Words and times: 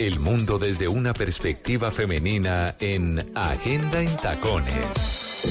El 0.00 0.18
mundo 0.18 0.58
desde 0.58 0.88
una 0.88 1.12
perspectiva 1.12 1.92
femenina 1.92 2.74
en 2.80 3.22
Agenda 3.36 4.00
en 4.00 4.16
Tacones. 4.16 5.44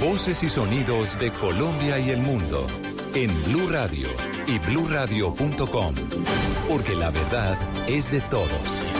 Voces 0.00 0.42
y 0.42 0.48
sonidos 0.48 1.18
de 1.18 1.30
Colombia 1.30 1.98
y 1.98 2.08
el 2.08 2.22
mundo 2.22 2.66
en 3.14 3.30
Blue 3.44 3.68
Radio 3.68 4.08
y 4.46 4.58
bluradio.com, 4.60 5.94
porque 6.70 6.94
la 6.94 7.10
verdad 7.10 7.58
es 7.86 8.12
de 8.12 8.22
todos. 8.22 8.99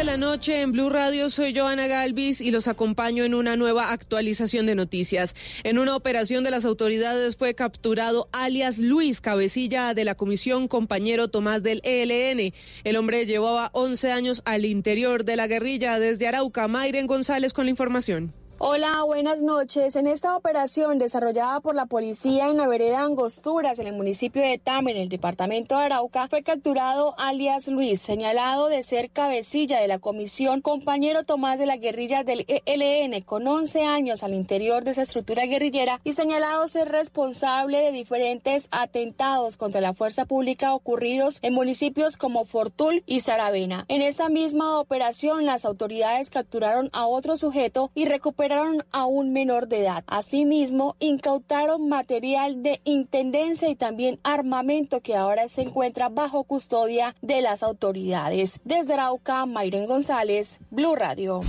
10 0.00 0.06
de 0.06 0.12
la 0.12 0.16
noche 0.16 0.62
en 0.62 0.72
Blue 0.72 0.88
Radio, 0.88 1.28
soy 1.28 1.54
Joana 1.54 1.86
Galvis 1.86 2.40
y 2.40 2.50
los 2.50 2.68
acompaño 2.68 3.22
en 3.22 3.34
una 3.34 3.56
nueva 3.56 3.92
actualización 3.92 4.64
de 4.64 4.74
noticias. 4.74 5.36
En 5.62 5.78
una 5.78 5.94
operación 5.94 6.42
de 6.42 6.50
las 6.50 6.64
autoridades 6.64 7.36
fue 7.36 7.54
capturado 7.54 8.30
alias 8.32 8.78
Luis, 8.78 9.20
cabecilla 9.20 9.92
de 9.92 10.06
la 10.06 10.14
comisión 10.14 10.68
compañero 10.68 11.28
Tomás 11.28 11.62
del 11.62 11.82
ELN. 11.84 12.54
El 12.84 12.96
hombre 12.96 13.26
llevaba 13.26 13.68
11 13.74 14.10
años 14.10 14.40
al 14.46 14.64
interior 14.64 15.26
de 15.26 15.36
la 15.36 15.46
guerrilla 15.46 15.98
desde 15.98 16.26
Arauca. 16.26 16.66
Mayren 16.66 17.06
González 17.06 17.52
con 17.52 17.66
la 17.66 17.70
información. 17.70 18.39
Hola, 18.62 19.04
buenas 19.04 19.42
noches. 19.42 19.96
En 19.96 20.06
esta 20.06 20.36
operación 20.36 20.98
desarrollada 20.98 21.60
por 21.60 21.74
la 21.74 21.86
policía 21.86 22.48
en 22.48 22.58
la 22.58 22.68
vereda 22.68 23.00
Angosturas, 23.00 23.78
en 23.78 23.86
el 23.86 23.94
municipio 23.94 24.42
de 24.42 24.58
Tamer, 24.58 24.96
en 24.96 25.04
el 25.04 25.08
departamento 25.08 25.78
de 25.78 25.84
Arauca, 25.84 26.28
fue 26.28 26.42
capturado 26.42 27.14
alias 27.18 27.68
Luis, 27.68 28.02
señalado 28.02 28.68
de 28.68 28.82
ser 28.82 29.08
cabecilla 29.08 29.80
de 29.80 29.88
la 29.88 29.98
comisión 29.98 30.60
compañero 30.60 31.22
Tomás 31.22 31.58
de 31.58 31.64
la 31.64 31.78
guerrilla 31.78 32.22
del 32.22 32.44
ELN, 32.66 33.22
con 33.22 33.48
11 33.48 33.84
años 33.84 34.22
al 34.22 34.34
interior 34.34 34.84
de 34.84 34.90
esa 34.90 35.02
estructura 35.04 35.46
guerrillera 35.46 35.98
y 36.04 36.12
señalado 36.12 36.68
ser 36.68 36.90
responsable 36.90 37.78
de 37.78 37.92
diferentes 37.92 38.68
atentados 38.72 39.56
contra 39.56 39.80
la 39.80 39.94
fuerza 39.94 40.26
pública 40.26 40.74
ocurridos 40.74 41.38
en 41.40 41.54
municipios 41.54 42.18
como 42.18 42.44
Fortul 42.44 43.04
y 43.06 43.20
Saravena. 43.20 43.86
En 43.88 44.02
esta 44.02 44.28
misma 44.28 44.78
operación, 44.78 45.46
las 45.46 45.64
autoridades 45.64 46.28
capturaron 46.28 46.90
a 46.92 47.06
otro 47.06 47.38
sujeto 47.38 47.90
y 47.94 48.04
recuperaron 48.04 48.49
a 48.90 49.06
un 49.06 49.32
menor 49.32 49.68
de 49.68 49.82
edad. 49.82 50.04
Asimismo, 50.06 50.96
incautaron 50.98 51.88
material 51.88 52.62
de 52.62 52.80
intendencia 52.84 53.68
y 53.68 53.76
también 53.76 54.18
armamento 54.22 55.00
que 55.00 55.16
ahora 55.16 55.48
se 55.48 55.62
encuentra 55.62 56.08
bajo 56.08 56.44
custodia 56.44 57.14
de 57.22 57.42
las 57.42 57.62
autoridades. 57.62 58.60
Desde 58.64 58.94
Arauca, 58.94 59.46
Mayren 59.46 59.86
González, 59.86 60.58
Blue 60.70 60.96
Radio. 60.96 61.42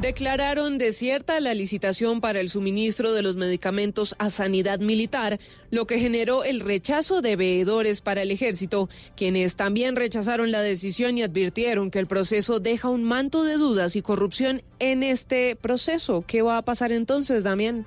Declararon 0.00 0.78
desierta 0.78 1.38
la 1.38 1.52
licitación 1.52 2.22
para 2.22 2.40
el 2.40 2.48
suministro 2.48 3.12
de 3.12 3.20
los 3.20 3.36
medicamentos 3.36 4.16
a 4.18 4.30
sanidad 4.30 4.80
militar, 4.80 5.38
lo 5.70 5.86
que 5.86 5.98
generó 5.98 6.44
el 6.44 6.60
rechazo 6.60 7.20
de 7.20 7.36
veedores 7.36 8.00
para 8.00 8.22
el 8.22 8.30
ejército, 8.30 8.88
quienes 9.16 9.54
también 9.54 9.94
rechazaron 9.94 10.50
la 10.50 10.62
decisión 10.62 11.18
y 11.18 11.22
advirtieron 11.22 11.90
que 11.90 11.98
el 11.98 12.06
proceso 12.06 12.58
deja 12.58 12.88
un 12.88 13.04
manto 13.04 13.44
de 13.44 13.58
dudas 13.58 13.94
y 13.94 14.02
corrupción 14.02 14.62
en 14.78 15.02
este 15.02 15.56
proceso. 15.56 16.24
¿Qué 16.26 16.40
va 16.40 16.56
a 16.56 16.64
pasar 16.64 16.90
entonces, 16.90 17.44
Damián? 17.44 17.86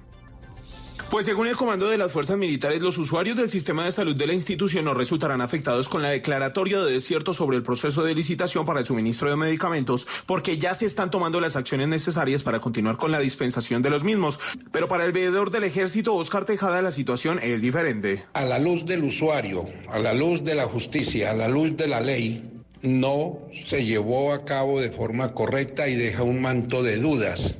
Pues 1.15 1.27
según 1.27 1.47
el 1.47 1.55
comando 1.55 1.87
de 1.87 1.97
las 1.97 2.11
fuerzas 2.11 2.37
militares, 2.37 2.81
los 2.81 2.97
usuarios 2.97 3.37
del 3.37 3.49
sistema 3.49 3.85
de 3.85 3.91
salud 3.91 4.17
de 4.17 4.27
la 4.27 4.33
institución 4.33 4.83
no 4.83 4.93
resultarán 4.93 5.39
afectados 5.39 5.87
con 5.87 6.01
la 6.01 6.09
declaratoria 6.09 6.81
de 6.81 6.91
desierto 6.91 7.33
sobre 7.33 7.55
el 7.55 7.63
proceso 7.63 8.03
de 8.03 8.13
licitación 8.13 8.65
para 8.65 8.81
el 8.81 8.85
suministro 8.85 9.29
de 9.29 9.37
medicamentos, 9.37 10.05
porque 10.25 10.57
ya 10.57 10.73
se 10.73 10.85
están 10.85 11.11
tomando 11.11 11.39
las 11.39 11.55
acciones 11.55 11.87
necesarias 11.87 12.43
para 12.43 12.59
continuar 12.59 12.97
con 12.97 13.13
la 13.13 13.19
dispensación 13.19 13.81
de 13.81 13.91
los 13.91 14.03
mismos. 14.03 14.39
Pero 14.73 14.89
para 14.89 15.05
el 15.05 15.13
veedor 15.13 15.51
del 15.51 15.63
ejército, 15.63 16.13
Oscar 16.15 16.43
Tejada, 16.43 16.81
la 16.81 16.91
situación 16.91 17.39
es 17.41 17.61
diferente. 17.61 18.25
A 18.33 18.43
la 18.43 18.59
luz 18.59 18.85
del 18.85 19.05
usuario, 19.05 19.63
a 19.87 19.99
la 19.99 20.13
luz 20.13 20.43
de 20.43 20.55
la 20.55 20.65
justicia, 20.65 21.31
a 21.31 21.33
la 21.33 21.47
luz 21.47 21.77
de 21.77 21.87
la 21.87 22.01
ley, 22.01 22.43
no 22.81 23.39
se 23.65 23.85
llevó 23.85 24.33
a 24.33 24.43
cabo 24.43 24.81
de 24.81 24.91
forma 24.91 25.33
correcta 25.33 25.87
y 25.87 25.95
deja 25.95 26.23
un 26.23 26.41
manto 26.41 26.83
de 26.83 26.97
dudas, 26.97 27.55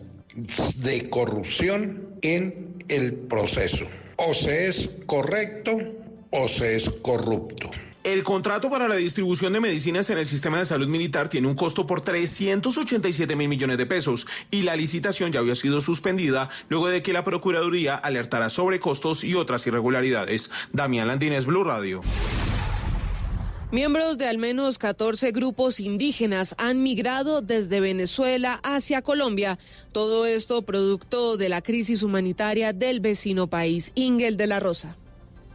de 0.76 1.10
corrupción 1.10 2.15
en 2.26 2.84
el 2.88 3.14
proceso. 3.14 3.86
O 4.16 4.34
se 4.34 4.68
es 4.68 4.90
correcto 5.06 5.78
o 6.32 6.48
se 6.48 6.76
es 6.76 6.90
corrupto. 6.90 7.70
El 8.04 8.24
contrato 8.24 8.70
para 8.70 8.88
la 8.88 8.96
distribución 8.96 9.54
de 9.54 9.60
medicinas 9.60 10.10
en 10.10 10.20
el 10.20 10.26
sistema 10.26 10.60
de 10.60 10.66
salud 10.66 10.88
militar 10.88 11.28
tiene 11.28 11.48
un 11.48 11.56
costo 11.56 11.88
por 11.88 12.02
387 12.02 13.36
mil 13.36 13.48
millones 13.48 13.78
de 13.78 13.86
pesos 13.86 14.28
y 14.52 14.62
la 14.62 14.76
licitación 14.76 15.32
ya 15.32 15.40
había 15.40 15.56
sido 15.56 15.82
suspendida 15.82 16.50
luego 16.70 16.88
de 16.88 17.02
que 17.02 17.14
la 17.14 17.24
Procuraduría 17.24 17.96
alertara 17.96 18.50
sobre 18.50 18.80
costos 18.80 19.24
y 19.24 19.34
otras 19.34 19.66
irregularidades. 19.66 20.52
Damián 20.72 21.08
Landines, 21.08 21.46
Blue 21.48 21.64
Radio. 21.64 22.02
Miembros 23.76 24.18
de 24.18 24.26
al 24.26 24.38
menos 24.38 24.78
14 24.78 25.34
grupos 25.34 25.82
indígenas 25.82 26.56
han 26.58 26.82
migrado 26.82 27.42
desde 27.42 27.82
Venezuela 27.82 28.62
hacia 28.64 29.02
Colombia. 29.02 29.60
Todo 29.92 30.26
esto 30.26 30.62
producto 30.62 31.36
de 31.36 31.50
la 31.50 31.62
crisis 31.62 32.02
humanitaria 32.02 32.72
del 32.72 33.02
vecino 33.02 33.48
país. 33.48 33.92
Ingel 33.94 34.38
de 34.38 34.48
la 34.48 34.62
Rosa. 34.62 34.96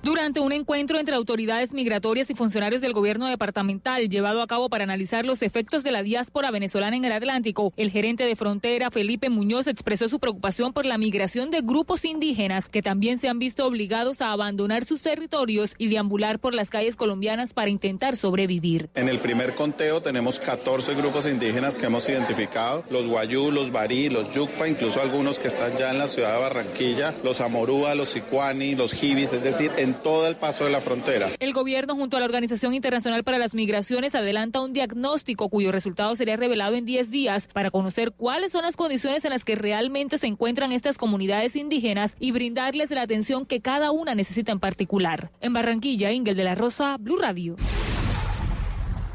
Durante 0.03 0.41
un 0.41 0.53
encuentro 0.53 0.99
entre 0.99 1.15
autoridades 1.15 1.75
migratorias 1.75 2.31
y 2.31 2.34
funcionarios 2.34 2.81
del 2.81 2.94
gobierno 2.94 3.27
departamental 3.27 4.09
llevado 4.09 4.41
a 4.41 4.47
cabo 4.47 4.71
para 4.71 4.84
analizar 4.84 5.27
los 5.27 5.43
efectos 5.43 5.84
de 5.84 5.91
la 5.91 6.03
diáspora 6.03 6.50
venezolana 6.50 6.97
en 6.97 7.05
el 7.05 7.12
Atlántico, 7.12 7.75
el 7.77 7.91
gerente 7.91 8.25
de 8.25 8.34
frontera 8.34 8.91
Felipe 8.91 9.28
Muñoz 9.28 9.66
expresó 9.66 10.09
su 10.09 10.19
preocupación 10.19 10.72
por 10.72 10.87
la 10.87 10.97
migración 10.97 11.50
de 11.50 11.60
grupos 11.60 12.06
indígenas 12.06 12.71
que 12.71 12.81
también 12.81 13.19
se 13.19 13.28
han 13.28 13.39
visto 13.39 13.66
obligados 13.66 14.22
a 14.22 14.33
abandonar 14.33 14.87
sus 14.87 15.03
territorios 15.03 15.75
y 15.77 15.89
deambular 15.89 16.39
por 16.39 16.55
las 16.55 16.71
calles 16.71 16.97
colombianas 16.97 17.53
para 17.53 17.69
intentar 17.69 18.16
sobrevivir. 18.16 18.89
En 18.94 19.06
el 19.06 19.19
primer 19.19 19.55
conteo 19.55 20.00
tenemos 20.00 20.41
14 20.41 20.94
grupos 20.94 21.27
indígenas 21.27 21.77
que 21.77 21.84
hemos 21.84 22.09
identificado, 22.09 22.84
los 22.89 23.06
Guayú, 23.06 23.50
los 23.50 23.71
Barí, 23.71 24.09
los 24.09 24.33
Yucpa, 24.33 24.66
incluso 24.66 25.03
algunos 25.03 25.39
que 25.39 25.49
están 25.49 25.77
ya 25.77 25.91
en 25.91 25.99
la 25.99 26.09
ciudad 26.09 26.37
de 26.37 26.41
Barranquilla, 26.41 27.15
los 27.22 27.43
Amorúa, 27.43 27.94
los 27.94 28.09
Sicuani, 28.09 28.75
los 28.75 28.94
Jibis, 28.94 29.34
es 29.34 29.43
decir, 29.43 29.71
en 29.77 29.90
todo 29.95 30.27
el 30.28 30.37
paso 30.37 30.65
de 30.65 30.71
la 30.71 30.81
frontera. 30.81 31.31
El 31.39 31.53
gobierno 31.53 31.95
junto 31.95 32.17
a 32.17 32.21
la 32.21 32.27
Organización 32.27 32.75
Internacional 32.75 33.25
para 33.25 33.39
las 33.39 33.55
Migraciones 33.55 34.15
adelanta 34.15 34.61
un 34.61 34.73
diagnóstico 34.73 35.49
cuyo 35.49 35.73
resultado 35.73 36.15
sería 36.17 36.37
revelado 36.37 36.75
en 36.75 36.84
10 36.84 37.11
días 37.11 37.49
para 37.53 37.71
conocer 37.71 38.12
cuáles 38.12 38.53
son 38.53 38.62
las 38.62 38.77
condiciones 38.77 39.25
en 39.25 39.31
las 39.31 39.45
que 39.45 39.55
realmente 39.55 40.19
se 40.19 40.27
encuentran 40.27 40.73
estas 40.73 40.99
comunidades 40.99 41.56
indígenas 41.56 42.17
y 42.19 42.33
brindarles 42.33 42.91
la 42.91 43.03
atención 43.03 43.47
que 43.47 43.61
cada 43.61 43.91
una 43.91 44.15
necesita 44.15 44.53
en 44.53 44.61
particular. 44.61 45.31
En 45.41 45.53
Barranquilla, 45.53 46.12
Ingel 46.12 46.37
de 46.37 46.45
la 46.45 46.55
Rosa, 46.55 46.97
Blue 46.99 47.19
Radio. 47.19 47.57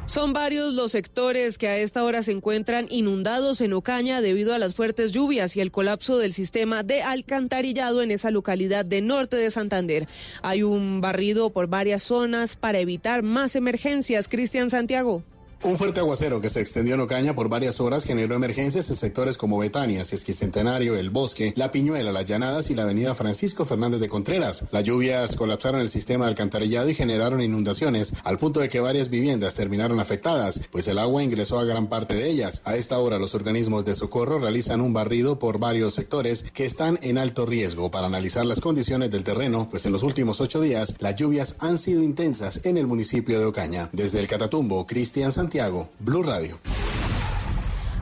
Son 0.08 0.34
varios 0.34 0.76
los 0.76 0.92
sectores 0.92 1.58
que 1.58 1.68
a 1.68 1.78
esta 1.78 2.04
hora 2.04 2.22
se 2.22 2.32
encuentran 2.32 2.86
inundados 2.92 3.60
en 3.60 3.74
Ocaña 3.74 4.22
debido 4.22 4.54
a 4.54 4.60
las 4.60 4.76
fuertes 4.76 5.12
lluvias 5.12 5.58
y 5.58 5.62
el 5.62 5.72
colapso 5.72 6.20
del 6.20 6.32
sistema 6.32 6.84
de 6.84 7.02
alcantarillado 7.02 8.04
en 8.04 8.12
esa 8.12 8.30
localidad 8.30 8.86
de 8.86 9.02
norte 9.02 9.36
de 9.36 9.50
Santander. 9.50 10.08
Hay 10.44 10.62
un 10.62 11.02
barrido 11.02 11.50
por 11.50 11.68
varias 11.68 12.04
zonas 12.04 12.56
para 12.56 12.78
evitar 12.78 13.24
más 13.24 13.56
emergencias. 13.56 14.28
Cristian 14.28 14.70
Santiago. 14.70 15.24
Un 15.64 15.78
fuerte 15.80 16.00
aguacero 16.00 16.42
que 16.42 16.50
se 16.50 16.60
extendió 16.60 16.94
en 16.94 17.00
Ocaña 17.00 17.34
por 17.34 17.50
varias 17.50 17.80
horas 17.80 18.04
generó 18.04 18.36
emergencias 18.36 18.90
en 18.90 18.98
sectores 18.98 19.38
como 19.38 19.58
Betania, 19.58 20.02
Esquicentenario, 20.02 20.96
El 20.96 21.10
Bosque, 21.10 21.54
La 21.56 21.72
Piñuela, 21.72 22.12
Las 22.12 22.26
Llanadas 22.26 22.70
y 22.70 22.76
la 22.76 22.84
avenida 22.84 23.16
Francisco 23.16 23.66
Fernández 23.66 24.00
de 24.00 24.10
Contreras. 24.10 24.66
Las 24.72 24.84
lluvias 24.84 25.36
colapsaron 25.36 25.82
el 25.82 25.90
sistema 25.90 26.28
alcantarillado 26.28 26.90
y 26.90 26.94
generaron 26.94 27.42
inundaciones, 27.42 28.14
al 28.24 28.38
punto 28.38 28.60
de 28.60 28.70
que 28.70 28.80
varias 28.80 29.10
viviendas 29.10 29.56
terminaron 29.56 30.00
afectadas, 30.00 30.60
pues 30.72 30.88
el 30.88 31.00
agua 31.00 31.24
ingresó 31.24 31.58
a 31.58 31.66
gran 31.66 31.88
parte 31.88 32.14
de 32.14 32.30
ellas. 32.30 32.62
A 32.66 32.76
esta 32.76 33.00
hora 33.00 33.18
los 33.18 33.34
organismos 33.34 33.86
de 33.86 33.96
socorro 33.96 34.38
realizan 34.38 34.82
un 34.82 34.94
barrido 34.94 35.40
por 35.40 35.58
varios 35.58 35.96
sectores 35.96 36.44
que 36.54 36.66
están 36.66 37.00
en 37.02 37.18
alto 37.18 37.46
riesgo 37.48 37.90
para 37.90 38.08
analizar 38.08 38.46
las 38.46 38.62
condiciones 38.62 39.10
del 39.10 39.24
terreno, 39.24 39.68
pues 39.72 39.86
en 39.86 39.94
los 39.94 40.04
últimos 40.04 40.42
ocho 40.42 40.62
días 40.62 40.96
las 41.00 41.16
lluvias 41.16 41.56
han 41.60 41.80
sido 41.80 42.04
intensas 42.04 42.66
en 42.66 42.78
el 42.78 42.86
municipio 42.86 43.40
de 43.40 43.46
Ocaña. 43.46 43.90
Desde 43.94 44.20
el 44.20 44.28
Catatumbo, 44.28 44.86
Cristian 44.86 45.32
Santiago 45.32 45.45
Santiago, 45.46 45.88
Blue 46.00 46.24
Radio. 46.24 46.58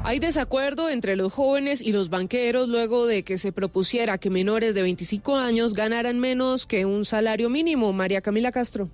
Hay 0.06 0.20
desacuerdo 0.20 0.90
entre 0.90 1.18
los 1.18 1.34
jóvenes 1.34 1.82
y 1.82 1.92
los 1.92 2.10
banqueros 2.10 2.70
luego 2.70 3.06
de 3.06 3.24
que 3.24 3.38
se 3.38 3.52
propusiera 3.52 4.18
que 4.18 4.30
menores 4.30 4.74
de 4.74 4.82
25 4.82 5.36
años 5.36 5.74
ganaran 5.74 6.20
menos 6.20 6.66
que 6.66 6.86
un 6.86 7.04
salario 7.04 7.50
mínimo. 7.50 7.92
María 7.92 8.22
Camila 8.22 8.54
Castro. 8.54 8.88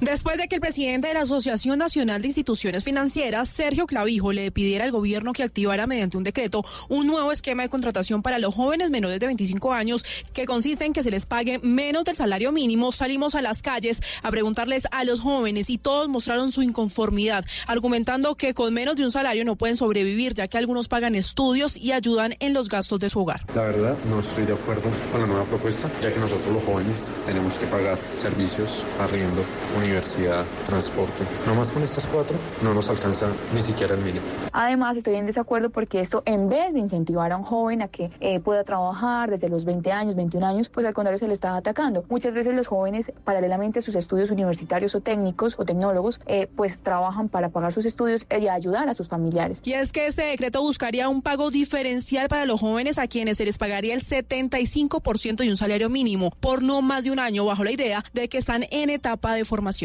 Después 0.00 0.36
de 0.36 0.46
que 0.46 0.56
el 0.56 0.60
presidente 0.60 1.08
de 1.08 1.14
la 1.14 1.22
Asociación 1.22 1.78
Nacional 1.78 2.20
de 2.20 2.28
Instituciones 2.28 2.84
Financieras, 2.84 3.48
Sergio 3.48 3.86
Clavijo, 3.86 4.30
le 4.30 4.50
pidiera 4.50 4.84
al 4.84 4.92
gobierno 4.92 5.32
que 5.32 5.42
activara 5.42 5.86
mediante 5.86 6.18
un 6.18 6.22
decreto 6.22 6.66
un 6.90 7.06
nuevo 7.06 7.32
esquema 7.32 7.62
de 7.62 7.70
contratación 7.70 8.20
para 8.20 8.38
los 8.38 8.54
jóvenes 8.54 8.90
menores 8.90 9.18
de 9.18 9.24
25 9.24 9.72
años 9.72 10.04
que 10.34 10.44
consiste 10.44 10.84
en 10.84 10.92
que 10.92 11.02
se 11.02 11.10
les 11.10 11.24
pague 11.24 11.60
menos 11.60 12.04
del 12.04 12.14
salario 12.14 12.52
mínimo, 12.52 12.92
salimos 12.92 13.34
a 13.34 13.40
las 13.40 13.62
calles 13.62 14.02
a 14.22 14.30
preguntarles 14.30 14.86
a 14.90 15.04
los 15.04 15.20
jóvenes 15.20 15.70
y 15.70 15.78
todos 15.78 16.08
mostraron 16.08 16.52
su 16.52 16.60
inconformidad, 16.60 17.46
argumentando 17.66 18.34
que 18.34 18.52
con 18.52 18.74
menos 18.74 18.96
de 18.96 19.04
un 19.04 19.12
salario 19.12 19.46
no 19.46 19.56
pueden 19.56 19.78
sobrevivir, 19.78 20.34
ya 20.34 20.46
que 20.46 20.58
algunos 20.58 20.88
pagan 20.88 21.14
estudios 21.14 21.74
y 21.74 21.92
ayudan 21.92 22.34
en 22.40 22.52
los 22.52 22.68
gastos 22.68 23.00
de 23.00 23.08
su 23.08 23.20
hogar. 23.20 23.46
La 23.54 23.62
verdad, 23.62 23.96
no 24.10 24.20
estoy 24.20 24.44
de 24.44 24.52
acuerdo 24.52 24.90
con 25.10 25.22
la 25.22 25.26
nueva 25.26 25.44
propuesta, 25.44 25.90
ya 26.02 26.12
que 26.12 26.20
nosotros 26.20 26.52
los 26.52 26.64
jóvenes 26.64 27.12
tenemos 27.24 27.56
que 27.56 27.66
pagar 27.66 27.98
servicios, 28.12 28.84
arriendo, 29.00 29.42
universidad, 29.86 30.44
transporte. 30.66 31.24
No 31.46 31.54
más 31.54 31.70
con 31.70 31.82
estas 31.82 32.06
cuatro 32.06 32.36
no 32.62 32.74
nos 32.74 32.88
alcanza 32.88 33.28
ni 33.54 33.62
siquiera 33.62 33.94
el 33.94 34.00
mínimo. 34.00 34.24
Además, 34.52 34.96
estoy 34.96 35.14
en 35.14 35.26
desacuerdo 35.26 35.70
porque 35.70 36.00
esto, 36.00 36.22
en 36.26 36.48
vez 36.48 36.72
de 36.72 36.80
incentivar 36.80 37.32
a 37.32 37.36
un 37.36 37.44
joven 37.44 37.82
a 37.82 37.88
que 37.88 38.10
eh, 38.20 38.40
pueda 38.40 38.64
trabajar 38.64 39.30
desde 39.30 39.48
los 39.48 39.64
20 39.64 39.92
años, 39.92 40.16
21 40.16 40.46
años, 40.46 40.68
pues 40.68 40.84
al 40.86 40.94
contrario 40.94 41.18
se 41.18 41.28
le 41.28 41.34
está 41.34 41.56
atacando. 41.56 42.04
Muchas 42.08 42.34
veces 42.34 42.54
los 42.54 42.66
jóvenes, 42.66 43.12
paralelamente 43.24 43.78
a 43.78 43.82
sus 43.82 43.94
estudios 43.94 44.30
universitarios 44.30 44.94
o 44.94 45.00
técnicos 45.00 45.54
o 45.58 45.64
tecnólogos, 45.64 46.20
eh, 46.26 46.48
pues 46.56 46.78
trabajan 46.80 47.28
para 47.28 47.50
pagar 47.50 47.72
sus 47.72 47.86
estudios 47.86 48.26
y 48.30 48.48
ayudar 48.48 48.88
a 48.88 48.94
sus 48.94 49.08
familiares. 49.08 49.60
Y 49.64 49.74
es 49.74 49.92
que 49.92 50.06
este 50.06 50.22
decreto 50.22 50.62
buscaría 50.62 51.08
un 51.08 51.22
pago 51.22 51.50
diferencial 51.50 52.28
para 52.28 52.46
los 52.46 52.60
jóvenes 52.60 52.98
a 52.98 53.06
quienes 53.06 53.36
se 53.36 53.44
les 53.44 53.58
pagaría 53.58 53.94
el 53.94 54.02
75% 54.02 55.44
y 55.44 55.48
un 55.48 55.56
salario 55.56 55.88
mínimo 55.90 56.30
por 56.40 56.62
no 56.62 56.82
más 56.82 57.04
de 57.04 57.10
un 57.10 57.18
año 57.18 57.44
bajo 57.44 57.62
la 57.62 57.70
idea 57.70 58.04
de 58.12 58.28
que 58.28 58.38
están 58.38 58.64
en 58.70 58.90
etapa 58.90 59.34
de 59.34 59.44
formación. 59.44 59.75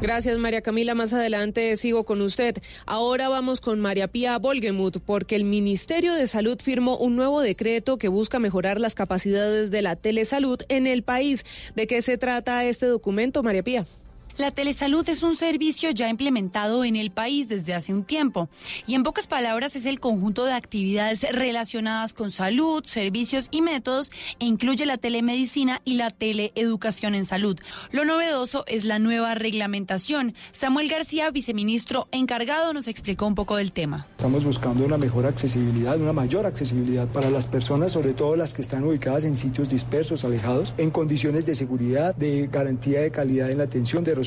Gracias, 0.00 0.36
María 0.36 0.60
Camila. 0.60 0.94
Más 0.94 1.12
adelante 1.12 1.76
sigo 1.76 2.04
con 2.04 2.20
usted. 2.20 2.58
Ahora 2.84 3.28
vamos 3.28 3.60
con 3.60 3.80
María 3.80 4.08
Pía 4.08 4.38
Volgemuth, 4.38 4.98
porque 4.98 5.34
el 5.34 5.44
Ministerio 5.44 6.12
de 6.12 6.26
Salud 6.26 6.58
firmó 6.62 6.98
un 6.98 7.16
nuevo 7.16 7.40
decreto 7.40 7.96
que 7.96 8.08
busca 8.08 8.38
mejorar 8.38 8.80
las 8.80 8.94
capacidades 8.94 9.70
de 9.70 9.82
la 9.82 9.96
telesalud 9.96 10.60
en 10.68 10.86
el 10.86 11.04
país. 11.04 11.46
¿De 11.74 11.86
qué 11.86 12.02
se 12.02 12.18
trata 12.18 12.64
este 12.64 12.86
documento, 12.86 13.42
María 13.42 13.62
Pía? 13.62 13.86
La 14.36 14.50
telesalud 14.50 15.08
es 15.08 15.22
un 15.22 15.36
servicio 15.36 15.90
ya 15.90 16.08
implementado 16.08 16.84
en 16.84 16.96
el 16.96 17.12
país 17.12 17.46
desde 17.46 17.72
hace 17.72 17.94
un 17.94 18.02
tiempo 18.02 18.48
y 18.84 18.96
en 18.96 19.04
pocas 19.04 19.28
palabras 19.28 19.76
es 19.76 19.86
el 19.86 20.00
conjunto 20.00 20.44
de 20.44 20.52
actividades 20.52 21.24
relacionadas 21.30 22.12
con 22.12 22.32
salud, 22.32 22.82
servicios 22.84 23.46
y 23.52 23.62
métodos 23.62 24.10
e 24.40 24.46
incluye 24.46 24.86
la 24.86 24.98
telemedicina 24.98 25.80
y 25.84 25.94
la 25.94 26.10
teleeducación 26.10 27.14
en 27.14 27.24
salud. 27.24 27.60
Lo 27.92 28.04
novedoso 28.04 28.64
es 28.66 28.84
la 28.84 28.98
nueva 28.98 29.36
reglamentación. 29.36 30.34
Samuel 30.50 30.88
García, 30.88 31.30
viceministro 31.30 32.08
encargado, 32.10 32.72
nos 32.72 32.88
explicó 32.88 33.28
un 33.28 33.36
poco 33.36 33.54
del 33.54 33.70
tema. 33.70 34.08
Estamos 34.16 34.42
buscando 34.42 34.84
una 34.84 34.98
mejor 34.98 35.26
accesibilidad, 35.26 35.96
una 36.00 36.12
mayor 36.12 36.44
accesibilidad 36.44 37.06
para 37.06 37.30
las 37.30 37.46
personas, 37.46 37.92
sobre 37.92 38.14
todo 38.14 38.34
las 38.34 38.52
que 38.52 38.62
están 38.62 38.82
ubicadas 38.82 39.26
en 39.26 39.36
sitios 39.36 39.68
dispersos, 39.68 40.24
alejados, 40.24 40.74
en 40.76 40.90
condiciones 40.90 41.46
de 41.46 41.54
seguridad, 41.54 42.16
de 42.16 42.48
garantía 42.48 43.00
de 43.02 43.12
calidad 43.12 43.52
en 43.52 43.58
la 43.58 43.64
atención 43.64 44.02
de 44.02 44.23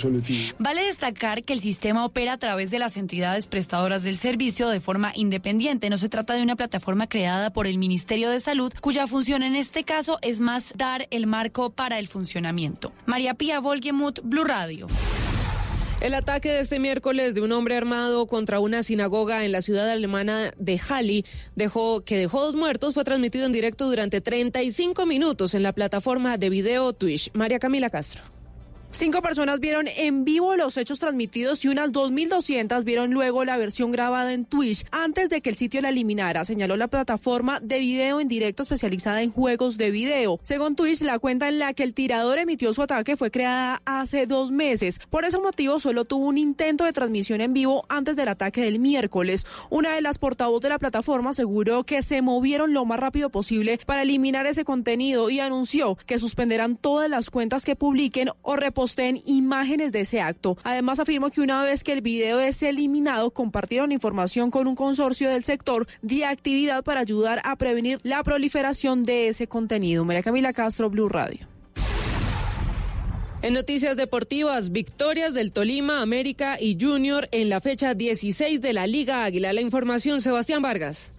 Vale 0.59 0.83
destacar 0.83 1.43
que 1.43 1.53
el 1.53 1.59
sistema 1.59 2.05
opera 2.05 2.33
a 2.33 2.37
través 2.37 2.71
de 2.71 2.79
las 2.79 2.97
entidades 2.97 3.47
prestadoras 3.47 4.03
del 4.03 4.17
servicio 4.17 4.69
de 4.69 4.79
forma 4.79 5.11
independiente. 5.15 5.89
No 5.89 5.97
se 5.97 6.09
trata 6.09 6.33
de 6.33 6.43
una 6.43 6.55
plataforma 6.55 7.07
creada 7.07 7.51
por 7.51 7.67
el 7.67 7.77
Ministerio 7.77 8.29
de 8.29 8.39
Salud, 8.39 8.71
cuya 8.81 9.07
función 9.07 9.43
en 9.43 9.55
este 9.55 9.83
caso 9.83 10.19
es 10.21 10.39
más 10.39 10.73
dar 10.75 11.07
el 11.11 11.27
marco 11.27 11.71
para 11.71 11.99
el 11.99 12.07
funcionamiento. 12.07 12.93
María 13.05 13.33
Pía 13.33 13.59
Volgemuth, 13.59 14.19
Blue 14.23 14.43
Radio. 14.43 14.87
El 15.99 16.13
ataque 16.13 16.51
de 16.51 16.59
este 16.59 16.79
miércoles 16.79 17.33
de 17.33 17.41
un 17.41 17.51
hombre 17.51 17.75
armado 17.75 18.27
contra 18.27 18.59
una 18.59 18.83
sinagoga 18.83 19.43
en 19.45 19.51
la 19.51 19.63
ciudad 19.63 19.89
alemana 19.89 20.53
de 20.55 20.77
Halle, 20.77 21.25
dejó, 21.55 22.01
que 22.01 22.19
dejó 22.19 22.43
dos 22.43 22.53
muertos, 22.53 22.93
fue 22.93 23.03
transmitido 23.03 23.47
en 23.47 23.51
directo 23.51 23.87
durante 23.87 24.21
35 24.21 25.07
minutos 25.07 25.55
en 25.55 25.63
la 25.63 25.73
plataforma 25.73 26.37
de 26.37 26.51
video 26.51 26.93
Twitch. 26.93 27.31
María 27.33 27.57
Camila 27.57 27.89
Castro. 27.89 28.36
Cinco 28.97 29.21
personas 29.21 29.59
vieron 29.59 29.87
en 29.87 30.25
vivo 30.25 30.55
los 30.55 30.75
hechos 30.75 30.97
transmitidos 30.97 31.63
y 31.63 31.67
unas 31.67 31.91
2.200 31.91 32.83
vieron 32.83 33.11
luego 33.11 33.45
la 33.45 33.55
versión 33.55 33.91
grabada 33.91 34.33
en 34.33 34.43
Twitch 34.43 34.87
antes 34.91 35.29
de 35.29 35.39
que 35.41 35.51
el 35.51 35.55
sitio 35.55 35.81
la 35.81 35.89
eliminara, 35.89 36.43
señaló 36.45 36.75
la 36.77 36.87
plataforma 36.87 37.59
de 37.59 37.77
video 37.77 38.19
en 38.19 38.27
directo 38.27 38.63
especializada 38.63 39.21
en 39.21 39.31
juegos 39.31 39.77
de 39.77 39.91
video. 39.91 40.39
Según 40.41 40.75
Twitch, 40.75 41.01
la 41.01 41.19
cuenta 41.19 41.47
en 41.47 41.59
la 41.59 41.75
que 41.75 41.83
el 41.83 41.93
tirador 41.93 42.39
emitió 42.39 42.73
su 42.73 42.81
ataque 42.81 43.15
fue 43.15 43.29
creada 43.29 43.83
hace 43.85 44.25
dos 44.25 44.49
meses. 44.49 44.99
Por 45.11 45.25
ese 45.25 45.37
motivo, 45.37 45.79
solo 45.79 46.05
tuvo 46.05 46.25
un 46.25 46.39
intento 46.39 46.83
de 46.83 46.91
transmisión 46.91 47.39
en 47.41 47.53
vivo 47.53 47.85
antes 47.89 48.15
del 48.15 48.29
ataque 48.29 48.61
del 48.61 48.79
miércoles. 48.79 49.45
Una 49.69 49.93
de 49.93 50.01
las 50.01 50.17
portavoces 50.17 50.63
de 50.63 50.69
la 50.69 50.79
plataforma 50.79 51.29
aseguró 51.29 51.83
que 51.83 52.01
se 52.01 52.23
movieron 52.23 52.73
lo 52.73 52.83
más 52.85 52.99
rápido 52.99 53.29
posible 53.29 53.79
para 53.85 54.01
eliminar 54.01 54.47
ese 54.47 54.65
contenido 54.65 55.29
y 55.29 55.39
anunció 55.39 55.99
que 56.07 56.17
suspenderán 56.17 56.77
todas 56.77 57.11
las 57.11 57.29
cuentas 57.29 57.63
que 57.63 57.75
publiquen 57.75 58.29
o 58.41 58.55
posten 58.87 59.21
imágenes 59.25 59.91
de 59.91 59.99
ese 59.99 60.21
acto. 60.21 60.57
Además, 60.63 61.01
afirmó 61.01 61.29
que 61.29 61.41
una 61.41 61.61
vez 61.61 61.83
que 61.83 61.91
el 61.91 61.99
video 61.99 62.39
es 62.39 62.63
eliminado, 62.63 63.31
compartieron 63.31 63.91
información 63.91 64.49
con 64.49 64.65
un 64.65 64.75
consorcio 64.75 65.29
del 65.29 65.43
sector 65.43 65.85
de 66.01 66.23
actividad 66.23 66.85
para 66.85 67.01
ayudar 67.01 67.41
a 67.43 67.57
prevenir 67.57 67.99
la 68.03 68.23
proliferación 68.23 69.03
de 69.03 69.27
ese 69.27 69.45
contenido. 69.47 70.05
María 70.05 70.23
Camila 70.23 70.53
Castro, 70.53 70.89
Blue 70.89 71.09
Radio. 71.09 71.49
En 73.41 73.53
noticias 73.53 73.97
deportivas, 73.97 74.71
victorias 74.71 75.33
del 75.33 75.51
Tolima, 75.51 76.01
América 76.01 76.57
y 76.57 76.77
Junior 76.79 77.27
en 77.33 77.49
la 77.49 77.59
fecha 77.59 77.93
16 77.93 78.61
de 78.61 78.71
la 78.71 78.87
Liga 78.87 79.25
Águila. 79.25 79.51
La 79.51 79.59
información, 79.59 80.21
Sebastián 80.21 80.61
Vargas. 80.61 81.11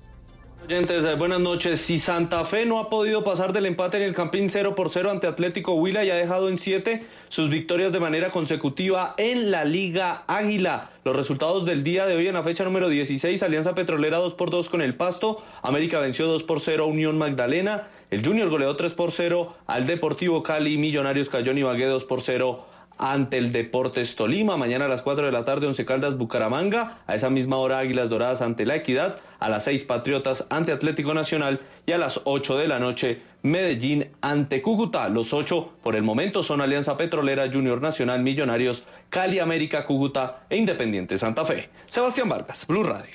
Oyentes, 0.65 1.05
eh, 1.05 1.15
buenas 1.15 1.41
noches. 1.41 1.81
Si 1.81 1.99
Santa 1.99 2.45
Fe 2.45 2.67
no 2.67 2.79
ha 2.79 2.91
podido 2.91 3.23
pasar 3.23 3.53
del 3.53 3.65
empate 3.67 3.97
en 3.99 4.03
el 4.03 4.15
Campín 4.15 4.51
0 4.51 4.75
por 4.75 4.91
0 4.91 5.11
ante 5.11 5.27
Atlético 5.27 5.75
Huila 5.75 6.05
y 6.05 6.11
ha 6.11 6.17
dejado 6.17 6.49
en 6.49 6.59
7 6.59 7.07
sus 7.29 7.49
victorias 7.49 7.93
de 7.93 8.01
manera 8.01 8.31
consecutiva 8.31 9.15
en 9.19 9.51
la 9.51 9.65
Liga 9.65 10.25
Águila. 10.27 10.91
Los 11.05 11.15
resultados 11.15 11.65
del 11.65 11.85
día 11.85 12.07
de 12.07 12.17
hoy 12.17 12.27
en 12.27 12.35
la 12.35 12.43
fecha 12.43 12.65
número 12.65 12.89
16, 12.89 13.43
Alianza 13.43 13.75
Petrolera 13.75 14.19
2 14.19 14.35
por 14.35 14.51
2 14.51 14.69
con 14.69 14.83
el 14.83 14.95
Pasto, 14.95 15.43
América 15.63 16.01
venció 16.01 16.27
2 16.27 16.43
por 16.43 16.61
0 16.61 16.85
a 16.85 16.87
Unión 16.87 17.17
Magdalena, 17.17 17.89
el 18.11 18.27
Junior 18.27 18.51
goleó 18.51 18.75
3 18.75 18.93
por 18.95 19.13
0 19.13 19.55
al 19.67 19.87
Deportivo 19.87 20.43
Cali, 20.43 20.77
Millonarios 20.77 21.29
cayó 21.29 21.53
en 21.53 21.59
Ibagué 21.59 21.87
2 21.87 22.05
por 22.05 22.21
0 22.21 22.67
ante 22.99 23.39
el 23.39 23.53
Deportes 23.53 24.17
Tolima. 24.17 24.57
Mañana 24.57 24.85
a 24.85 24.89
las 24.89 25.03
4 25.03 25.27
de 25.27 25.33
la 25.33 25.45
tarde, 25.45 25.67
Once 25.67 25.85
Caldas 25.85 26.19
Bucaramanga. 26.19 26.99
A 27.07 27.15
esa 27.15 27.31
misma 27.31 27.57
hora, 27.57 27.79
Águilas 27.79 28.11
Doradas 28.11 28.43
ante 28.43 28.67
La 28.67 28.77
Equidad. 28.77 29.21
A 29.39 29.49
las 29.49 29.65
6, 29.65 29.85
Patriotas 29.85 30.47
ante 30.51 30.73
Atlético 30.73 31.15
Nacional. 31.15 31.61
Y 31.87 31.93
a 31.93 31.99
las 31.99 32.21
8 32.25 32.59
de 32.59 32.69
la 32.69 32.79
noche, 32.79 33.23
Medellín 33.43 34.11
ante 34.21 34.61
Cúcuta. 34.61 35.09
Los 35.09 35.33
8 35.33 35.73
por 35.83 35.97
el 35.97 36.03
momento 36.03 36.43
son 36.43 36.61
Alianza 36.61 36.97
Petrolera, 36.97 37.51
Junior 37.53 37.81
Nacional, 37.81 38.23
Millonarios, 38.23 38.85
Cali 39.11 39.39
América, 39.39 39.87
Cúcuta 39.87 40.45
e 40.51 40.57
Independiente 40.57 41.17
Santa 41.19 41.45
Fe. 41.45 41.71
Sebastián 41.87 42.29
Vargas, 42.29 42.67
Blue 42.67 42.83
Radio. 42.83 43.15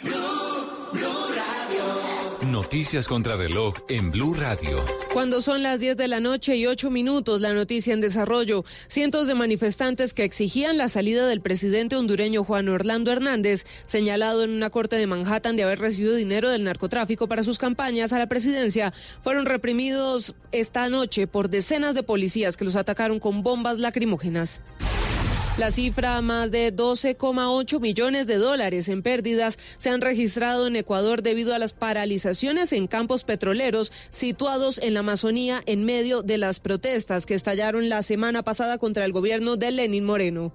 Noticias 2.63 3.09
contra 3.09 3.35
reloj 3.35 3.75
en 3.89 4.09
Blue 4.09 4.33
Radio. 4.33 4.81
Cuando 5.11 5.41
son 5.41 5.63
las 5.63 5.81
10 5.81 5.97
de 5.97 6.07
la 6.07 6.21
noche 6.21 6.55
y 6.55 6.65
8 6.65 6.89
minutos, 6.89 7.41
la 7.41 7.53
noticia 7.53 7.93
en 7.93 7.99
desarrollo. 7.99 8.63
Cientos 8.87 9.27
de 9.27 9.35
manifestantes 9.35 10.13
que 10.13 10.23
exigían 10.23 10.77
la 10.77 10.87
salida 10.87 11.27
del 11.27 11.41
presidente 11.41 11.97
hondureño 11.97 12.45
Juan 12.45 12.69
Orlando 12.69 13.11
Hernández, 13.11 13.65
señalado 13.83 14.45
en 14.45 14.51
una 14.51 14.69
corte 14.69 14.95
de 14.95 15.07
Manhattan 15.07 15.57
de 15.57 15.63
haber 15.63 15.79
recibido 15.79 16.15
dinero 16.15 16.49
del 16.49 16.63
narcotráfico 16.63 17.27
para 17.27 17.43
sus 17.43 17.57
campañas 17.57 18.13
a 18.13 18.17
la 18.17 18.27
presidencia, 18.27 18.93
fueron 19.21 19.45
reprimidos 19.45 20.33
esta 20.53 20.87
noche 20.87 21.27
por 21.27 21.49
decenas 21.49 21.95
de 21.95 22.03
policías 22.03 22.55
que 22.55 22.63
los 22.63 22.77
atacaron 22.77 23.19
con 23.19 23.43
bombas 23.43 23.77
lacrimógenas. 23.77 24.61
La 25.55 25.69
cifra, 25.69 26.19
más 26.23 26.49
de 26.49 26.75
12,8 26.75 27.79
millones 27.79 28.25
de 28.25 28.37
dólares 28.37 28.89
en 28.89 29.03
pérdidas, 29.03 29.59
se 29.77 29.91
han 29.91 30.01
registrado 30.01 30.65
en 30.65 30.75
Ecuador 30.75 31.21
debido 31.21 31.53
a 31.53 31.59
las 31.59 31.73
paralizaciones 31.73 32.73
en 32.73 32.87
campos 32.87 33.23
petroleros 33.23 33.91
situados 34.09 34.79
en 34.79 34.95
la 34.95 35.01
Amazonía 35.01 35.61
en 35.67 35.85
medio 35.85 36.23
de 36.23 36.39
las 36.39 36.59
protestas 36.59 37.27
que 37.27 37.35
estallaron 37.35 37.87
la 37.87 38.01
semana 38.01 38.41
pasada 38.41 38.79
contra 38.79 39.05
el 39.05 39.11
gobierno 39.11 39.55
de 39.55 39.69
Lenín 39.69 40.05
Moreno. 40.05 40.51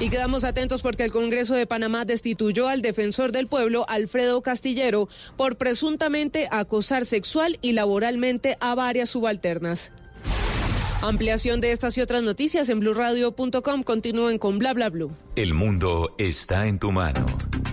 Y 0.00 0.10
quedamos 0.10 0.42
atentos 0.42 0.82
porque 0.82 1.04
el 1.04 1.12
Congreso 1.12 1.54
de 1.54 1.68
Panamá 1.68 2.04
destituyó 2.04 2.66
al 2.66 2.82
defensor 2.82 3.30
del 3.30 3.46
pueblo, 3.46 3.84
Alfredo 3.88 4.42
Castillero, 4.42 5.08
por 5.36 5.56
presuntamente 5.56 6.48
acosar 6.50 7.06
sexual 7.06 7.56
y 7.62 7.70
laboralmente 7.70 8.56
a 8.58 8.74
varias 8.74 9.10
subalternas. 9.10 9.92
Ampliación 11.02 11.60
de 11.60 11.72
estas 11.72 11.98
y 11.98 12.00
otras 12.00 12.22
noticias 12.22 12.68
en 12.68 12.78
blurradio.com. 12.78 13.82
Continúen 13.82 14.38
con 14.38 14.58
bla 14.58 14.72
bla 14.72 14.88
blue. 14.88 15.10
El 15.34 15.52
mundo 15.52 16.14
está 16.16 16.68
en 16.68 16.78
tu 16.78 16.92
mano. 16.92 17.26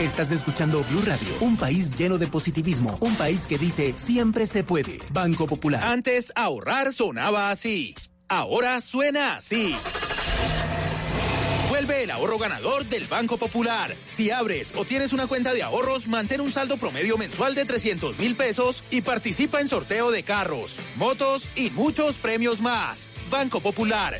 Estás 0.00 0.32
escuchando 0.32 0.84
Blue 0.90 1.02
Radio, 1.06 1.28
un 1.40 1.56
país 1.56 1.94
lleno 1.96 2.18
de 2.18 2.26
positivismo, 2.26 2.98
un 3.00 3.14
país 3.14 3.46
que 3.46 3.58
dice 3.58 3.94
siempre 3.96 4.46
se 4.46 4.64
puede. 4.64 4.98
Banco 5.12 5.46
Popular. 5.46 5.84
Antes 5.84 6.32
ahorrar 6.34 6.92
sonaba 6.92 7.50
así. 7.50 7.94
Ahora 8.28 8.80
suena 8.80 9.36
así. 9.36 9.76
Vuelve 11.84 12.04
el 12.04 12.12
ahorro 12.12 12.38
ganador 12.38 12.84
del 12.84 13.08
Banco 13.08 13.36
Popular. 13.36 13.92
Si 14.06 14.30
abres 14.30 14.72
o 14.76 14.84
tienes 14.84 15.12
una 15.12 15.26
cuenta 15.26 15.52
de 15.52 15.64
ahorros, 15.64 16.06
mantén 16.06 16.40
un 16.40 16.52
saldo 16.52 16.76
promedio 16.76 17.18
mensual 17.18 17.56
de 17.56 17.64
300 17.64 18.20
mil 18.20 18.36
pesos 18.36 18.84
y 18.92 19.00
participa 19.00 19.60
en 19.60 19.66
sorteo 19.66 20.12
de 20.12 20.22
carros, 20.22 20.76
motos 20.94 21.48
y 21.56 21.70
muchos 21.70 22.18
premios 22.18 22.60
más. 22.60 23.08
Banco 23.32 23.58
Popular. 23.58 24.16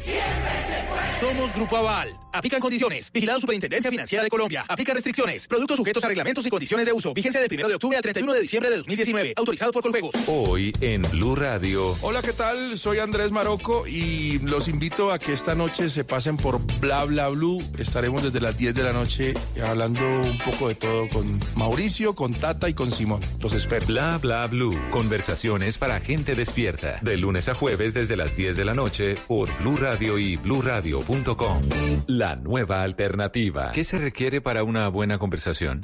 Somos 1.21 1.55
Grupo 1.55 1.77
Aval. 1.77 2.19
Aplican 2.33 2.61
condiciones. 2.61 3.13
Vigilado 3.13 3.41
Superintendencia 3.41 3.91
Financiera 3.91 4.25
de 4.25 4.31
Colombia. 4.31 4.65
Aplica 4.67 4.95
restricciones. 4.95 5.47
Productos 5.47 5.77
sujetos 5.77 6.03
a 6.03 6.09
reglamentos 6.09 6.47
y 6.47 6.51
condiciones 6.51 6.87
de 6.87 6.93
uso. 6.93 7.13
Vigencia 7.13 7.41
del 7.41 7.53
1 7.53 7.69
de 7.69 7.75
octubre 7.75 7.97
al 7.97 8.03
31 8.03 8.33
de 8.33 8.41
diciembre 8.41 8.71
de 8.71 8.79
2019. 8.79 9.35
Autorizado 9.37 9.71
por 9.71 9.83
Coljuegos. 9.83 10.15
Hoy 10.27 10.73
en 10.81 11.03
Blue 11.03 11.35
Radio. 11.37 11.95
Hola, 12.01 12.23
¿qué 12.23 12.33
tal? 12.33 12.79
Soy 12.79 12.99
Andrés 12.99 13.31
Maroco 13.31 13.87
y 13.87 14.39
los 14.39 14.67
invito 14.67 15.13
a 15.13 15.19
que 15.19 15.35
esta 15.35 15.55
noche 15.55 15.91
se 15.91 16.05
pasen 16.05 16.39
por 16.39 16.59
Bla 16.81 17.05
Bla 17.05 17.29
Blue. 17.29 17.52
Estaremos 17.79 18.23
desde 18.23 18.41
las 18.41 18.57
10 18.57 18.75
de 18.75 18.83
la 18.83 18.93
noche 18.93 19.35
hablando 19.67 20.01
un 20.01 20.39
poco 20.39 20.69
de 20.69 20.75
todo 20.75 21.09
con 21.09 21.39
Mauricio, 21.57 22.15
con 22.15 22.33
Tata 22.33 22.69
y 22.69 22.75
con 22.75 22.91
Simón. 22.91 23.21
Los 23.43 23.53
espero. 23.53 23.87
Bla 23.87 24.19
Bla 24.19 24.47
Blue. 24.47 24.79
Conversaciones 24.91 25.79
para 25.79 26.01
gente 26.01 26.35
despierta. 26.35 26.97
De 27.03 27.17
lunes 27.17 27.49
a 27.49 27.55
jueves 27.55 27.95
desde 27.95 28.17
las 28.17 28.37
10 28.37 28.57
de 28.57 28.65
la 28.65 28.75
noche 28.75 29.17
por 29.27 29.49
Blue 29.59 29.77
Radio 29.77 30.19
y 30.19 30.37
bluradio.com. 30.37 31.63
La 32.07 32.37
nueva 32.37 32.83
alternativa. 32.83 33.73
¿Qué 33.73 33.85
se 33.85 33.99
requiere 33.99 34.41
para 34.41 34.65
una 34.65 34.89
buena 34.89 35.19
conversación? 35.19 35.81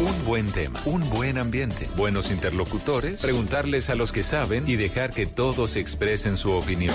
Un 0.00 0.24
buen 0.24 0.52
tema, 0.52 0.80
un 0.84 1.08
buen 1.10 1.38
ambiente, 1.38 1.88
buenos 1.96 2.30
interlocutores, 2.30 3.20
preguntarles 3.20 3.90
a 3.90 3.96
los 3.96 4.12
que 4.12 4.22
saben 4.22 4.68
y 4.68 4.76
dejar 4.76 5.10
que 5.12 5.26
todos 5.26 5.74
expresen 5.74 6.36
su 6.36 6.52
opinión. 6.52 6.94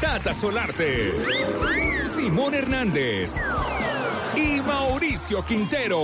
Tata 0.00 0.32
Solarte, 0.32 1.12
Simón 2.06 2.54
Hernández 2.54 3.34
y 4.34 4.60
Mauricio 4.62 5.44
Quintero. 5.44 6.00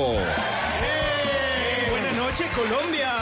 Buenas 1.90 2.16
noches, 2.16 2.46
Colombia. 2.54 3.12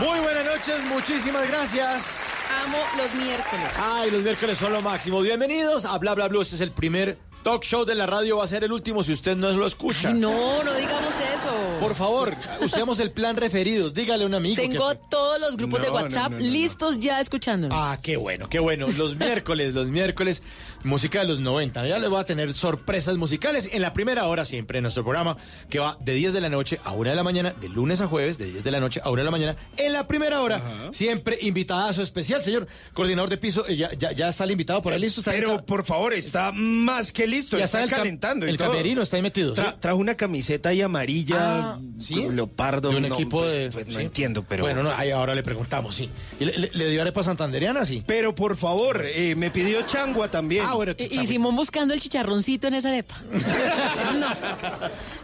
Muy 0.00 0.20
buenas 0.20 0.44
noches, 0.44 0.80
muchísimas 0.84 1.48
gracias. 1.48 2.20
Amo 2.64 2.78
los 2.96 3.14
miércoles. 3.14 3.66
Ay, 3.78 4.10
los 4.12 4.22
miércoles 4.22 4.58
son 4.58 4.72
lo 4.72 4.80
máximo. 4.80 5.20
Bienvenidos 5.20 5.84
a 5.84 5.98
Bla 5.98 6.14
Bla 6.14 6.28
Blue. 6.28 6.42
Este 6.42 6.54
es 6.54 6.60
el 6.60 6.70
primer 6.70 7.18
talk 7.42 7.62
show 7.64 7.84
de 7.84 7.94
la 7.94 8.06
radio. 8.06 8.36
Va 8.38 8.44
a 8.44 8.46
ser 8.46 8.64
el 8.64 8.72
último 8.72 9.02
si 9.02 9.12
usted 9.12 9.36
no 9.36 9.50
lo 9.52 9.66
escucha. 9.66 10.08
Ay, 10.08 10.14
no, 10.14 10.62
no 10.62 10.74
digamos 10.74 11.12
eso. 11.34 11.48
Por 11.80 11.94
favor, 11.94 12.34
usemos 12.60 13.00
el 13.00 13.10
plan 13.10 13.36
referidos. 13.36 13.94
Dígale 13.94 14.24
a 14.24 14.26
un 14.26 14.34
amigo. 14.34 14.56
Tengo 14.62 14.88
que... 14.90 14.98
todos 15.10 15.40
los 15.40 15.56
grupos 15.56 15.80
No, 15.80 15.84
de 15.86 15.90
WhatsApp 15.90 16.30
no, 16.32 16.38
no, 16.38 16.44
no. 16.44 16.50
listos 16.50 16.98
ya 17.00 17.20
escuchándonos. 17.20 17.76
Ah, 17.78 17.98
qué 18.02 18.16
bueno, 18.16 18.48
qué 18.48 18.58
bueno. 18.58 18.86
Los 18.96 19.16
miércoles, 19.16 19.74
los 19.74 19.88
miércoles, 19.88 20.42
música 20.84 21.20
de 21.20 21.26
los 21.28 21.40
90. 21.40 21.86
Ya 21.86 21.98
les 21.98 22.08
voy 22.10 22.20
a 22.20 22.24
tener 22.24 22.52
sorpresas 22.54 23.16
musicales 23.16 23.70
en 23.72 23.82
la 23.82 23.92
primera 23.92 24.26
hora 24.26 24.44
siempre 24.44 24.78
en 24.78 24.82
nuestro 24.82 25.02
programa, 25.04 25.36
que 25.68 25.78
va 25.78 25.96
de 26.00 26.14
10 26.14 26.32
de 26.32 26.40
la 26.40 26.48
noche 26.48 26.80
a 26.84 26.92
1 26.92 27.10
de 27.10 27.16
la 27.16 27.22
mañana, 27.22 27.54
de 27.60 27.68
lunes 27.68 28.00
a 28.00 28.06
jueves, 28.06 28.38
de 28.38 28.46
10 28.46 28.64
de 28.64 28.70
la 28.70 28.80
noche 28.80 29.00
a 29.04 29.10
1 29.10 29.18
de 29.18 29.24
la 29.24 29.30
mañana. 29.30 29.56
En 29.76 29.92
la 29.92 30.06
primera 30.08 30.40
hora, 30.40 30.60
siempre 30.92 31.38
invitadazo 31.40 32.02
especial, 32.02 32.42
señor 32.42 32.66
coordinador 32.94 33.30
de 33.30 33.36
piso. 33.38 33.66
eh, 33.68 33.76
Ya, 33.76 33.92
ya, 33.94 34.12
ya 34.12 34.28
está 34.28 34.44
el 34.44 34.50
invitado 34.52 34.82
por 34.82 34.92
ahí 34.92 35.00
listo. 35.00 35.22
Pero 35.24 35.56
ca- 35.58 35.62
por 35.62 35.84
favor, 35.84 36.12
está 36.14 36.52
más 36.52 37.12
que 37.12 37.26
listo. 37.26 37.58
Ya 37.58 37.64
está, 37.64 37.82
está 37.82 37.94
el 37.96 38.00
calentando. 38.02 38.46
y 38.46 38.50
el 38.50 38.56
todo. 38.56 38.68
camerino 38.70 39.02
está 39.02 39.16
ahí 39.16 39.22
metido, 39.22 39.54
Tra- 39.54 39.72
¿sí? 39.72 39.76
Trajo 39.80 39.96
una 39.98 40.16
camiseta 40.16 40.68
ahí 40.70 40.82
amarilla, 40.82 41.36
Ah, 41.74 41.80
¿sí? 41.98 42.14
leopardo. 42.30 42.90
de 42.90 42.96
un 42.96 43.02
no, 43.08 43.14
equipo 43.14 43.40
pues- 43.40 43.52
de. 43.54 43.70
pues 43.70 43.86
no 43.88 43.98
sí. 43.98 44.04
entiendo, 44.04 44.44
pero. 44.48 44.64
Bueno, 44.64 44.82
no, 44.82 44.90
ahí 44.92 45.10
ahora 45.10 45.34
le 45.34 45.42
preguntamos, 45.42 45.94
sí. 45.94 46.08
¿Y 46.40 46.44
le, 46.44 46.58
le- 46.58 46.70
le 46.72 46.88
dio 46.90 47.02
arepa 47.02 47.22
santanderiana, 47.22 47.84
sí? 47.84 48.02
Pero 48.06 48.34
por 48.34 48.56
favor, 48.56 49.04
eh, 49.06 49.34
me 49.36 49.50
pidió 49.50 49.82
changua 49.82 50.30
también. 50.30 50.64
Ah, 50.66 50.71
bueno, 50.76 50.92
Y, 50.98 51.20
y 51.20 51.26
Simón 51.26 51.56
buscando 51.56 51.94
el 51.94 52.00
chicharroncito 52.00 52.66
en 52.68 52.74
esa 52.74 52.88
arepa. 52.88 53.14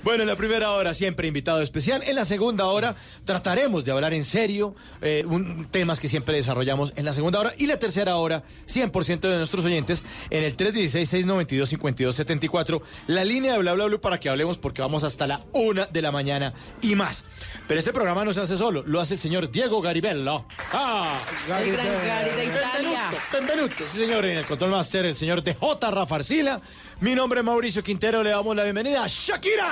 Bueno, 0.05 0.23
en 0.23 0.28
la 0.28 0.37
primera 0.37 0.71
hora 0.71 0.95
siempre 0.95 1.26
invitado 1.28 1.61
especial. 1.61 2.02
En 2.07 2.14
la 2.14 2.25
segunda 2.25 2.67
hora 2.67 2.95
trataremos 3.25 3.85
de 3.85 3.90
hablar 3.93 4.14
en 4.14 4.25
serio, 4.25 4.75
eh, 5.02 5.25
un, 5.26 5.67
temas 5.67 5.99
que 6.00 6.09
siempre 6.09 6.37
desarrollamos 6.37 6.95
en 6.97 7.05
la 7.05 7.12
segunda 7.12 7.40
hora. 7.40 7.52
Y 7.59 7.67
la 7.67 7.78
tercera 7.78 8.17
hora, 8.17 8.43
100% 8.69 9.21
de 9.21 9.37
nuestros 9.37 9.64
oyentes 9.67 10.05
en 10.31 10.45
el 10.45 10.57
316-692-5274, 10.57 12.81
la 13.09 13.25
línea 13.25 13.52
de 13.55 13.59
bla 13.59 13.75
bla 13.75 13.87
bla 13.87 13.99
para 13.99 14.21
que 14.21 14.28
hablemos 14.28 14.57
porque 14.57 14.81
vamos 14.83 15.02
hasta 15.05 15.26
la 15.26 15.40
una 15.52 15.87
de 15.87 16.00
la 16.00 16.12
mañana 16.12 16.55
y 16.81 16.95
más. 16.95 17.25
Pero 17.67 17.81
este 17.81 17.93
programa 17.93 18.25
no 18.25 18.33
se 18.33 18.40
hace 18.40 18.57
solo, 18.57 18.85
lo 18.87 19.00
hace 19.00 19.14
el 19.14 19.21
señor 19.21 19.50
Diego 19.50 19.83
Garibello. 19.83 20.47
Ah, 20.73 21.21
El 21.61 21.73
gran 21.73 21.87
Gary 21.87 22.31
de 22.31 22.45
Italia. 22.47 23.11
Benvenuto, 23.33 23.75
sí 23.93 23.99
señor, 23.99 24.25
en 24.25 24.38
el 24.38 24.47
Control 24.47 24.71
Master, 24.71 25.05
el 25.05 25.17
señor 25.17 25.38
DJ 25.42 25.90
Rafarcila. 25.90 26.61
Mi 27.00 27.14
nombre 27.14 27.40
es 27.40 27.47
Mauricio 27.47 27.83
Quintero, 27.83 28.23
le 28.23 28.30
damos 28.30 28.54
la 28.57 28.64
bienvenida 28.64 29.04
a 29.04 29.09
Shakira. 29.09 29.68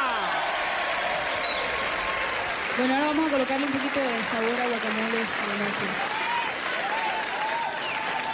Bueno, 2.79 2.95
ahora 2.95 3.07
vamos 3.07 3.29
a 3.29 3.31
colocarle 3.31 3.67
un 3.67 3.73
poquito 3.73 4.01
de 4.01 4.23
sabor 4.31 4.61
a 4.61 4.69
guacamole 4.69 5.21
a 5.21 5.47
la 5.49 5.65
noche. 5.65 6.17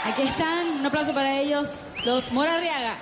Aquí 0.05 0.23
están, 0.23 0.67
un 0.81 0.87
aplauso 0.87 1.15
para 1.15 1.39
ellos, 1.39 1.85
los 2.05 2.33
Morarriaga. 2.33 2.97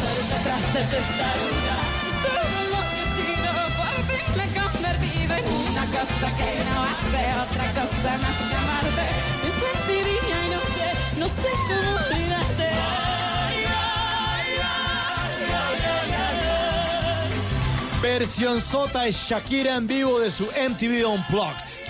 Puerta 0.00 0.34
atrás 0.40 0.64
de 0.74 0.82
testaruda. 0.94 1.76
Estoy 2.12 2.46
enloquecido 2.62 3.50
por 3.78 3.94
verme 4.10 4.46
convertido 4.60 5.32
en 5.40 5.46
una 5.70 5.84
cosa 5.86 6.26
que 6.38 6.50
no 6.68 6.76
hace 6.90 7.22
otra 7.44 7.66
cosa 7.78 8.10
más 8.24 8.38
que 8.48 8.56
amarte. 8.64 9.06
Pensarte 9.42 9.92
día 9.92 10.38
y 10.44 10.48
noche, 10.56 10.86
no 11.18 11.26
sé 11.28 11.50
cómo 11.68 11.90
olvidarte. 11.96 12.66
Ay. 12.68 13.12
Versión 18.02 18.60
sota 18.60 19.06
es 19.06 19.16
Shakira 19.16 19.76
en 19.76 19.86
vivo 19.86 20.18
de 20.18 20.30
su 20.30 20.44
MTV 20.46 21.06
Unplugged. 21.08 21.81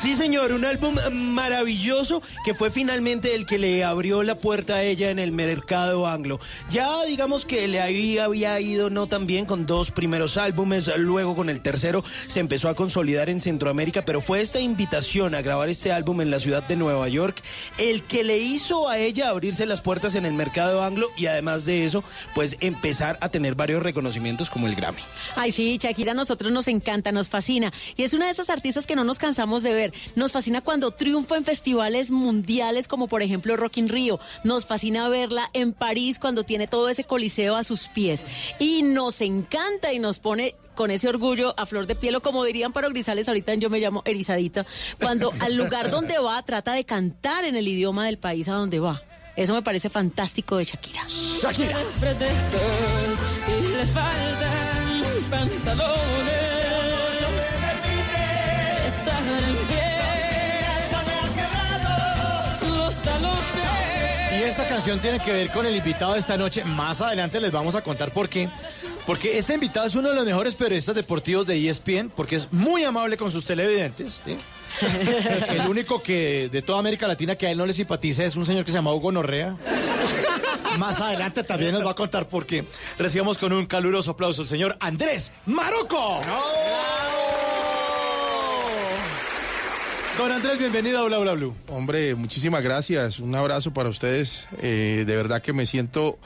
Sí, 0.00 0.14
señor, 0.14 0.52
un 0.52 0.64
álbum 0.64 0.96
maravilloso 1.12 2.22
que 2.42 2.54
fue 2.54 2.70
finalmente 2.70 3.34
el 3.34 3.44
que 3.44 3.58
le 3.58 3.84
abrió 3.84 4.22
la 4.22 4.34
puerta 4.34 4.76
a 4.76 4.82
ella 4.82 5.10
en 5.10 5.18
el 5.18 5.30
mercado 5.30 6.06
anglo. 6.06 6.40
Ya 6.70 7.04
digamos 7.04 7.44
que 7.44 7.68
le 7.68 7.82
había, 7.82 8.60
ido 8.60 8.88
no 8.88 9.08
tan 9.08 9.26
bien 9.26 9.44
con 9.44 9.66
dos 9.66 9.90
primeros 9.90 10.38
álbumes, 10.38 10.90
luego 10.96 11.36
con 11.36 11.50
el 11.50 11.60
tercero 11.60 12.02
se 12.28 12.40
empezó 12.40 12.70
a 12.70 12.74
consolidar 12.74 13.28
en 13.28 13.42
Centroamérica, 13.42 14.02
pero 14.06 14.22
fue 14.22 14.40
esta 14.40 14.58
invitación 14.58 15.34
a 15.34 15.42
grabar 15.42 15.68
este 15.68 15.92
álbum 15.92 16.22
en 16.22 16.30
la 16.30 16.40
ciudad 16.40 16.62
de 16.62 16.76
Nueva 16.76 17.06
York 17.10 17.42
el 17.76 18.02
que 18.04 18.24
le 18.24 18.38
hizo 18.38 18.88
a 18.88 18.96
ella 18.96 19.28
abrirse 19.28 19.66
las 19.66 19.82
puertas 19.82 20.14
en 20.14 20.24
el 20.24 20.32
mercado 20.32 20.82
anglo 20.82 21.08
y 21.18 21.26
además 21.26 21.66
de 21.66 21.84
eso, 21.84 22.02
pues 22.34 22.56
empezar 22.60 23.18
a 23.20 23.28
tener 23.28 23.54
varios 23.54 23.82
reconocimientos 23.82 24.48
como 24.48 24.66
el 24.66 24.76
Grammy. 24.76 25.02
Ay, 25.36 25.52
sí, 25.52 25.76
Shakira 25.76 26.12
a 26.12 26.14
nosotros 26.14 26.50
nos 26.52 26.68
encanta, 26.68 27.12
nos 27.12 27.28
fascina. 27.28 27.70
Y 27.98 28.04
es 28.04 28.14
una 28.14 28.24
de 28.24 28.32
esas 28.32 28.48
artistas 28.48 28.86
que 28.86 28.96
no 28.96 29.04
nos 29.04 29.18
cansamos 29.18 29.62
de 29.62 29.74
ver. 29.74 29.89
Nos 30.14 30.32
fascina 30.32 30.60
cuando 30.60 30.90
triunfa 30.90 31.36
en 31.36 31.44
festivales 31.44 32.10
mundiales 32.10 32.88
como 32.88 33.08
por 33.08 33.22
ejemplo 33.22 33.56
Rock 33.56 33.78
in 33.78 33.88
Rio. 33.88 34.20
Nos 34.44 34.66
fascina 34.66 35.08
verla 35.08 35.50
en 35.52 35.72
París 35.72 36.18
cuando 36.18 36.44
tiene 36.44 36.66
todo 36.66 36.88
ese 36.88 37.04
coliseo 37.04 37.56
a 37.56 37.64
sus 37.64 37.88
pies. 37.88 38.24
Y 38.58 38.82
nos 38.82 39.20
encanta 39.20 39.92
y 39.92 39.98
nos 39.98 40.18
pone 40.18 40.54
con 40.74 40.90
ese 40.90 41.08
orgullo 41.08 41.54
a 41.58 41.66
flor 41.66 41.86
de 41.86 41.94
piel 41.94 42.14
o 42.14 42.22
como 42.22 42.42
dirían 42.44 42.72
para 42.72 42.88
Grisales 42.88 43.28
ahorita 43.28 43.54
yo 43.54 43.68
me 43.68 43.80
llamo 43.80 44.02
erizadita, 44.04 44.64
cuando 45.00 45.32
al 45.40 45.54
lugar 45.54 45.90
donde 45.90 46.18
va 46.18 46.42
trata 46.42 46.72
de 46.72 46.84
cantar 46.84 47.44
en 47.44 47.56
el 47.56 47.68
idioma 47.68 48.06
del 48.06 48.18
país 48.18 48.48
a 48.48 48.54
donde 48.54 48.80
va. 48.80 49.02
Eso 49.36 49.54
me 49.54 49.62
parece 49.62 49.88
fantástico 49.90 50.56
de 50.56 50.64
Shakira. 50.64 51.06
Shakira. 51.08 51.78
Y 64.40 64.42
esta 64.42 64.66
canción 64.66 64.98
tiene 64.98 65.18
que 65.18 65.30
ver 65.32 65.50
con 65.50 65.66
el 65.66 65.76
invitado 65.76 66.14
de 66.14 66.18
esta 66.18 66.34
noche. 66.38 66.64
Más 66.64 67.02
adelante 67.02 67.38
les 67.42 67.52
vamos 67.52 67.74
a 67.74 67.82
contar 67.82 68.10
por 68.10 68.26
qué. 68.26 68.48
Porque 69.04 69.36
este 69.36 69.52
invitado 69.52 69.86
es 69.86 69.94
uno 69.94 70.08
de 70.08 70.14
los 70.14 70.24
mejores 70.24 70.54
periodistas 70.54 70.94
deportivos 70.94 71.46
de 71.46 71.68
ESPN, 71.68 72.08
porque 72.08 72.36
es 72.36 72.50
muy 72.50 72.82
amable 72.84 73.18
con 73.18 73.30
sus 73.30 73.44
televidentes. 73.44 74.22
¿sí? 74.24 74.38
El 75.50 75.68
único 75.68 76.02
que 76.02 76.48
de 76.50 76.62
toda 76.62 76.78
América 76.78 77.06
Latina 77.06 77.36
que 77.36 77.48
a 77.48 77.50
él 77.50 77.58
no 77.58 77.66
le 77.66 77.74
simpatiza 77.74 78.24
es 78.24 78.34
un 78.34 78.46
señor 78.46 78.64
que 78.64 78.70
se 78.70 78.78
llama 78.78 78.94
Hugo 78.94 79.12
Norrea. 79.12 79.56
Más 80.78 80.98
adelante 81.02 81.44
también 81.44 81.72
nos 81.72 81.84
va 81.84 81.90
a 81.90 81.94
contar 81.94 82.26
por 82.26 82.46
qué. 82.46 82.64
Recibamos 82.96 83.36
con 83.36 83.52
un 83.52 83.66
caluroso 83.66 84.12
aplauso 84.12 84.40
al 84.40 84.48
señor 84.48 84.74
Andrés 84.80 85.32
Maroco. 85.44 86.22
Don 90.20 90.30
Andrés, 90.32 90.58
bienvenido 90.58 90.98
a 91.00 91.04
Bla 91.06 91.16
Bla 91.16 91.32
Blue. 91.32 91.54
Hombre, 91.68 92.14
muchísimas 92.14 92.62
gracias. 92.62 93.20
Un 93.20 93.34
abrazo 93.34 93.72
para 93.72 93.88
ustedes. 93.88 94.44
Eh, 94.58 95.04
de 95.06 95.16
verdad 95.16 95.40
que 95.40 95.54
me 95.54 95.64
siento 95.64 96.18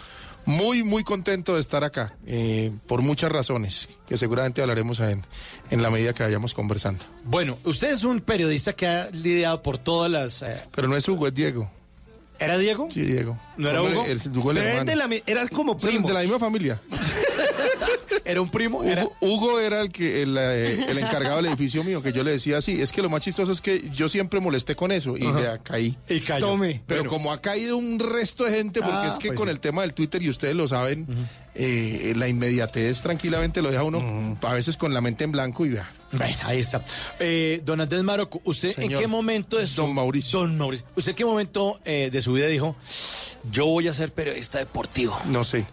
muy, 0.46 0.82
muy 0.82 1.04
contento 1.04 1.54
de 1.54 1.60
estar 1.60 1.84
acá, 1.84 2.16
eh, 2.26 2.72
por 2.88 3.02
muchas 3.02 3.30
razones, 3.30 3.88
que 4.08 4.16
seguramente 4.16 4.60
hablaremos 4.62 4.98
en, 4.98 5.24
en 5.70 5.80
la 5.80 5.90
medida 5.90 6.12
que 6.12 6.24
vayamos 6.24 6.54
conversando. 6.54 7.04
Bueno, 7.22 7.56
usted 7.62 7.92
es 7.92 8.02
un 8.02 8.18
periodista 8.20 8.72
que 8.72 8.88
ha 8.88 9.10
lidiado 9.12 9.62
por 9.62 9.78
todas 9.78 10.10
las... 10.10 10.42
eh, 10.42 10.60
Pero 10.74 10.88
no 10.88 10.96
es 10.96 11.08
Hugo, 11.08 11.28
es 11.28 11.34
Diego. 11.34 11.70
¿Era 12.38 12.58
Diego? 12.58 12.88
Sí, 12.90 13.02
Diego. 13.02 13.38
¿No 13.56 13.68
era 13.70 13.80
Hugo? 13.82 14.04
El 14.06 14.18
Pero 14.20 14.50
eres 14.50 14.64
hermano. 14.66 14.84
de 14.90 14.96
la 14.96 15.08
mi- 15.08 15.22
eras 15.26 15.48
como 15.50 15.78
primo. 15.78 16.08
de 16.08 16.14
la 16.14 16.20
misma 16.20 16.38
familia. 16.38 16.80
¿Era 18.24 18.40
un 18.40 18.48
primo? 18.50 18.78
Hugo, 18.78 18.88
Era- 18.88 19.06
Hugo 19.20 19.60
era 19.60 19.80
el 19.80 19.90
que 19.90 20.22
el, 20.22 20.36
eh, 20.38 20.86
el 20.88 20.98
encargado 20.98 21.36
del 21.36 21.46
edificio 21.46 21.84
mío, 21.84 22.02
que 22.02 22.12
yo 22.12 22.22
le 22.24 22.30
decía 22.32 22.58
así. 22.58 22.80
Es 22.80 22.90
que 22.90 23.02
lo 23.02 23.10
más 23.10 23.22
chistoso 23.22 23.52
es 23.52 23.60
que 23.60 23.88
yo 23.92 24.08
siempre 24.08 24.40
molesté 24.40 24.74
con 24.74 24.92
eso 24.92 25.16
y 25.16 25.20
le 25.20 25.60
caí. 25.62 25.96
Y 26.08 26.20
cayó. 26.20 26.46
Tome. 26.46 26.82
Pero 26.86 27.00
Bueno. 27.02 27.10
como 27.10 27.32
ha 27.32 27.40
caído 27.42 27.76
un 27.76 27.98
resto 27.98 28.44
de 28.44 28.52
gente, 28.52 28.80
porque 28.80 28.96
Ah, 28.96 29.08
es 29.12 29.18
que 29.18 29.28
pues 29.28 29.38
con 29.38 29.48
sí. 29.48 29.52
el 29.52 29.60
tema 29.60 29.82
del 29.82 29.92
Twitter, 29.94 30.22
y 30.22 30.30
ustedes 30.30 30.56
lo 30.56 30.66
saben, 30.66 31.06
eh, 31.54 32.14
la 32.16 32.26
inmediatez 32.28 33.02
tranquilamente 33.02 33.60
lo 33.62 33.70
deja 33.70 33.82
uno 33.84 34.36
a 34.42 34.54
veces 34.54 34.76
con 34.76 34.94
la 34.94 35.00
mente 35.00 35.24
en 35.24 35.32
blanco 35.32 35.66
y 35.66 35.70
vea. 35.70 35.90
Bueno, 36.16 36.38
ahí 36.44 36.60
está. 36.60 36.84
Eh, 37.18 37.60
don 37.64 37.80
Andrés 37.80 38.02
Maroco, 38.02 38.40
¿usted 38.44 38.74
Señor. 38.74 38.92
en 38.92 38.98
qué 39.00 39.06
momento 39.06 39.56
de 39.58 39.66
su... 39.66 39.82
Don 39.82 39.94
Mauricio. 39.94 40.38
Don 40.40 40.56
Mauricio. 40.58 40.86
¿Usted 40.96 41.10
en 41.10 41.16
qué 41.16 41.24
momento 41.24 41.80
eh, 41.84 42.10
de 42.12 42.20
su 42.20 42.32
vida 42.32 42.46
dijo, 42.46 42.76
yo 43.50 43.66
voy 43.66 43.88
a 43.88 43.94
ser 43.94 44.12
periodista 44.12 44.58
deportivo? 44.58 45.18
No 45.26 45.44
sé. 45.44 45.64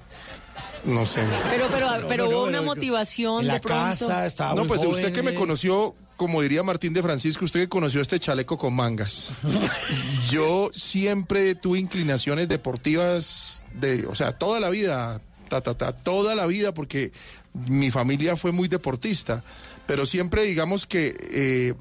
No 0.83 1.05
sé. 1.05 1.21
Pero, 1.51 1.67
pero, 1.71 1.87
pero 2.07 2.23
no, 2.25 2.29
hubo 2.31 2.39
no, 2.41 2.47
una 2.47 2.57
no, 2.59 2.63
motivación 2.65 3.41
En 3.41 3.47
la 3.47 3.53
de 3.55 3.59
pronto. 3.59 3.83
casa 3.83 4.25
estaba 4.25 4.51
No, 4.55 4.61
muy 4.61 4.67
pues 4.67 4.81
joven, 4.81 4.95
usted 4.95 5.13
que 5.13 5.21
me 5.21 5.35
conoció, 5.35 5.93
como 6.17 6.41
diría 6.41 6.63
Martín 6.63 6.93
de 6.93 7.03
Francisco, 7.03 7.45
usted 7.45 7.59
que 7.59 7.69
conoció 7.69 8.01
este 8.01 8.19
chaleco 8.19 8.57
con 8.57 8.73
mangas. 8.73 9.29
Yo 10.31 10.71
siempre 10.73 11.53
tuve 11.53 11.77
inclinaciones 11.79 12.47
deportivas 12.49 13.63
de, 13.75 14.07
o 14.07 14.15
sea, 14.15 14.31
toda 14.39 14.59
la 14.59 14.69
vida, 14.69 15.21
ta, 15.49 15.61
ta, 15.61 15.75
ta, 15.75 15.91
toda 15.95 16.33
la 16.33 16.47
vida, 16.47 16.73
porque 16.73 17.11
mi 17.53 17.91
familia 17.91 18.35
fue 18.35 18.51
muy 18.51 18.67
deportista, 18.67 19.43
pero 19.85 20.05
siempre 20.05 20.43
digamos 20.43 20.85
que 20.85 21.15
eh, 21.31 21.73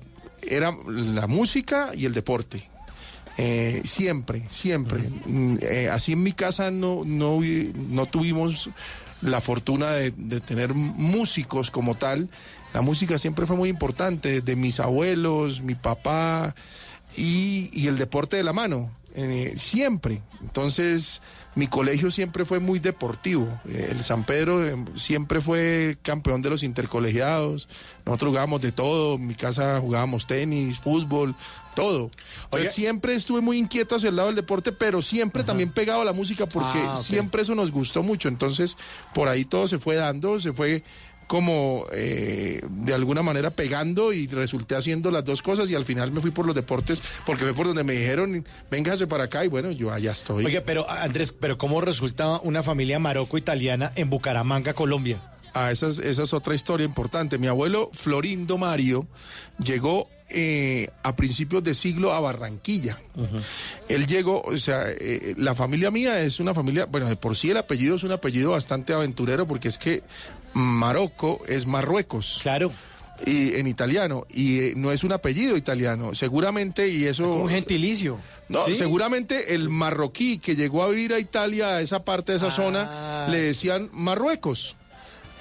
era 0.43 0.77
la 0.87 1.27
música 1.27 1.91
y 1.95 2.07
el 2.07 2.15
deporte. 2.15 2.69
Eh, 3.37 3.83
siempre, 3.85 4.45
siempre. 4.49 5.03
Mm, 5.27 5.59
eh, 5.63 5.89
así 5.91 6.13
en 6.13 6.23
mi 6.23 6.33
casa 6.33 6.71
no, 6.71 7.05
no, 7.05 7.41
no 7.41 8.07
tuvimos 8.07 8.71
la 9.23 9.41
fortuna 9.41 9.93
de, 9.93 10.11
tener 10.41 10.75
músicos 10.75 11.71
como 11.71 11.95
tal. 11.95 12.29
La 12.75 12.83
música 12.83 13.19
siempre 13.19 13.47
fue 13.47 13.57
muy 13.57 13.69
importante, 13.69 14.41
de 14.41 14.57
mis 14.57 14.81
abuelos, 14.81 15.63
mi 15.63 15.75
papá 15.75 16.55
y 17.17 17.87
el 17.89 17.99
deporte 17.99 18.37
de 18.37 18.45
la 18.45 18.53
mano, 18.53 18.91
eh, 19.15 19.55
siempre. 19.57 20.23
Entonces, 20.41 21.21
mi 21.55 21.67
colegio 21.67 22.11
siempre 22.11 22.45
fue 22.45 22.61
muy 22.61 22.79
deportivo. 22.79 23.61
Eh, 23.69 23.89
el 23.91 24.01
San 24.01 24.25
Pedro 24.25 24.65
eh, 24.65 24.77
siempre 24.95 25.41
fue 25.41 25.99
campeón 26.03 26.43
de 26.43 26.51
los 26.51 26.63
intercolegiados. 26.63 27.69
Nosotros 28.07 28.31
jugábamos 28.31 28.61
de 28.61 28.73
todo. 28.73 29.17
En 29.17 29.27
mi 29.27 29.35
casa 29.35 29.81
jugábamos 29.81 30.27
tenis, 30.27 30.79
fútbol, 30.79 31.35
todo. 31.75 32.11
Siempre 32.71 33.15
estuve 33.15 33.41
muy 33.41 33.59
inquieto 33.59 33.97
hacia 33.97 34.09
el 34.11 34.17
lado 34.17 34.29
del 34.29 34.37
deporte, 34.37 34.73
pero 34.73 35.03
siempre 35.03 35.45
también 35.45 35.71
pegado 35.71 36.03
a 36.03 36.05
la 36.05 36.13
música 36.13 36.47
porque 36.47 36.79
Ah, 36.81 36.97
siempre 36.97 37.43
eso 37.43 37.55
nos 37.55 37.71
gustó 37.71 38.03
mucho. 38.03 38.29
Entonces, 38.29 38.77
por 39.15 39.29
ahí 39.29 39.45
todo 39.45 39.67
se 39.67 39.79
fue 39.79 39.97
dando, 39.97 40.39
se 40.41 40.53
fue 40.53 40.85
como 41.31 41.87
eh, 41.93 42.61
de 42.69 42.93
alguna 42.93 43.23
manera 43.23 43.53
pegando 43.53 44.13
y 44.13 44.27
resulté 44.27 44.75
haciendo 44.75 45.13
las 45.13 45.25
dos 45.25 45.43
cosas 45.43 45.71
y 45.71 45.77
al 45.77 45.85
final 45.85 46.11
me 46.11 46.21
fui 46.21 46.33
por 46.33 46.45
los 46.45 46.57
deportes 46.57 47.01
porque 47.25 47.45
fue 47.45 47.55
por 47.55 47.69
donde 47.69 47.85
me 47.85 47.93
dijeron, 47.93 48.45
véngase 48.69 49.07
para 49.07 49.25
acá 49.25 49.45
y 49.45 49.49
bueno, 49.49 49.71
yo 49.71 49.93
allá 49.93 50.11
estoy. 50.11 50.45
Oiga, 50.45 50.65
pero 50.67 50.91
Andrés, 50.91 51.31
pero 51.31 51.57
¿cómo 51.57 51.81
resulta 51.81 52.41
una 52.41 52.65
familia 52.65 52.99
maroco-italiana 52.99 53.93
en 53.95 54.11
Bucaramanga, 54.11 54.75
Colombia? 54.75 55.23
Ah, 55.55 55.71
esa 55.71 55.87
es, 55.87 56.01
esa 56.01 56.25
es 56.25 56.33
otra 56.33 56.57
historia 56.57 56.85
importante. 56.85 57.39
Mi 57.39 57.47
abuelo 57.47 57.91
Florindo 57.93 58.59
Mario 58.59 59.07
llegó 59.63 60.09
eh, 60.33 60.89
a 61.03 61.17
principios 61.17 61.65
de 61.65 61.75
siglo 61.75 62.13
a 62.13 62.21
Barranquilla. 62.21 63.01
Él 63.89 64.07
llegó, 64.07 64.43
o 64.43 64.59
sea, 64.59 64.85
eh, 64.89 65.35
la 65.37 65.57
familia 65.57 65.91
mía 65.91 66.21
es 66.21 66.39
una 66.39 66.55
familia, 66.55 66.87
bueno, 66.87 67.09
de 67.09 67.17
por 67.17 67.35
sí 67.35 67.51
el 67.51 67.57
apellido 67.57 67.97
es 67.97 68.05
un 68.05 68.13
apellido 68.13 68.53
bastante 68.53 68.93
aventurero 68.93 69.49
porque 69.49 69.67
es 69.67 69.77
que 69.77 70.05
Marocco 70.55 71.43
es 71.47 71.67
Marruecos. 71.67 72.39
Claro. 72.43 72.73
Y 73.27 73.55
en 73.57 73.67
italiano, 73.67 74.27
y 74.31 74.59
eh, 74.61 74.73
no 74.77 74.93
es 74.93 75.05
un 75.05 75.13
apellido 75.13 75.55
italiano, 75.57 76.15
seguramente, 76.15 76.89
y 76.89 77.05
eso... 77.05 77.35
Un 77.35 77.51
gentilicio. 77.51 78.17
No, 78.49 78.65
¿Sí? 78.65 78.75
seguramente 78.75 79.53
el 79.55 79.69
marroquí 79.69 80.39
que 80.39 80.57
llegó 80.57 80.83
a 80.83 80.89
vivir 80.89 81.13
a 81.13 81.19
Italia, 81.19 81.69
a 81.77 81.81
esa 81.83 82.03
parte 82.03 82.33
de 82.33 82.39
esa 82.39 82.47
Ah. 82.49 82.51
zona, 82.51 83.27
le 83.31 83.39
decían 83.41 83.91
Marruecos. 83.93 84.77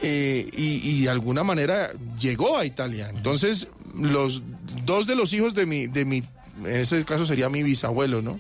eh, 0.02 0.48
y, 0.56 0.80
y 0.90 1.02
de 1.04 1.10
alguna 1.10 1.44
manera 1.44 1.92
llegó 2.20 2.58
a 2.58 2.66
Italia. 2.66 3.10
Entonces, 3.14 3.68
los 3.96 4.42
dos 4.86 5.08
de 5.08 5.16
los 5.16 5.34
hijos 5.34 5.54
de 5.56 5.66
mi, 5.66 5.88
de 5.88 6.06
mi, 6.06 6.24
en 6.64 6.68
ese 6.76 7.04
caso 7.04 7.26
sería 7.26 7.50
mi 7.50 7.64
bisabuelo, 7.64 8.22
¿no? 8.22 8.40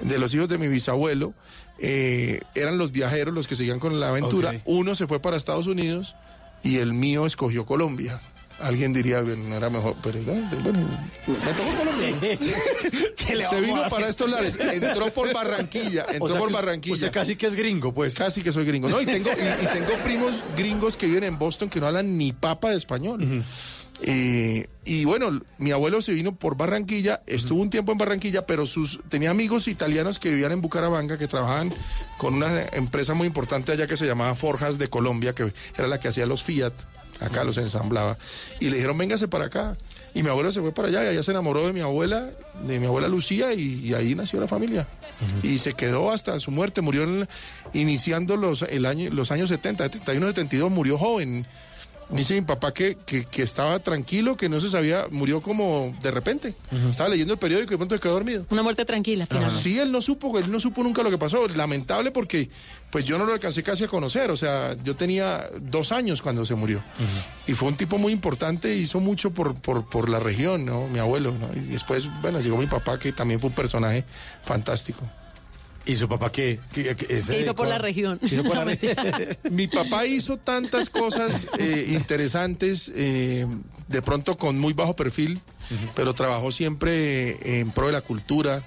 De 0.00 0.18
los 0.18 0.32
hijos 0.34 0.48
de 0.48 0.56
mi 0.56 0.66
bisabuelo, 0.68 1.34
eh, 1.78 2.40
eran 2.54 2.78
los 2.78 2.92
viajeros 2.92 3.34
los 3.34 3.46
que 3.46 3.56
seguían 3.56 3.78
con 3.78 3.98
la 4.00 4.08
aventura. 4.08 4.60
Uno 4.64 4.94
se 4.94 5.06
fue 5.06 5.20
para 5.20 5.36
Estados 5.36 5.66
Unidos 5.66 6.14
y 6.62 6.76
el 6.76 6.92
mío 6.92 7.26
escogió 7.26 7.66
Colombia. 7.66 8.20
Alguien 8.60 8.92
diría, 8.92 9.20
bueno, 9.20 9.42
no 9.48 9.56
era 9.56 9.68
mejor, 9.68 9.96
pero 10.00 10.20
no, 10.20 10.32
bueno, 10.62 10.78
me 11.26 11.34
tocó 11.52 11.70
Colombia. 11.76 12.38
¿Qué 13.16 13.34
le 13.34 13.46
Se 13.48 13.60
vino 13.60 13.82
para 13.90 14.08
estos 14.08 14.30
lares, 14.30 14.56
entró 14.60 15.12
por 15.12 15.32
Barranquilla, 15.32 16.04
entró 16.08 16.24
O 16.24 16.28
sea 16.28 16.38
por 16.38 16.48
que- 16.48 16.54
Barranquilla. 16.54 16.94
usted 16.94 17.10
casi 17.10 17.34
que 17.34 17.46
es 17.46 17.54
gringo, 17.56 17.92
pues. 17.92 18.14
Casi 18.14 18.42
que 18.42 18.52
soy 18.52 18.64
gringo. 18.64 18.88
No, 18.88 19.00
y 19.00 19.06
tengo, 19.06 19.30
y, 19.30 19.64
y 19.64 19.66
tengo 19.66 20.00
primos 20.04 20.44
gringos 20.56 20.94
que 20.96 21.06
viven 21.06 21.24
en 21.24 21.36
Boston 21.36 21.68
que 21.68 21.80
no 21.80 21.88
hablan 21.88 22.16
ni 22.16 22.32
papa 22.32 22.70
de 22.70 22.76
español. 22.76 23.42
Eh, 24.02 24.66
y 24.84 25.04
bueno, 25.04 25.40
mi 25.58 25.70
abuelo 25.70 26.02
se 26.02 26.12
vino 26.12 26.34
por 26.34 26.56
Barranquilla, 26.56 27.22
estuvo 27.26 27.62
un 27.62 27.70
tiempo 27.70 27.92
en 27.92 27.98
Barranquilla, 27.98 28.44
pero 28.44 28.66
sus 28.66 29.00
tenía 29.08 29.30
amigos 29.30 29.68
italianos 29.68 30.18
que 30.18 30.30
vivían 30.30 30.52
en 30.52 30.60
Bucaramanga, 30.60 31.16
que 31.16 31.28
trabajaban 31.28 31.72
con 32.18 32.34
una 32.34 32.62
empresa 32.72 33.14
muy 33.14 33.26
importante 33.26 33.72
allá 33.72 33.86
que 33.86 33.96
se 33.96 34.06
llamaba 34.06 34.34
Forjas 34.34 34.78
de 34.78 34.88
Colombia, 34.88 35.34
que 35.34 35.52
era 35.78 35.86
la 35.88 36.00
que 36.00 36.08
hacía 36.08 36.26
los 36.26 36.42
Fiat, 36.42 36.72
acá 37.20 37.44
los 37.44 37.56
ensamblaba. 37.56 38.18
Y 38.60 38.68
le 38.68 38.76
dijeron, 38.76 38.98
véngase 38.98 39.28
para 39.28 39.46
acá. 39.46 39.76
Y 40.12 40.22
mi 40.22 40.28
abuelo 40.28 40.52
se 40.52 40.60
fue 40.60 40.72
para 40.72 40.88
allá 40.88 41.04
y 41.04 41.08
allá 41.08 41.22
se 41.22 41.30
enamoró 41.30 41.66
de 41.66 41.72
mi 41.72 41.80
abuela, 41.80 42.30
de 42.66 42.78
mi 42.78 42.86
abuela 42.86 43.08
Lucía, 43.08 43.52
y, 43.54 43.80
y 43.86 43.94
ahí 43.94 44.14
nació 44.14 44.38
la 44.40 44.46
familia. 44.48 44.86
Y 45.42 45.58
se 45.58 45.74
quedó 45.74 46.10
hasta 46.10 46.38
su 46.40 46.50
muerte, 46.50 46.82
murió 46.82 47.04
en- 47.04 47.26
iniciando 47.72 48.36
los, 48.36 48.62
el 48.62 48.84
año, 48.86 49.10
los 49.10 49.30
años 49.30 49.48
70, 49.48 49.84
71, 49.84 50.26
72, 50.28 50.70
murió 50.70 50.98
joven. 50.98 51.46
Dice 52.16 52.34
mi 52.34 52.42
papá 52.42 52.72
que, 52.72 52.96
que, 53.04 53.24
que 53.24 53.42
estaba 53.42 53.78
tranquilo, 53.80 54.36
que 54.36 54.48
no 54.48 54.60
se 54.60 54.68
sabía, 54.68 55.06
murió 55.10 55.40
como 55.40 55.94
de 56.02 56.10
repente. 56.10 56.54
Estaba 56.88 57.08
leyendo 57.08 57.34
el 57.34 57.38
periódico 57.38 57.70
y 57.70 57.74
de 57.74 57.76
pronto 57.78 57.94
se 57.94 58.00
quedó 58.00 58.12
dormido. 58.12 58.46
Una 58.50 58.62
muerte 58.62 58.84
tranquila. 58.84 59.26
finalmente. 59.26 59.62
Sí, 59.62 59.78
él 59.78 59.90
no 59.92 60.00
supo, 60.00 60.38
él 60.38 60.50
no 60.50 60.60
supo 60.60 60.82
nunca 60.82 61.02
lo 61.02 61.10
que 61.10 61.18
pasó. 61.18 61.48
Lamentable 61.48 62.10
porque 62.10 62.48
pues 62.90 63.04
yo 63.04 63.18
no 63.18 63.24
lo 63.24 63.32
alcancé 63.32 63.62
casi 63.62 63.84
a 63.84 63.88
conocer. 63.88 64.30
O 64.30 64.36
sea, 64.36 64.76
yo 64.82 64.94
tenía 64.96 65.48
dos 65.60 65.92
años 65.92 66.22
cuando 66.22 66.44
se 66.44 66.54
murió. 66.54 66.82
Y 67.46 67.54
fue 67.54 67.68
un 67.68 67.76
tipo 67.76 67.98
muy 67.98 68.12
importante, 68.12 68.74
hizo 68.74 69.00
mucho 69.00 69.30
por, 69.30 69.54
por, 69.60 69.88
por 69.88 70.08
la 70.08 70.20
región, 70.20 70.64
¿no? 70.64 70.86
Mi 70.88 70.98
abuelo, 71.00 71.32
¿no? 71.38 71.48
Y 71.54 71.60
después, 71.66 72.08
bueno, 72.22 72.40
llegó 72.40 72.56
mi 72.56 72.66
papá, 72.66 72.98
que 72.98 73.12
también 73.12 73.40
fue 73.40 73.48
un 73.50 73.56
personaje 73.56 74.04
fantástico. 74.44 75.00
¿Y 75.86 75.96
su 75.96 76.08
papá 76.08 76.32
qué? 76.32 76.58
¿Qué, 76.72 76.96
qué- 76.96 77.06
es- 77.16 77.26
¿Qué 77.28 77.40
hizo 77.40 77.54
por 77.54 77.66
cuál- 77.66 77.70
la 77.70 77.78
región? 77.78 78.18
¿Qué 78.18 78.26
hizo 78.26 78.42
por 78.44 78.54
No, 78.54 78.60
la 78.60 78.64
mentira. 78.64 79.02
Mi 79.50 79.66
papá 79.66 80.06
hizo 80.06 80.38
tantas 80.38 80.88
cosas 80.90 81.46
eh, 81.58 81.86
interesantes, 81.90 82.90
eh, 82.94 83.46
de 83.88 84.02
pronto 84.02 84.36
con 84.38 84.58
muy 84.58 84.72
bajo 84.72 84.94
perfil, 84.96 85.40
pero 85.94 86.14
trabajó 86.14 86.50
siempre 86.52 87.60
en 87.60 87.70
pro 87.70 87.86
de 87.88 87.92
la 87.92 88.00
cultura. 88.00 88.62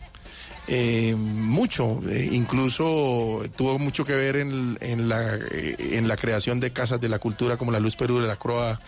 eh, 0.69 1.15
mucho, 1.17 2.01
eh, 2.09 2.27
incluso 2.33 3.41
tuvo 3.55 3.79
mucho 3.79 4.03
que 4.03 4.13
ver 4.13 4.35
en, 4.35 4.77
en 4.81 5.07
la, 5.07 5.35
eh, 5.51 5.75
en 5.93 6.09
la 6.09 6.17
creación 6.17 6.59
de 6.59 6.71
casas 6.71 6.99
de 6.99 7.07
la 7.07 7.19
cultura 7.19 7.55
como 7.55 7.71
la 7.71 7.79
Luz 7.79 7.95
Perú 7.95 8.19
de 8.19 8.27
la 8.27 8.35
Croa, 8.35 8.79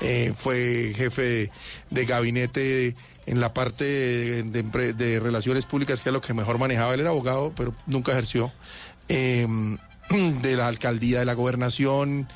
eh, 0.00 0.32
fue 0.34 0.92
jefe 0.94 1.50
de, 1.90 2.04
gabinete 2.04 2.94
en 3.26 3.40
la 3.40 3.52
parte 3.52 3.84
de, 4.42 5.20
relaciones 5.20 5.66
públicas, 5.66 6.00
que 6.00 6.10
es 6.10 6.12
lo 6.12 6.20
que 6.20 6.34
mejor 6.34 6.58
manejaba, 6.58 6.94
él 6.94 7.00
era 7.00 7.10
abogado, 7.10 7.52
pero 7.56 7.74
nunca 7.86 8.12
ejerció, 8.12 8.52
eh, 9.08 9.46
de 10.42 10.56
la 10.56 10.68
alcaldía, 10.68 11.20
de 11.20 11.24
la 11.24 11.34
gobernación, 11.34 12.28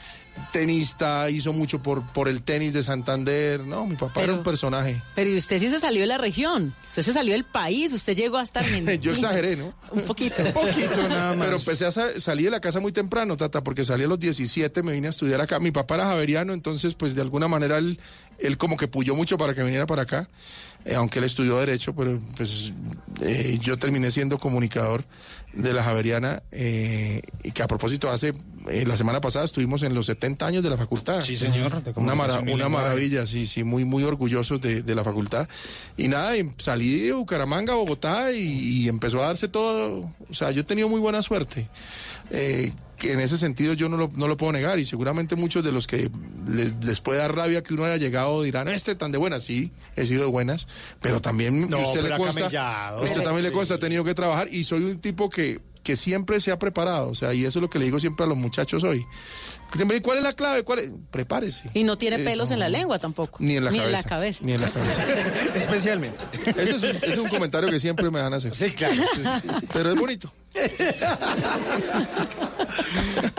tenista, 0.53 1.31
hizo 1.31 1.53
mucho 1.53 1.83
por, 1.83 2.03
por 2.13 2.29
el 2.29 2.43
tenis 2.43 2.73
de 2.73 2.83
Santander, 2.83 3.65
no, 3.65 3.87
mi 3.87 3.97
papá 3.97 4.23
era 4.23 4.33
un 4.33 4.43
personaje. 4.43 5.01
Pero 5.15 5.31
¿y 5.31 5.37
usted 5.37 5.59
sí 5.59 5.69
se 5.71 5.81
salió 5.81 6.01
de 6.01 6.07
la 6.07 6.19
región, 6.19 6.75
usted 6.89 7.03
se 7.03 7.13
salió 7.13 7.33
del 7.35 7.45
país, 7.45 7.93
usted 7.93 8.17
llegó 8.17 8.39
hasta 8.39 8.61
Argentina. 8.61 8.95
Yo 9.01 9.13
exageré, 9.13 9.57
¿no? 9.57 9.75
Un 9.93 10.03
poquito. 10.03 10.43
Un 10.43 10.53
poquito 10.53 11.09
nada 11.09 11.35
más. 11.37 11.47
Pero 11.47 11.59
empecé 11.59 11.87
a 11.87 11.91
sa- 11.93 12.21
salir 12.21 12.47
de 12.47 12.51
la 12.53 12.61
casa 12.61 12.81
muy 12.81 12.93
temprano, 12.93 13.37
Tata, 13.37 13.63
porque 13.63 13.85
salí 13.85 14.05
a 14.05 14.09
los 14.09 14.19
17, 14.19 14.83
me 14.83 14.93
vine 14.93 15.07
a 15.07 15.11
estudiar 15.11 15.41
acá. 15.41 15.59
Mi 15.61 15.71
papá 15.71 15.95
era 15.97 16.05
javeriano, 16.07 16.53
entonces, 16.53 16.95
pues 16.95 17.15
de 17.15 17.21
alguna 17.23 17.49
manera 17.49 17.79
él, 17.79 17.99
él 18.39 18.57
como 18.59 18.77
que 18.77 18.89
puyó 18.89 19.15
mucho 19.15 19.39
para 19.39 19.55
que 19.55 19.63
viniera 19.63 19.87
para 19.87 20.03
acá, 20.03 20.29
eh, 20.85 20.95
aunque 20.95 21.19
él 21.19 21.25
estudió 21.27 21.59
Derecho, 21.59 21.95
pero 21.95 22.19
pues 22.37 22.73
eh, 23.21 23.59
yo 23.61 23.79
terminé 23.79 24.11
siendo 24.11 24.39
comunicador 24.39 25.05
de 25.53 25.73
la 25.73 25.83
Javeriana, 25.83 26.43
eh, 26.53 27.23
y 27.43 27.51
que 27.51 27.63
a 27.63 27.67
propósito, 27.67 28.09
hace 28.09 28.33
eh, 28.69 28.85
la 28.87 28.97
semana 28.97 29.21
pasada 29.21 29.45
estuvimos 29.45 29.83
en 29.83 29.95
los 29.95 30.07
70 30.07 30.47
años 30.47 30.63
de 30.63 30.71
la 30.71 30.77
facultad. 30.77 31.23
Sí, 31.23 31.37
señor, 31.37 31.83
Una, 31.97 32.15
mara- 32.15 32.39
una 32.55 32.69
maravilla, 32.69 33.27
sí, 33.27 33.47
sí, 33.47 33.65
muy, 33.65 33.85
muy 33.85 34.05
orgullosos 34.05 34.61
de, 34.61 34.83
de 34.83 34.95
la 34.95 35.03
facultad. 35.03 35.49
Y 35.97 36.07
nada, 36.09 36.37
y 36.37 36.49
salí 36.57 37.01
de 37.01 37.13
Bucaramanga 37.13 37.75
Bogotá 37.75 38.31
y, 38.33 38.39
y 38.85 38.89
empezó 38.89 39.23
a 39.25 39.27
darse 39.27 39.49
todo. 39.49 40.09
O 40.31 40.35
sea, 40.35 40.53
yo 40.53 40.61
he 40.61 40.65
tenido 40.65 40.89
muy 40.89 41.01
buena 41.01 41.21
suerte. 41.21 41.69
Eh, 42.31 42.73
que 42.97 43.13
en 43.15 43.21
ese 43.21 43.39
sentido 43.39 43.73
yo 43.73 43.89
no 43.89 43.97
lo, 43.97 44.11
no 44.15 44.29
lo 44.29 44.37
puedo 44.37 44.53
negar 44.53 44.79
y 44.79 44.85
seguramente 44.85 45.35
muchos 45.35 45.65
de 45.65 45.73
los 45.73 45.87
que 45.87 46.11
les, 46.47 46.75
les 46.85 47.01
puede 47.01 47.19
dar 47.19 47.35
rabia 47.35 47.63
que 47.63 47.73
uno 47.73 47.85
haya 47.87 47.97
llegado 47.97 48.43
dirán, 48.43 48.69
este 48.69 48.95
tan 48.95 49.11
de 49.11 49.17
buenas, 49.17 49.43
sí, 49.43 49.73
he 49.97 50.05
sido 50.05 50.25
de 50.25 50.29
buenas, 50.31 50.69
pero 51.01 51.19
también 51.23 51.71
No, 51.71 51.79
a 51.79 51.81
usted 51.81 52.01
pero 52.03 52.09
le 52.09 52.15
ha 52.15 52.19
consta, 52.19 52.41
camellado. 52.43 52.99
a 53.01 53.03
usted 53.03 53.23
también 53.23 53.43
le 53.45 53.49
Sí. 53.49 53.55
consta, 53.55 53.75
ha 53.77 53.79
tenido 53.79 54.05
que 54.05 54.13
trabajar 54.15 54.49
y 54.53 54.65
soy 54.65 54.85
un 54.85 54.99
tipo 55.01 55.31
que, 55.31 55.63
que 55.83 55.97
siempre 55.97 56.41
se 56.41 56.53
ha 56.53 56.59
preparado, 56.59 57.09
o 57.09 57.15
sea, 57.15 57.33
y 57.33 57.47
eso 57.47 57.59
es 57.59 57.63
lo 57.63 57.71
que 57.71 57.79
le 57.79 57.87
digo 57.87 57.99
siempre 57.99 58.27
a 58.27 58.29
los 58.29 58.37
muchachos 58.37 58.85
hoy. 58.85 59.03
Siempre, 59.75 60.03
¿Cuál 60.03 60.19
es 60.19 60.25
la 60.25 60.35
clave? 60.35 60.63
¿Cuál 60.65 60.79
es? 60.81 60.91
Prepárese. 61.11 61.71
Y 61.73 61.85
no 61.85 61.97
tiene 61.97 62.19
pelos 62.19 62.49
Eso. 62.49 62.55
en 62.55 62.59
la 62.61 62.69
lengua 62.69 62.99
tampoco. 62.99 63.39
Ni 63.41 63.57
en 63.57 63.65
la 63.65 63.71
Ni 63.71 63.79
cabeza. 63.79 63.97
en 63.99 64.03
la 64.03 64.09
cabeza. 64.09 64.41
Ni 64.43 64.53
en 64.53 64.61
la 64.61 64.69
cabeza. 64.69 65.05
Especialmente. 65.55 66.19
Ese 66.45 66.75
es, 66.77 66.83
un, 66.83 66.97
ese 66.97 67.13
es 67.13 67.19
un 67.19 67.29
comentario 67.29 67.71
que 67.71 67.81
siempre 67.81 68.11
me 68.11 68.21
van 68.21 68.35
a 68.35 68.37
hacer. 68.37 68.55
Sí, 68.55 68.73
claro. 68.73 69.01
Pero 69.73 69.91
es 69.93 69.97
bonito. 69.99 70.31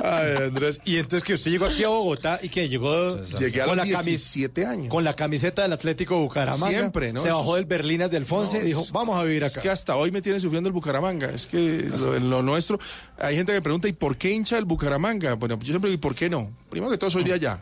Ay, 0.04 0.34
Andrés. 0.48 0.82
Y 0.86 0.98
entonces 0.98 1.24
que 1.24 1.34
usted 1.34 1.52
llegó 1.52 1.66
aquí 1.66 1.84
a 1.84 1.90
Bogotá 1.90 2.40
y 2.42 2.50
que 2.50 2.68
llegó 2.70 3.22
Llegué 3.40 3.62
a 3.62 3.66
con 3.66 3.78
los 3.78 3.88
la, 3.88 3.94
camis- 4.00 4.06
17 4.06 4.66
años. 4.66 4.88
con 4.90 5.04
la 5.04 5.14
camiseta 5.16 5.62
del 5.64 5.74
Atlético 5.74 6.18
Bucaramanga. 6.20 6.70
Siempre, 6.70 7.14
¿no? 7.14 7.20
Se 7.20 7.28
Eso 7.30 7.38
bajó 7.38 7.56
es- 7.58 7.60
del 7.62 7.66
Berlinas 7.66 8.12
del 8.12 8.26
Fonse 8.26 8.58
No, 8.60 8.64
y 8.64 8.68
dijo, 8.68 8.82
es- 8.82 8.92
vamos 8.92 9.20
a 9.20 9.24
vivir 9.24 9.44
Es 9.44 9.54
acá. 9.54 9.62
que 9.64 9.70
hasta 9.70 9.96
hoy 9.96 10.12
me 10.12 10.22
tiene 10.22 10.40
sufriendo 10.40 10.68
el 10.68 10.74
Bucaramanga. 10.74 11.30
Es 11.30 11.48
que 11.48 11.90
lo, 12.00 12.20
lo 12.20 12.42
nuestro. 12.44 12.80
Hay 13.20 13.36
gente 13.36 13.52
que 13.52 13.58
me 13.58 13.62
pregunta, 13.62 13.88
¿y 13.88 13.94
por 13.94 14.18
qué 14.18 14.32
hincha 14.32 14.58
el 14.58 14.66
Bucaramanga? 14.66 15.34
Bueno, 15.36 15.58
yo 15.60 15.66
siempre 15.68 15.90
digo, 15.92 16.00
¿y 16.00 16.02
por 16.02 16.16
qué 16.16 16.30
no? 16.30 16.52
Primero 16.70 16.92
que 16.92 16.98
todo, 16.98 17.10
soy 17.12 17.24
de 17.24 17.34
allá. 17.34 17.62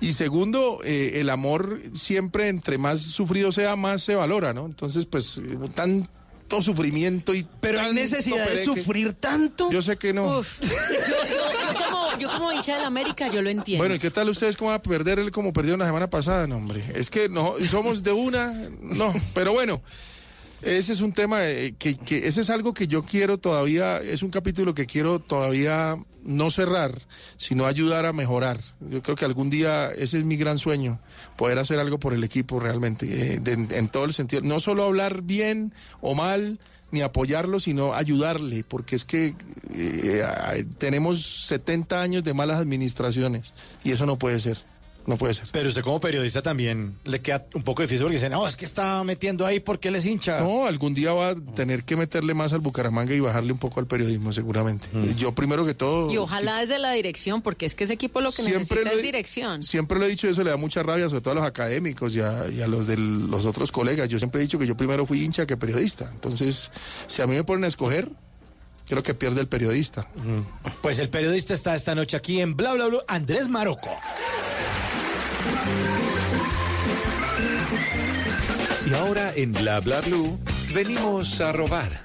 Y 0.00 0.12
segundo, 0.12 0.80
eh, 0.84 1.12
el 1.16 1.30
amor 1.30 1.80
siempre, 1.94 2.48
entre 2.48 2.78
más 2.78 3.00
sufrido 3.00 3.50
sea, 3.52 3.76
más 3.76 4.02
se 4.02 4.14
valora, 4.14 4.52
¿no? 4.52 4.66
Entonces, 4.66 5.06
pues, 5.06 5.38
eh, 5.38 5.56
tanto 6.48 6.62
sufrimiento 6.62 7.34
y. 7.34 7.46
Pero 7.60 7.80
hay 7.80 7.92
necesidad 7.92 8.46
de 8.48 8.64
sufrir 8.64 9.14
tanto. 9.14 9.70
Yo 9.70 9.80
sé 9.82 9.96
que 9.96 10.12
no. 10.12 10.38
Uf. 10.40 10.60
Yo, 10.60 10.68
yo- 10.68 10.74
yo 11.74 11.84
como, 11.90 12.18
yo 12.18 12.28
como 12.28 12.52
hincha 12.52 12.76
del 12.76 12.84
América, 12.84 13.28
yo 13.32 13.40
lo 13.42 13.48
entiendo. 13.50 13.80
Bueno, 13.82 13.94
¿y 13.94 13.98
qué 13.98 14.10
tal 14.10 14.28
ustedes 14.28 14.56
cómo 14.56 14.70
van 14.70 14.78
a 14.78 14.82
perder 14.82 15.18
él 15.18 15.30
como 15.30 15.52
perdieron 15.52 15.80
la 15.80 15.86
semana 15.86 16.08
pasada? 16.10 16.46
No, 16.46 16.56
hombre, 16.56 16.82
es 16.94 17.08
que 17.10 17.28
no, 17.28 17.54
somos 17.70 18.02
de 18.02 18.12
una, 18.12 18.52
no, 18.80 19.12
pero 19.32 19.52
bueno, 19.52 19.80
ese 20.62 20.92
es 20.92 21.00
un 21.00 21.12
tema 21.12 21.48
eh, 21.48 21.74
que, 21.78 21.96
que 21.96 22.28
ese 22.28 22.42
es 22.42 22.50
algo 22.50 22.74
que 22.74 22.86
yo 22.86 23.02
quiero 23.04 23.38
todavía, 23.38 23.98
es 23.98 24.22
un 24.22 24.30
capítulo 24.30 24.74
que 24.74 24.86
quiero 24.86 25.18
todavía 25.18 25.96
no 26.24 26.50
cerrar, 26.50 27.02
sino 27.36 27.66
ayudar 27.66 28.06
a 28.06 28.12
mejorar. 28.12 28.58
Yo 28.80 29.02
creo 29.02 29.16
que 29.16 29.24
algún 29.24 29.50
día 29.50 29.90
ese 29.92 30.18
es 30.18 30.24
mi 30.24 30.36
gran 30.36 30.58
sueño, 30.58 30.98
poder 31.36 31.58
hacer 31.58 31.78
algo 31.78 31.98
por 31.98 32.14
el 32.14 32.24
equipo 32.24 32.58
realmente, 32.60 33.34
eh, 33.34 33.38
de- 33.40 33.76
en 33.78 33.88
todo 33.88 34.04
el 34.04 34.12
sentido, 34.12 34.42
no 34.42 34.58
solo 34.60 34.84
hablar 34.84 35.22
bien 35.22 35.72
o 36.00 36.14
mal, 36.14 36.58
ni 36.90 37.02
apoyarlo, 37.02 37.58
sino 37.58 37.92
ayudarle, 37.94 38.62
porque 38.62 38.94
es 38.94 39.04
que 39.04 39.26
eh, 39.26 39.34
eh, 39.74 40.64
tenemos 40.78 41.46
70 41.46 42.00
años 42.00 42.22
de 42.22 42.34
malas 42.34 42.60
administraciones 42.60 43.52
y 43.82 43.90
eso 43.90 44.06
no 44.06 44.16
puede 44.16 44.38
ser, 44.38 44.58
no 45.06 45.16
puede 45.16 45.34
ser. 45.34 45.48
Pero 45.52 45.68
usted 45.68 45.82
como 45.82 46.00
periodista 46.00 46.42
también 46.42 46.98
le 47.04 47.20
queda 47.20 47.46
un 47.54 47.62
poco 47.62 47.82
difícil 47.82 48.04
porque 48.04 48.16
dice, 48.16 48.30
no, 48.30 48.46
es 48.46 48.56
que 48.56 48.64
está 48.64 49.02
metiendo 49.04 49.46
ahí 49.46 49.60
porque 49.60 49.88
él 49.88 49.96
es 49.96 50.06
hincha. 50.06 50.40
No, 50.40 50.66
algún 50.66 50.94
día 50.94 51.12
va 51.12 51.30
a 51.30 51.34
tener 51.34 51.84
que 51.84 51.96
meterle 51.96 52.34
más 52.34 52.52
al 52.52 52.60
Bucaramanga 52.60 53.14
y 53.14 53.20
bajarle 53.20 53.52
un 53.52 53.58
poco 53.58 53.80
al 53.80 53.86
periodismo, 53.86 54.32
seguramente. 54.32 54.88
Yo 55.16 55.34
primero 55.34 55.64
que 55.64 55.74
todo... 55.74 56.12
Y 56.12 56.16
ojalá 56.16 56.60
desde 56.60 56.78
la 56.78 56.92
dirección, 56.92 57.42
porque 57.42 57.66
es 57.66 57.74
que 57.74 57.84
ese 57.84 57.94
equipo 57.94 58.20
lo 58.20 58.32
que 58.32 58.42
necesita 58.42 58.80
lo 58.80 58.90
es 58.90 59.02
dirección. 59.02 59.62
Siempre 59.62 59.98
lo 59.98 60.06
he 60.06 60.08
dicho, 60.08 60.28
eso 60.28 60.42
le 60.44 60.50
da 60.50 60.56
mucha 60.56 60.82
rabia, 60.82 61.08
sobre 61.08 61.22
todo 61.22 61.32
a 61.32 61.34
los 61.36 61.44
académicos 61.44 62.14
y 62.14 62.20
a, 62.20 62.48
y 62.48 62.60
a 62.60 62.66
los 62.66 62.86
de 62.86 62.96
los 62.96 63.46
otros 63.46 63.72
colegas. 63.72 64.08
Yo 64.08 64.18
siempre 64.18 64.40
he 64.40 64.44
dicho 64.44 64.58
que 64.58 64.66
yo 64.66 64.76
primero 64.76 65.06
fui 65.06 65.22
hincha 65.22 65.46
que 65.46 65.56
periodista. 65.56 66.10
Entonces, 66.12 66.70
si 67.06 67.22
a 67.22 67.26
mí 67.26 67.34
me 67.34 67.44
ponen 67.44 67.64
a 67.64 67.68
escoger, 67.68 68.08
creo 68.88 69.02
que 69.02 69.14
pierde 69.14 69.40
el 69.40 69.48
periodista. 69.48 70.06
Pues 70.82 70.98
el 70.98 71.08
periodista 71.10 71.54
está 71.54 71.74
esta 71.74 71.94
noche 71.94 72.16
aquí 72.16 72.40
en 72.40 72.56
Bla 72.56 72.74
Bla 72.74 72.86
Bla, 72.86 72.98
Andrés 73.08 73.48
Maroco. 73.48 73.90
Y 78.86 78.92
ahora 78.94 79.32
en 79.34 79.52
Bla 79.52 79.80
Bla 79.80 80.00
Blue 80.02 80.38
venimos 80.74 81.40
a 81.40 81.52
robar. 81.52 82.02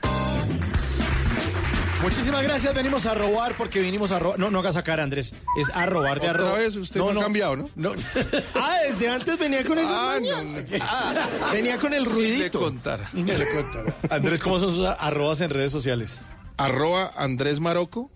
Muchísimas 2.02 2.42
gracias, 2.44 2.74
venimos 2.74 3.06
a 3.06 3.14
robar 3.14 3.56
porque 3.58 3.82
vinimos 3.82 4.12
a 4.14 4.20
robar. 4.20 4.40
No, 4.40 4.50
no 4.50 4.60
hagas 4.60 4.76
sacar, 4.76 5.02
Andrés. 5.02 5.36
Es 5.60 5.70
a 5.76 5.86
robar 5.86 6.22
de 6.22 6.30
Otra 6.30 6.44
arroba. 6.46 6.58
vez 6.60 6.78
usted 6.78 6.98
no, 7.02 7.10
ha 7.10 7.24
cambiado, 7.24 7.58
¿no? 7.58 7.70
no. 7.76 7.92
Ah, 8.56 8.78
desde 8.88 9.10
antes 9.10 9.38
venía 9.38 9.66
con 9.66 9.78
esos 9.78 9.92
Ah, 9.94 10.14
maños. 10.18 10.46
no, 10.46 10.62
no. 10.62 10.68
Ah, 10.82 11.28
venía 11.52 11.78
con 11.78 11.94
el 11.94 12.06
Si 12.08 12.22
le 12.22 12.30
ruidito. 12.38 12.60
contara. 12.60 13.10
Ni 13.12 13.24
le 13.30 13.46
contará. 13.54 13.94
Andrés, 14.16 14.40
¿cómo 14.40 14.60
son 14.62 14.70
sus 14.72 14.86
arrobas 14.86 15.42
en 15.42 15.50
redes 15.50 15.74
sociales? 15.74 16.20
Arroba 16.60 17.12
Andrés 17.16 17.60
Maroco 17.60 18.12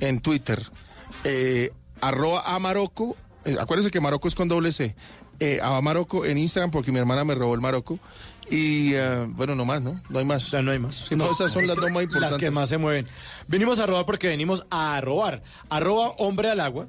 en 0.00 0.20
Twitter. 0.20 0.60
Eh, 1.24 1.70
arroba 2.00 2.42
a 2.46 2.58
Maroco. 2.58 3.16
eh, 3.44 3.56
acuérdense 3.60 3.90
que 3.90 4.00
Maroco 4.00 4.26
es 4.28 4.34
con 4.34 4.48
doble 4.48 4.72
C. 4.72 4.96
Eh, 5.40 5.60
a 5.62 5.80
Maroco 5.80 6.24
en 6.24 6.38
Instagram 6.38 6.70
porque 6.70 6.92
mi 6.92 6.98
hermana 6.98 7.24
me 7.24 7.34
robó 7.34 7.54
el 7.54 7.60
Maroco. 7.60 7.98
Y 8.50 8.92
eh, 8.94 9.24
bueno, 9.28 9.54
no 9.54 9.64
más, 9.64 9.80
¿no? 9.80 10.00
No 10.10 10.18
hay 10.18 10.24
más. 10.24 10.50
Ya 10.50 10.60
no 10.62 10.72
hay 10.72 10.78
más. 10.78 11.10
no, 11.12 11.30
esas 11.30 11.52
son 11.52 11.66
las 11.66 11.76
dos 11.76 11.90
más 11.90 12.02
importantes. 12.02 12.32
Las 12.32 12.40
que 12.40 12.50
más 12.50 12.68
se 12.68 12.76
mueven. 12.76 13.06
Venimos 13.46 13.78
a 13.78 13.86
robar 13.86 14.04
porque 14.04 14.28
venimos 14.28 14.66
a 14.70 15.00
robar. 15.00 15.42
Arroba 15.70 16.08
hombre 16.18 16.50
al 16.50 16.60
agua. 16.60 16.86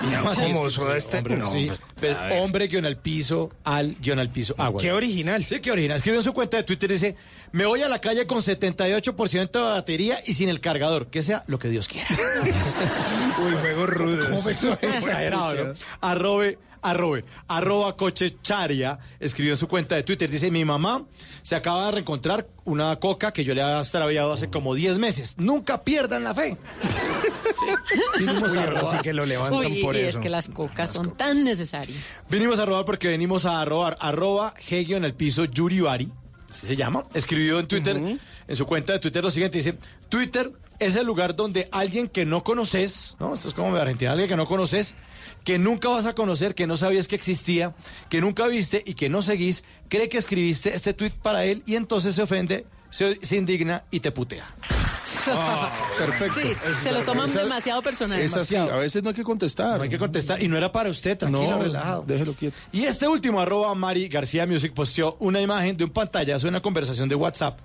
Se 0.00 0.06
llama 0.10 0.32
así, 0.32 0.42
¿Cómo 0.52 0.66
es 0.66 0.74
que- 0.74 0.80
soda 0.80 0.96
este? 0.96 1.18
Hombre, 1.18 1.36
No, 1.36 1.46
sí, 1.52 1.70
pues, 1.96 2.18
ver. 2.18 2.40
hombre 2.40 2.66
guion 2.68 2.86
al 2.86 2.96
piso, 2.96 3.50
al 3.64 3.96
guion 4.00 4.18
al 4.18 4.30
piso, 4.30 4.54
agua. 4.58 4.80
Qué 4.80 4.92
original. 4.92 5.44
Sí, 5.44 5.60
qué 5.60 5.70
original. 5.70 5.96
Escribió 5.98 6.20
en 6.20 6.24
su 6.24 6.32
cuenta 6.32 6.56
de 6.56 6.62
Twitter, 6.62 6.90
dice, 6.90 7.16
me 7.52 7.66
voy 7.66 7.82
a 7.82 7.88
la 7.88 8.00
calle 8.00 8.26
con 8.26 8.38
78% 8.42 9.50
de 9.52 9.60
batería 9.60 10.18
y 10.26 10.34
sin 10.34 10.48
el 10.48 10.60
cargador. 10.60 11.08
Que 11.08 11.22
sea 11.22 11.44
lo 11.46 11.58
que 11.58 11.68
Dios 11.68 11.86
quiera. 11.88 12.08
Uy, 13.44 13.52
juegos 13.60 13.88
rudos. 13.90 14.46
Exagerado, 14.46 15.64
¿no? 15.66 15.74
Arrobe, 16.00 16.58
arrobe, 16.82 17.24
arroba 17.48 17.96
cochecharia, 17.96 18.98
escribió 19.18 19.52
en 19.52 19.56
su 19.56 19.68
cuenta 19.68 19.94
de 19.96 20.02
Twitter, 20.02 20.30
dice, 20.30 20.50
mi 20.50 20.64
mamá 20.64 21.04
se 21.42 21.56
acaba 21.56 21.86
de 21.86 21.92
reencontrar 21.92 22.46
una 22.64 22.94
coca 22.96 23.32
que 23.32 23.44
yo 23.44 23.54
le 23.54 23.62
había 23.62 23.78
extraviado 23.80 24.32
hace 24.32 24.48
como 24.50 24.74
10 24.74 24.98
meses. 24.98 25.36
Nunca 25.38 25.82
pierdan 25.82 26.24
la 26.24 26.34
fe. 26.34 26.56
Sí. 26.82 27.66
Vinimos 28.18 28.52
Uy, 28.52 28.58
a 28.58 28.66
robar. 28.66 28.86
sí 28.96 29.02
que 29.02 29.12
lo 29.12 29.26
levantan 29.26 29.72
Uy, 29.72 29.82
por 29.82 29.96
y 29.96 30.00
eso. 30.00 30.18
es 30.18 30.22
que 30.22 30.28
las 30.30 30.48
cocas 30.48 30.90
son 30.90 31.16
tan 31.16 31.44
necesarias. 31.44 32.16
Vinimos 32.28 32.58
a 32.58 32.64
robar 32.64 32.84
porque 32.84 33.08
venimos 33.08 33.44
a 33.44 33.64
robar. 33.64 33.96
Arroba 34.00 34.54
Hegio 34.68 34.96
en 34.96 35.04
el 35.04 35.14
piso 35.14 35.44
Yuribari, 35.44 36.10
así 36.48 36.66
se 36.66 36.76
llama. 36.76 37.02
Escribió 37.14 37.58
en 37.58 37.66
Twitter, 37.66 37.96
en 37.96 38.56
su 38.56 38.66
cuenta 38.66 38.92
de 38.92 38.98
Twitter 39.00 39.22
lo 39.22 39.30
siguiente, 39.30 39.58
dice, 39.58 39.76
Twitter 40.08 40.52
es 40.78 40.96
el 40.96 41.06
lugar 41.06 41.36
donde 41.36 41.68
alguien 41.72 42.08
que 42.08 42.24
no 42.24 42.42
conoces, 42.42 43.16
¿no? 43.20 43.34
Esto 43.34 43.48
es 43.48 43.54
como 43.54 43.74
de 43.74 43.82
Argentina, 43.82 44.12
alguien 44.12 44.28
que 44.30 44.36
no 44.36 44.46
conoces, 44.46 44.94
que 45.44 45.58
nunca 45.58 45.88
vas 45.88 46.06
a 46.06 46.14
conocer, 46.14 46.54
que 46.54 46.66
no 46.66 46.76
sabías 46.76 47.08
que 47.08 47.16
existía, 47.16 47.74
que 48.08 48.20
nunca 48.20 48.46
viste 48.46 48.82
y 48.84 48.94
que 48.94 49.08
no 49.08 49.22
seguís, 49.22 49.64
cree 49.88 50.08
que 50.08 50.18
escribiste 50.18 50.74
este 50.74 50.94
tweet 50.94 51.12
para 51.22 51.44
él 51.44 51.62
y 51.66 51.76
entonces 51.76 52.14
se 52.14 52.22
ofende, 52.22 52.66
se, 52.90 53.16
se 53.24 53.36
indigna 53.36 53.84
y 53.90 54.00
te 54.00 54.10
putea. 54.12 54.46
Perfecto. 55.98 56.40
Sí, 56.40 56.52
se 56.82 56.92
lo 56.92 57.02
toman 57.02 57.28
Esa- 57.28 57.42
demasiado 57.42 57.82
personal. 57.82 58.18
Es 58.20 58.34
así, 58.34 58.56
a 58.56 58.64
veces 58.76 59.02
no 59.02 59.10
hay 59.10 59.14
que 59.14 59.22
contestar. 59.22 59.76
No 59.76 59.82
hay 59.82 59.90
que 59.90 59.98
contestar 59.98 60.42
y 60.42 60.48
no 60.48 60.56
era 60.56 60.72
para 60.72 60.88
usted, 60.88 61.18
tranquilo, 61.18 61.50
No, 61.58 61.62
relajado. 61.62 62.04
déjelo 62.06 62.32
quieto. 62.34 62.56
Y 62.72 62.84
este 62.84 63.06
último, 63.06 63.40
arroba 63.40 63.74
Mari 63.74 64.08
García 64.08 64.46
Music, 64.46 64.72
posteó 64.72 65.16
una 65.20 65.40
imagen 65.40 65.76
de 65.76 65.84
un 65.84 65.90
pantallazo 65.90 66.46
de 66.46 66.50
una 66.50 66.62
conversación 66.62 67.08
de 67.08 67.14
WhatsApp 67.16 67.58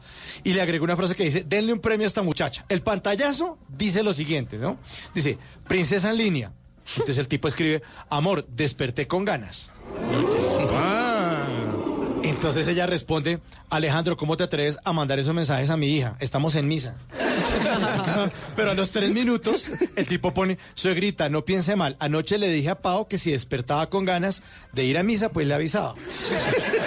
y 0.43 0.53
le 0.53 0.61
agregó 0.61 0.83
una 0.83 0.97
frase 0.97 1.15
que 1.15 1.23
dice, 1.23 1.45
denle 1.47 1.71
un 1.73 1.79
premio 1.79 2.05
a 2.05 2.07
esta 2.07 2.21
muchacha. 2.23 2.65
El 2.67 2.81
pantallazo 2.81 3.57
dice 3.69 4.03
lo 4.03 4.11
siguiente, 4.11 4.57
¿no? 4.57 4.77
Dice, 5.13 5.37
princesa 5.67 6.09
en 6.11 6.17
línea. 6.17 6.51
Entonces 6.93 7.17
el 7.17 7.27
tipo 7.27 7.47
escribe, 7.47 7.81
amor, 8.09 8.45
desperté 8.47 9.07
con 9.07 9.25
ganas. 9.25 9.71
Entonces 12.23 12.67
ella 12.67 12.87
responde, 12.87 13.39
Alejandro, 13.69 14.17
¿cómo 14.17 14.35
te 14.35 14.43
atreves 14.43 14.79
a 14.83 14.93
mandar 14.93 15.19
esos 15.19 15.35
mensajes 15.35 15.69
a 15.69 15.77
mi 15.77 15.87
hija? 15.87 16.15
Estamos 16.19 16.55
en 16.55 16.67
misa. 16.67 16.95
Pero 18.55 18.71
a 18.71 18.73
los 18.73 18.91
tres 18.91 19.11
minutos, 19.11 19.69
el 19.95 20.07
tipo 20.07 20.33
pone, 20.33 20.57
suegrita, 20.73 21.29
no 21.29 21.45
piense 21.45 21.75
mal. 21.75 21.95
Anoche 21.99 22.37
le 22.37 22.49
dije 22.49 22.69
a 22.69 22.81
Pau 22.81 23.07
que 23.07 23.19
si 23.19 23.31
despertaba 23.31 23.89
con 23.89 24.05
ganas 24.05 24.41
de 24.73 24.85
ir 24.85 24.97
a 24.97 25.03
misa, 25.03 25.29
pues 25.29 25.45
le 25.45 25.53
avisaba. 25.53 25.93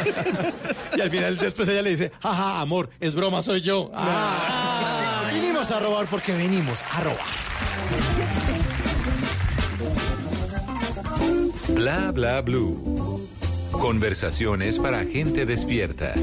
y 0.97 1.01
al 1.01 1.11
final 1.11 1.37
después 1.37 1.69
ella 1.69 1.83
le 1.83 1.91
dice, 1.91 2.13
jaja, 2.21 2.61
amor, 2.61 2.91
es 2.99 3.15
broma, 3.15 3.41
soy 3.41 3.61
yo. 3.61 3.91
Ah. 3.95 5.31
Vinimos 5.33 5.71
a 5.71 5.79
robar 5.79 6.07
porque 6.07 6.33
venimos 6.33 6.83
a 6.93 7.01
robar. 7.01 7.68
Bla 11.69 12.11
bla 12.13 12.41
blue. 12.41 13.29
Conversaciones 13.71 14.79
para 14.79 15.05
gente 15.05 15.45
despierta. 15.45 16.15
de 16.15 16.23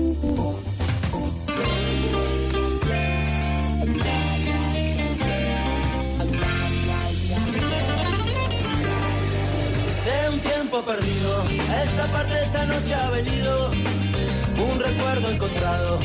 un 10.31 10.39
tiempo 10.39 10.81
perdido. 10.81 11.43
Esta 11.83 12.05
parte 12.11 12.43
esta 12.43 12.65
noche 12.65 12.93
ha 12.95 13.09
venido 13.11 13.71
un 13.71 14.79
recuerdo 14.79 15.29
encontrado 15.29 15.99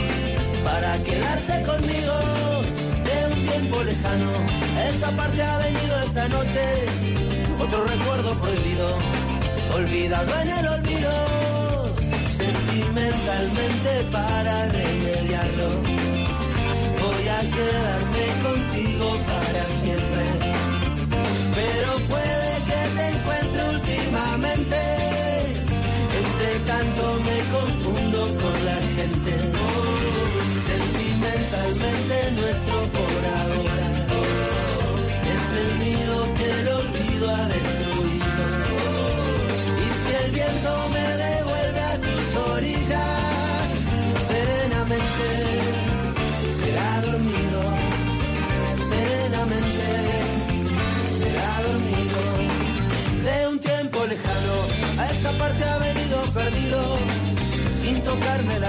para 0.62 0.98
quedarse 1.02 1.62
conmigo. 1.62 2.12
De 3.04 3.34
un 3.34 3.46
tiempo 3.48 3.82
lejano, 3.82 4.30
esta 4.88 5.10
parte 5.16 5.42
ha 5.42 5.58
venido 5.58 6.02
esta 6.02 6.28
noche 6.28 7.20
otro 7.62 7.84
recuerdo 7.84 8.34
prohibido, 8.34 8.98
olvidado 9.74 10.40
en 10.42 10.48
el 10.50 10.66
olvido. 10.66 11.12
Sentimentalmente 12.30 13.90
para 14.12 14.66
remediarlo, 14.68 15.68
voy 17.02 17.28
a 17.28 17.40
quedarme 17.56 18.24
contigo 18.42 19.08
para 19.26 19.64
siempre 19.82 20.60
pero 21.54 21.98
puede 22.08 22.52
que 22.68 22.80
te 22.96 23.08
encuentre 23.08 23.49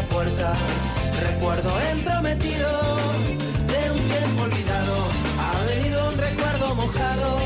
puerta. 0.10 0.54
Recuerdo 1.22 1.72
entrometido 1.92 2.70
de 3.68 3.92
un 3.92 4.00
tiempo 4.10 4.44
olvidado. 4.44 4.96
Ha 5.40 5.66
venido 5.66 6.10
un 6.10 6.18
recuerdo 6.18 6.76
mojado 6.76 7.40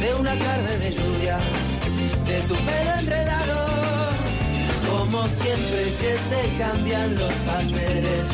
de 0.00 0.14
una 0.14 0.34
tarde 0.38 0.78
de 0.78 0.90
lluvia, 0.92 1.38
de 2.26 2.40
tu 2.42 2.54
pelo 2.54 2.92
enredado. 3.00 3.66
Como 4.90 5.26
siempre 5.28 5.82
que 6.00 6.12
se 6.28 6.56
cambian 6.58 7.14
los 7.16 7.32
papeles, 7.50 8.24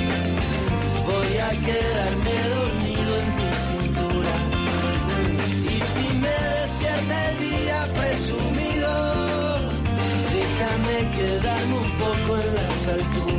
voy 1.07 1.39
a 1.39 1.51
quedarme 1.67 2.35
dormido 2.57 3.13
en 3.23 3.29
tu 3.39 3.49
cintura. 3.69 4.35
Y 5.65 5.79
si 5.93 6.07
me 6.19 6.37
despierta 6.61 7.31
el 7.31 7.39
día 7.41 7.89
presumido, 7.99 8.91
déjame 10.37 10.97
quedarme 11.17 11.77
un 11.77 11.91
poco 11.99 12.39
en 12.39 12.55
las 12.55 12.89
alturas. 12.89 13.32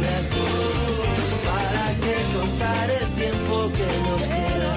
¿Para 1.46 1.86
qué 2.04 2.16
contar 2.38 2.90
el 2.90 3.08
tiempo 3.16 3.56
que 3.78 3.90
nos 4.06 4.22
queda? 4.22 4.74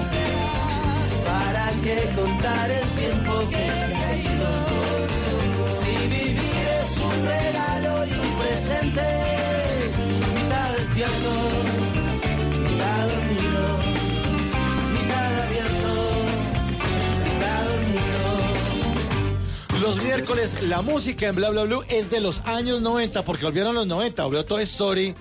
¿Para 1.25 1.65
qué 1.83 1.97
contar 2.15 2.67
el 2.71 2.87
tiempo 3.01 3.33
que 3.49 3.65
se 3.87 3.95
ha 3.95 4.15
ido? 4.15 4.49
Si 5.79 5.93
vivir 6.07 6.65
es 6.81 6.91
un 7.09 7.17
regalo 7.25 7.91
y 8.05 8.11
un 8.11 8.31
presente, 8.39 9.05
mitad 10.35 10.69
despierto, 10.77 11.31
mitad 12.63 13.01
dormido, 13.07 13.63
mitad 14.93 15.31
abierto. 15.45 15.93
Los 19.81 19.95
miércoles, 20.03 20.63
la 20.63 20.81
música 20.81 21.27
en 21.27 21.35
Bla 21.35 21.49
Bla 21.51 21.63
Blue 21.63 21.83
es 21.89 22.09
de 22.09 22.19
los 22.19 22.41
años 22.41 22.81
90, 22.81 23.23
porque 23.23 23.45
volvieron 23.45 23.75
los 23.75 23.87
90, 23.87 24.23
volvió 24.25 24.43
Toy 24.43 24.63
Story, 24.63 25.15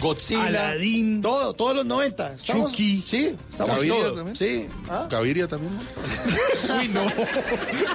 Godzilla. 0.00 0.44
Aladdin. 0.46 1.20
Todo, 1.20 1.52
todos 1.54 1.76
los 1.76 1.86
90. 1.86 2.34
Estamos- 2.34 2.70
Chucky. 2.70 3.04
Sí, 3.06 3.34
estamos 3.50 3.74
Gaviria 3.76 3.94
todo. 4.00 4.12
también. 4.14 4.36
Sí. 4.36 4.66
¿Ah? 4.88 5.08
Gaviria 5.10 5.48
también. 5.48 5.72
¿no? 5.76 6.76
Uy, 6.80 6.88
no. 6.88 7.02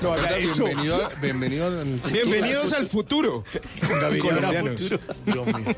No 0.02 0.14
haga 0.14 0.24
Oiga, 0.24 0.38
eso. 0.38 0.64
bienvenido, 0.64 1.06
a- 1.06 1.10
bienvenido 1.22 1.68
al 1.68 1.86
Bienvenidos 2.12 2.74
al 2.74 2.88
futuro. 2.88 3.44
Gaviria 4.02 4.24
Colombianos. 4.36 4.80
Dios 4.80 5.00
mío. 5.48 5.76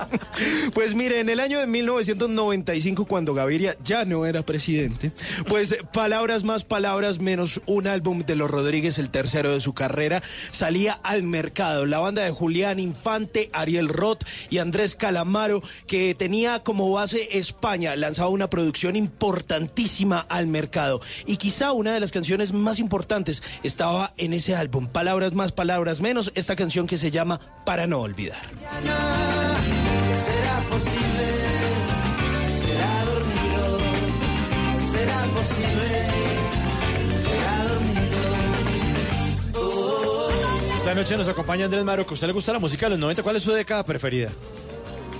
Pues 0.74 0.93
mire, 0.95 1.19
en 1.19 1.30
el 1.30 1.39
año 1.39 1.60
de 1.60 1.67
1995, 1.67 3.06
cuando 3.06 3.34
Gaviria 3.34 3.78
ya 3.84 4.06
no 4.06 4.26
era 4.26 4.43
presidente, 4.43 5.12
pues 5.48 5.78
palabras 5.93 6.43
más, 6.43 6.63
palabras 6.65 7.19
menos, 7.19 7.62
un 7.65 7.88
álbum 7.88 8.24
de 8.26 8.36
los 8.36 8.50
Rodríguez, 8.50 8.98
el 8.98 9.10
tercero 9.10 9.54
de 9.54 9.62
su 9.62 9.74
carrera, 9.74 10.22
salía 10.52 10.93
al 11.04 11.24
mercado. 11.24 11.86
La 11.86 12.00
banda 12.00 12.24
de 12.24 12.32
Julián 12.32 12.80
Infante, 12.80 13.50
Ariel 13.54 13.88
Roth 13.89 14.24
y 14.50 14.58
Andrés 14.58 14.95
Calamaro, 14.95 15.62
que 15.88 15.99
tenía 16.18 16.64
como 16.64 16.92
base 16.92 17.38
España, 17.38 17.96
lanzaba 17.96 18.30
una 18.30 18.50
producción 18.50 18.96
importantísima 18.96 20.20
al 20.30 20.48
mercado. 20.48 21.02
Y 21.26 21.38
quizá 21.38 21.72
una 21.72 21.94
de 21.94 22.00
las 22.00 22.12
canciones 22.12 22.54
más 22.54 22.80
importantes 22.80 23.44
estaba 23.64 24.14
en 24.18 24.34
ese 24.34 24.56
álbum. 24.56 24.88
Palabras 24.88 25.34
más, 25.34 25.52
palabras 25.52 26.00
menos, 26.02 26.32
esta 26.36 26.56
canción 26.56 26.88
que 26.88 26.98
se 26.98 27.12
llama 27.12 27.40
Para 27.66 27.88
no 27.88 28.00
olvidar. 28.00 28.40
Será 30.26 30.60
posible, 30.70 31.26
será 32.62 33.06
dormido, 33.06 33.80
será 34.92 35.22
posible, 35.36 35.90
será 37.22 37.64
dormido. 37.64 38.20
Esta 40.78 40.96
noche 40.96 41.18
nos 41.18 41.28
acompaña 41.28 41.66
Andrés 41.66 41.84
Maro, 41.84 42.06
que 42.06 42.12
a 42.12 42.14
usted 42.14 42.28
le 42.28 42.34
gusta 42.34 42.54
la 42.54 42.60
música 42.60 42.86
de 42.88 42.92
los 42.92 43.00
90. 43.00 43.24
¿Cuál 43.24 43.36
es 43.36 43.44
su 43.44 43.52
década 43.52 43.84
preferida? 43.84 44.30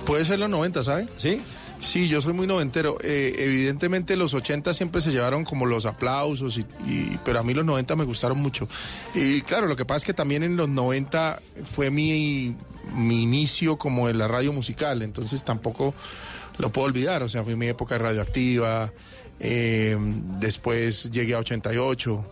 Puede 0.06 0.24
ser 0.24 0.38
los 0.38 0.50
90, 0.50 0.82
¿sabe? 0.82 1.08
¿Sí? 1.16 1.40
Sí, 1.80 2.08
yo 2.08 2.20
soy 2.20 2.34
muy 2.34 2.46
noventero. 2.46 2.98
Eh, 3.02 3.34
evidentemente 3.38 4.14
los 4.16 4.34
80 4.34 4.74
siempre 4.74 5.00
se 5.00 5.10
llevaron 5.12 5.44
como 5.44 5.64
los 5.66 5.86
aplausos, 5.86 6.58
y, 6.58 6.60
y- 6.86 7.18
pero 7.24 7.40
a 7.40 7.42
mí 7.42 7.54
los 7.54 7.64
90 7.64 7.96
me 7.96 8.04
gustaron 8.04 8.38
mucho. 8.38 8.68
Y 9.14 9.40
claro, 9.42 9.66
lo 9.66 9.76
que 9.76 9.84
pasa 9.86 9.98
es 9.98 10.04
que 10.04 10.12
también 10.14 10.42
en 10.42 10.56
los 10.56 10.68
90 10.68 11.40
fue 11.64 11.90
mi, 11.90 12.54
mi 12.94 13.22
inicio 13.22 13.78
como 13.78 14.08
en 14.10 14.18
la 14.18 14.28
radio 14.28 14.52
musical, 14.52 15.00
entonces 15.02 15.42
tampoco 15.44 15.94
lo 16.58 16.70
puedo 16.70 16.86
olvidar. 16.86 17.22
O 17.22 17.28
sea, 17.28 17.44
fue 17.44 17.56
mi 17.56 17.68
época 17.68 17.96
radioactiva, 17.96 18.92
eh, 19.38 19.96
después 20.38 21.10
llegué 21.10 21.32
a 21.34 21.38
88. 21.38 22.24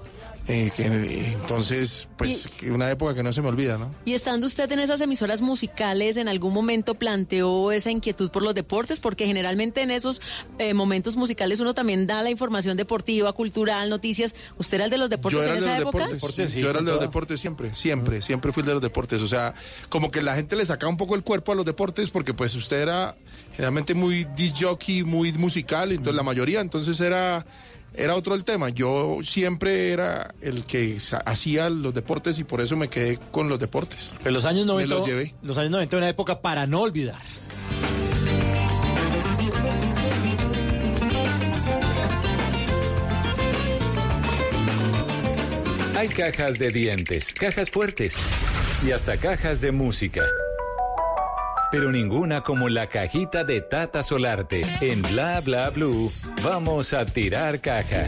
Eh, 0.48 0.72
que, 0.74 0.86
eh, 0.86 1.32
entonces, 1.34 2.08
pues, 2.16 2.48
que 2.48 2.70
una 2.70 2.90
época 2.90 3.14
que 3.14 3.22
no 3.22 3.34
se 3.34 3.42
me 3.42 3.48
olvida, 3.48 3.76
¿no? 3.76 3.90
Y 4.06 4.14
estando 4.14 4.46
usted 4.46 4.72
en 4.72 4.78
esas 4.78 4.98
emisoras 5.02 5.42
musicales, 5.42 6.16
¿en 6.16 6.26
algún 6.26 6.54
momento 6.54 6.94
planteó 6.94 7.70
esa 7.70 7.90
inquietud 7.90 8.30
por 8.30 8.42
los 8.42 8.54
deportes? 8.54 8.98
Porque 8.98 9.26
generalmente 9.26 9.82
en 9.82 9.90
esos 9.90 10.22
eh, 10.58 10.72
momentos 10.72 11.16
musicales 11.16 11.60
uno 11.60 11.74
también 11.74 12.06
da 12.06 12.22
la 12.22 12.30
información 12.30 12.78
deportiva, 12.78 13.34
cultural, 13.34 13.90
noticias. 13.90 14.34
¿Usted 14.56 14.76
era 14.76 14.84
el 14.86 14.90
de 14.90 14.96
los 14.96 15.10
deportes 15.10 15.38
Yo 15.38 15.44
era 15.44 15.52
en 15.52 15.58
el 15.58 15.64
de 15.64 15.70
esa 15.70 15.80
los 15.80 15.88
época? 15.88 16.08
deportes. 16.08 16.54
yo 16.54 16.70
era 16.70 16.78
el 16.78 16.84
de 16.86 16.92
los 16.92 17.00
deportes 17.00 17.40
siempre, 17.40 17.74
siempre, 17.74 18.22
siempre 18.22 18.50
fui 18.50 18.62
el 18.62 18.68
de 18.68 18.72
los 18.72 18.82
deportes. 18.82 19.20
O 19.20 19.28
sea, 19.28 19.52
como 19.90 20.10
que 20.10 20.22
la 20.22 20.34
gente 20.34 20.56
le 20.56 20.64
sacaba 20.64 20.88
un 20.88 20.96
poco 20.96 21.14
el 21.14 21.22
cuerpo 21.22 21.52
a 21.52 21.56
los 21.56 21.66
deportes 21.66 22.08
porque 22.08 22.32
pues 22.32 22.54
usted 22.54 22.80
era 22.80 23.16
generalmente 23.52 23.92
muy 23.92 24.24
disc 24.34 24.56
jockey, 24.60 25.04
muy 25.04 25.30
musical, 25.32 25.90
entonces 25.92 26.14
la 26.14 26.22
mayoría, 26.22 26.60
entonces 26.60 26.98
era 27.00 27.44
era 27.94 28.14
otro 28.14 28.34
el 28.34 28.44
tema. 28.44 28.68
Yo 28.68 29.18
siempre 29.24 29.92
era 29.92 30.34
el 30.40 30.64
que 30.64 30.98
hacía 31.24 31.68
los 31.70 31.94
deportes 31.94 32.38
y 32.38 32.44
por 32.44 32.60
eso 32.60 32.76
me 32.76 32.88
quedé 32.88 33.18
con 33.30 33.48
los 33.48 33.58
deportes. 33.58 34.12
En 34.24 34.32
los 34.32 34.44
años 34.44 34.66
90. 34.66 34.94
Me 34.94 34.98
los 34.98 35.06
llevé. 35.06 35.34
Los 35.42 35.58
años 35.58 35.72
90 35.72 35.96
una 35.96 36.08
época 36.08 36.40
para 36.40 36.66
no 36.66 36.80
olvidar. 36.80 37.20
Hay 45.96 46.08
cajas 46.10 46.60
de 46.60 46.70
dientes, 46.70 47.34
cajas 47.34 47.70
fuertes 47.70 48.14
y 48.86 48.92
hasta 48.92 49.16
cajas 49.16 49.60
de 49.60 49.72
música. 49.72 50.22
Pero 51.70 51.92
ninguna 51.92 52.40
como 52.42 52.68
la 52.68 52.86
cajita 52.88 53.44
de 53.44 53.60
Tata 53.60 54.02
Solarte. 54.02 54.62
En 54.80 55.02
Bla 55.02 55.40
Bla 55.40 55.68
Blue, 55.70 56.10
vamos 56.42 56.92
a 56.94 57.04
tirar 57.04 57.60
caja. 57.60 58.06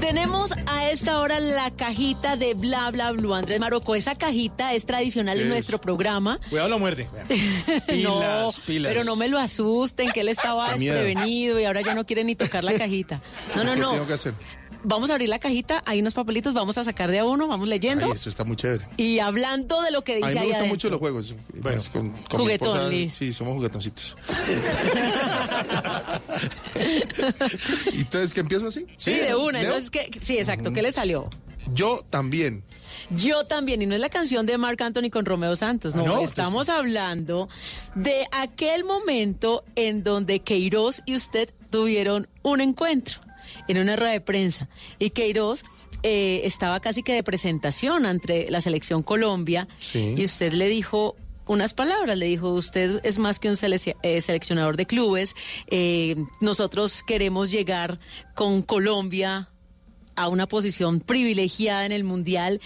Tenemos 0.00 0.50
a 0.66 0.90
esta 0.90 1.20
hora 1.20 1.40
la 1.40 1.70
cajita 1.70 2.36
de 2.36 2.54
Bla 2.54 2.90
Bla 2.90 3.12
Blue. 3.12 3.34
Andrés 3.34 3.58
Marocco, 3.60 3.94
esa 3.94 4.16
cajita 4.16 4.74
es 4.74 4.84
tradicional 4.84 5.38
en 5.38 5.44
Es. 5.44 5.48
nuestro 5.48 5.80
programa. 5.80 6.38
Cuidado 6.50 6.68
la 6.68 6.76
muerte. 6.76 7.08
no, 7.28 7.80
Pilas, 7.86 8.60
pilas. 8.66 8.92
pero 8.92 9.04
no 9.04 9.16
me 9.16 9.28
lo 9.28 9.38
asusten, 9.38 10.10
que 10.12 10.20
él 10.20 10.28
estaba 10.28 10.70
desprevenido 10.72 11.58
y 11.58 11.64
ahora 11.64 11.80
ya 11.82 11.94
no 11.94 12.04
quiere 12.04 12.24
ni 12.24 12.34
tocar 12.34 12.64
la 12.64 12.76
cajita. 12.76 13.20
No, 13.56 13.62
no, 13.64 13.74
¿Qué 13.74 13.80
no. 13.80 13.90
tengo 13.92 14.06
que 14.06 14.12
hacer? 14.14 14.34
Vamos 14.84 15.10
a 15.10 15.14
abrir 15.14 15.28
la 15.28 15.38
cajita, 15.38 15.82
hay 15.86 16.00
unos 16.00 16.14
papelitos, 16.14 16.52
vamos 16.54 16.76
a 16.78 16.84
sacar 16.84 17.10
de 17.10 17.18
a 17.20 17.24
uno, 17.24 17.48
vamos 17.48 17.66
leyendo. 17.68 18.06
Ay, 18.06 18.12
eso 18.12 18.28
está 18.28 18.44
muy 18.44 18.56
chévere. 18.56 18.86
Y 18.96 19.18
hablando 19.18 19.80
de 19.82 19.90
lo 19.90 20.04
que 20.04 20.12
A 20.12 20.16
dice 20.16 20.28
mí 20.28 20.34
me 20.34 20.40
ahí 20.40 20.46
gustan 20.46 20.60
adentro. 20.60 20.74
mucho 20.74 20.90
los 20.90 20.98
juegos. 21.00 21.34
Pues, 21.62 21.88
con, 21.88 22.10
con 22.10 22.38
mi 22.40 22.44
Juguetón, 22.44 22.68
esposa, 22.68 22.88
Liz. 22.88 23.14
sí, 23.14 23.32
somos 23.32 23.54
juguetoncitos. 23.54 24.16
¿Y 27.92 28.00
entonces 28.00 28.34
que 28.34 28.40
empiezo 28.40 28.66
así? 28.68 28.86
Sí, 28.96 29.14
de 29.14 29.34
una. 29.34 29.60
¿Leo? 29.60 29.76
Entonces, 29.76 29.90
¿qué? 29.90 30.10
sí, 30.20 30.36
exacto. 30.38 30.72
¿Qué 30.72 30.82
le 30.82 30.92
salió? 30.92 31.28
Yo 31.72 32.04
también. 32.10 32.62
Yo 33.10 33.46
también, 33.46 33.82
y 33.82 33.86
no 33.86 33.94
es 33.94 34.00
la 34.00 34.08
canción 34.08 34.46
de 34.46 34.56
Marc 34.56 34.80
Anthony 34.80 35.10
con 35.10 35.24
Romeo 35.26 35.56
Santos, 35.56 35.94
no, 35.94 36.02
Ah, 36.02 36.06
no, 36.06 36.20
estamos 36.20 36.68
hablando 36.68 37.48
de 37.94 38.26
aquel 38.32 38.84
momento 38.84 39.64
en 39.76 40.02
donde 40.02 40.40
Queiroz 40.40 41.02
y 41.04 41.14
usted 41.16 41.52
tuvieron 41.70 42.28
un 42.42 42.60
encuentro 42.62 43.20
en 43.68 43.78
una 43.78 43.96
rueda 43.96 44.12
de 44.12 44.20
prensa 44.20 44.68
y 44.98 45.10
Queiroz 45.10 45.64
eh, 46.02 46.42
estaba 46.44 46.80
casi 46.80 47.02
que 47.02 47.14
de 47.14 47.22
presentación 47.22 48.04
ante 48.06 48.50
la 48.50 48.60
selección 48.60 49.02
Colombia 49.02 49.68
Sí. 49.80 50.14
y 50.16 50.24
usted 50.24 50.52
le 50.52 50.68
dijo 50.68 51.16
unas 51.46 51.74
palabras, 51.74 52.16
le 52.16 52.24
dijo, 52.26 52.50
usted 52.50 53.00
es 53.04 53.18
más 53.18 53.38
que 53.38 53.48
un 53.50 53.56
eh, 54.02 54.20
seleccionador 54.22 54.76
de 54.78 54.86
clubes, 54.86 55.34
eh, 55.66 56.16
nosotros 56.40 57.02
queremos 57.02 57.50
llegar 57.50 57.98
con 58.34 58.62
Colombia 58.62 59.50
a 60.16 60.28
una 60.28 60.46
posición 60.46 61.00
privilegiada 61.00 61.86
en 61.86 61.92
el 61.92 62.04
Mundial. 62.04 62.60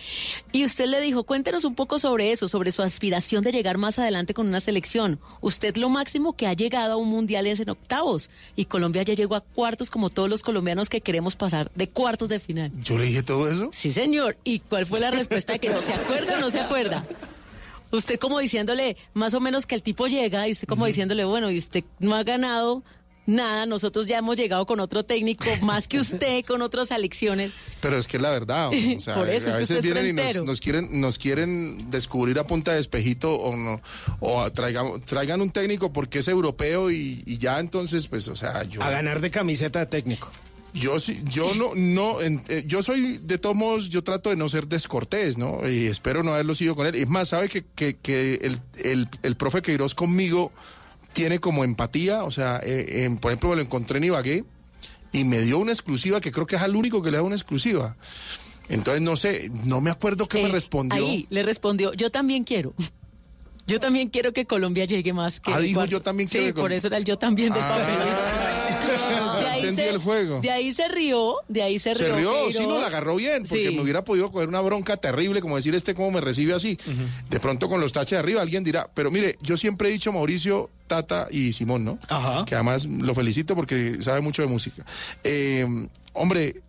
Y 0.53 0.65
usted 0.65 0.87
le 0.87 1.01
dijo, 1.01 1.25
cuéntenos 1.25 1.65
un 1.65 1.75
poco 1.75 1.99
sobre 1.99 2.33
eso, 2.33 2.49
sobre 2.49 2.73
su 2.73 2.83
aspiración 2.83 3.45
de 3.45 3.53
llegar 3.53 3.79
más 3.79 3.99
adelante 3.99 4.35
con 4.35 4.49
una 4.49 4.61
selección. 4.61 5.21
Usted 5.41 5.77
lo 5.77 5.89
máximo 5.89 6.35
que 6.35 6.47
ha 6.47 6.53
llegado 6.53 6.95
a 6.95 6.97
un 6.97 7.09
Mundial 7.09 7.47
es 7.47 7.61
en 7.61 7.71
octavos. 7.71 8.31
Y 8.57 8.67
Colombia 8.67 9.03
ya 9.03 9.15
llegó 9.15 9.35
a 9.37 9.41
cuartos 9.41 9.91
como 9.91 10.11
todos 10.11 10.29
los 10.29 10.43
colombianos 10.43 10.89
que 10.89 11.01
queremos 11.01 11.37
pasar 11.37 11.71
de 11.75 11.89
cuartos 11.89 12.29
de 12.29 12.41
final. 12.41 12.73
Yo 12.83 12.99
le 12.99 13.07
dije 13.07 13.23
todo 13.23 13.51
eso. 13.51 13.71
Sí, 13.73 13.91
señor. 13.91 14.37
¿Y 14.45 14.61
cuál 14.61 14.87
fue 14.87 15.01
la 15.01 15.11
respuesta 15.11 15.55
de 15.55 15.59
que 15.59 15.71
no 15.71 15.83
se 15.83 15.95
acuerda 15.95 16.37
o 16.37 16.41
no 16.41 16.51
se 16.51 16.61
acuerda? 16.61 17.05
Usted 17.91 18.19
como 18.19 18.39
diciéndole, 18.39 18.97
más 19.15 19.33
o 19.33 19.41
menos 19.41 19.65
que 19.65 19.75
el 19.75 19.83
tipo 19.83 20.09
llega 20.09 20.47
y 20.47 20.53
usted 20.53 20.69
como 20.69 20.85
diciéndole, 20.85 21.25
bueno, 21.25 21.51
y 21.51 21.57
usted 21.57 21.85
no 21.99 22.15
ha 22.15 22.23
ganado 22.23 22.83
nada, 23.29 23.67
nosotros 23.67 24.07
ya 24.07 24.19
hemos 24.19 24.37
llegado 24.37 24.67
con 24.67 24.81
otro 24.81 25.05
técnico, 25.05 25.45
más 25.63 25.87
que 25.87 26.01
usted, 26.01 26.45
con 26.45 26.63
otras 26.63 26.89
selecciones. 26.89 27.53
Pero 27.81 27.99
es 27.99 28.09
que 28.09 28.17
es 28.17 28.23
la 28.23 28.31
verdad. 28.31 28.69
O 28.69 29.01
sea, 29.01 29.15
Por 29.17 29.29
eso, 29.29 29.51
es 29.51 29.55
a 29.55 29.59
que 29.59 29.63
usted 29.65 29.77
veces 29.77 29.77
es 29.77 29.83
vienen 29.83 30.07
y 30.07 30.13
nos, 30.13 30.43
nos 30.45 30.61
quieren, 30.61 31.01
nos 31.01 31.19
quieren 31.19 31.91
descubrir 31.91 32.39
a 32.39 32.45
punta 32.47 32.73
de 32.73 32.81
espejito 32.81 33.35
o 33.35 33.55
no, 33.57 33.81
o 34.21 34.51
traigan, 34.51 35.01
traigan 35.03 35.41
un 35.41 35.51
técnico 35.51 35.93
porque 35.93 36.21
es 36.21 36.29
europeo 36.29 36.91
y, 36.91 37.23
y 37.27 37.39
ya 37.39 37.61
entonces, 37.61 38.09
pues, 38.09 38.27
o 38.29 38.35
sea, 38.37 38.65
yo. 38.65 38.83
A 38.83 38.91
ganar 38.91 39.21
de 39.21 39.31
camiseta 39.31 39.79
de 39.79 39.87
técnico. 39.87 40.31
Yo 40.75 41.01
sí, 41.01 41.23
yo 41.25 41.55
no, 41.55 41.71
no, 41.75 42.21
en- 42.21 42.43
eh, 42.49 42.63
yo 42.67 42.83
soy, 42.83 43.19
de 43.19 43.39
todos 43.39 43.57
modos, 43.57 43.89
yo 43.89 44.05
trato 44.05 44.31
de 44.31 44.37
no 44.37 44.49
ser 44.51 44.67
descortés, 44.69 45.39
¿no? 45.39 45.67
Y 45.69 45.87
espero 45.87 46.23
no 46.23 46.35
haberlo 46.35 46.55
sido 46.55 46.75
con 46.77 46.87
él. 46.87 46.95
Es 46.95 47.09
más, 47.09 47.29
sabe 47.31 47.49
que, 47.49 47.65
que, 47.75 47.97
que 47.97 48.35
el, 48.43 48.61
el, 48.77 49.09
el 49.23 49.37
profe 49.37 49.63
Queiroz 49.63 49.95
conmigo 49.95 50.53
tiene 51.19 51.41
como 51.41 51.65
empatía, 51.65 52.23
o 52.23 52.31
sea, 52.31 52.61
eh, 52.63 53.05
en- 53.05 53.19
por 53.19 53.33
ejemplo, 53.33 53.51
me 53.51 53.57
lo 53.57 53.63
encontré 53.63 53.99
en 53.99 54.05
Ibagué 54.05 54.45
y 55.11 55.25
me 55.25 55.41
dio 55.41 55.59
una 55.59 55.73
exclusiva 55.73 56.21
que 56.21 56.31
creo 56.31 56.47
que 56.47 56.55
es 56.57 56.63
al 56.63 56.77
único 56.77 57.03
que 57.03 57.11
le 57.11 57.17
da 57.17 57.23
una 57.25 57.35
exclusiva. 57.35 57.97
Entonces, 58.69 59.03
no 59.03 59.17
sé, 59.17 59.51
no 59.65 59.81
me 59.81 59.91
acuerdo 59.91 60.29
qué 60.29 60.43
me 60.43 60.49
respondió. 60.49 60.97
Ahí 61.05 61.27
le 61.31 61.43
respondió, 61.43 61.93
yo 61.95 62.11
también 62.11 62.45
quiero. 62.45 62.73
Yo 63.67 63.81
también 63.81 64.09
quiero 64.09 64.33
que 64.33 64.47
Colombia 64.47 64.85
llegue 64.87 65.13
más 65.13 65.41
que 65.41 65.53
Ah, 65.53 65.59
dijo, 65.61 65.85
yo 65.87 66.01
también 66.01 66.29
quiero 66.29 66.47
Sí, 66.47 66.53
que 66.55 66.61
por 66.61 66.73
eso 66.73 66.87
era 66.87 66.97
el 66.99 67.05
yo 67.05 67.19
también 67.19 67.53
del 67.53 67.63
Ah, 67.63 67.69
papelito. 67.69 68.28
De 68.69 69.47
ahí 69.49 69.61
entendí 69.61 69.83
se- 69.83 69.89
el 69.91 69.99
juego. 69.99 70.41
De 70.41 70.51
ahí 70.51 70.73
se 70.73 70.89
rió, 70.89 71.37
de 71.49 71.63
ahí 71.63 71.79
se 71.79 71.95
rió. 71.95 72.07
Se 72.07 72.13
rió, 72.17 72.33
sí, 72.51 72.59
Queiroz. 72.59 72.75
no 72.75 72.81
la 72.81 72.87
agarró 72.89 73.17
bien, 73.17 73.43
porque 73.45 73.69
Sí. 73.69 73.75
me 73.75 73.83
hubiera 73.83 74.05
podido 74.05 74.31
coger 74.31 74.49
una 74.49 74.61
bronca 74.61 74.97
terrible, 74.97 75.41
como 75.41 75.57
decir 75.57 75.75
este 75.75 75.95
cómo 75.95 76.11
me 76.11 76.21
recibe 76.21 76.55
así. 76.55 76.79
De 77.31 77.41
pronto 77.41 77.69
con 77.69 77.81
los 77.81 77.93
taches 77.93 78.11
de 78.11 78.19
arriba 78.19 78.43
alguien 78.43 78.65
dirá, 78.65 78.89
pero 78.95 79.11
mire, 79.11 79.39
yo 79.43 79.57
siempre 79.57 79.89
he 79.89 79.93
dicho 79.93 80.13
Mauricio, 80.13 80.71
Tata 80.87 81.29
y 81.31 81.53
Simón, 81.53 81.85
¿no? 81.85 81.99
Ajá. 82.09 82.45
Que 82.45 82.55
además 82.55 82.87
lo 82.87 83.15
felicito 83.15 83.55
porque 83.55 83.99
sabe 84.01 84.21
mucho 84.21 84.43
de 84.43 84.49
música. 84.49 84.85
Eh, 85.25 85.67
hombre, 86.13 86.63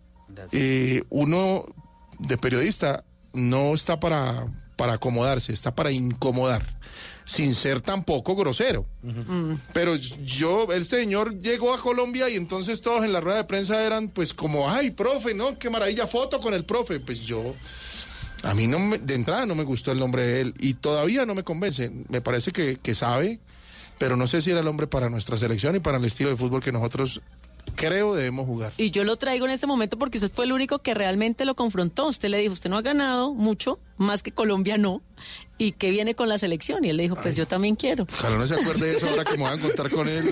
eh, 0.52 1.02
uno 1.10 1.64
de 2.18 2.36
periodista 2.38 3.04
no 3.32 3.74
está 3.74 3.98
para, 3.98 4.46
para 4.80 4.94
acomodarse, 4.94 5.52
está 5.52 5.74
para 5.74 5.90
incomodar, 5.90 6.64
sin 7.26 7.54
ser 7.54 7.82
tampoco 7.82 8.34
grosero. 8.34 8.86
Pero 9.74 9.94
yo, 9.96 10.72
el 10.72 10.86
señor 10.86 11.38
llegó 11.38 11.74
a 11.74 11.78
Colombia 11.78 12.30
y 12.30 12.36
entonces 12.36 12.80
todos 12.80 13.04
en 13.04 13.12
la 13.12 13.20
rueda 13.20 13.36
de 13.36 13.44
prensa 13.44 13.84
eran 13.84 14.08
pues 14.08 14.32
como, 14.32 14.70
ay, 14.70 14.90
profe, 14.92 15.34
¿no? 15.34 15.58
Qué 15.58 15.68
maravilla, 15.68 16.06
foto 16.06 16.40
con 16.40 16.54
el 16.54 16.64
profe. 16.64 16.98
Pues 16.98 17.20
yo, 17.20 17.54
a 18.42 18.54
mí 18.54 18.66
no 18.66 18.78
me- 18.78 18.96
de 18.98 19.14
entrada 19.16 19.44
no 19.44 19.54
me 19.54 19.64
gustó 19.64 19.92
el 19.92 19.98
nombre 19.98 20.22
de 20.22 20.40
él 20.40 20.54
y 20.58 20.72
todavía 20.72 21.26
no 21.26 21.34
me 21.34 21.42
convence. 21.42 21.90
Me 22.08 22.22
parece 22.22 22.50
que, 22.50 22.78
que 22.82 22.94
sabe, 22.94 23.38
pero 23.98 24.16
no 24.16 24.26
sé 24.26 24.40
si 24.40 24.50
era 24.50 24.60
el 24.60 24.66
hombre 24.66 24.86
para 24.86 25.10
nuestra 25.10 25.36
selección 25.36 25.76
y 25.76 25.80
para 25.80 25.98
el 25.98 26.06
estilo 26.06 26.30
de 26.30 26.36
fútbol 26.36 26.62
que 26.62 26.72
nosotros 26.72 27.20
creo 27.74 28.14
debemos 28.14 28.46
jugar. 28.46 28.72
Y 28.76 28.90
yo 28.90 29.04
lo 29.04 29.16
traigo 29.16 29.46
en 29.46 29.52
este 29.52 29.66
momento 29.66 29.98
porque 29.98 30.18
usted 30.18 30.32
fue 30.32 30.44
el 30.44 30.52
único 30.52 30.80
que 30.80 30.94
realmente 30.94 31.44
lo 31.44 31.54
confrontó. 31.54 32.06
Usted 32.06 32.28
le 32.28 32.38
dijo, 32.38 32.52
usted 32.52 32.70
no 32.70 32.76
ha 32.76 32.82
ganado 32.82 33.34
mucho, 33.34 33.78
más 33.96 34.22
que 34.22 34.32
Colombia 34.32 34.78
no, 34.78 35.02
y 35.58 35.72
que 35.72 35.90
viene 35.90 36.14
con 36.14 36.28
la 36.28 36.38
selección. 36.38 36.84
Y 36.84 36.88
él 36.90 36.96
le 36.96 37.02
dijo, 37.04 37.16
pues 37.16 37.36
yo 37.36 37.46
también 37.46 37.76
quiero. 37.76 38.06
Ojalá 38.12 38.36
no 38.36 38.46
se 38.46 38.54
acuerde 38.54 38.86
de 38.92 38.96
eso 38.96 39.08
ahora 39.08 39.24
que 39.24 39.36
me 39.36 39.44
van 39.44 39.58
a 39.58 39.62
contar 39.62 39.90
con 39.90 40.08
él. 40.08 40.30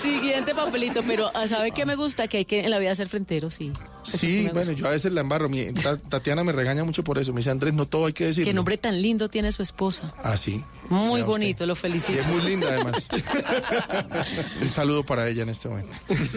Siguiente 0.00 0.54
papelito, 0.54 1.02
pero 1.06 1.30
ah, 1.34 1.46
¿sabe 1.48 1.70
qué 1.72 1.84
me 1.86 1.96
gusta? 1.96 2.28
Que 2.28 2.38
hay 2.38 2.44
que 2.44 2.60
en 2.60 2.70
la 2.70 2.78
vida 2.78 2.94
ser 2.94 3.08
frentero, 3.08 3.50
sí. 3.50 3.72
Eso 4.06 4.18
Sí, 4.18 4.48
bueno, 4.52 4.70
yo 4.72 4.86
a 4.86 4.90
veces 4.90 5.10
la 5.12 5.20
embarro. 5.22 5.48
Mi, 5.48 5.72
Tatiana 6.08 6.44
me 6.44 6.52
regaña 6.52 6.84
mucho 6.84 7.02
por 7.02 7.18
eso. 7.18 7.32
Me 7.32 7.38
dice, 7.38 7.50
Andrés, 7.50 7.74
no 7.74 7.86
todo 7.86 8.06
hay 8.06 8.12
que 8.12 8.26
decir. 8.26 8.44
Qué 8.44 8.52
nombre 8.52 8.76
tan 8.78 9.00
lindo 9.02 9.28
tiene 9.28 9.50
su 9.52 9.62
esposa. 9.62 10.14
Ah, 10.22 10.36
sí. 10.36 10.62
Muy 10.88 11.20
usted. 11.22 11.26
bonito, 11.26 11.66
lo 11.66 11.72
Y 11.72 11.76
felicito. 11.76 12.18
es 12.20 12.26
muy 12.28 12.42
linda 12.42 12.68
además. 12.68 13.08
Un 14.62 14.68
saludo 14.68 15.04
para 15.04 15.28
ella 15.28 15.42
en 15.42 15.48
este 15.48 15.68
momento. 15.68 15.92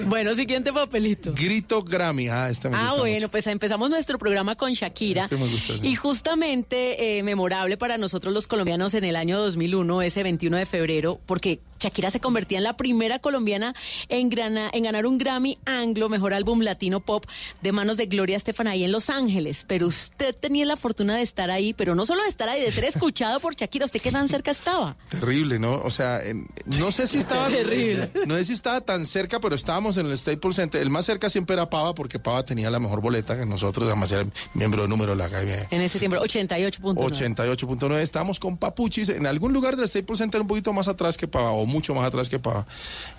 Bueno, 0.08 0.34
siguiente 0.34 0.74
papelito. 0.74 1.34
Grito 1.34 1.84
Grammy. 1.84 2.30
Ah, 2.30 2.50
este 2.50 2.70
me 2.70 2.76
Ah, 2.78 2.82
gusta 2.88 2.98
bueno, 3.00 3.16
mucho. 3.18 3.30
pues 3.30 3.46
empezamos 3.48 3.90
nuestro 3.92 4.18
programa 4.18 4.56
con 4.56 4.72
Shakira. 4.74 5.26
Este 5.26 5.36
me 5.38 5.48
gusta, 5.48 5.78
sí. 5.78 5.88
Y 5.88 5.96
justamente 5.96 6.39
eh, 6.42 7.24
memorable 7.24 7.78
para 7.78 7.98
nosotros 7.98 8.34
los 8.34 8.48
colombianos 8.48 8.94
en 8.94 9.04
el 9.04 9.16
año 9.16 9.40
2001, 9.40 10.02
ese 10.02 10.24
21 10.24 10.58
de 10.58 10.66
febrero, 10.66 11.20
porque 11.26 11.60
Shakira 11.80 12.10
se 12.12 12.20
convertía 12.20 12.58
en 12.58 12.64
la 12.64 12.76
primera 12.78 13.20
colombiana 13.20 13.74
en, 14.10 14.30
grana- 14.30 14.70
en 14.74 14.84
ganar 14.84 15.06
un 15.06 15.18
Grammy 15.18 15.58
Anglo, 15.66 16.10
mejor 16.10 16.34
álbum 16.34 16.62
latino 16.62 17.00
pop, 17.00 17.26
de 17.62 17.72
manos 17.72 17.98
de 17.98 18.06
Gloria 18.08 18.38
Estefan 18.38 18.68
ahí 18.68 18.84
en 18.84 18.92
Los 18.92 19.10
Ángeles. 19.10 19.66
Pero 19.68 19.88
usted 19.88 20.36
tenía 20.36 20.66
la 20.66 20.76
fortuna 20.76 21.16
de 21.16 21.22
estar 21.22 21.50
ahí, 21.52 21.74
pero 21.74 21.96
no 21.96 22.06
solo 22.06 22.24
de 22.24 22.30
estar 22.30 22.50
ahí, 22.50 22.62
de 22.62 22.72
ser 22.72 22.84
escuchado 22.86 23.40
por 23.40 23.56
Shakira. 23.56 23.86
¿Usted 23.86 24.02
qué 24.02 24.12
tan 24.12 24.28
cerca 24.30 24.52
estaba? 24.52 24.96
Terrible, 25.10 25.60
¿no? 25.60 25.72
O 25.84 25.90
sea, 25.92 26.24
en- 26.26 26.48
no 26.66 26.92
sé 26.92 27.08
si 27.08 27.20
estaba. 27.20 27.48
Terrible. 27.50 28.10
No 28.28 28.36
sé 28.36 28.46
si 28.46 28.54
estaba 28.54 28.82
tan 28.82 29.06
cerca, 29.06 29.40
pero 29.40 29.56
estábamos 29.56 29.98
en 29.98 30.06
el 30.08 30.18
Staples 30.18 30.56
Center. 30.56 30.82
El 30.82 30.90
más 30.90 31.06
cerca 31.06 31.30
siempre 31.30 31.54
era 31.56 31.70
Pava, 31.70 31.94
porque 31.96 32.20
Pava 32.20 32.44
tenía 32.44 32.70
la 32.70 32.80
mejor 32.80 33.02
boleta 33.02 33.38
que 33.38 33.46
nosotros, 33.46 33.88
además 33.88 34.12
era 34.12 34.24
miembro 34.54 34.82
de 34.84 34.88
número 34.88 35.12
de 35.12 35.18
la 35.18 35.26
academia. 35.26 35.68
En 35.72 35.82
ese 35.82 36.00
tiempo, 36.00 36.18
88.9. 36.18 36.96
88.9. 36.96 38.00
Estábamos 38.02 38.40
con 38.40 38.58
Papuchis 38.58 39.10
en 39.10 39.26
algún 39.26 39.54
lugar 39.54 39.76
del 39.76 39.88
Staples 39.88 40.20
Center 40.20 40.42
un 40.42 40.48
poquito 40.48 40.74
más 40.74 40.88
atrás 40.88 41.18
que 41.18 41.28
Pava, 41.28 41.52
o 41.52 41.66
mucho 41.70 41.94
más 41.96 42.06
atrás 42.08 42.28
que 42.30 42.40
Pava. 42.40 42.66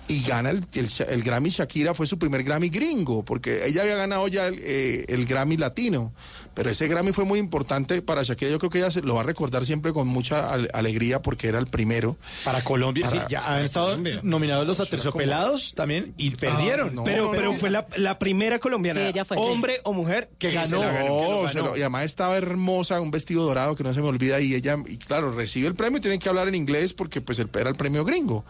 Y 0.07 0.23
gana 0.23 0.49
el, 0.49 0.65
el, 0.73 0.87
el 1.07 1.23
Grammy 1.23 1.49
Shakira, 1.49 1.93
fue 1.93 2.05
su 2.05 2.19
primer 2.19 2.43
Grammy 2.43 2.69
gringo, 2.69 3.23
porque 3.23 3.65
ella 3.65 3.81
había 3.83 3.95
ganado 3.95 4.27
ya 4.27 4.47
el, 4.47 4.59
eh, 4.61 5.05
el 5.07 5.25
Grammy 5.25 5.55
latino. 5.57 6.11
Pero 6.53 6.69
ese 6.69 6.87
Grammy 6.89 7.13
fue 7.13 7.23
muy 7.23 7.39
importante 7.39 8.01
para 8.01 8.23
Shakira. 8.23 8.51
Yo 8.51 8.59
creo 8.59 8.69
que 8.69 8.79
ella 8.79 8.91
se, 8.91 9.01
lo 9.01 9.15
va 9.15 9.21
a 9.21 9.23
recordar 9.23 9.65
siempre 9.65 9.93
con 9.93 10.07
mucha 10.07 10.51
al- 10.51 10.69
alegría 10.73 11.21
porque 11.21 11.47
era 11.47 11.59
el 11.59 11.67
primero. 11.67 12.17
Para 12.43 12.61
Colombia, 12.61 13.05
Para- 13.09 13.21
sí, 13.21 13.25
ya 13.29 13.55
han 13.55 13.63
estado 13.63 13.87
Colombia. 13.87 14.19
nominados 14.23 14.67
los 14.67 14.79
aterciopelados 14.81 15.73
también 15.75 16.13
y 16.17 16.31
perdieron. 16.31 16.93
no, 16.93 17.03
pero, 17.05 17.25
no, 17.25 17.31
pero 17.31 17.53
no. 17.53 17.57
fue 17.59 17.69
la, 17.69 17.87
la 17.95 18.19
primera 18.19 18.59
colombiana, 18.59 18.99
Sí, 18.99 19.07
ella 19.07 19.23
fue, 19.23 19.37
sí. 19.37 19.43
hombre 19.45 19.79
o 19.83 19.93
mujer, 19.93 20.29
Que 20.39 20.51
ganó. 20.51 20.81
la 20.81 20.91
ganó, 20.91 21.05
que 21.05 21.09
lo 21.29 21.41
No, 21.43 21.47
se 21.47 21.57
ganó. 21.59 21.69
lo- 21.71 21.77
y 21.77 21.81
además 21.81 22.03
estaba 22.03 22.37
hermosa, 22.37 22.99
un 22.99 23.11
vestido 23.11 23.43
dorado 23.45 23.75
que 23.75 23.83
no 23.83 23.93
se 23.93 24.01
me 24.01 24.07
olvida 24.09 24.41
y 24.41 24.53
ella, 24.55 24.75
y 24.87 24.97
claro, 24.97 25.31
recibe 25.33 25.67
el 25.69 25.75
premio 25.75 25.99
y 25.99 26.01
tienen 26.01 26.19
que 26.19 26.27
hablar 26.27 26.49
en 26.49 26.55
inglés 26.55 26.91
porque 26.93 27.21
pues 27.21 27.39
el, 27.39 27.49
era 27.57 27.69
el 27.69 27.75
premio 27.77 28.03
gringo. 28.03 28.40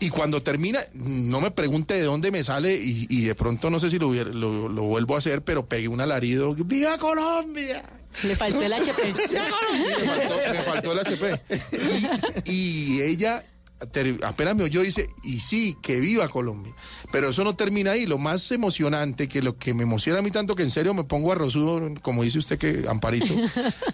Y 0.00 0.10
cuando 0.10 0.42
termina, 0.42 0.80
no 0.92 1.40
me 1.40 1.50
pregunte 1.50 1.94
de 1.94 2.02
dónde 2.02 2.30
me 2.30 2.42
sale 2.42 2.74
y, 2.74 3.06
y 3.08 3.22
de 3.22 3.34
pronto 3.34 3.70
no 3.70 3.78
sé 3.78 3.90
si 3.90 3.98
lo, 3.98 4.12
lo, 4.12 4.68
lo 4.68 4.82
vuelvo 4.82 5.14
a 5.14 5.18
hacer, 5.18 5.42
pero 5.42 5.66
pegué 5.66 5.88
un 5.88 6.00
alarido, 6.00 6.54
¡Viva 6.54 6.98
Colombia! 6.98 7.84
Le 8.22 8.36
faltó 8.36 8.62
el 8.62 8.72
HP. 8.72 9.14
Sí, 9.28 9.34
me 9.34 10.06
faltó, 10.06 10.36
me 10.52 10.62
faltó 10.62 10.92
el 10.92 10.98
HP. 11.00 11.40
Y, 12.44 12.52
y 12.52 13.02
ella 13.02 13.44
apenas 14.22 14.54
me 14.56 14.64
oyó 14.64 14.82
dice, 14.82 15.10
y 15.22 15.40
sí, 15.40 15.76
que 15.82 16.00
viva 16.00 16.28
Colombia. 16.28 16.72
Pero 17.12 17.28
eso 17.30 17.44
no 17.44 17.56
termina 17.56 17.92
ahí. 17.92 18.06
Lo 18.06 18.18
más 18.18 18.50
emocionante, 18.52 19.28
que 19.28 19.42
lo 19.42 19.56
que 19.58 19.74
me 19.74 19.82
emociona 19.82 20.20
a 20.20 20.22
mí 20.22 20.30
tanto 20.30 20.54
que 20.54 20.62
en 20.62 20.70
serio 20.70 20.94
me 20.94 21.04
pongo 21.04 21.32
arrozudo, 21.32 21.92
como 22.02 22.22
dice 22.22 22.38
usted 22.38 22.58
que 22.58 22.86
Amparito. 22.88 23.34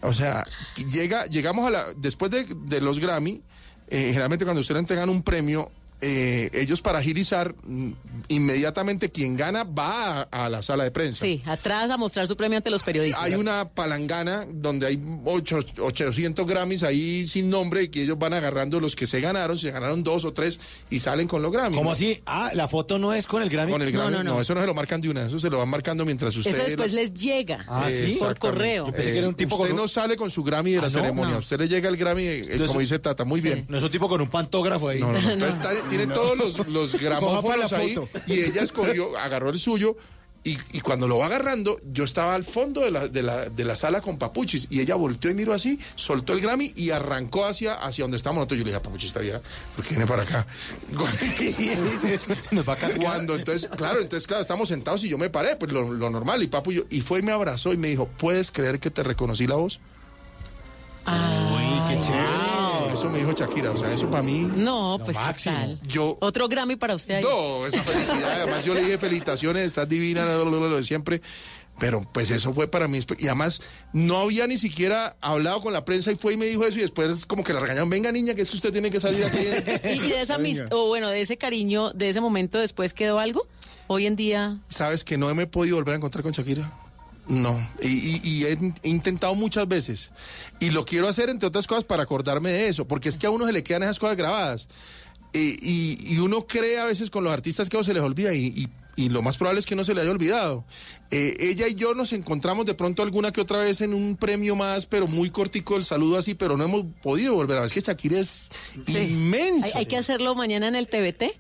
O 0.02 0.12
sea, 0.12 0.46
llega, 0.90 1.26
llegamos 1.26 1.66
a 1.66 1.70
la, 1.70 1.86
después 1.96 2.30
de, 2.30 2.46
de 2.66 2.80
los 2.80 2.98
Grammy, 2.98 3.42
eh, 3.90 4.08
generalmente 4.08 4.44
cuando 4.44 4.60
usted 4.60 4.74
le 4.74 4.80
entregan 4.80 5.08
un 5.08 5.22
premio, 5.22 5.70
eh, 6.00 6.50
ellos 6.52 6.80
para 6.82 6.98
agilizar, 6.98 7.54
mm, 7.64 7.92
inmediatamente 8.28 9.10
quien 9.10 9.36
gana 9.36 9.64
va 9.64 10.20
a, 10.22 10.44
a 10.46 10.48
la 10.48 10.62
sala 10.62 10.84
de 10.84 10.90
prensa. 10.90 11.24
Sí, 11.24 11.42
atrás 11.44 11.90
a 11.90 11.96
mostrar 11.96 12.26
su 12.26 12.36
premio 12.36 12.56
ante 12.56 12.70
los 12.70 12.82
periodistas. 12.82 13.22
Hay 13.22 13.34
una 13.34 13.68
palangana 13.68 14.46
donde 14.50 14.86
hay 14.86 14.98
ocho- 15.24 15.58
800 15.78 16.46
Grammys 16.46 16.82
ahí 16.82 17.26
sin 17.26 17.50
nombre 17.50 17.84
y 17.84 17.88
que 17.88 18.02
ellos 18.02 18.18
van 18.18 18.32
agarrando 18.34 18.80
los 18.80 18.96
que 18.96 19.06
se 19.06 19.20
ganaron, 19.20 19.58
se 19.58 19.70
ganaron 19.70 20.02
dos 20.02 20.24
o 20.24 20.32
tres 20.32 20.58
y 20.90 20.98
salen 21.00 21.26
con 21.28 21.42
los 21.42 21.52
Grammys. 21.52 21.76
¿Cómo 21.76 21.90
¿no? 21.90 21.94
así? 21.94 22.22
Ah, 22.26 22.50
la 22.54 22.68
foto 22.68 22.98
no 22.98 23.12
es 23.12 23.26
con 23.26 23.42
el 23.42 23.48
Grammy. 23.50 23.72
Con 23.72 23.82
el 23.82 23.92
Grammy. 23.92 24.10
No, 24.12 24.18
No, 24.18 24.24
no, 24.24 24.34
no. 24.36 24.40
eso 24.40 24.54
no 24.54 24.60
se 24.60 24.66
lo 24.66 24.74
marcan 24.74 25.00
de 25.00 25.08
una, 25.10 25.26
eso 25.26 25.38
se 25.38 25.50
lo 25.50 25.58
van 25.58 25.68
marcando 25.68 26.04
mientras 26.04 26.36
usted. 26.36 26.52
Eso 26.54 26.62
después 26.64 26.92
les 26.92 27.12
llega 27.14 27.64
Ah, 27.68 27.88
¿sí? 27.90 28.16
por 28.18 28.38
correo. 28.38 28.86
Yo 28.86 28.92
pensé 28.92 29.12
que 29.12 29.18
era 29.18 29.28
un 29.28 29.34
tipo 29.34 29.56
usted 29.56 29.68
con 29.68 29.76
no 29.76 29.88
sale 29.88 30.16
con 30.16 30.30
su 30.30 30.42
Grammy 30.44 30.72
de 30.72 30.76
la 30.78 30.82
Ah, 30.86 30.90
¿no? 30.90 30.90
ceremonia, 31.00 31.32
No. 31.34 31.38
usted 31.40 31.58
le 31.58 31.68
llega 31.68 31.88
el 31.88 31.96
Grammy, 31.96 32.22
eh, 32.22 32.36
Entonces- 32.38 32.66
como 32.68 32.80
dice 32.80 32.98
Tata, 32.98 33.24
muy 33.24 33.40
bien. 33.40 33.66
No 33.68 33.78
es 33.78 33.84
un 33.84 33.90
tipo 33.90 34.08
con 34.08 34.20
un 34.20 34.28
pantógrafo 34.28 34.88
ahí. 34.88 35.00
No, 35.00 35.12
no, 35.12 35.20
no. 35.20 35.30
Entonces 35.30 35.56
está- 35.56 35.72
tiene 35.90 36.06
todos 36.06 36.38
los, 36.38 36.68
los 36.68 36.94
gramófonos 37.00 37.72
ahí 37.72 37.94
foto. 37.94 38.08
y 38.26 38.40
ella 38.40 38.62
escogió, 38.62 39.18
agarró 39.18 39.50
el 39.50 39.58
suyo 39.58 39.96
y, 40.42 40.56
y 40.72 40.80
cuando 40.80 41.06
lo 41.06 41.18
va 41.18 41.26
agarrando, 41.26 41.78
yo 41.84 42.04
estaba 42.04 42.34
al 42.34 42.44
fondo 42.44 42.80
de 42.80 42.90
la, 42.90 43.08
de, 43.08 43.22
la, 43.22 43.50
de 43.50 43.62
la 43.62 43.76
sala 43.76 44.00
con 44.00 44.16
Papuchis 44.16 44.68
y 44.70 44.80
ella 44.80 44.94
volteó 44.94 45.30
y 45.30 45.34
miró 45.34 45.52
así, 45.52 45.78
soltó 45.96 46.32
el 46.32 46.40
Grammy 46.40 46.72
y 46.76 46.90
arrancó 46.92 47.44
hacia, 47.44 47.74
hacia 47.74 48.04
donde 48.04 48.16
estábamos 48.16 48.40
nosotros. 48.40 48.58
Yo 48.60 48.64
le 48.64 48.70
dije 48.70 48.80
Papuchis, 48.80 49.08
está 49.08 49.20
bien, 49.20 49.40
porque 49.76 49.90
viene 49.90 50.06
para 50.06 50.22
acá. 50.22 50.46
Nos 52.52 52.66
va 52.66 52.72
a 52.72 52.76
cascar. 52.76 53.02
Cuando 53.02 53.36
entonces, 53.36 53.68
claro, 53.76 54.00
entonces, 54.00 54.26
claro, 54.26 54.40
estamos 54.40 54.70
sentados 54.70 55.04
y 55.04 55.10
yo 55.10 55.18
me 55.18 55.28
paré, 55.28 55.56
pues 55.56 55.72
lo, 55.72 55.92
lo 55.92 56.08
normal, 56.08 56.42
y 56.42 56.46
Papu 56.46 56.72
y 56.72 56.76
yo, 56.76 56.82
y 56.88 57.02
fue 57.02 57.18
y 57.18 57.22
me 57.22 57.32
abrazó 57.32 57.74
y 57.74 57.76
me 57.76 57.88
dijo, 57.88 58.08
¿puedes 58.16 58.50
creer 58.50 58.80
que 58.80 58.90
te 58.90 59.02
reconocí 59.02 59.46
la 59.46 59.56
voz? 59.56 59.78
Ah, 61.04 61.86
qué 61.90 62.00
chévere. 62.00 62.39
Eso 63.00 63.08
me 63.08 63.18
dijo 63.18 63.32
Shakira, 63.32 63.70
o 63.70 63.76
sea, 63.78 63.90
eso 63.94 64.10
para 64.10 64.22
mí... 64.22 64.40
No, 64.56 65.00
pues 65.02 65.16
máximo. 65.16 65.56
tal. 65.56 65.80
Yo, 65.88 66.18
Otro 66.20 66.48
Grammy 66.48 66.76
para 66.76 66.94
usted 66.94 67.14
ahí. 67.14 67.22
No, 67.22 67.64
esa 67.66 67.82
felicidad. 67.82 68.42
Además, 68.42 68.62
yo 68.62 68.74
le 68.74 68.82
dije 68.82 68.98
felicitaciones, 68.98 69.66
estás 69.68 69.88
divina, 69.88 70.26
lo, 70.26 70.44
lo- 70.44 70.68
lo 70.68 70.76
de 70.76 70.82
siempre. 70.82 71.22
Pero 71.78 72.02
pues 72.12 72.30
eso 72.30 72.52
fue 72.52 72.68
para 72.68 72.88
mí. 72.88 73.00
Y 73.18 73.26
además, 73.28 73.62
no 73.94 74.18
había 74.18 74.46
ni 74.46 74.58
siquiera 74.58 75.16
hablado 75.22 75.62
con 75.62 75.72
la 75.72 75.86
prensa 75.86 76.12
y 76.12 76.16
fue 76.16 76.34
y 76.34 76.36
me 76.36 76.44
dijo 76.44 76.62
eso. 76.66 76.76
Y 76.78 76.82
después, 76.82 77.24
como 77.24 77.42
que 77.42 77.54
la 77.54 77.60
regañaron: 77.60 77.88
Venga, 77.88 78.12
niña, 78.12 78.34
que 78.34 78.42
es 78.42 78.50
que 78.50 78.56
usted 78.58 78.70
tiene 78.70 78.90
que 78.90 79.00
salir 79.00 79.24
aquí. 79.24 79.38
Y, 79.94 79.98
de 80.10 80.20
esa 80.20 80.36
amist- 80.38 80.68
o 80.70 80.88
bueno, 80.88 81.08
de 81.08 81.22
ese 81.22 81.38
cariño, 81.38 81.92
de 81.94 82.10
ese 82.10 82.20
momento 82.20 82.58
después 82.58 82.92
quedó 82.92 83.18
algo. 83.18 83.46
Hoy 83.86 84.04
en 84.04 84.14
día, 84.14 84.58
¿Sabes 84.68 85.04
que 85.04 85.16
no 85.16 85.34
me 85.34 85.44
he 85.44 85.46
podido 85.46 85.76
volver 85.76 85.94
a 85.94 85.96
encontrar 85.96 86.22
con 86.22 86.32
Shakira? 86.32 86.70
No, 87.30 87.56
y, 87.80 87.86
y- 87.86 88.20
y 88.24 88.44
he, 88.44 88.58
intentado 88.82 89.36
muchas 89.36 89.66
veces. 89.68 90.10
Y 90.58 90.70
lo 90.70 90.84
quiero 90.84 91.06
hacer, 91.08 91.30
entre 91.30 91.46
otras 91.46 91.68
cosas, 91.68 91.84
para 91.84 92.02
acordarme 92.02 92.50
de 92.50 92.68
eso, 92.68 92.86
porque 92.88 93.08
es 93.08 93.16
que 93.16 93.26
a 93.28 93.30
uno 93.30 93.46
se 93.46 93.52
le 93.52 93.62
quedan 93.62 93.84
esas 93.84 94.00
cosas 94.00 94.16
grabadas. 94.16 94.68
Eh, 95.32 95.56
y, 95.62 96.12
y 96.12 96.18
uno 96.18 96.48
cree 96.48 96.80
a 96.80 96.86
veces 96.86 97.08
con 97.08 97.22
los 97.22 97.32
artistas 97.32 97.68
que 97.68 97.76
a 97.76 97.78
uno 97.78 97.84
se 97.84 97.94
les 97.94 98.02
olvida, 98.02 98.34
y, 98.34 98.68
lo 98.96 99.22
más 99.22 99.38
probable 99.38 99.60
es 99.60 99.64
que 99.64 99.74
no 99.74 99.82
se 99.84 99.94
le 99.94 100.02
haya 100.02 100.10
olvidado. 100.10 100.64
Eh, 101.10 101.34
ella 101.40 101.66
y 101.68 101.74
yo 101.74 101.94
nos 101.94 102.12
encontramos 102.12 102.66
de 102.66 102.74
pronto 102.74 103.02
alguna 103.02 103.32
que 103.32 103.40
otra 103.40 103.60
vez 103.60 103.80
en 103.80 103.94
un 103.94 104.16
premio 104.16 104.56
más, 104.56 104.84
pero 104.84 105.06
muy 105.06 105.30
cortico 105.30 105.76
el 105.76 105.84
saludo 105.84 106.18
así, 106.18 106.34
pero 106.34 106.58
no 106.58 106.64
hemos 106.64 106.84
podido 107.00 107.32
volver 107.34 107.56
a 107.56 107.60
ver. 107.60 107.68
Es 107.68 107.72
que 107.72 107.80
Shakira 107.80 108.18
es 108.18 108.50
inmensa. 108.88 109.66
hay, 109.68 109.72
hay 109.74 109.86
que 109.86 109.96
hacerlo 109.96 110.34
mañana 110.34 110.68
en 110.68 110.74
el 110.74 110.86
TVT. 110.86 111.32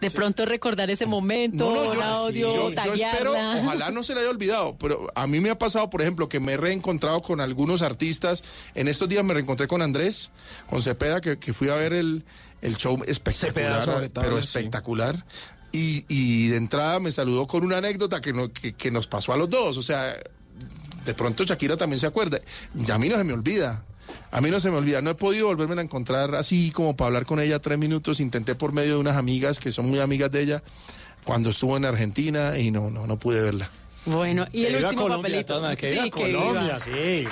De 0.00 0.10
pronto 0.10 0.44
recordar 0.44 0.90
ese 0.90 1.06
momento, 1.06 1.70
No, 1.74 1.84
no, 1.86 1.94
yo, 1.94 2.02
audio, 2.02 2.70
yo- 2.70 2.70
yo 2.84 2.94
espero, 2.94 3.32
ojalá 3.32 3.90
no 3.90 4.02
se 4.02 4.14
le 4.14 4.20
haya 4.20 4.30
olvidado, 4.30 4.76
pero 4.78 5.10
a 5.14 5.26
mí 5.26 5.40
me 5.40 5.48
ha 5.48 5.58
pasado, 5.58 5.88
por 5.88 6.02
ejemplo, 6.02 6.28
que 6.28 6.38
me 6.38 6.52
he 6.52 6.56
reencontrado 6.58 7.22
con 7.22 7.40
algunos 7.40 7.80
artistas. 7.80 8.44
En 8.74 8.88
estos 8.88 9.08
días 9.08 9.24
me 9.24 9.32
reencontré 9.32 9.66
con 9.66 9.80
Andrés, 9.80 10.30
con 10.68 10.82
Cepeda, 10.82 11.20
que, 11.22 11.38
que 11.38 11.54
fui 11.54 11.70
a 11.70 11.74
ver 11.76 11.94
el, 11.94 12.24
el 12.60 12.76
show 12.76 12.96
Cepeda, 12.98 13.10
espectacular, 13.12 14.08
todo, 14.10 14.22
pero 14.22 14.38
sí. 14.42 14.44
espectacular. 14.46 15.24
Y, 15.72 16.04
y 16.08 16.48
de 16.48 16.56
entrada 16.56 17.00
me 17.00 17.10
saludó 17.12 17.46
con 17.46 17.64
una 17.64 17.78
anécdota 17.78 18.20
que, 18.20 18.32
no- 18.34 18.52
que, 18.52 18.74
que 18.74 18.90
nos 18.90 19.06
pasó 19.06 19.32
a 19.32 19.36
los 19.38 19.48
dos. 19.48 19.76
O 19.78 19.82
sea, 19.82 20.14
de 21.04 21.14
pronto 21.14 21.44
Shakira 21.44 21.76
también 21.76 22.00
se 22.00 22.06
acuerda. 22.06 22.38
Y 22.74 22.90
a 22.90 22.98
mí 22.98 23.08
no 23.08 23.16
se 23.16 23.24
me 23.24 23.32
olvida. 23.32 23.82
A 24.30 24.40
mí 24.40 24.50
no 24.50 24.60
se 24.60 24.70
me 24.70 24.76
olvida. 24.76 25.00
No 25.00 25.10
he 25.10 25.14
podido 25.14 25.46
volverme 25.46 25.80
a 25.80 25.84
encontrar 25.84 26.34
así 26.34 26.70
como 26.70 26.96
para 26.96 27.06
hablar 27.08 27.26
con 27.26 27.40
ella 27.40 27.58
tres 27.60 27.78
minutos. 27.78 28.20
Intenté 28.20 28.54
por 28.54 28.72
medio 28.72 28.94
de 28.94 29.00
unas 29.00 29.16
amigas 29.16 29.58
que 29.58 29.72
son 29.72 29.88
muy 29.88 30.00
amigas 30.00 30.30
de 30.30 30.42
ella 30.42 30.62
cuando 31.24 31.50
estuvo 31.50 31.76
en 31.76 31.84
Argentina 31.84 32.56
y 32.58 32.70
no, 32.70 32.90
no, 32.90 33.06
no 33.06 33.16
pude 33.18 33.40
verla. 33.42 33.70
Bueno, 34.06 34.46
y 34.52 34.62
Que 34.62 34.68
el 34.68 34.84
último 34.84 35.02
Colombia, 35.02 35.44
papelito. 35.44 35.76
que 35.76 35.90
viva 35.90 36.04
que 36.04 36.10
Colombia, 36.10 36.78
sí. 36.78 37.24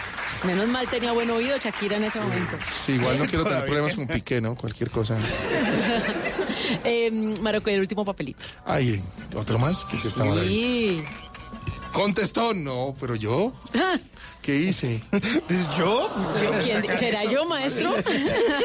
Menos 0.45 0.69
mal 0.69 0.89
tenía 0.89 1.13
buen 1.13 1.31
oído 1.31 1.57
Shakira 1.57 1.97
en 1.99 2.05
ese 2.05 2.19
momento. 2.21 2.57
Sí, 2.85 2.93
igual 2.93 3.17
no 3.17 3.27
quiero 3.27 3.45
tener 3.45 3.65
problemas 3.65 3.95
con 3.95 4.09
Piqué, 4.09 4.41
¿no? 4.41 4.55
Cualquier 4.57 4.91
cosa. 4.91 5.17
Eh, 6.83 7.11
Marocco, 7.41 7.69
el 7.71 7.81
último 7.81 8.05
papelito. 8.05 8.47
Ay, 8.65 9.01
otro 9.37 9.59
más. 9.59 9.85
¿Qué 9.85 9.97
es 9.97 10.05
esta 10.07 10.25
maravilla? 10.25 10.49
Sí. 10.49 11.05
Contestó, 11.93 12.55
no, 12.55 12.95
pero 12.99 13.15
yo. 13.15 13.53
¿Qué 14.43 14.57
hice? 14.57 15.01
¿Yo? 15.79 16.11
Yo, 16.43 16.51
¿quién- 16.63 16.99
¿Será 16.99 17.25
yo, 17.25 17.45
maestro? 17.47 17.95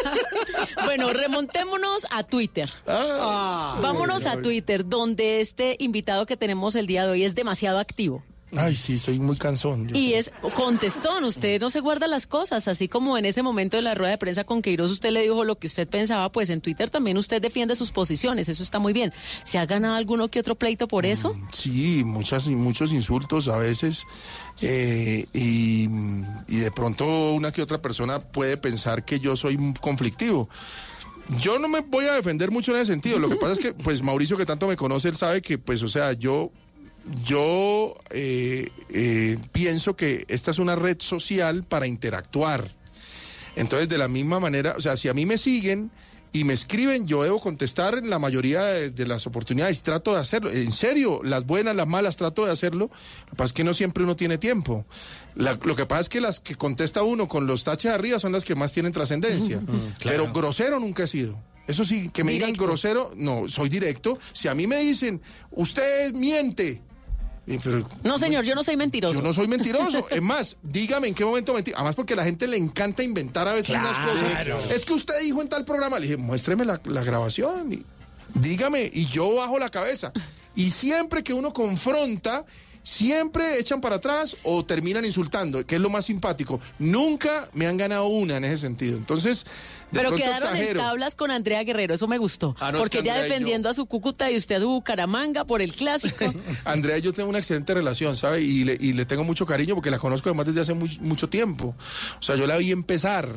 bueno, 0.85 1.13
remontémonos 1.13 2.05
a 2.09 2.23
Twitter. 2.23 2.69
Ah. 2.87 3.77
Vámonos 3.81 4.25
a 4.25 4.41
Twitter, 4.41 4.85
donde 4.87 5.41
este 5.41 5.75
invitado 5.79 6.25
que 6.25 6.35
tenemos 6.37 6.75
el 6.75 6.87
día 6.87 7.05
de 7.05 7.11
hoy 7.11 7.23
es 7.23 7.35
demasiado 7.35 7.79
activo. 7.79 8.23
Ay, 8.55 8.75
sí, 8.75 8.97
soy 8.97 9.19
muy 9.19 9.37
cansón. 9.37 9.91
Y 9.95 10.13
es 10.13 10.31
contestón, 10.55 11.23
usted 11.23 11.61
no 11.61 11.69
se 11.69 11.81
guarda 11.81 12.07
las 12.07 12.25
cosas, 12.25 12.67
así 12.67 12.87
como 12.87 13.17
en 13.17 13.25
ese 13.25 13.43
momento 13.43 13.77
de 13.77 13.83
la 13.83 13.93
rueda 13.93 14.11
de 14.11 14.17
prensa 14.17 14.43
con 14.43 14.61
Queiroz 14.61 14.89
usted 14.91 15.11
le 15.11 15.21
dijo 15.21 15.43
lo 15.43 15.57
que 15.59 15.67
usted 15.67 15.87
pensaba, 15.87 16.31
pues 16.31 16.49
en 16.49 16.59
Twitter 16.61 16.89
también 16.89 17.17
usted 17.17 17.41
defiende 17.41 17.75
sus 17.75 17.91
posiciones, 17.91 18.49
eso 18.49 18.63
está 18.63 18.79
muy 18.79 18.91
bien. 18.93 19.13
¿Se 19.43 19.57
ha 19.59 19.65
ganado 19.65 19.95
alguno 19.95 20.29
que 20.29 20.39
otro 20.39 20.55
pleito 20.55 20.87
por 20.87 21.05
eso? 21.05 21.35
Sí, 21.51 22.03
muchas, 22.03 22.47
muchos 22.47 22.91
insultos 22.91 23.47
a 23.47 23.57
veces. 23.57 24.05
eh, 24.61 25.25
y, 25.33 25.87
y 26.47 26.57
de 26.57 26.71
pronto 26.71 27.33
una 27.33 27.51
que 27.51 27.61
otra 27.61 27.81
persona 27.81 28.19
puede 28.19 28.57
pensar 28.57 29.05
que 29.05 29.19
yo 29.19 29.35
soy 29.35 29.57
conflictivo. 29.79 30.49
Yo 31.39 31.59
no 31.59 31.67
me 31.67 31.81
voy 31.81 32.05
a 32.05 32.13
defender 32.13 32.49
mucho 32.49 32.73
en 32.73 32.81
ese 32.81 32.91
sentido. 32.91 33.19
Lo 33.19 33.29
que 33.29 33.35
pasa 33.35 33.53
es 33.53 33.59
que, 33.59 33.73
pues 33.73 34.01
Mauricio, 34.01 34.35
que 34.35 34.47
tanto 34.47 34.65
me 34.67 34.75
conoce, 34.75 35.09
él 35.09 35.15
sabe 35.15 35.41
que, 35.43 35.59
pues, 35.59 35.83
o 35.83 35.87
sea, 35.87 36.13
yo, 36.13 36.51
yo 37.25 37.95
eh, 38.11 38.69
eh, 38.89 39.37
pienso 39.51 39.95
que 39.95 40.25
esta 40.27 40.51
es 40.51 40.59
una 40.59 40.75
red 40.75 40.97
social 40.99 41.63
para 41.63 41.87
interactuar. 41.87 42.69
Entonces, 43.55 43.89
de 43.89 43.97
la 43.97 44.07
misma 44.07 44.39
manera, 44.39 44.75
o 44.77 44.81
sea, 44.81 44.95
si 44.95 45.07
a 45.09 45.13
mí 45.13 45.25
me 45.25 45.37
siguen 45.37 45.91
y 46.31 46.43
me 46.43 46.53
escriben, 46.53 47.07
yo 47.07 47.23
debo 47.23 47.39
contestar 47.41 47.97
en 47.97 48.09
la 48.09 48.19
mayoría 48.19 48.63
de, 48.65 48.89
de 48.91 49.07
las 49.07 49.25
oportunidades. 49.25 49.81
Trato 49.81 50.13
de 50.13 50.19
hacerlo. 50.19 50.51
En 50.51 50.71
serio, 50.71 51.21
las 51.23 51.45
buenas, 51.45 51.75
las 51.75 51.87
malas, 51.87 52.17
trato 52.17 52.45
de 52.45 52.51
hacerlo. 52.51 52.91
Lo 53.25 53.29
que 53.31 53.35
pasa 53.35 53.45
es 53.47 53.53
que 53.53 53.63
no 53.63 53.73
siempre 53.73 54.03
uno 54.03 54.15
tiene 54.15 54.37
tiempo. 54.37 54.85
La- 55.35 55.57
lo 55.63 55.75
que 55.75 55.85
pasa 55.87 56.01
es 56.01 56.09
que 56.09 56.21
las 56.21 56.39
que 56.39 56.55
contesta 56.55 57.01
uno 57.01 57.27
con 57.27 57.47
los 57.47 57.63
taches 57.63 57.91
arriba 57.91 58.19
son 58.19 58.31
las 58.31 58.45
que 58.45 58.53
más 58.55 58.71
tienen 58.71 58.91
trascendencia. 58.93 59.61
Pero 60.03 60.31
grosero 60.31 60.79
nunca 60.79 61.03
he 61.03 61.07
sido. 61.07 61.35
Eso 61.67 61.83
sí, 61.85 62.09
que 62.09 62.23
me 62.23 62.31
digan 62.31 62.53
grosero, 62.53 63.11
no, 63.15 63.47
soy 63.47 63.69
directo. 63.69 64.17
Si 64.33 64.47
a 64.47 64.55
mí 64.55 64.65
me 64.67 64.77
dicen, 64.81 65.21
usted 65.51 66.13
miente. 66.13 66.81
Pero 67.63 67.87
No, 68.03 68.17
señor, 68.19 68.43
yo 68.45 68.55
no 68.55 68.63
soy 68.63 68.77
mentiroso. 68.77 69.13
yo 69.15 69.21
no 69.21 69.33
soy 69.33 69.47
mentiroso. 69.55 70.07
Es 70.09 70.21
más, 70.21 70.57
dígame 70.63 71.07
en 71.07 71.15
qué 71.15 71.25
momento 71.25 71.53
mentí. 71.53 71.71
Además, 71.75 71.95
porque 71.95 72.13
a 72.13 72.17
la 72.17 72.23
gente 72.25 72.47
le 72.47 72.57
encanta 72.57 73.03
inventar 73.03 73.47
a 73.47 73.53
veces 73.53 73.71
unas 73.75 73.97
Claro. 73.97 74.57
cosas. 74.57 74.71
Es 74.71 74.85
que 74.85 74.93
usted 74.93 75.19
dijo 75.21 75.41
en 75.41 75.49
tal 75.49 75.65
programa. 75.65 75.97
Le 75.99 76.05
dije, 76.07 76.17
muéstreme 76.17 76.65
la, 76.65 76.79
la 76.85 77.03
grabación. 77.03 77.73
Y, 77.73 77.83
dígame. 78.35 78.89
Y 78.93 79.05
yo 79.07 79.35
bajo 79.35 79.57
la 79.59 79.69
cabeza. 79.69 80.11
Y 80.55 80.71
siempre 80.71 81.23
que 81.23 81.33
uno 81.33 81.53
confronta, 81.53 82.45
siempre 82.83 83.59
echan 83.59 83.81
para 83.81 83.97
atrás 83.97 84.35
o 84.43 84.65
terminan 84.65 85.05
insultando, 85.05 85.65
que 85.65 85.75
es 85.75 85.81
lo 85.81 85.89
más 85.89 86.05
simpático. 86.05 86.59
Nunca 86.79 87.49
me 87.53 87.67
han 87.67 87.77
ganado 87.77 88.07
una 88.07 88.37
en 88.37 88.45
ese 88.45 88.57
sentido. 88.57 88.97
Entonces, 88.97 89.45
Pero 89.91 90.11
quedaron 90.11 90.49
en 90.49 90.55
exagero. 90.55 90.79
tablas 90.81 91.15
con 91.15 91.31
Andrea 91.31 91.63
Guerrero, 91.63 91.93
eso 91.95 92.07
me 92.07 92.17
gustó. 92.17 92.55
Ah, 92.59 92.71
no, 92.71 92.77
es 92.77 92.83
porque 92.83 92.97
que 92.99 93.09
ella 93.09 93.17
yo- 93.17 93.23
defendiendo 93.23 93.69
a 93.69 93.73
su 93.73 93.85
Cúcuta 93.85 94.29
y 94.31 94.37
usted 94.37 94.55
a 94.55 94.59
su 94.59 94.69
Bucaramanga 94.69 95.45
por 95.45 95.61
el 95.61 95.73
clásico. 95.73 96.25
Andrea 96.65 96.97
yo 96.99 97.11
tengo 97.13 97.29
una 97.29 97.39
excelente 97.39 97.73
relación, 97.73 98.15
¿sabe? 98.17 98.41
Y 98.41 98.63
le, 98.63 98.77
y 98.79 98.93
le 98.93 99.05
tengo 99.05 99.23
mucho 99.23 99.45
cariño 99.45 99.75
porque 99.75 99.91
la 99.91 99.99
conozco 99.99 100.29
además 100.29 100.45
desde 100.47 100.61
hace 100.61 100.73
muy- 100.73 100.97
mucho 101.01 101.29
tiempo. 101.29 101.75
O 102.19 102.21
sea, 102.21 102.35
yo 102.35 102.45
la 102.47 102.57
vi 102.57 102.71
empezar. 102.71 103.29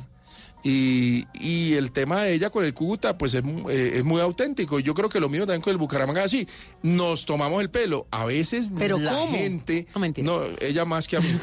Y, 0.64 1.26
y 1.34 1.74
el 1.74 1.90
tema 1.90 2.22
de 2.22 2.34
ella 2.34 2.50
con 2.50 2.64
el 2.64 2.72
Cúcuta, 2.74 3.18
pues 3.18 3.34
es, 3.34 3.42
eh, 3.68 3.92
es 3.96 4.04
muy 4.04 4.20
auténtico. 4.20 4.78
Y 4.78 4.82
yo 4.82 4.94
creo 4.94 5.08
que 5.08 5.18
lo 5.20 5.28
mismo 5.28 5.44
también 5.46 5.60
con 5.62 5.72
el 5.72 5.76
Bucaramanga, 5.78 6.22
así. 6.22 6.46
Nos 6.82 7.26
tomamos 7.26 7.60
el 7.60 7.70
pelo. 7.70 8.06
A 8.10 8.24
veces 8.24 8.70
¿Pero 8.78 8.98
la 8.98 9.12
cómo? 9.12 9.32
gente. 9.36 9.86
No, 10.22 10.40
ella 10.60 10.84
más 10.84 11.08
que 11.08 11.16
a 11.16 11.20
mí. 11.20 11.28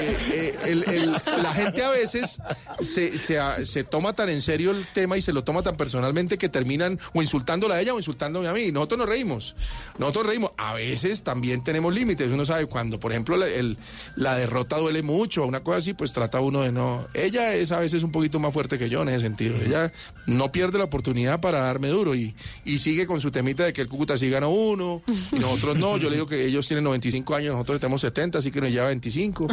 Eh, 0.00 0.16
eh, 0.32 0.54
el- 0.66 0.84
el- 0.84 1.12
la 1.12 1.52
gente 1.54 1.82
a 1.82 1.90
veces 1.90 2.38
se, 2.80 3.16
se, 3.18 3.38
a- 3.38 3.64
se 3.64 3.82
toma 3.84 4.12
tan 4.12 4.28
en 4.28 4.42
serio 4.42 4.70
el 4.70 4.86
tema 4.86 5.16
y 5.16 5.22
se 5.22 5.32
lo 5.32 5.42
toma 5.42 5.62
tan 5.62 5.76
personalmente 5.76 6.38
que 6.38 6.48
terminan 6.48 7.00
o 7.14 7.22
insultándola 7.22 7.76
a 7.76 7.80
ella 7.80 7.94
o 7.94 7.98
insultándome 7.98 8.46
a 8.48 8.52
mí. 8.52 8.70
Nosotros 8.70 8.98
nos 8.98 9.08
reímos. 9.08 9.56
Nosotros 9.98 10.26
reímos. 10.26 10.52
A 10.56 10.74
veces 10.74 11.22
también 11.24 11.64
tenemos 11.64 11.92
límites. 11.92 12.28
Uno 12.30 12.44
sabe 12.44 12.66
cuando, 12.66 13.00
por 13.00 13.10
ejemplo, 13.12 13.36
la, 13.36 13.48
el- 13.48 13.78
la 14.14 14.36
derrota 14.36 14.76
duele 14.76 15.02
mucho, 15.02 15.44
una 15.46 15.60
cosa 15.64 15.78
así, 15.78 15.94
pues 15.94 16.12
trata 16.12 16.38
uno 16.40 16.60
de 16.62 16.70
no. 16.70 17.06
Ella 17.14 17.54
es 17.54 17.72
a 17.72 17.80
veces 17.80 18.02
un 18.04 18.12
poquito 18.12 18.27
más 18.38 18.52
fuerte 18.52 18.78
que 18.78 18.90
yo 18.90 19.02
en 19.02 19.08
ese 19.08 19.20
sentido. 19.20 19.56
Ella 19.56 19.92
no 20.26 20.52
pierde 20.52 20.78
la 20.78 20.84
oportunidad 20.84 21.40
para 21.40 21.60
darme 21.60 21.88
duro 21.88 22.14
y, 22.14 22.34
y 22.64 22.78
sigue 22.78 23.06
con 23.06 23.20
su 23.20 23.30
temita 23.30 23.64
de 23.64 23.72
que 23.72 23.80
el 23.80 23.88
Cúcuta 23.88 24.18
sí 24.18 24.28
gana 24.28 24.48
uno 24.48 25.02
y 25.32 25.38
nosotros 25.38 25.78
no. 25.78 25.96
Yo 25.96 26.10
le 26.10 26.16
digo 26.16 26.26
que 26.26 26.44
ellos 26.44 26.66
tienen 26.66 26.84
95 26.84 27.34
años, 27.34 27.54
nosotros 27.54 27.80
tenemos 27.80 28.00
70, 28.02 28.38
así 28.38 28.50
que 28.50 28.60
nos 28.60 28.70
lleva 28.70 28.86
25. 28.86 29.46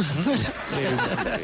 Eh, 0.76 0.96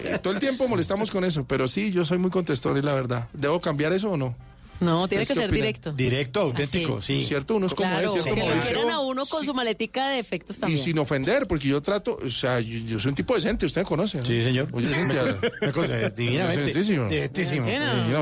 eh, 0.05 0.19
todo 0.23 0.33
el 0.33 0.39
tiempo 0.39 0.69
molestamos 0.69 1.11
con 1.11 1.25
eso, 1.25 1.45
pero 1.47 1.67
sí, 1.69 1.93
yo 1.93 2.05
soy 2.05 2.19
muy 2.19 2.31
contestón, 2.31 2.77
es 2.77 2.85
la 2.85 2.95
verdad. 2.95 3.29
¿Debo 3.33 3.61
cambiar 3.61 3.93
eso 3.93 4.11
o 4.11 4.17
no? 4.17 4.37
No, 4.83 5.09
tiene 5.09 5.23
¿Ustedes 5.23 5.29
que 5.29 5.35
ser 5.35 5.45
opinan? 5.45 5.55
directo. 5.61 5.93
Directo, 5.93 6.41
auténtico, 6.41 7.01
sí. 7.01 7.25
¿Cierto? 7.25 7.55
Uno 7.57 7.67
es 7.67 7.75
como 7.75 7.89
Claro, 7.89 8.07
es, 8.17 8.23
¿cierto? 8.23 8.35
que 8.35 8.55
lo 8.55 8.61
quieran 8.63 8.91
a 8.91 9.01
uno 9.01 9.25
con 9.27 9.45
su 9.45 9.55
maletica 9.55 10.09
de 10.09 10.19
efectos 10.19 10.57
Y 10.57 10.61
también. 10.61 10.83
sin 10.83 10.99
ofender, 10.99 11.47
porque 11.47 11.69
yo 11.69 11.81
trato, 11.81 12.19
o 12.25 12.29
sea, 12.31 12.61
yo, 12.61 12.79
yo 12.81 12.99
soy 12.99 13.11
un 13.11 13.15
tipo 13.15 13.35
decente, 13.35 13.67
usted 13.67 13.83
me 13.83 13.87
conoce. 13.87 14.19
¿no? 14.19 14.25
Sí, 14.25 14.43
señor. 14.45 14.69
Oye, 14.73 14.89
Cintia, 14.89 15.25
Me 15.61 15.73
conoce, 15.73 16.11
divinamente. 16.11 16.65
Decentísimo. 16.67 17.05
Decentísimo. 17.09 17.63
Sí. 17.65 17.71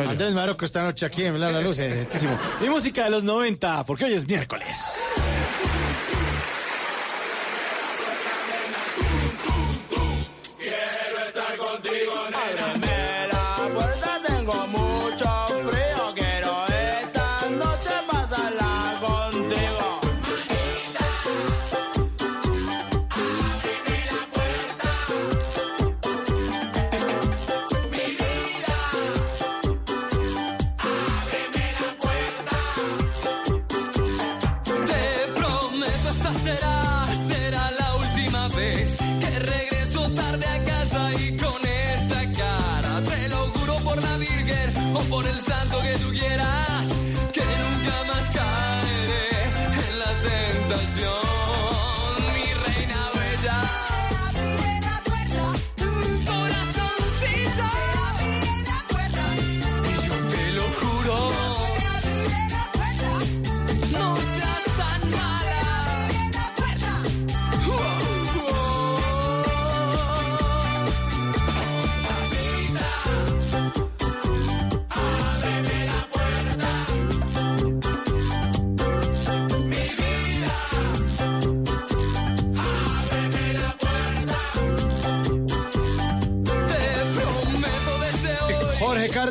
Andrés 0.08 0.32
Marocco 0.34 0.64
esta 0.64 0.82
noche 0.82 1.06
aquí 1.06 1.24
en 1.24 1.40
La 1.40 1.50
La 1.50 1.60
Luz, 1.60 1.76
decentísimo. 1.78 2.38
Y 2.64 2.68
música 2.68 3.04
de 3.04 3.10
los 3.10 3.24
90, 3.24 3.84
porque 3.86 4.04
hoy 4.04 4.12
es 4.12 4.26
miércoles. 4.26 4.76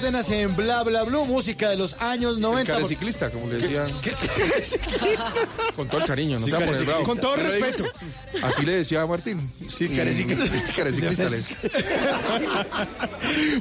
Cárdenas 0.10 0.32
en 0.32 0.56
Bla 0.56 0.82
Bla 0.82 1.04
Blue, 1.04 1.24
música 1.28 1.70
de 1.70 1.78
los 1.78 1.94
años 2.02 2.40
90. 2.40 2.74
Care 2.74 2.86
ciclista, 2.88 3.30
como 3.30 3.46
le 3.48 3.58
decían. 3.60 3.92
Con 5.76 5.88
todo 5.88 6.02
el 6.02 6.08
cariño, 6.08 6.40
no 6.40 6.46
Sí, 6.48 6.52
poner 6.52 6.66
careciclista. 6.70 6.92
bravo. 6.98 7.04
Con 7.06 7.18
todo 7.20 7.36
Pero 7.36 7.50
respeto. 7.52 7.86
Así 8.42 8.66
le 8.66 8.72
decía 8.74 9.02
a 9.04 9.08
Martín. 9.08 9.48
Sí, 9.68 9.88
careciclista. 9.90 10.46
Careciclista 10.76 11.24
le 11.26 11.38
decía. 11.38 11.58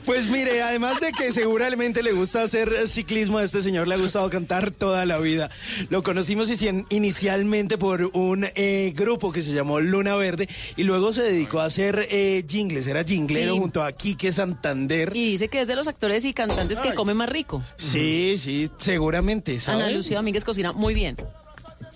Pues 0.06 0.26
mire, 0.28 0.62
además 0.62 0.98
de 1.00 1.12
que 1.12 1.32
seguramente 1.34 2.02
le 2.02 2.12
gusta 2.12 2.42
hacer 2.44 2.88
ciclismo, 2.88 3.36
a 3.36 3.44
este 3.44 3.60
señor 3.60 3.86
le 3.86 3.96
ha 3.96 3.98
gustado 3.98 4.30
cantar 4.30 4.70
toda 4.70 5.04
la 5.04 5.18
vida. 5.18 5.50
Lo 5.90 6.02
conocimos 6.02 6.48
inici- 6.50 6.86
inicialmente 6.88 7.76
por 7.76 8.08
un 8.14 8.46
eh, 8.54 8.94
grupo 8.96 9.32
que 9.32 9.42
se 9.42 9.52
llamó 9.52 9.80
Luna 9.80 10.16
Verde 10.16 10.48
y 10.78 10.84
luego 10.84 11.12
se 11.12 11.20
dedicó 11.20 11.60
a 11.60 11.66
hacer 11.66 12.06
eh, 12.10 12.42
jingles, 12.48 12.86
era 12.86 13.04
jinglero 13.04 13.52
Sí. 13.52 13.58
junto 13.58 13.82
a 13.82 13.92
Quique 13.92 14.32
Santander. 14.32 15.12
Y 15.14 15.32
dice 15.32 15.48
que 15.48 15.60
es 15.60 15.68
de 15.68 15.76
los 15.76 15.86
actores 15.88 16.24
y 16.24 16.32
cantantes 16.38 16.80
que 16.80 16.94
come 16.94 17.14
más 17.14 17.28
rico. 17.28 17.62
Sí, 17.76 18.36
sí, 18.38 18.70
seguramente. 18.78 19.58
¿sabe? 19.60 19.82
Ana 19.82 19.92
Lucía 19.92 20.16
Domínguez 20.18 20.44
cocina 20.44 20.72
muy 20.72 20.94
bien. 20.94 21.16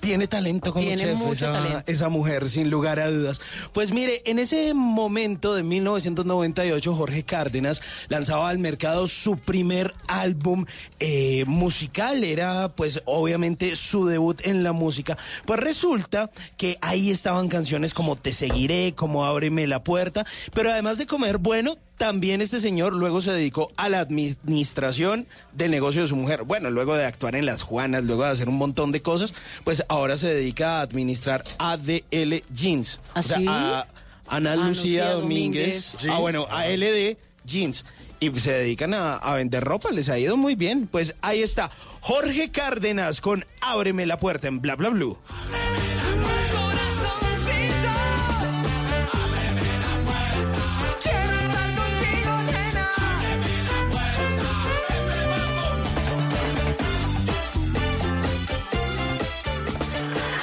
Tiene 0.01 0.27
talento 0.27 0.73
como 0.73 0.85
Tiene 0.85 1.05
chef 1.05 1.17
mucho 1.17 1.33
esa, 1.33 1.53
talento. 1.53 1.83
esa 1.87 2.09
mujer, 2.09 2.49
sin 2.49 2.71
lugar 2.71 2.99
a 2.99 3.09
dudas. 3.09 3.41
Pues 3.73 3.93
mire, 3.93 4.21
en 4.25 4.41
ese 4.41 4.75
momento 4.75 5.55
de 5.55 5.63
1998, 5.63 6.97
Jorge 6.97 7.23
Cárdenas 7.23 7.81
lanzaba 8.09 8.49
al 8.49 8.59
mercado 8.59 9.07
su 9.07 9.37
primer 9.37 9.95
álbum 10.09 10.67
eh, 10.99 11.45
musical. 11.47 12.25
Era, 12.25 12.71
pues, 12.75 13.01
obviamente 13.05 13.77
su 13.77 14.05
debut 14.07 14.41
en 14.45 14.65
la 14.65 14.73
música. 14.73 15.17
Pues 15.47 15.61
resulta 15.61 16.33
que 16.57 16.79
ahí 16.81 17.13
estaban 17.13 17.49
canciones 17.49 17.95
como 17.95 18.17
Te 18.17 18.33
seguiré, 18.33 18.95
como 18.97 19.25
Ábreme 19.25 19.69
la 19.69 19.85
puerta. 19.85 20.27
Pero 20.53 20.73
además 20.73 20.99
de 20.99 21.07
comer, 21.07 21.39
bueno, 21.39 21.77
también 21.97 22.41
este 22.41 22.59
señor 22.61 22.95
luego 22.95 23.23
se 23.23 23.33
dedicó 23.33 23.71
a 23.77 23.89
la 23.89 24.01
administración 24.01 25.27
del 25.53 25.71
negocio 25.71 26.03
de 26.03 26.09
su 26.09 26.17
mujer. 26.17 26.43
Bueno, 26.45 26.71
luego 26.71 26.97
de 26.97 27.05
actuar 27.05 27.37
en 27.37 27.47
Las 27.47 27.63
Juanas, 27.63 28.05
luego 28.05 28.25
de 28.25 28.31
hacer 28.31 28.49
un 28.49 28.57
montón 28.59 28.91
de 28.93 29.03
cosas, 29.03 29.35
pues 29.65 29.85
ahora 29.89 30.17
se 30.17 30.29
dedica 30.29 30.79
a 30.79 30.83
administrar 30.83 31.45
ADL 31.59 32.43
Jeans. 32.53 33.01
¿Ah, 33.15 33.21
O 33.21 33.23
sea, 33.23 33.39
a 33.47 33.87
Ana 34.27 34.53
Ana 34.53 34.57
Lucía 34.57 34.69
Lucía 34.69 35.11
Domínguez. 35.13 35.93
Domínguez. 35.93 36.15
Ah, 36.17 36.19
bueno, 36.19 36.47
a 36.51 36.67
LD 36.69 37.17
Jeans. 37.45 37.85
Y 38.21 38.31
se 38.39 38.53
dedican 38.53 38.95
a, 38.95 39.17
a 39.17 39.35
vender 39.35 39.65
ropa, 39.65 39.91
les 39.91 40.09
ha 40.09 40.19
ido 40.19 40.37
muy 40.37 40.55
bien. 40.55 40.87
Pues 40.87 41.15
ahí 41.23 41.43
está, 41.43 41.71
Jorge 42.01 42.51
Cárdenas 42.51 43.21
con 43.21 43.45
Ábreme 43.61 44.07
la 44.07 44.17
puerta 44.19 44.47
en 44.49 44.61
Bla 44.61 44.77
Bla 44.77 44.91
Blue. 44.91 45.19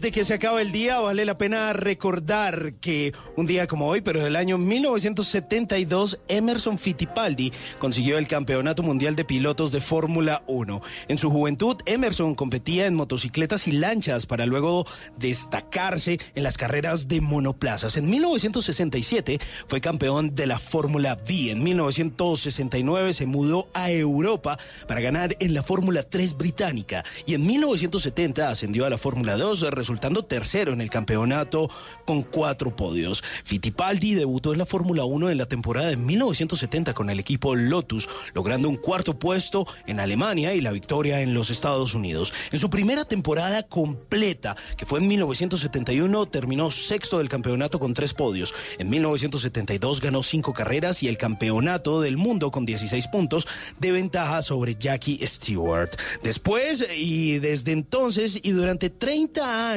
De 0.00 0.10
que 0.12 0.24
se 0.24 0.34
acabe 0.34 0.62
el 0.62 0.72
día, 0.72 0.98
vale 0.98 1.24
la 1.24 1.38
pena 1.38 1.72
recordar 1.72 2.74
que 2.80 3.14
un 3.36 3.46
día 3.46 3.66
como 3.66 3.86
hoy, 3.86 4.02
pero 4.02 4.22
del 4.22 4.36
año 4.36 4.58
1972, 4.58 6.18
Emerson 6.28 6.78
Fittipaldi 6.78 7.52
consiguió 7.78 8.18
el 8.18 8.26
Campeonato 8.26 8.82
Mundial 8.82 9.16
de 9.16 9.24
Pilotos 9.24 9.72
de 9.72 9.80
Fórmula 9.80 10.42
1. 10.48 10.82
En 11.08 11.18
su 11.18 11.30
juventud, 11.30 11.76
Emerson 11.86 12.34
competía 12.34 12.86
en 12.86 12.94
motocicletas 12.94 13.68
y 13.68 13.72
lanchas 13.72 14.26
para 14.26 14.44
luego 14.44 14.86
destacarse 15.18 16.18
en 16.34 16.42
las 16.42 16.58
carreras 16.58 17.08
de 17.08 17.20
monoplazas. 17.20 17.96
En 17.96 18.10
1967 18.10 19.38
fue 19.66 19.80
campeón 19.80 20.34
de 20.34 20.46
la 20.46 20.58
Fórmula 20.58 21.14
V. 21.26 21.52
En 21.52 21.62
1969 21.62 23.14
se 23.14 23.26
mudó 23.26 23.68
a 23.72 23.90
Europa 23.90 24.58
para 24.86 25.00
ganar 25.00 25.36
en 25.40 25.54
la 25.54 25.62
Fórmula 25.62 26.02
3 26.02 26.36
británica 26.36 27.04
y 27.24 27.34
en 27.34 27.46
1970 27.46 28.50
ascendió 28.50 28.84
a 28.84 28.90
la 28.90 28.98
Fórmula 28.98 29.36
2 29.36 29.60
resultando 29.86 30.24
tercero 30.24 30.72
en 30.72 30.80
el 30.80 30.90
campeonato 30.90 31.70
con 32.04 32.24
cuatro 32.24 32.74
podios. 32.74 33.22
Fittipaldi 33.44 34.14
debutó 34.14 34.52
en 34.52 34.58
la 34.58 34.66
Fórmula 34.66 35.04
1 35.04 35.30
en 35.30 35.38
la 35.38 35.46
temporada 35.46 35.90
de 35.90 35.96
1970 35.96 36.92
con 36.92 37.08
el 37.08 37.20
equipo 37.20 37.54
Lotus, 37.54 38.08
logrando 38.34 38.68
un 38.68 38.74
cuarto 38.74 39.16
puesto 39.16 39.64
en 39.86 40.00
Alemania 40.00 40.54
y 40.54 40.60
la 40.60 40.72
victoria 40.72 41.20
en 41.20 41.34
los 41.34 41.50
Estados 41.50 41.94
Unidos. 41.94 42.32
En 42.50 42.58
su 42.58 42.68
primera 42.68 43.04
temporada 43.04 43.62
completa, 43.62 44.56
que 44.76 44.86
fue 44.86 44.98
en 44.98 45.06
1971, 45.06 46.26
terminó 46.26 46.68
sexto 46.72 47.18
del 47.18 47.28
campeonato 47.28 47.78
con 47.78 47.94
tres 47.94 48.12
podios. 48.12 48.54
En 48.78 48.90
1972 48.90 50.00
ganó 50.00 50.24
cinco 50.24 50.52
carreras 50.52 51.04
y 51.04 51.06
el 51.06 51.16
campeonato 51.16 52.00
del 52.00 52.16
mundo 52.16 52.50
con 52.50 52.66
16 52.66 53.06
puntos 53.06 53.46
de 53.78 53.92
ventaja 53.92 54.42
sobre 54.42 54.74
Jackie 54.74 55.24
Stewart. 55.24 55.96
Después 56.24 56.84
y 56.92 57.38
desde 57.38 57.70
entonces 57.70 58.40
y 58.42 58.50
durante 58.50 58.90
30 58.90 59.70
años, 59.70 59.75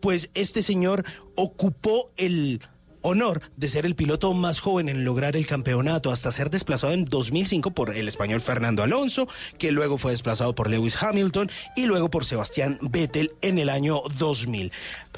pues 0.00 0.30
este 0.34 0.62
señor 0.62 1.04
ocupó 1.34 2.10
el 2.16 2.60
honor 3.06 3.40
de 3.56 3.68
ser 3.68 3.86
el 3.86 3.94
piloto 3.94 4.34
más 4.34 4.58
joven 4.58 4.88
en 4.88 5.04
lograr 5.04 5.36
el 5.36 5.46
campeonato 5.46 6.10
hasta 6.10 6.32
ser 6.32 6.50
desplazado 6.50 6.92
en 6.92 7.04
2005 7.04 7.70
por 7.70 7.96
el 7.96 8.08
español 8.08 8.40
Fernando 8.40 8.82
Alonso, 8.82 9.28
que 9.58 9.70
luego 9.70 9.96
fue 9.96 10.10
desplazado 10.10 10.54
por 10.54 10.68
Lewis 10.68 11.00
Hamilton 11.00 11.48
y 11.76 11.86
luego 11.86 12.10
por 12.10 12.24
Sebastián 12.24 12.78
Vettel 12.82 13.32
en 13.42 13.58
el 13.58 13.68
año 13.68 14.02
2000. 14.18 14.72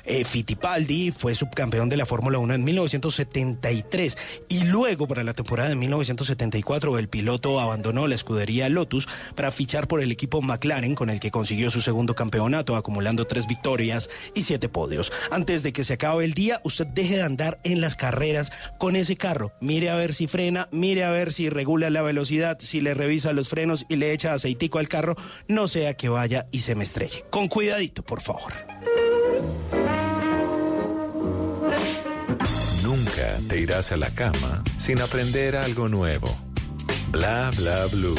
Eh, 0.05 0.25
Fittipaldi 0.25 1.11
fue 1.11 1.35
subcampeón 1.35 1.89
de 1.89 1.97
la 1.97 2.07
Fórmula 2.07 2.39
1 2.39 2.55
en 2.55 2.65
1973 2.65 4.17
y 4.49 4.65
luego 4.65 5.07
para 5.07 5.25
la 5.25 5.35
temporada 5.35 5.69
de 5.69 5.77
1974 5.77 6.99
el 6.99 7.09
piloto 7.09 7.61
abandonó 7.61 8.07
la 8.07 8.15
escudería 8.15 8.69
Lotus 8.69 9.09
para 9.35 9.51
fichar 9.51 9.89
por 9.89 10.01
el 10.01 10.13
equipo 10.13 10.43
McLaren 10.43 10.95
con 10.95 11.11
el 11.11 11.21
que 11.21 11.31
consiguió 11.31 11.71
su 11.71 11.81
segundo 11.81 12.15
campeonato 12.15 12.77
acumulando 12.77 13.27
tres 13.27 13.47
victorias 13.47 14.09
y 14.35 14.43
siete 14.43 14.69
podios. 14.69 15.13
Antes 15.31 15.63
de 15.63 15.73
que 15.73 15.85
se 15.85 15.95
acabe 15.95 16.25
el 16.25 16.35
día, 16.35 16.61
usted 16.65 16.87
deje 16.87 17.17
de 17.17 17.23
andar 17.23 17.59
en 17.65 17.81
las 17.81 17.97
carreras 17.97 18.53
con 18.79 18.97
ese 18.97 19.17
carro. 19.17 19.53
Mire 19.61 19.91
a 19.91 19.97
ver 19.97 20.15
si 20.15 20.27
frena, 20.27 20.69
mire 20.73 21.05
a 21.05 21.11
ver 21.11 21.33
si 21.33 21.49
regula 21.49 21.91
la 21.91 22.03
velocidad, 22.03 22.59
si 22.61 22.81
le 22.81 22.95
revisa 22.95 23.33
los 23.33 23.49
frenos 23.49 23.87
y 23.89 23.97
le 23.97 24.13
echa 24.13 24.35
aceitico 24.35 24.79
al 24.79 24.89
carro, 24.89 25.17
no 25.47 25.69
sea 25.69 25.95
que 25.95 26.09
vaya 26.09 26.47
y 26.51 26.61
se 26.61 26.75
me 26.75 26.85
estrelle. 26.85 27.25
Con 27.31 27.49
cuidadito, 27.49 28.03
por 28.03 28.21
favor. 28.21 28.53
Te 33.47 33.61
irás 33.61 33.93
a 33.93 33.97
la 33.97 34.11
cama 34.11 34.63
sin 34.77 35.01
aprender 35.01 35.57
algo 35.57 35.89
nuevo. 35.89 36.35
Bla 37.11 37.51
Bla 37.57 37.87
Blue. 37.87 38.19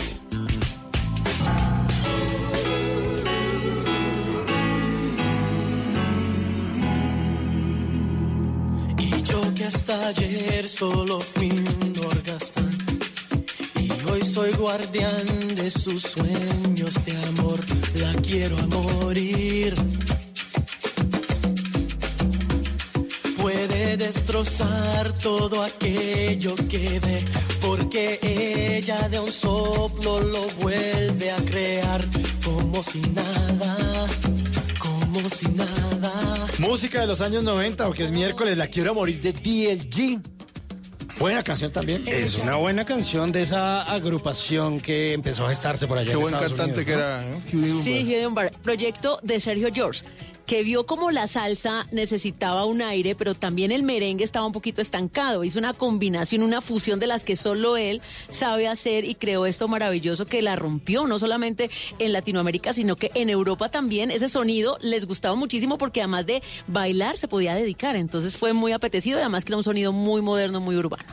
Y 8.97 9.23
yo 9.23 9.53
que 9.55 9.65
hasta 9.65 10.07
ayer 10.07 10.67
solo 10.67 11.19
fui 11.19 11.49
un. 11.49 11.89
Y 13.75 13.91
hoy 14.11 14.23
soy 14.23 14.51
guardián 14.53 15.55
de 15.55 15.71
sus 15.71 16.01
sueños 16.01 16.93
de 17.05 17.17
amor. 17.27 17.59
La 17.95 18.13
quiero 18.21 18.57
a 18.57 18.65
morir. 18.67 19.73
Puede 23.59 23.97
destrozar 23.97 25.11
todo 25.17 25.61
aquello 25.61 26.55
que 26.69 26.97
ve. 27.01 27.21
Porque 27.59 28.17
ella 28.21 29.09
de 29.09 29.19
un 29.19 29.33
soplo 29.33 30.21
lo 30.21 30.43
vuelve 30.61 31.29
a 31.29 31.35
crear. 31.43 32.05
Como 32.45 32.81
si 32.81 33.01
nada. 33.01 34.07
Como 34.79 35.29
si 35.29 35.49
nada. 35.49 36.47
Música 36.59 37.01
de 37.01 37.07
los 37.07 37.19
años 37.19 37.43
90, 37.43 37.85
porque 37.85 38.05
es 38.05 38.11
miércoles, 38.11 38.57
la 38.57 38.67
quiero 38.67 38.95
morir 38.95 39.19
de 39.19 39.33
DLG. 39.33 40.21
Buena 41.19 41.43
canción 41.43 41.69
también. 41.73 42.03
Es 42.07 42.37
una 42.37 42.55
buena 42.55 42.85
canción 42.85 43.33
de 43.33 43.41
esa 43.41 43.81
agrupación 43.91 44.79
que 44.79 45.11
empezó 45.11 45.45
a 45.45 45.49
gestarse 45.49 45.85
por 45.85 45.97
allá 45.97 46.11
Qué 46.11 46.13
en 46.13 46.21
buen 46.21 46.33
Estados 46.33 46.53
cantante 46.53 46.75
Unidos, 46.79 46.85
que 46.85 46.95
¿no? 46.95 46.99
era. 47.01 47.23
Dunbar. 47.51 47.83
Sí, 47.83 48.05
Gideon 48.05 48.33
Bar. 48.33 48.51
Proyecto 48.63 49.19
de 49.21 49.37
Sergio 49.41 49.67
George. 49.73 50.05
Que 50.49 50.63
vio 50.63 50.87
como 50.87 51.11
la 51.11 51.27
salsa 51.27 51.85
necesitaba 51.91 52.65
un 52.65 52.81
aire, 52.81 53.13
pero 53.13 53.35
también 53.35 53.71
el 53.71 53.83
merengue 53.83 54.23
estaba 54.23 54.47
un 54.47 54.51
poquito 54.51 54.81
estancado. 54.81 55.43
Hizo 55.43 55.59
una 55.59 55.73
combinación, 55.73 56.41
una 56.41 56.59
fusión 56.59 56.99
de 56.99 57.05
las 57.05 57.23
que 57.23 57.35
solo 57.35 57.77
él 57.77 58.01
sabe 58.31 58.67
hacer 58.67 59.05
y 59.05 59.13
creó 59.13 59.45
esto 59.45 59.67
maravilloso 59.67 60.25
que 60.25 60.41
la 60.41 60.55
rompió, 60.55 61.05
no 61.05 61.19
solamente 61.19 61.69
en 61.99 62.13
Latinoamérica, 62.13 62.73
sino 62.73 62.95
que 62.95 63.11
en 63.13 63.29
Europa 63.29 63.69
también. 63.69 64.09
Ese 64.09 64.27
sonido 64.27 64.79
les 64.81 65.05
gustaba 65.05 65.35
muchísimo 65.35 65.77
porque 65.77 66.01
además 66.01 66.25
de 66.25 66.41
bailar 66.65 67.15
se 67.17 67.27
podía 67.27 67.53
dedicar. 67.53 67.95
Entonces 67.95 68.35
fue 68.35 68.53
muy 68.53 68.71
apetecido 68.71 69.19
y 69.19 69.21
además 69.21 69.45
que 69.45 69.51
era 69.51 69.57
un 69.57 69.63
sonido 69.63 69.93
muy 69.93 70.23
moderno, 70.23 70.59
muy 70.61 70.77
urbano. 70.77 71.05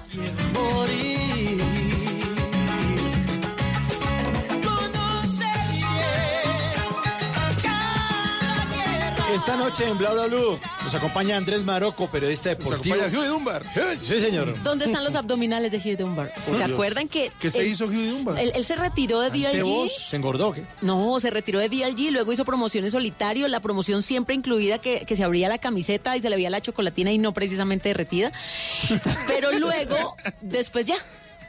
Esta 9.37 9.55
noche 9.55 9.87
en 9.87 9.99
Bla 9.99 10.15
Bla 10.15 10.29
Blue 10.29 10.59
nos 10.83 10.95
acompaña 10.95 11.37
Andrés 11.37 11.63
Maroco, 11.63 12.09
periodista 12.11 12.49
deportivo. 12.49 12.95
acompaña 12.95 13.19
Huey 13.21 13.29
Dunbar. 13.29 13.63
Sí, 14.01 14.19
señor. 14.19 14.55
¿Dónde 14.63 14.87
están 14.87 15.05
los 15.05 15.15
abdominales 15.15 15.71
de 15.73 15.77
Hugh 15.77 15.99
Dunbar? 15.99 16.33
¿Se 16.57 16.65
acuerdan 16.65 17.07
que... 17.07 17.31
¿Qué 17.39 17.51
se 17.51 17.61
él- 17.61 17.67
hizo 17.67 17.85
Huey 17.85 18.09
Dunbar? 18.09 18.39
Él, 18.41 18.53
él 18.55 18.65
se 18.65 18.77
retiró 18.77 19.21
de 19.21 19.63
vos, 19.63 19.93
se 20.09 20.17
engordó, 20.17 20.53
¿qué? 20.53 20.63
No, 20.81 21.21
se 21.21 21.29
retiró 21.29 21.61
de 21.61 21.69
DLG, 21.69 22.13
luego 22.13 22.33
hizo 22.33 22.47
promoción 22.47 22.85
en 22.87 22.91
solitario, 22.91 23.47
la 23.47 23.61
promoción 23.61 24.03
siempre 24.03 24.35
incluida 24.35 24.79
que, 24.79 25.05
que 25.05 25.17
se 25.17 25.23
abría 25.23 25.51
la 25.51 25.59
camiseta 25.59 26.17
y 26.17 26.21
se 26.21 26.31
le 26.31 26.37
veía 26.37 26.49
la 26.49 26.63
chocolatina 26.63 27.13
y 27.13 27.19
no 27.19 27.35
precisamente 27.35 27.91
derretida. 27.91 28.33
Pero 29.27 29.53
luego, 29.53 30.17
después 30.41 30.87
ya, 30.87 30.97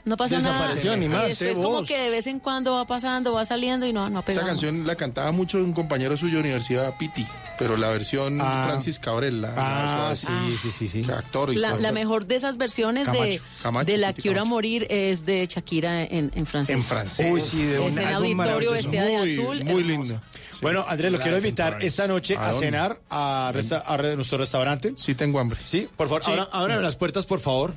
no 0.07 0.17
pasó 0.17 0.35
Desapareció, 0.35 0.91
nada. 0.91 0.97
ni 0.97 1.07
más, 1.07 1.25
Y 1.25 1.27
después 1.29 1.53
como 1.55 1.69
vos. 1.69 1.87
que 1.87 1.97
de 1.99 2.09
vez 2.09 2.25
en 2.27 2.39
cuando 2.39 2.73
va 2.75 2.85
pasando, 2.87 3.33
va 3.33 3.45
saliendo 3.45 3.85
y 3.85 3.93
no, 3.93 4.09
no 4.09 4.19
Esa 4.19 4.25
pegamos. 4.25 4.47
canción 4.49 4.87
la 4.87 4.95
cantaba 4.95 5.31
mucho 5.31 5.57
un 5.59 5.73
compañero 5.73 6.17
suyo 6.17 6.35
de 6.35 6.39
universidad, 6.41 6.95
Piti, 6.97 7.27
pero 7.59 7.77
la 7.77 7.89
versión 7.89 8.39
Ah. 8.41 8.63
Francis 8.67 8.97
Cabrel, 8.99 9.41
la, 9.41 9.53
Ah, 9.57 10.07
la 10.09 10.15
sí, 10.15 10.27
sí, 10.61 10.71
sí, 10.71 10.87
sí. 10.87 11.11
actor 11.11 11.51
y 11.53 11.55
La, 11.57 11.71
todo. 11.71 11.81
la 11.81 11.91
mejor 11.91 12.25
de 12.25 12.35
esas 12.35 12.57
versiones 12.57 13.11
de, 13.11 13.41
Camacho, 13.61 13.85
de 13.91 13.97
La 13.97 14.13
Piti 14.13 14.29
Camacho. 14.29 14.45
morir 14.45 14.87
es 14.89 15.25
de 15.25 15.45
Shakira 15.47 16.03
en, 16.03 16.31
en 16.33 16.45
francés. 16.45 16.75
En 16.75 16.81
francés. 16.83 17.27
Uy, 17.31 17.41
sí, 17.41 17.61
de 17.63 17.75
Es 17.75 17.79
un 17.93 17.99
en 17.99 18.07
álbum 18.07 18.39
auditorio 18.41 18.71
vestida 18.71 19.03
de 19.03 19.17
Muy, 19.17 19.33
azul. 19.39 19.63
muy 19.65 19.83
lindo. 19.83 20.21
Bueno, 20.61 20.83
Andrés, 20.87 21.11
lo 21.11 21.19
quiero 21.19 21.37
invitar 21.37 21.77
esta 21.83 22.07
noche 22.07 22.35
¿A 22.35 22.51
cenar 22.53 22.99
a, 23.11 23.51
resta- 23.53 23.83
a 23.85 23.95
re- 23.97 24.15
nuestro 24.15 24.39
restaurante. 24.39 24.93
Sí 24.95 25.13
tengo 25.13 25.39
hambre. 25.39 25.59
Sí, 25.65 25.87
por 25.95 26.07
favor, 26.07 26.23
abra- 26.25 26.49
abran 26.51 26.81
las 26.81 26.95
puertas, 26.95 27.25
por 27.27 27.39
favor. 27.41 27.75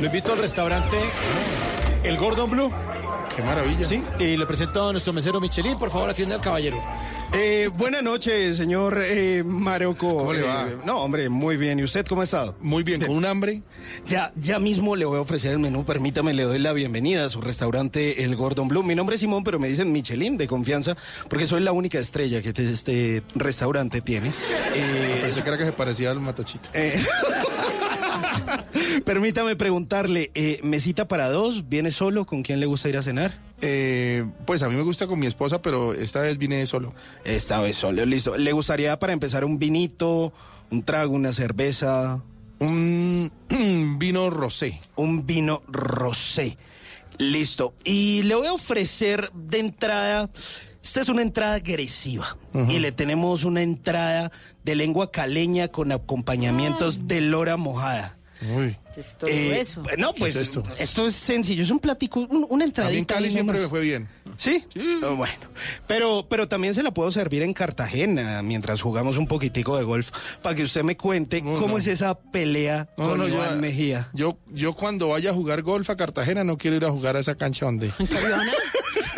Lo 0.00 0.06
invito 0.06 0.32
al 0.32 0.38
restaurante 0.38 0.96
El 2.02 2.16
Gordon 2.16 2.50
Blue. 2.50 2.70
Qué 3.34 3.42
maravilla. 3.42 3.84
Sí, 3.84 4.02
y 4.18 4.36
le 4.36 4.44
presento 4.46 4.88
a 4.88 4.92
nuestro 4.92 5.12
mesero 5.12 5.40
Michelin. 5.40 5.78
Por 5.78 5.90
favor, 5.90 6.10
atiende 6.10 6.34
al 6.34 6.40
caballero. 6.42 6.78
Eh, 7.32 7.70
buenas 7.78 8.02
noches, 8.02 8.58
señor 8.58 9.00
eh, 9.02 9.42
Maroco. 9.42 10.18
¿Cómo 10.18 10.32
le 10.34 10.42
va? 10.42 10.68
Eh, 10.68 10.76
no, 10.84 10.98
hombre, 11.00 11.30
muy 11.30 11.56
bien. 11.56 11.78
¿Y 11.78 11.84
usted 11.84 12.04
cómo 12.06 12.20
ha 12.20 12.24
estado? 12.24 12.56
Muy 12.60 12.82
bien, 12.82 13.00
con 13.00 13.16
un 13.16 13.24
hambre. 13.24 13.62
Ya, 14.06 14.32
ya 14.36 14.58
mismo 14.58 14.96
le 14.96 15.04
voy 15.06 15.16
a 15.18 15.20
ofrecer 15.22 15.52
el 15.52 15.58
menú. 15.58 15.84
Permítame, 15.84 16.34
le 16.34 16.42
doy 16.44 16.58
la 16.58 16.72
bienvenida 16.72 17.24
a 17.24 17.28
su 17.30 17.40
restaurante 17.40 18.22
El 18.24 18.36
Gordon 18.36 18.68
Blue. 18.68 18.82
Mi 18.82 18.94
nombre 18.94 19.14
es 19.14 19.20
Simón, 19.20 19.44
pero 19.44 19.58
me 19.58 19.68
dicen 19.68 19.92
Michelin 19.92 20.36
de 20.36 20.46
confianza, 20.46 20.96
porque 21.28 21.46
soy 21.46 21.62
la 21.62 21.72
única 21.72 21.98
estrella 21.98 22.42
que 22.42 22.52
te- 22.52 22.70
este 22.70 23.22
restaurante 23.34 24.00
tiene. 24.02 24.32
Eh, 24.74 25.18
Pensé 25.22 25.42
que 25.42 25.48
era 25.48 25.58
que 25.58 25.64
se 25.66 25.72
parecía 25.72 26.10
al 26.10 26.20
matachito. 26.20 26.68
Permítame 29.04 29.56
preguntarle, 29.56 30.30
eh, 30.34 30.60
¿mesita 30.62 31.08
para 31.08 31.30
dos? 31.30 31.68
¿Viene 31.68 31.90
solo? 31.90 32.26
¿Con 32.26 32.42
quién 32.42 32.60
le 32.60 32.66
gusta 32.66 32.88
ir 32.88 32.96
a 32.96 33.02
cenar? 33.02 33.38
Eh, 33.60 34.24
pues 34.44 34.62
a 34.62 34.68
mí 34.68 34.74
me 34.74 34.82
gusta 34.82 35.06
con 35.06 35.18
mi 35.18 35.26
esposa, 35.26 35.62
pero 35.62 35.94
esta 35.94 36.20
vez 36.20 36.36
vine 36.38 36.66
solo. 36.66 36.92
Esta 37.24 37.60
vez 37.60 37.76
solo, 37.76 38.04
listo. 38.04 38.36
¿Le 38.36 38.52
gustaría 38.52 38.98
para 38.98 39.12
empezar 39.12 39.44
un 39.44 39.58
vinito, 39.58 40.32
un 40.70 40.82
trago, 40.82 41.14
una 41.14 41.32
cerveza? 41.32 42.22
Un 42.58 43.32
vino 43.98 44.30
rosé. 44.30 44.80
Un 44.96 45.26
vino 45.26 45.62
rosé. 45.68 46.56
Listo. 47.18 47.74
Y 47.84 48.22
le 48.22 48.34
voy 48.34 48.46
a 48.48 48.52
ofrecer 48.52 49.30
de 49.32 49.58
entrada. 49.60 50.30
Esta 50.82 51.00
es 51.00 51.08
una 51.08 51.22
entrada 51.22 51.54
agresiva. 51.54 52.36
Y 52.68 52.78
le 52.80 52.92
tenemos 52.92 53.44
una 53.44 53.62
entrada 53.62 54.32
de 54.64 54.74
lengua 54.74 55.10
caleña 55.10 55.68
con 55.68 55.92
acompañamientos 55.92 57.06
de 57.06 57.20
lora 57.20 57.56
mojada. 57.56 58.18
Uy. 58.56 58.76
Es 58.96 59.16
todo 59.16 59.30
Eh, 59.30 59.60
eso. 59.60 59.82
No, 59.96 60.12
¿Qué 60.12 60.18
pues 60.18 60.36
es 60.36 60.42
esto? 60.42 60.62
esto? 60.78 61.06
es 61.06 61.14
sencillo, 61.14 61.62
es 61.62 61.70
un 61.70 61.78
platico, 61.78 62.20
un- 62.20 62.46
una 62.50 62.64
A 62.64 62.66
mí 62.66 62.70
entradita. 62.70 62.98
en 62.98 63.04
Cali 63.04 63.30
siempre 63.30 63.58
me 63.60 63.68
fue 63.68 63.80
bien. 63.80 64.08
¿Sí? 64.36 64.64
Oh, 65.02 65.14
bueno, 65.16 65.34
pero, 65.86 66.26
pero 66.28 66.48
también 66.48 66.74
se 66.74 66.82
la 66.82 66.90
puedo 66.92 67.10
servir 67.10 67.42
en 67.42 67.52
Cartagena 67.52 68.42
mientras 68.42 68.80
jugamos 68.82 69.16
un 69.18 69.26
poquitico 69.26 69.76
de 69.76 69.84
golf 69.84 70.10
para 70.42 70.54
que 70.54 70.62
usted 70.64 70.82
me 70.82 70.96
cuente 70.96 71.40
No, 71.42 71.54
cómo 71.58 71.74
no. 71.74 71.78
es 71.78 71.86
esa 71.86 72.18
pelea 72.18 72.88
No, 72.98 73.10
con 73.10 73.18
no, 73.18 73.28
yo, 73.28 73.34
Iván 73.36 73.60
Mejía. 73.60 74.08
yo, 74.12 74.38
yo 74.48 74.74
cuando 74.74 75.08
vaya 75.08 75.30
a 75.30 75.34
jugar 75.34 75.62
golf 75.62 75.88
a 75.90 75.96
Cartagena 75.96 76.44
no 76.44 76.56
quiero 76.58 76.76
ir 76.76 76.84
a 76.84 76.90
jugar 76.90 77.16
a 77.16 77.20
esa 77.20 77.34
cancha 77.34 77.66
donde... 77.66 77.90
Caribana, 77.90 78.52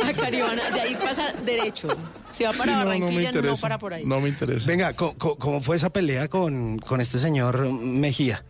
a 0.05 0.13
Caribana, 0.13 0.71
de 0.71 0.81
ahí 0.81 0.97
pasa 0.97 1.33
derecho. 1.45 1.89
Si 2.33 2.45
va 2.45 2.53
para 2.53 2.65
Sí, 2.65 2.71
no, 2.71 2.79
no 2.79 2.85
me 2.85 3.01
Barranquilla, 3.01 3.43
no, 3.43 3.57
para 3.57 3.79
por 3.79 3.95
ahí. 3.95 4.05
No 4.05 4.21
me 4.21 4.29
interesa. 4.29 4.67
Venga, 4.67 4.93
co- 4.95 5.15
¿cómo 5.17 5.61
fue 5.61 5.77
esa 5.77 5.91
pelea 5.91 6.29
con, 6.29 6.79
con 6.79 7.01
este 7.01 7.19
señor 7.19 7.69
Mejía? 7.73 8.45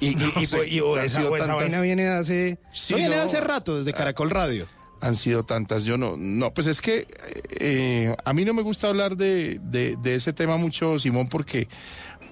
Y, 0.00 0.14
No 0.14 0.30
y- 0.40 0.46
sé, 0.46 0.66
y- 0.68 0.80
o 0.80 0.94
han 0.96 1.04
esa, 1.04 1.20
sido 1.20 1.32
o 1.32 1.36
esa 1.36 1.46
tantas. 1.46 1.62
vaina 1.62 1.80
viene 1.80 2.08
hace, 2.08 2.58
Sí, 2.72 2.92
no 2.92 2.98
viene 2.98 3.16
no. 3.16 3.22
hace 3.22 3.40
rato, 3.40 3.78
desde 3.78 3.92
Caracol 3.92 4.30
Radio. 4.30 4.66
Han 5.00 5.14
sido 5.14 5.44
tantas, 5.44 5.84
yo 5.84 5.96
no, 5.96 6.16
no, 6.16 6.52
pues 6.52 6.66
es 6.66 6.80
que 6.80 7.06
eh, 7.60 8.14
a 8.24 8.32
mí 8.32 8.44
no 8.44 8.52
me 8.52 8.62
gusta 8.62 8.88
hablar 8.88 9.16
de, 9.16 9.60
de- 9.62 9.96
de 10.02 10.14
ese 10.16 10.32
tema 10.32 10.56
mucho, 10.56 10.98
Simón, 10.98 11.28
porque, 11.28 11.68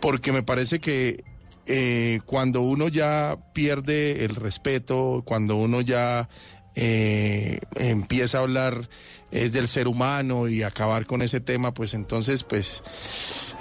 porque 0.01 0.33
me 0.33 0.43
parece 0.43 0.81
que 0.81 1.23
eh, 1.67 2.21
cuando 2.27 2.61
uno 2.63 2.89
ya 2.89 3.37
pierde 3.53 4.25
el 4.25 4.35
respeto, 4.37 5.23
cuando 5.25 5.57
uno 5.57 5.81
ya 5.81 6.29
eh, 6.75 7.59
empieza 7.77 8.39
a 8.39 8.43
hablar 8.43 8.89
es 9.33 9.53
del 9.53 9.67
ser 9.67 9.89
humano 9.89 10.47
y 10.49 10.63
acabar 10.63 11.07
con 11.07 11.23
ese 11.23 11.41
tema, 11.41 11.73
pues 11.75 11.95
entonces, 11.95 12.45
pues 12.45 12.83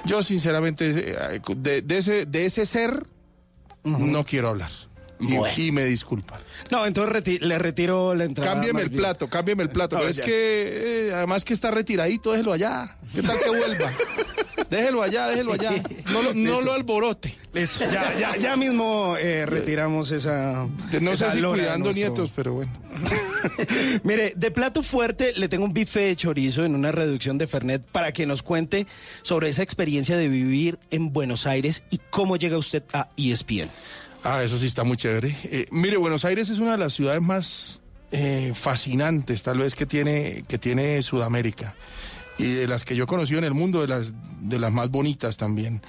yo 0.06 0.22
sinceramente 0.22 0.94
de, 0.94 1.82
de 1.82 1.98
ese, 1.98 2.26
de 2.26 2.46
ese 2.46 2.66
ser 2.66 3.06
no 3.86 4.26
quiero 4.26 4.50
hablar. 4.50 4.72
Y, 5.20 5.36
Bueno. 5.38 5.54
y 5.58 5.72
me 5.72 5.86
disculpa. 5.86 6.40
No, 6.72 6.86
entonces 6.86 7.14
reti- 7.24 7.40
le 7.40 7.58
retiro 7.58 8.14
la 8.16 8.26
entrada. 8.26 8.54
Cámbieme 8.54 8.82
el 8.82 8.92
plato, 8.92 9.30
cámbieme 9.30 9.64
el 9.64 9.70
plato. 9.70 9.96
No, 9.96 10.02
pero 10.02 10.12
es 10.12 10.20
que 10.20 11.08
eh, 11.08 11.14
además 11.14 11.46
que 11.46 11.54
está 11.54 11.72
retiradito, 11.72 12.32
déjelo 12.34 12.52
allá. 12.54 12.98
¿Qué 13.14 13.22
tal 13.22 13.38
que 13.40 13.50
vuelva? 13.50 13.92
déjelo 14.70 15.02
allá, 15.02 15.28
déjelo 15.28 15.54
allá. 15.54 15.72
No 16.12 16.22
lo, 16.22 16.34
no 16.34 16.62
lo 16.62 16.74
alborote. 16.74 17.34
Listo, 17.54 17.80
ya, 17.90 18.14
ya, 18.20 18.36
ya 18.38 18.56
mismo 18.58 19.16
eh, 19.18 19.46
retiramos 19.46 20.12
esa. 20.12 20.68
No 21.00 21.16
sé 21.16 21.32
si 21.32 21.42
cuidando 21.42 21.86
nuestro- 21.86 21.94
nietos, 21.94 22.32
pero 22.36 22.54
bueno. 22.54 22.72
Mire, 24.04 24.34
de 24.36 24.52
plato 24.52 24.84
fuerte 24.84 25.34
le 25.36 25.48
tengo 25.50 25.66
un 25.66 25.74
bife 25.74 26.00
de 26.02 26.16
chorizo 26.16 26.66
en 26.66 26.76
una 26.76 26.92
reducción 26.92 27.38
de 27.38 27.48
Fernet 27.48 27.82
para 27.84 28.12
que 28.12 28.26
nos 28.26 28.42
cuente 28.44 28.88
sobre 29.22 29.50
esa 29.50 29.64
experiencia 29.64 30.18
de 30.18 30.28
vivir 30.28 30.80
en 30.92 31.14
Buenos 31.14 31.46
Aires 31.46 31.84
y 31.90 32.00
cómo 32.10 32.36
llega 32.38 32.58
usted 32.58 32.84
a 32.94 33.10
ESPN. 33.18 33.70
Ah, 34.28 34.44
eso 34.44 34.58
sí 34.58 34.66
está 34.66 34.84
muy 34.84 34.98
chévere. 34.98 35.36
Eh, 35.44 35.68
mire, 35.72 35.98
Buenos 35.98 36.26
Aires 36.26 36.50
es 36.50 36.58
una 36.60 36.72
de 36.72 36.78
las 36.80 36.94
ciudades 36.94 37.22
más 37.22 37.82
eh, 38.12 38.54
fascinantes, 38.56 39.44
tal 39.44 39.60
vez, 39.60 39.76
que 39.76 39.86
tiene, 39.86 40.44
que 40.48 40.58
tiene 40.58 41.02
Sudamérica. 41.04 41.76
Y 42.40 42.46
de 42.52 42.68
las 42.68 42.84
que 42.86 42.96
yo 42.96 43.04
he 43.04 43.08
conocido 43.08 43.38
en 43.38 43.46
el 43.46 43.54
mundo, 43.54 43.82
de 43.82 43.88
las, 43.88 44.14
de 44.42 44.58
las 44.60 44.72
más 44.72 44.90
bonitas 44.90 45.38
también. 45.38 45.82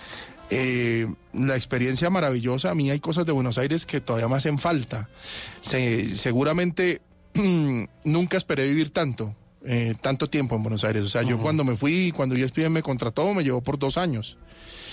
Eh, 0.50 1.06
la 1.32 1.56
experiencia 1.56 2.10
maravillosa, 2.10 2.70
a 2.70 2.74
mí 2.74 2.90
hay 2.90 3.00
cosas 3.00 3.24
de 3.26 3.32
Buenos 3.32 3.56
Aires 3.58 3.86
que 3.86 4.00
todavía 4.02 4.28
me 4.28 4.36
hacen 4.36 4.58
falta. 4.58 5.08
Se- 5.62 6.06
seguramente 6.14 7.00
nunca 8.04 8.36
esperé 8.36 8.66
vivir 8.68 8.90
tanto, 8.90 9.34
eh, 9.64 9.94
tanto 10.00 10.28
tiempo 10.28 10.54
en 10.56 10.62
Buenos 10.62 10.84
Aires. 10.84 11.02
O 11.02 11.08
sea, 11.08 11.22
yo 11.22 11.38
cuando 11.38 11.64
me 11.64 11.74
fui, 11.76 12.12
cuando 12.14 12.34
ESPN 12.36 12.70
me 12.70 12.82
contrató, 12.82 13.32
me 13.34 13.42
llevó 13.42 13.62
por 13.62 13.78
dos 13.78 13.96
años. 13.96 14.36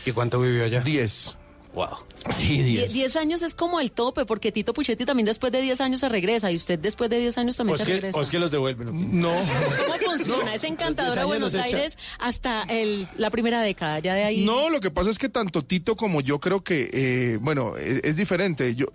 ¿Y 0.06 0.12
cuánto 0.12 0.40
vivió 0.40 0.64
allá? 0.64 0.80
Diez. 0.82 1.38
Wow. 1.74 1.90
Sí, 2.38 2.64
Die- 2.64 2.64
diez. 2.64 2.94
10 2.94 3.16
años 3.18 3.42
es 3.42 3.54
como 3.54 3.82
el 3.82 3.92
tope, 3.92 4.26
porque 4.26 4.52
Tito 4.54 4.74
Puchetti 4.74 5.04
también 5.06 5.26
después 5.26 5.52
de 5.52 5.62
10 5.62 5.82
años 5.82 6.00
se 6.00 6.08
regresa 6.08 6.50
y 6.52 6.56
usted 6.56 6.80
después 6.80 7.10
de 7.10 7.20
10 7.20 7.38
años 7.38 7.58
también 7.58 7.76
O 7.76 7.78
se 7.78 7.84
que, 7.84 7.92
regresa. 7.94 8.18
o 8.18 8.22
es 8.22 8.30
que 8.30 8.40
los 8.40 8.50
devuelven. 8.50 9.20
No. 9.20 9.34
¿Cómo 9.42 10.12
funciona? 10.16 10.56
es 10.56 10.64
encantadora 10.64 11.26
Buenos 11.26 11.54
Aires 11.56 11.98
hasta 12.20 12.64
el, 12.64 13.08
la 13.18 13.30
primera 13.30 13.62
década, 13.62 14.00
ya 14.00 14.14
de 14.14 14.24
ahí. 14.24 14.46
No, 14.46 14.70
lo 14.70 14.80
que 14.80 14.90
pasa 14.90 15.10
es 15.10 15.18
que 15.18 15.28
tanto 15.28 15.64
Tito 15.64 15.98
como 15.98 16.22
yo 16.22 16.40
creo 16.40 16.64
que, 16.64 16.90
eh, 16.94 17.38
bueno, 17.42 17.76
es, 17.76 18.00
es 18.06 18.16
diferente. 18.16 18.74
Yo, 18.76 18.86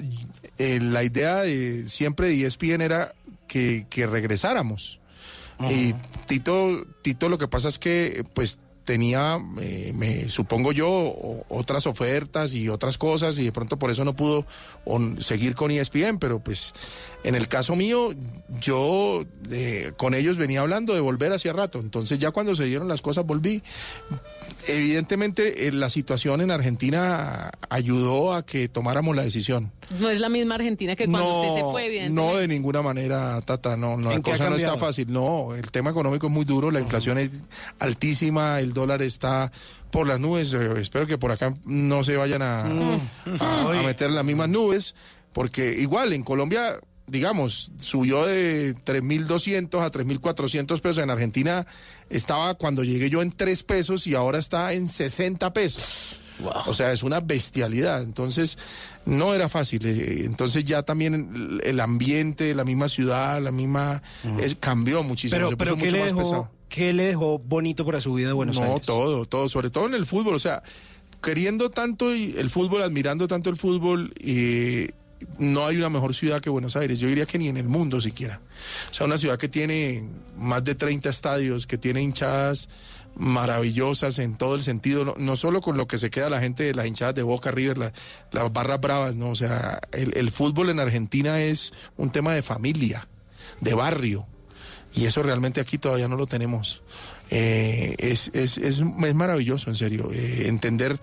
eh, 0.56 0.78
la 0.80 1.04
idea 1.04 1.42
de 1.42 1.86
siempre 1.86 2.28
de 2.28 2.34
E 2.42 2.46
ESPN 2.46 2.80
era 2.80 3.14
que, 3.46 3.86
que 3.90 4.06
regresáramos. 4.06 5.00
Y 5.70 5.92
Tito, 6.26 6.86
Tito 7.02 7.28
lo 7.28 7.36
que 7.36 7.48
pasa 7.48 7.68
es 7.68 7.78
que, 7.78 8.24
pues, 8.32 8.58
tenía, 8.88 9.38
eh, 9.60 9.92
me 9.94 10.30
supongo 10.30 10.72
yo, 10.72 11.14
otras 11.50 11.86
ofertas 11.86 12.54
y 12.54 12.70
otras 12.70 12.96
cosas 12.96 13.38
y 13.38 13.44
de 13.44 13.52
pronto 13.52 13.78
por 13.78 13.90
eso 13.90 14.02
no 14.02 14.16
pudo 14.16 14.46
on- 14.86 15.20
seguir 15.20 15.54
con 15.54 15.70
ESPN, 15.70 16.18
pero 16.18 16.38
pues 16.38 16.72
en 17.22 17.34
el 17.34 17.48
caso 17.48 17.76
mío, 17.76 18.14
yo 18.62 19.26
eh, 19.50 19.92
con 19.98 20.14
ellos 20.14 20.38
venía 20.38 20.60
hablando 20.62 20.94
de 20.94 21.00
volver 21.00 21.32
hacia 21.34 21.52
rato, 21.52 21.80
entonces 21.80 22.18
ya 22.18 22.30
cuando 22.30 22.54
se 22.54 22.64
dieron 22.64 22.88
las 22.88 23.02
cosas 23.02 23.26
volví. 23.26 23.62
Evidentemente 24.66 25.68
eh, 25.68 25.72
la 25.72 25.90
situación 25.90 26.40
en 26.40 26.50
Argentina 26.50 27.50
ayudó 27.68 28.32
a 28.32 28.44
que 28.46 28.68
tomáramos 28.68 29.14
la 29.14 29.22
decisión. 29.22 29.70
No 30.00 30.10
es 30.10 30.20
la 30.20 30.28
misma 30.28 30.54
Argentina 30.56 30.94
que 30.96 31.06
cuando 31.06 31.30
no, 31.30 31.40
usted 31.40 31.54
se 31.54 31.62
fue, 31.62 31.88
bien. 31.88 32.14
no 32.14 32.36
de 32.36 32.46
ninguna 32.48 32.82
manera, 32.82 33.40
Tata, 33.42 33.76
no, 33.76 33.96
no 33.96 34.10
la 34.10 34.16
¿En 34.16 34.22
qué 34.22 34.30
ha 34.32 34.34
cosa 34.34 34.50
no 34.50 34.56
está 34.56 34.76
fácil. 34.76 35.10
No, 35.10 35.54
el 35.54 35.70
tema 35.70 35.90
económico 35.90 36.26
es 36.26 36.32
muy 36.32 36.44
duro, 36.44 36.70
la 36.70 36.80
inflación 36.80 37.16
es 37.18 37.30
altísima, 37.78 38.60
el 38.60 38.72
dólar 38.78 39.02
está 39.02 39.52
por 39.90 40.06
las 40.06 40.18
nubes. 40.20 40.52
eh, 40.54 40.80
espero 40.80 41.06
que 41.06 41.18
por 41.18 41.32
acá 41.32 41.52
no 41.64 42.02
se 42.04 42.16
vayan 42.16 42.42
a, 42.42 42.62
a- 43.40 43.70
a 43.78 43.82
meter 43.82 44.10
las 44.10 44.24
mismas 44.24 44.48
nubes, 44.48 44.94
porque 45.32 45.74
igual 45.80 46.12
en 46.12 46.22
Colombia, 46.22 46.78
digamos, 47.06 47.70
subió 47.78 48.26
de 48.26 48.74
3.200 48.84 49.80
a 49.82 49.90
3.400 49.90 50.80
pesos. 50.80 51.02
En 51.02 51.10
Argentina 51.10 51.66
estaba 52.10 52.54
cuando 52.54 52.84
llegué 52.84 53.08
yo 53.10 53.22
en 53.22 53.32
3 53.32 53.62
pesos 53.62 54.06
y 54.06 54.14
ahora 54.14 54.38
está 54.38 54.72
en 54.72 54.88
60 54.88 55.52
pesos. 55.52 56.20
O 56.66 56.72
sea, 56.72 56.92
es 56.92 57.02
una 57.02 57.18
bestialidad. 57.18 58.00
Entonces, 58.02 58.58
no 59.06 59.34
era 59.34 59.48
fácil. 59.48 59.84
eh, 59.86 60.22
Entonces, 60.24 60.64
ya 60.64 60.84
también 60.84 61.58
el- 61.64 61.80
ambiente, 61.80 62.54
la 62.54 62.64
misma 62.64 62.86
ciudad, 62.88 63.42
la 63.42 63.50
misma. 63.50 64.02
es- 64.40 64.54
cambió 64.60 65.02
muchísimo. 65.02 65.36
Pero, 65.36 65.48
se 65.48 65.56
pero 65.56 65.74
puso 65.74 65.80
¿qué, 65.84 65.90
mucho 65.90 65.96
le 65.96 66.12
más 66.12 66.22
pesado. 66.24 66.50
¿Qué 66.68 66.92
le 66.92 67.04
dejó 67.04 67.38
bonito 67.38 67.84
para 67.86 68.00
su 68.00 68.14
vida 68.14 68.30
a 68.30 68.34
Buenos 68.34 68.56
no, 68.56 68.62
Aires? 68.64 68.82
todo, 68.86 69.24
todo, 69.26 69.48
sobre 69.48 69.70
todo 69.70 69.86
en 69.86 69.94
el 69.94 70.06
fútbol. 70.06 70.34
O 70.34 70.38
sea, 70.38 70.62
queriendo 71.22 71.70
tanto 71.70 72.14
y 72.14 72.34
el 72.36 72.50
fútbol, 72.50 72.82
admirando 72.82 73.26
tanto 73.28 73.50
el 73.50 73.56
fútbol, 73.56 74.12
eh, 74.20 74.90
no 75.38 75.66
hay 75.66 75.76
una 75.78 75.88
mejor 75.88 76.14
ciudad 76.14 76.40
que 76.40 76.48
Buenos 76.50 76.76
Aires. 76.76 76.98
Yo 77.00 77.08
diría 77.08 77.26
que 77.26 77.38
ni 77.38 77.48
en 77.48 77.56
el 77.56 77.68
mundo 77.68 78.00
siquiera. 78.00 78.40
O 78.90 78.94
sea, 78.94 79.06
una 79.06 79.18
ciudad 79.18 79.36
que 79.38 79.48
tiene 79.48 80.08
más 80.36 80.62
de 80.62 80.74
30 80.76 81.08
estadios, 81.10 81.66
que 81.66 81.76
tiene 81.78 82.02
hinchadas 82.02 82.68
maravillosas 83.16 84.18
en 84.20 84.36
todo 84.36 84.54
el 84.54 84.62
sentido, 84.62 85.04
no, 85.04 85.14
no 85.18 85.34
solo 85.34 85.60
con 85.60 85.76
lo 85.76 85.88
que 85.88 85.98
se 85.98 86.08
queda 86.08 86.30
la 86.30 86.40
gente 86.40 86.62
de 86.62 86.74
las 86.74 86.86
hinchadas 86.86 87.16
de 87.16 87.22
Boca 87.24 87.50
River, 87.50 87.76
la- 87.76 87.92
las 88.30 88.52
barras 88.52 88.80
bravas, 88.80 89.16
no, 89.16 89.30
o 89.30 89.34
sea, 89.34 89.80
el, 89.92 90.16
el 90.16 90.30
fútbol 90.30 90.70
en 90.70 90.78
Argentina 90.78 91.40
es 91.42 91.72
un 91.96 92.10
tema 92.12 92.32
de 92.32 92.42
familia, 92.42 93.08
de 93.60 93.74
barrio. 93.74 94.26
Y 94.94 95.06
eso 95.06 95.22
realmente 95.22 95.60
aquí 95.60 95.78
todavía 95.78 96.08
no 96.08 96.16
lo 96.16 96.26
tenemos. 96.26 96.82
Eh, 97.30 97.94
es, 97.98 98.30
es, 98.34 98.58
es, 98.58 98.78
es 98.78 99.14
maravilloso, 99.14 99.70
en 99.70 99.76
serio. 99.76 100.08
Eh, 100.12 100.44
entender 100.46 100.98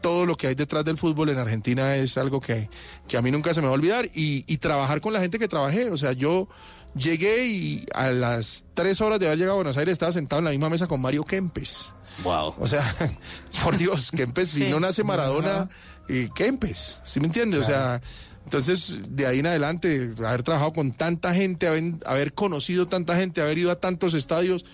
todo 0.00 0.26
lo 0.26 0.36
que 0.36 0.46
hay 0.48 0.54
detrás 0.54 0.84
del 0.84 0.96
fútbol 0.96 1.30
en 1.30 1.38
Argentina 1.38 1.96
es 1.96 2.16
algo 2.16 2.40
que, 2.40 2.68
que 3.08 3.16
a 3.16 3.22
mí 3.22 3.30
nunca 3.30 3.52
se 3.52 3.60
me 3.60 3.66
va 3.66 3.72
a 3.72 3.74
olvidar. 3.74 4.06
Y, 4.14 4.44
y 4.46 4.58
trabajar 4.58 5.00
con 5.00 5.12
la 5.12 5.20
gente 5.20 5.38
que 5.38 5.48
trabajé. 5.48 5.90
O 5.90 5.96
sea, 5.96 6.12
yo 6.12 6.48
llegué 6.94 7.46
y 7.46 7.86
a 7.94 8.10
las 8.10 8.64
tres 8.74 9.00
horas 9.00 9.20
de 9.20 9.26
haber 9.26 9.38
llegado 9.38 9.54
a 9.54 9.56
Buenos 9.56 9.76
Aires 9.76 9.92
estaba 9.92 10.12
sentado 10.12 10.38
en 10.40 10.46
la 10.46 10.50
misma 10.50 10.70
mesa 10.70 10.86
con 10.86 11.00
Mario 11.00 11.24
Kempes. 11.24 11.92
Wow. 12.24 12.54
O 12.58 12.66
sea, 12.66 12.82
por 13.64 13.76
Dios, 13.76 14.10
Kempes, 14.10 14.50
si 14.50 14.66
no 14.66 14.80
nace 14.80 15.04
Maradona, 15.04 15.68
eh, 16.08 16.30
Kempes, 16.34 17.00
¿sí 17.02 17.20
me 17.20 17.26
entiendes? 17.26 17.60
O 17.60 17.64
sea, 17.64 18.00
entonces 18.46 19.00
de 19.08 19.26
ahí 19.26 19.40
en 19.40 19.46
adelante, 19.46 20.10
haber 20.24 20.42
trabajado 20.44 20.72
con 20.72 20.92
tanta 20.92 21.34
gente, 21.34 21.66
haber, 21.66 21.94
haber 22.06 22.32
conocido 22.32 22.86
tanta 22.86 23.16
gente, 23.16 23.40
haber 23.42 23.58
ido 23.58 23.70
a 23.72 23.80
tantos 23.80 24.14
estadios, 24.14 24.64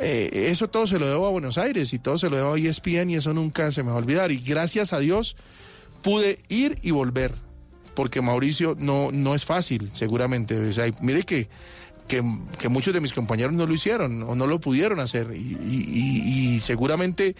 eh, 0.00 0.48
eso 0.50 0.68
todo 0.68 0.86
se 0.86 0.98
lo 0.98 1.06
debo 1.06 1.26
a 1.26 1.30
Buenos 1.30 1.58
Aires 1.58 1.92
y 1.92 1.98
todo 1.98 2.16
se 2.16 2.30
lo 2.30 2.36
debo 2.38 2.54
a 2.54 2.58
ESPN 2.58 3.10
y 3.10 3.16
eso 3.16 3.34
nunca 3.34 3.70
se 3.72 3.82
me 3.82 3.90
va 3.90 3.96
a 3.96 3.98
olvidar. 3.98 4.32
Y 4.32 4.38
gracias 4.40 4.94
a 4.94 4.98
Dios 4.98 5.36
pude 6.02 6.38
ir 6.48 6.78
y 6.80 6.92
volver, 6.92 7.32
porque 7.94 8.22
Mauricio 8.22 8.74
no, 8.78 9.10
no 9.12 9.34
es 9.34 9.44
fácil, 9.44 9.90
seguramente. 9.92 10.58
Mire 11.02 11.24
que, 11.24 11.50
que, 12.08 12.24
que 12.58 12.68
muchos 12.70 12.94
de 12.94 13.02
mis 13.02 13.12
compañeros 13.12 13.52
no 13.52 13.66
lo 13.66 13.74
hicieron 13.74 14.22
o 14.22 14.34
no 14.34 14.46
lo 14.46 14.58
pudieron 14.60 14.98
hacer 14.98 15.28
y, 15.34 15.38
y- 15.60 15.84
y- 15.92 16.54
y 16.54 16.60
seguramente 16.60 17.36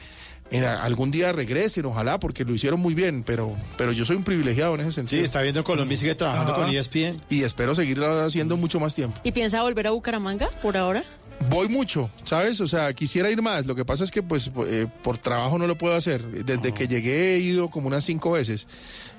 en 0.51 0.65
a- 0.65 0.83
algún 0.83 1.11
día 1.11 1.33
regresen, 1.33 1.85
ojalá, 1.87 2.19
porque 2.19 2.45
lo 2.45 2.55
hicieron 2.55 2.81
muy 2.81 2.95
bien, 2.95 3.23
pero, 3.25 3.57
pero 3.77 3.93
yo 3.93 4.05
soy 4.05 4.17
un 4.17 4.25
privilegiado 4.25 4.75
en 4.75 4.81
ese 4.83 4.93
sentido. 4.93 5.21
Sí, 5.21 5.25
está 5.25 5.43
viendo 5.43 5.63
Colombia 5.65 5.95
y 5.95 5.99
sigue 5.99 6.15
trabajando 6.15 6.53
Ajá. 6.53 6.63
con 6.65 6.71
E 6.75 6.79
ESPN. 6.79 7.21
Y 7.31 7.43
espero 7.43 7.75
seguirlo 7.75 8.11
haciendo 8.25 8.57
mucho 8.57 8.81
más 8.81 8.95
tiempo. 8.95 9.21
¿Y 9.25 9.33
piensa 9.33 9.63
volver 9.63 9.87
a 9.87 9.91
Bucaramanga 9.91 10.49
por 10.63 10.77
ahora? 10.77 11.05
Voy 11.49 11.71
mucho, 11.71 12.11
¿sabes? 12.25 12.61
O 12.61 12.67
sea, 12.67 12.93
quisiera 12.93 13.31
ir 13.31 13.41
más. 13.41 13.65
Lo 13.67 13.75
que 13.75 13.85
pasa 13.87 14.05
es 14.05 14.11
que, 14.11 14.23
pues, 14.23 14.51
eh, 14.67 14.87
por 15.03 15.17
trabajo 15.17 15.57
no 15.59 15.67
lo 15.67 15.79
puedo 15.79 15.95
hacer. 15.97 16.23
Desde 16.45 16.75
que 16.75 16.87
llegué 16.87 17.37
he 17.37 17.39
ido 17.39 17.71
como 17.71 17.87
unas 17.87 18.05
cinco 18.05 18.33
veces. 18.33 18.67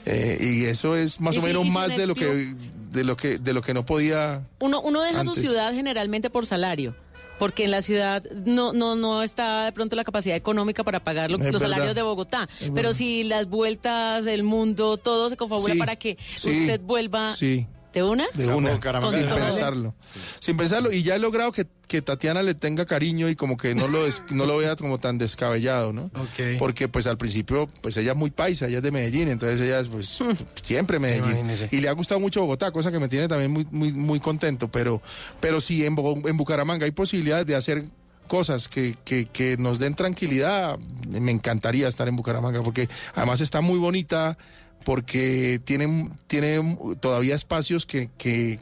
Eh, 0.05 0.38
y 0.39 0.65
eso 0.65 0.95
es 0.95 1.19
más 1.19 1.36
¿Y 1.36 1.39
o 1.39 1.41
menos 1.41 1.65
más 1.67 1.97
de 1.97 2.05
lo 2.05 2.13
que, 2.13 2.53
de 2.91 3.03
lo 3.03 3.17
que, 3.17 3.39
de 3.39 3.53
lo 3.53 3.63
que 3.63 3.73
no 3.73 3.86
podía. 3.86 4.43
Uno, 4.59 4.82
uno 4.82 5.01
deja 5.01 5.23
su 5.23 5.34
ciudad 5.34 5.73
generalmente 5.73 6.29
por 6.29 6.45
salario. 6.45 6.95
Porque 7.41 7.63
en 7.63 7.71
la 7.71 7.81
ciudad 7.81 8.23
no, 8.45 8.71
no, 8.71 8.95
no 8.95 9.23
está 9.23 9.65
de 9.65 9.71
pronto 9.71 9.95
la 9.95 10.03
capacidad 10.03 10.35
económica 10.35 10.83
para 10.83 11.03
pagar 11.03 11.31
lo- 11.31 11.39
los 11.39 11.45
verdad. 11.47 11.59
salarios 11.59 11.95
de 11.95 12.03
Bogotá. 12.03 12.47
Es 12.59 12.65
Pero 12.69 12.73
verdad. 12.73 12.93
si 12.93 13.23
las 13.23 13.47
vueltas, 13.47 14.27
el 14.27 14.43
mundo, 14.43 14.97
todo 14.97 15.27
se 15.27 15.37
confabula 15.37 15.73
Sí, 15.73 15.79
para 15.79 15.95
que 15.95 16.19
sí, 16.35 16.51
usted 16.51 16.79
vuelva 16.81 17.31
Sí. 17.33 17.65
De 17.93 18.03
una. 18.03 18.25
De 18.33 18.47
una, 18.47 18.79
sin 19.11 19.27
pensarlo. 19.27 19.93
Sin 20.39 20.57
pensarlo. 20.57 20.91
Y 20.91 21.03
ya 21.03 21.15
he 21.15 21.19
logrado 21.19 21.51
que, 21.51 21.67
que 21.87 22.01
Tatiana 22.01 22.41
le 22.43 22.53
tenga 22.55 22.85
cariño 22.85 23.29
y 23.29 23.35
como 23.35 23.57
que 23.57 23.75
no 23.75 23.87
lo, 23.87 24.05
des- 24.05 24.21
no 24.29 24.45
lo 24.45 24.57
vea 24.57 24.75
como 24.75 24.97
tan 24.97 25.17
descabellado, 25.17 25.91
¿no? 25.91 26.03
Ok. 26.15 26.57
Porque 26.59 26.87
pues 26.87 27.07
al 27.07 27.17
principio, 27.17 27.67
pues 27.81 27.97
ella 27.97 28.11
es 28.13 28.17
muy 28.17 28.31
paisa, 28.31 28.67
ella 28.67 28.77
es 28.77 28.83
de 28.83 28.91
Medellín, 28.91 29.27
entonces 29.27 29.59
ella 29.61 29.79
es 29.79 29.87
pues 29.89 30.19
siempre 30.61 30.99
Medellín. 30.99 31.31
Imagínese. 31.31 31.69
Y 31.71 31.81
le 31.81 31.89
ha 31.89 31.93
gustado 31.93 32.19
mucho 32.19 32.41
Bogotá, 32.41 32.71
cosa 32.71 32.91
que 32.91 32.99
me 32.99 33.09
tiene 33.09 33.27
también 33.27 33.51
muy, 33.51 33.67
muy, 33.71 33.91
muy 33.91 34.19
contento. 34.19 34.69
Pero, 34.71 35.01
pero 35.39 35.59
sí, 35.59 35.85
en, 35.85 35.95
en 35.97 36.37
Bucaramanga 36.37 36.85
hay 36.85 36.91
posibilidades 36.91 37.45
de 37.45 37.55
hacer 37.55 37.85
cosas 38.32 38.69
que, 38.69 38.95
que, 39.03 39.57
nos 39.57 39.79
den 39.79 39.93
tranquilidad. 39.93 40.79
Me 41.09 41.32
encantaría 41.32 41.89
estar 41.89 42.07
en 42.07 42.15
Bucaramanga 42.15 42.63
porque 42.63 42.88
además 43.13 43.41
está 43.41 43.59
muy 43.59 43.77
bonita, 43.77 44.38
porque 44.86 45.59
tiene, 45.65 46.09
tiene 46.27 46.77
todavía 47.01 47.36
espacios 47.36 47.86
que, 47.86 48.09
que, 48.17 48.61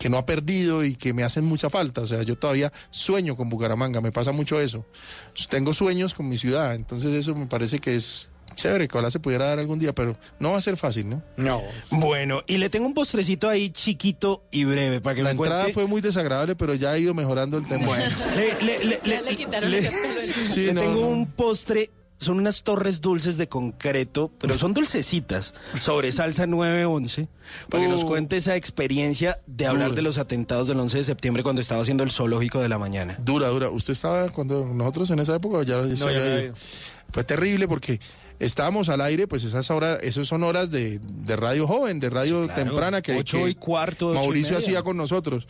que 0.00 0.08
no 0.08 0.16
ha 0.16 0.26
perdido 0.26 0.84
y 0.84 0.96
que 0.96 1.12
me 1.12 1.22
hacen 1.22 1.44
mucha 1.44 1.70
falta. 1.70 2.00
O 2.00 2.08
sea, 2.08 2.24
yo 2.24 2.36
todavía 2.36 2.72
sueño 2.90 3.36
con 3.36 3.48
Bucaramanga, 3.48 4.00
me 4.00 4.10
pasa 4.10 4.32
mucho 4.32 4.60
eso. 4.60 4.84
Tengo 5.48 5.74
sueños 5.74 6.12
con 6.12 6.28
mi 6.28 6.36
ciudad, 6.36 6.74
entonces 6.74 7.12
eso 7.12 7.36
me 7.36 7.46
parece 7.46 7.78
que 7.78 7.94
es 7.94 8.30
chévere, 8.54 8.88
que 8.88 8.96
ojalá 8.96 9.10
se 9.10 9.20
pudiera 9.20 9.46
dar 9.46 9.58
algún 9.58 9.78
día, 9.78 9.92
pero 9.94 10.16
no 10.38 10.52
va 10.52 10.58
a 10.58 10.60
ser 10.60 10.76
fácil, 10.76 11.08
¿no? 11.10 11.22
No. 11.36 11.62
Bueno, 11.90 12.42
y 12.46 12.58
le 12.58 12.70
tengo 12.70 12.86
un 12.86 12.94
postrecito 12.94 13.48
ahí 13.48 13.70
chiquito 13.70 14.44
y 14.50 14.64
breve 14.64 15.00
para 15.00 15.16
que 15.16 15.22
La 15.22 15.30
me 15.30 15.32
entrada 15.32 15.62
cuente. 15.62 15.74
fue 15.74 15.86
muy 15.86 16.00
desagradable, 16.00 16.56
pero 16.56 16.74
ya 16.74 16.90
ha 16.92 16.98
ido 16.98 17.14
mejorando 17.14 17.58
el 17.58 17.66
tema. 17.66 17.96
Le, 18.36 18.62
le- 18.62 18.84
le- 18.84 19.00
Ya 19.04 19.20
le 19.22 19.36
quitaron 19.36 19.72
encima. 19.74 19.96
Sí, 20.54 20.60
le 20.66 20.74
no, 20.74 20.80
tengo 20.80 21.00
no. 21.00 21.06
un 21.08 21.26
postre, 21.26 21.90
son 22.18 22.38
unas 22.38 22.62
torres 22.62 23.00
dulces 23.00 23.36
de 23.36 23.48
concreto, 23.48 24.30
pero 24.38 24.56
son 24.56 24.72
dulcecitas, 24.72 25.52
sobre 25.80 26.10
salsa 26.12 26.46
911, 26.46 27.28
para 27.68 27.82
que 27.82 27.88
nos 27.90 28.04
Uh. 28.04 28.06
cuente 28.06 28.36
esa 28.36 28.56
experiencia 28.56 29.40
de 29.46 29.66
hablar 29.66 29.94
de 29.94 30.02
los 30.02 30.16
atentados 30.18 30.68
del 30.68 30.78
11 30.80 30.98
de 30.98 31.04
septiembre 31.04 31.42
cuando 31.42 31.60
estaba 31.60 31.82
haciendo 31.82 32.02
el 32.04 32.10
zoológico 32.12 32.60
de 32.60 32.68
la 32.68 32.78
mañana. 32.78 33.16
Dura, 33.20 33.48
dura. 33.48 33.68
¿Usted 33.68 33.92
estaba 33.92 34.30
cuando 34.30 34.64
nosotros 34.64 35.10
en 35.10 35.18
esa 35.18 35.34
época 35.34 35.62
ya, 35.64 35.78
No. 35.82 36.54
Fue 37.12 37.24
terrible 37.24 37.68
porque 37.68 38.00
estábamos 38.38 38.88
al 38.88 39.00
aire, 39.00 39.26
pues 39.26 39.44
esas 39.44 39.70
horas, 39.70 39.98
esas 40.02 40.26
son 40.28 40.42
horas 40.42 40.70
de, 40.70 40.98
de 41.00 41.36
radio 41.36 41.66
joven, 41.66 42.00
de 42.00 42.10
radio 42.10 42.42
Sí, 42.42 42.48
claro. 42.48 42.64
temprana 42.64 43.02
que, 43.02 43.16
Ocho 43.16 43.38
que 43.44 43.50
y 43.50 43.54
cuarto, 43.54 44.08
ocho 44.08 44.14
y 44.14 44.18
Mauricio 44.22 44.52
media. 44.54 44.66
hacía 44.66 44.82
con 44.82 44.96
nosotros. 44.96 45.46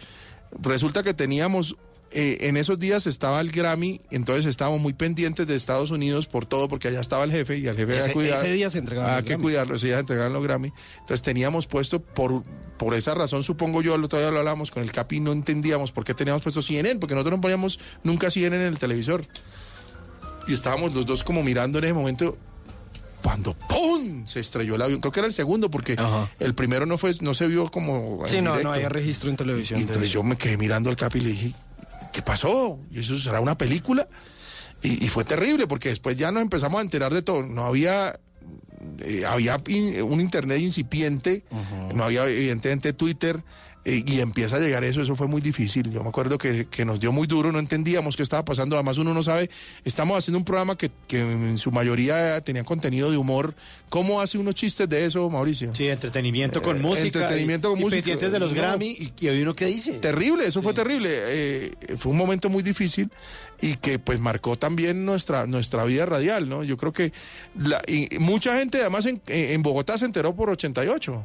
Resulta 0.60 1.02
que 1.02 1.14
teníamos 1.14 1.76
eh, 2.16 2.46
en 2.48 2.56
esos 2.56 2.78
días 2.78 3.08
estaba 3.08 3.40
el 3.40 3.50
Grammy, 3.50 4.00
entonces 4.12 4.46
estábamos 4.46 4.80
muy 4.80 4.92
pendientes 4.92 5.48
de 5.48 5.56
Estados 5.56 5.90
Unidos 5.90 6.28
por 6.28 6.46
todo, 6.46 6.68
porque 6.68 6.86
allá 6.86 7.00
estaba 7.00 7.24
el 7.24 7.32
jefe 7.32 7.58
y 7.58 7.66
al 7.66 7.74
jefe 7.76 7.96
Ese- 7.96 8.06
que 8.08 8.12
cuidar. 8.12 8.38
ese 8.44 8.52
día 8.52 8.70
se 8.70 8.78
entregaban 8.78 9.14
los 9.16 9.24
que 9.24 9.30
Grammy. 9.30 9.42
cuidarlo, 9.42 9.74
ese 9.74 9.86
día 9.86 9.96
se 9.96 10.00
entregaban 10.02 10.32
los 10.32 10.42
Grammy. 10.44 10.72
Entonces 11.00 11.22
teníamos 11.22 11.66
puesto, 11.66 12.00
por, 12.00 12.44
por 12.78 12.94
esa 12.94 13.14
razón 13.14 13.42
supongo 13.42 13.82
yo, 13.82 13.98
lo 13.98 14.06
todavía 14.06 14.30
lo 14.30 14.38
hablamos 14.38 14.70
con 14.70 14.84
el 14.84 14.92
Capi, 14.92 15.18
no 15.18 15.32
entendíamos 15.32 15.90
por 15.90 16.04
qué 16.04 16.14
teníamos 16.14 16.42
puesto 16.42 16.62
CNN, 16.62 17.00
porque 17.00 17.14
nosotros 17.16 17.38
no 17.38 17.40
poníamos 17.40 17.80
nunca 18.04 18.30
CNN 18.30 18.62
en 18.64 18.68
el 18.72 18.78
televisor. 18.78 19.24
Y 20.46 20.52
estábamos 20.54 20.94
los 20.94 21.06
dos 21.06 21.24
como 21.24 21.42
mirando 21.42 21.78
en 21.78 21.84
ese 21.84 21.94
momento 21.94 22.36
cuando 23.24 23.54
¡pum! 23.54 24.26
se 24.26 24.38
estrelló 24.40 24.74
el 24.74 24.82
avión. 24.82 25.00
Creo 25.00 25.10
que 25.10 25.20
era 25.20 25.26
el 25.26 25.32
segundo 25.32 25.70
porque 25.70 25.96
el 26.38 26.54
primero 26.54 26.84
no 26.84 26.98
fue 26.98 27.10
no 27.22 27.32
se 27.32 27.46
vio 27.48 27.70
como 27.70 28.22
Sí, 28.26 28.36
no, 28.36 28.50
directo. 28.50 28.62
no 28.68 28.72
había 28.74 28.88
registro 28.90 29.30
en 29.30 29.36
televisión. 29.36 29.80
Y 29.80 29.82
de 29.84 29.88
entonces 29.88 30.10
eso. 30.10 30.20
yo 30.20 30.22
me 30.22 30.36
quedé 30.36 30.58
mirando 30.58 30.90
al 30.90 30.96
Capi 30.96 31.18
y 31.18 31.22
le 31.22 31.30
dije, 31.30 31.52
¿qué 32.12 32.20
pasó? 32.22 32.78
¿Y 32.90 33.00
eso 33.00 33.16
será 33.16 33.40
una 33.40 33.56
película? 33.56 34.06
Y, 34.82 35.02
y 35.02 35.08
fue 35.08 35.24
terrible 35.24 35.66
porque 35.66 35.88
después 35.88 36.18
ya 36.18 36.30
nos 36.30 36.42
empezamos 36.42 36.78
a 36.78 36.82
enterar 36.82 37.14
de 37.14 37.22
todo. 37.22 37.42
No 37.42 37.64
había, 37.64 38.20
eh, 38.98 39.24
había 39.26 39.58
in- 39.68 40.02
un 40.02 40.20
internet 40.20 40.60
incipiente, 40.60 41.44
no 41.94 42.04
había 42.04 42.26
evidentemente 42.28 42.92
Twitter. 42.92 43.42
Eh, 43.84 44.02
y 44.06 44.20
empieza 44.20 44.56
a 44.56 44.60
llegar 44.60 44.82
eso, 44.84 45.02
eso 45.02 45.14
fue 45.14 45.26
muy 45.26 45.40
difícil. 45.40 45.90
Yo 45.90 46.02
me 46.02 46.08
acuerdo 46.08 46.38
que, 46.38 46.66
que 46.66 46.84
nos 46.84 46.98
dio 47.00 47.12
muy 47.12 47.26
duro, 47.26 47.52
no 47.52 47.58
entendíamos 47.58 48.16
qué 48.16 48.22
estaba 48.22 48.44
pasando. 48.44 48.76
Además, 48.76 48.98
uno 48.98 49.12
no 49.12 49.22
sabe, 49.22 49.50
estamos 49.84 50.18
haciendo 50.18 50.38
un 50.38 50.44
programa 50.44 50.76
que, 50.76 50.90
que 51.06 51.18
en 51.20 51.58
su 51.58 51.70
mayoría 51.70 52.40
tenía 52.40 52.64
contenido 52.64 53.10
de 53.10 53.16
humor. 53.16 53.54
¿Cómo 53.90 54.20
hace 54.20 54.38
unos 54.38 54.54
chistes 54.54 54.88
de 54.88 55.04
eso, 55.04 55.28
Mauricio? 55.30 55.74
Sí, 55.74 55.86
entretenimiento 55.88 56.62
con 56.62 56.76
Eh, 56.78 56.80
música. 56.80 57.06
entretenimiento 57.06 57.68
y- 57.68 57.70
con 57.72 57.80
y 57.80 57.84
música. 57.84 58.00
pendientes 58.02 58.32
de 58.32 58.38
los 58.38 58.52
No. 58.52 58.60
Grammy. 58.62 58.86
Y, 58.88 59.12
y 59.20 59.28
hoy 59.28 59.42
uno 59.42 59.54
qué 59.54 59.66
dice. 59.66 59.94
Terrible, 59.98 60.46
eso 60.46 60.62
fue 60.62 60.72
terrible. 60.74 61.10
Eh, 61.12 61.72
fue 61.96 62.10
un 62.12 62.18
momento 62.18 62.48
muy 62.48 62.62
difícil 62.62 63.10
y 63.60 63.74
que 63.76 63.98
pues 63.98 64.18
marcó 64.18 64.56
también 64.56 65.04
nuestra, 65.04 65.46
nuestra 65.46 65.84
vida 65.84 66.06
radial, 66.06 66.48
¿no? 66.48 66.64
Yo 66.64 66.76
creo 66.76 66.92
que 66.92 67.12
la- 67.58 67.82
y 67.86 68.08
mucha 68.18 68.58
gente 68.58 68.80
además 68.80 69.06
en, 69.06 69.20
en 69.26 69.62
Bogotá 69.62 69.96
se 69.98 70.06
enteró 70.06 70.34
por 70.34 70.50
88, 70.50 71.24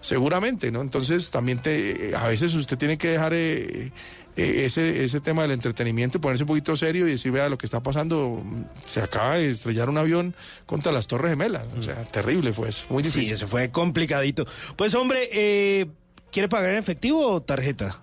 seguramente, 0.00 0.70
¿no? 0.70 0.80
Entonces 0.80 1.30
también 1.30 1.60
te, 1.60 2.14
a 2.16 2.26
veces 2.28 2.54
usted 2.54 2.78
tiene 2.78 2.98
que 2.98 3.08
dejar 3.08 3.32
eh, 3.34 3.92
eh, 4.36 4.64
ese, 4.64 5.04
ese 5.04 5.20
tema 5.20 5.42
del 5.42 5.50
entretenimiento, 5.50 6.20
ponerse 6.20 6.44
un 6.44 6.48
poquito 6.48 6.76
serio 6.76 7.08
y 7.08 7.12
decir, 7.12 7.32
vea, 7.32 7.48
lo 7.48 7.58
que 7.58 7.66
está 7.66 7.82
pasando, 7.82 8.42
se 8.86 9.00
acaba 9.00 9.34
de 9.34 9.50
estrellar 9.50 9.88
un 9.88 9.98
avión 9.98 10.34
contra 10.64 10.92
las 10.92 11.08
Torres 11.08 11.30
Gemelas. 11.30 11.64
O 11.76 11.82
sea, 11.82 12.04
terrible 12.04 12.52
fue 12.52 12.68
eso, 12.68 12.84
muy 12.88 13.02
difícil. 13.02 13.26
Sí, 13.26 13.32
eso 13.32 13.48
fue 13.48 13.70
complicadito. 13.70 14.46
Pues 14.76 14.94
hombre, 14.94 15.28
eh, 15.32 15.86
¿quiere 16.30 16.48
pagar 16.48 16.70
en 16.70 16.76
efectivo 16.76 17.26
o 17.26 17.42
tarjeta? 17.42 18.00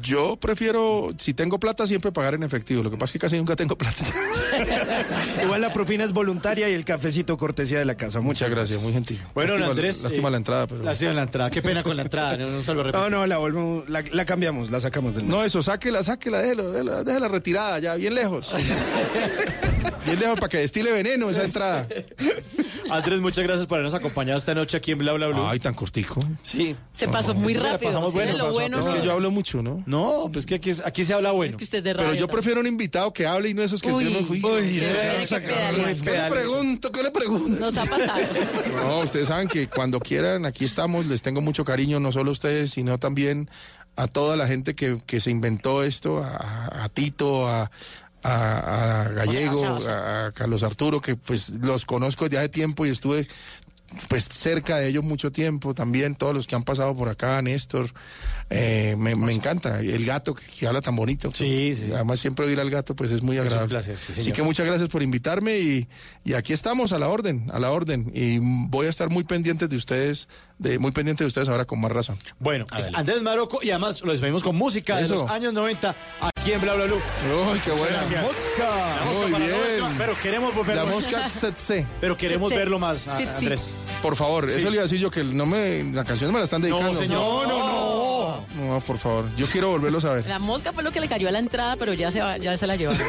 Yo 0.00 0.36
prefiero, 0.36 1.10
si 1.18 1.34
tengo 1.34 1.60
plata, 1.60 1.86
siempre 1.86 2.10
pagar 2.10 2.32
en 2.34 2.42
efectivo. 2.44 2.82
Lo 2.82 2.90
que 2.90 2.96
pasa 2.96 3.10
es 3.10 3.12
que 3.12 3.18
casi 3.18 3.36
nunca 3.36 3.56
tengo 3.56 3.76
plata. 3.76 4.04
Igual 5.44 5.60
la 5.60 5.70
propina 5.72 6.02
es 6.04 6.12
voluntaria 6.12 6.66
y 6.70 6.72
el 6.72 6.84
cafecito 6.86 7.36
cortesía 7.36 7.78
de 7.78 7.84
la 7.84 7.94
casa. 7.94 8.20
Muchas, 8.20 8.50
gracias, 8.50 8.82
muy 8.82 8.94
gentil. 8.94 9.20
Bueno, 9.34 9.52
Lástima- 9.54 9.70
Andrés. 9.70 10.02
Lástima 10.02 10.28
eh, 10.28 10.30
la 10.30 10.36
entrada, 10.38 10.66
pero. 10.66 10.82
Lástima 10.82 11.12
la 11.12 11.22
entrada. 11.24 11.50
Qué 11.50 11.60
pena 11.60 11.82
con 11.82 11.94
la 11.94 12.02
entrada. 12.04 12.38
No, 12.38 12.48
no 12.50 12.62
se 12.62 12.72
lo 12.72 12.82
repito. 12.84 12.98
No, 13.02 13.10
no, 13.10 13.26
la 13.26 13.36
volvemos, 13.36 13.86
la, 13.90 14.02
la 14.12 14.24
cambiamos, 14.24 14.70
la 14.70 14.80
sacamos 14.80 15.14
del 15.14 15.28
No, 15.28 15.44
eso, 15.44 15.60
sáquela, 15.62 16.02
sáquela, 16.02 16.38
déjela, 16.38 16.62
déjela, 16.64 17.04
déjela 17.04 17.28
retirada, 17.28 17.78
ya, 17.78 17.94
bien 17.96 18.14
lejos. 18.14 18.54
bien 20.04 20.18
lejos 20.20 20.36
para 20.36 20.48
que 20.48 20.58
destile 20.58 20.92
veneno 20.92 21.30
esa 21.30 21.44
entrada. 21.44 21.86
Andrés, 22.90 23.20
muchas 23.20 23.44
gracias 23.44 23.66
por 23.66 23.78
habernos 23.78 23.94
acompañado 23.94 24.38
esta 24.38 24.54
noche 24.54 24.76
aquí 24.76 24.92
en 24.92 24.98
Bla 24.98 25.12
Bla 25.14 25.26
Bla. 25.28 25.50
Ay, 25.50 25.58
tan 25.58 25.74
cortico. 25.74 26.20
Sí. 26.42 26.76
Se 26.92 27.08
pasó 27.08 27.34
muy 27.34 27.54
rápido. 27.54 27.90
pasamos 27.90 28.10
sí, 28.10 28.16
bueno, 28.16 28.32
lo 28.38 28.44
pasó- 28.44 28.52
bueno 28.54 28.78
Es 28.78 28.86
que 28.88 29.02
yo 29.04 29.12
hablo 29.12 29.30
mucho, 29.30 29.62
¿no? 29.62 29.82
No, 29.86 30.28
pues 30.32 30.46
que 30.46 30.56
aquí, 30.56 30.70
aquí 30.84 31.04
se 31.04 31.12
habla 31.14 31.32
bueno. 31.32 31.52
Es 31.52 31.56
que 31.56 31.64
usted 31.64 31.78
es 31.78 31.84
de 31.84 31.94
Pero 31.94 32.14
yo 32.14 32.28
prefiero 32.28 32.60
un 32.60 32.66
invitado 32.66 33.12
que 33.12 33.26
hable 33.26 33.48
y 33.48 33.54
no 33.54 33.62
esos 33.62 33.82
que 33.82 33.90
Uy, 33.92 34.04
no 34.12 34.24
fui. 34.24 34.38
uy, 34.44 34.78
¿Qué, 34.80 35.26
tiene 35.26 35.26
que 35.26 35.48
pedalear. 35.48 35.96
¿Qué 35.96 36.10
le 36.12 36.30
pregunto? 36.30 36.92
¿Qué 36.92 37.02
le 37.02 37.10
pregunto? 37.10 37.60
Nos 37.60 37.76
ha 37.76 37.84
pasado. 37.86 38.20
No, 38.76 38.98
ustedes 39.00 39.28
saben 39.28 39.48
que 39.48 39.68
cuando 39.68 39.98
quieran, 40.00 40.46
aquí 40.46 40.64
estamos, 40.64 41.06
les 41.06 41.22
tengo 41.22 41.40
mucho 41.40 41.64
cariño, 41.64 41.98
no 41.98 42.12
solo 42.12 42.30
a 42.30 42.32
ustedes, 42.32 42.70
sino 42.70 42.98
también 42.98 43.50
a 43.96 44.06
toda 44.06 44.36
la 44.36 44.46
gente 44.46 44.74
que, 44.74 45.00
que 45.06 45.20
se 45.20 45.30
inventó 45.30 45.82
esto, 45.82 46.22
a, 46.22 46.84
a 46.84 46.88
Tito, 46.90 47.48
a, 47.48 47.70
a, 48.26 49.02
a 49.02 49.08
Gallego, 49.08 49.52
O 49.52 49.60
sea, 49.60 49.72
o 49.72 49.80
sea, 49.80 49.92
o 49.92 49.96
sea. 49.96 50.26
a 50.26 50.32
Carlos 50.32 50.62
Arturo, 50.62 51.00
que 51.00 51.16
pues 51.16 51.50
los 51.50 51.84
conozco 51.84 52.24
desde 52.24 52.38
hace 52.38 52.48
tiempo 52.48 52.86
y 52.86 52.90
estuve 52.90 53.28
pues 54.08 54.24
cerca 54.24 54.78
de 54.78 54.88
ellos 54.88 55.04
mucho 55.04 55.30
tiempo 55.30 55.74
también, 55.74 56.16
todos 56.16 56.34
los 56.34 56.46
que 56.46 56.56
han 56.56 56.64
pasado 56.64 56.94
por 56.94 57.08
acá, 57.08 57.40
Néstor, 57.42 57.92
eh, 58.48 58.94
me, 58.98 59.14
me 59.16 59.32
encanta, 59.32 59.80
el 59.80 60.04
gato 60.06 60.34
que, 60.34 60.44
que 60.46 60.66
habla 60.66 60.80
tan 60.80 60.94
bonito. 60.96 61.30
Sí, 61.32 61.74
sí. 61.74 61.90
Además 61.92 62.20
siempre 62.20 62.46
oír 62.46 62.60
al 62.60 62.70
gato 62.70 62.94
pues 62.94 63.10
es 63.10 63.22
muy 63.22 63.38
agradable. 63.38 63.68
placer, 63.68 63.98
sí, 63.98 64.12
Así 64.20 64.32
que 64.32 64.42
muchas 64.42 64.66
gracias 64.66 64.88
por 64.88 65.02
invitarme 65.02 65.58
y, 65.58 65.88
y 66.24 66.34
aquí 66.34 66.52
estamos 66.52 66.92
a 66.92 66.98
la 66.98 67.08
orden, 67.08 67.50
a 67.52 67.58
la 67.58 67.70
orden 67.72 68.10
y 68.14 68.38
voy 68.40 68.86
a 68.86 68.90
estar 68.90 69.10
muy 69.10 69.24
pendiente 69.24 69.66
de 69.68 69.76
ustedes, 69.76 70.28
de 70.58 70.78
muy 70.78 70.92
pendiente 70.92 71.24
de 71.24 71.28
ustedes 71.28 71.48
ahora 71.48 71.64
con 71.64 71.80
más 71.80 71.90
razón. 71.92 72.16
Bueno, 72.38 72.66
es 72.78 72.88
Andrés 72.94 73.20
Maroco 73.22 73.58
y 73.62 73.70
además 73.70 74.00
lo 74.02 74.12
despedimos 74.12 74.42
con 74.44 74.54
música 74.56 75.00
Eso. 75.00 75.14
de 75.14 75.20
los 75.20 75.30
años 75.30 75.52
90 75.52 75.96
aquí 76.36 76.52
en 76.52 76.60
Bla 76.60 76.74
Bla 76.74 76.86
Bla. 76.86 76.94
Uy, 76.96 77.58
qué 77.64 77.72
buena. 77.72 77.96
Gracias. 77.96 78.22
Mosca. 78.22 78.96
La 78.98 79.04
mosca 79.06 79.22
Muy 79.22 79.32
para 79.32 79.46
la 79.46 79.56
bien. 79.56 79.78
noche, 79.80 79.94
Pero 79.98 80.12
queremos 80.22 80.54
volverlo. 80.54 80.84
La 80.84 80.90
mosca 80.90 81.28
tsetse. 81.34 81.86
Pero 82.00 82.16
queremos 82.16 82.48
Tsetse. 82.50 82.58
verlo 82.60 82.78
más, 82.78 83.08
a- 83.08 83.16
Sí, 83.16 83.24
sí. 83.24 83.28
Andrés. 83.46 83.74
Por 84.02 84.14
favor, 84.14 84.48
eso 84.48 84.68
le 84.70 84.76
iba 84.76 84.82
a 84.82 84.86
decir 84.86 85.00
yo 85.00 85.10
que 85.10 85.24
no 85.24 85.46
me 85.46 85.82
la 85.92 86.04
canción 86.04 86.32
me 86.32 86.38
la 86.38 86.44
están 86.44 86.62
dedicando. 86.62 86.92
No, 86.92 86.98
señor. 86.98 87.18
No, 87.18 87.42
no, 87.46 87.58
no. 87.58 88.05
No, 88.56 88.80
por 88.80 88.98
favor. 88.98 89.24
Yo 89.36 89.46
quiero 89.46 89.70
volverlos 89.70 90.04
a 90.04 90.12
ver. 90.12 90.26
La 90.26 90.38
mosca 90.38 90.72
fue 90.72 90.82
lo 90.82 90.92
que 90.92 91.00
le 91.00 91.08
cayó 91.08 91.28
a 91.28 91.32
la 91.32 91.38
entrada, 91.38 91.76
pero 91.76 91.92
ya 91.92 92.10
se, 92.10 92.20
va, 92.20 92.36
ya 92.38 92.56
se 92.56 92.66
la 92.66 92.76
llevaron. 92.76 93.06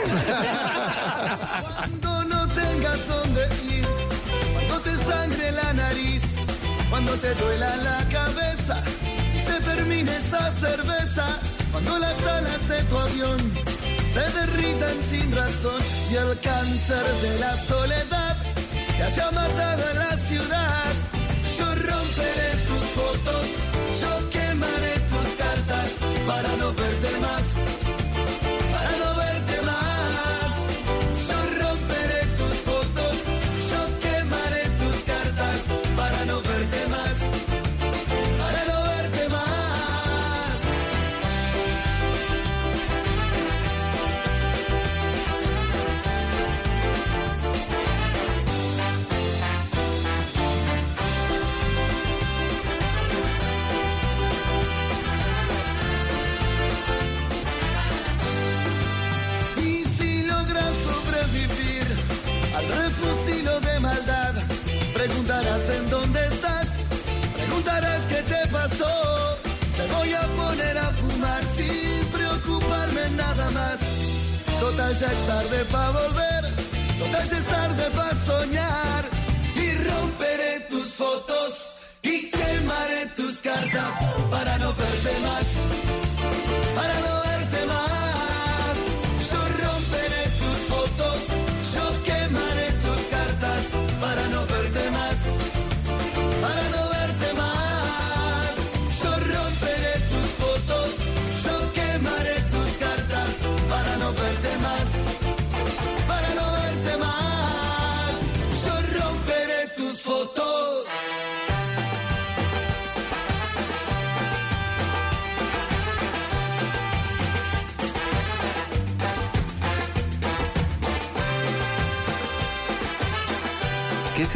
Cuando 1.78 2.24
no 2.26 2.48
tengas 2.50 3.08
dónde 3.08 3.42
ir, 3.72 3.86
cuando 4.54 4.80
te 4.82 4.96
sangre 4.98 5.52
la 5.52 5.74
nariz, 5.74 6.24
cuando 6.90 7.14
te 7.16 7.34
duela 7.36 7.76
la 7.78 8.04
cabeza 8.10 8.82
y 9.36 9.40
se 9.40 9.60
termine 9.62 10.16
esa 10.16 10.52
cerveza, 10.54 11.40
cuando 11.72 12.00
las 12.00 12.18
alas 12.26 12.68
de 12.68 12.84
tu 12.84 12.98
avión 12.98 13.38
se 14.12 14.22
derritan 14.40 14.96
sin 15.10 15.32
razón 15.36 15.82
y 16.12 16.16
el 16.16 16.40
cáncer 16.40 17.06
de 17.22 17.40
la 17.40 17.58
soledad 17.66 18.38
te 18.98 19.04
haya 19.04 19.32
matado 19.32 19.84
en 19.92 20.00
la 20.00 20.18
ciudad, 20.28 20.94
yo 21.58 21.66
romperé 21.76 22.52
tus 22.68 22.86
fotos, 22.96 23.46
yo 24.02 24.30
para 26.28 26.58
no 26.58 26.74
verte 26.74 27.20
más 27.20 27.57
Total 74.78 74.96
ya 74.96 75.08
es 75.08 75.26
tarde 75.26 75.66
para 75.72 75.90
volver, 75.90 76.44
total 77.00 77.30
ya 77.30 77.38
es 77.40 77.46
tarde 77.46 77.84
para 77.96 78.14
soñar. 78.26 79.06
Y 79.56 79.74
romperé 79.90 80.60
tus 80.70 80.94
fotos 80.94 81.74
y 82.04 82.30
quemaré 82.30 83.08
tus 83.16 83.40
cartas 83.40 83.94
para 84.30 84.60
no 84.60 84.72
verte 84.76 85.20
más 85.26 85.48
para 86.76 87.00
no 87.00 87.17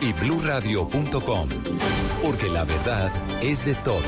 y 0.00 0.12
bluradio.com, 0.12 1.48
porque 2.22 2.48
la 2.48 2.64
verdad 2.64 3.12
es 3.42 3.64
de 3.64 3.74
todos. 3.74 4.04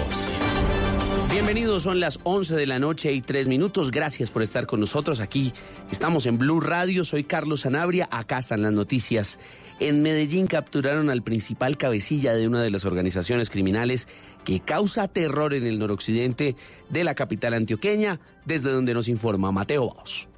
Bienvenidos, 1.31 1.85
son 1.85 2.01
las 2.01 2.21
11 2.25 2.57
de 2.57 2.67
la 2.67 2.79
noche 2.79 3.13
y 3.13 3.21
3 3.21 3.49
minutos. 3.49 3.91
Gracias 3.91 4.31
por 4.31 4.43
estar 4.43 4.67
con 4.67 4.81
nosotros 4.81 5.21
aquí. 5.21 5.53
Estamos 5.91 6.27
en 6.27 6.39
Blue 6.39 6.61
Radio, 6.61 7.05
soy 7.05 7.25
Carlos 7.25 7.61
Sanabria, 7.61 8.09
acá 8.11 8.39
están 8.39 8.63
las 8.63 8.75
noticias. 8.75 9.39
En 9.79 10.03
Medellín 10.03 10.47
capturaron 10.47 11.09
al 11.09 11.23
principal 11.23 11.77
cabecilla 11.77 12.35
de 12.35 12.47
una 12.47 12.63
de 12.63 12.71
las 12.71 12.85
organizaciones 12.85 13.49
criminales 13.49 14.09
que 14.45 14.61
causa 14.61 15.09
terror 15.09 15.55
en 15.55 15.67
el 15.67 15.79
noroccidente 15.79 16.57
de 16.89 17.05
la 17.05 17.15
capital 17.15 17.55
antioqueña, 17.55 18.21
desde 18.45 18.73
donde 18.73 18.95
nos 18.95 19.09
informa 19.09 19.53
Mateo 19.53 19.89
Baos. 19.95 20.30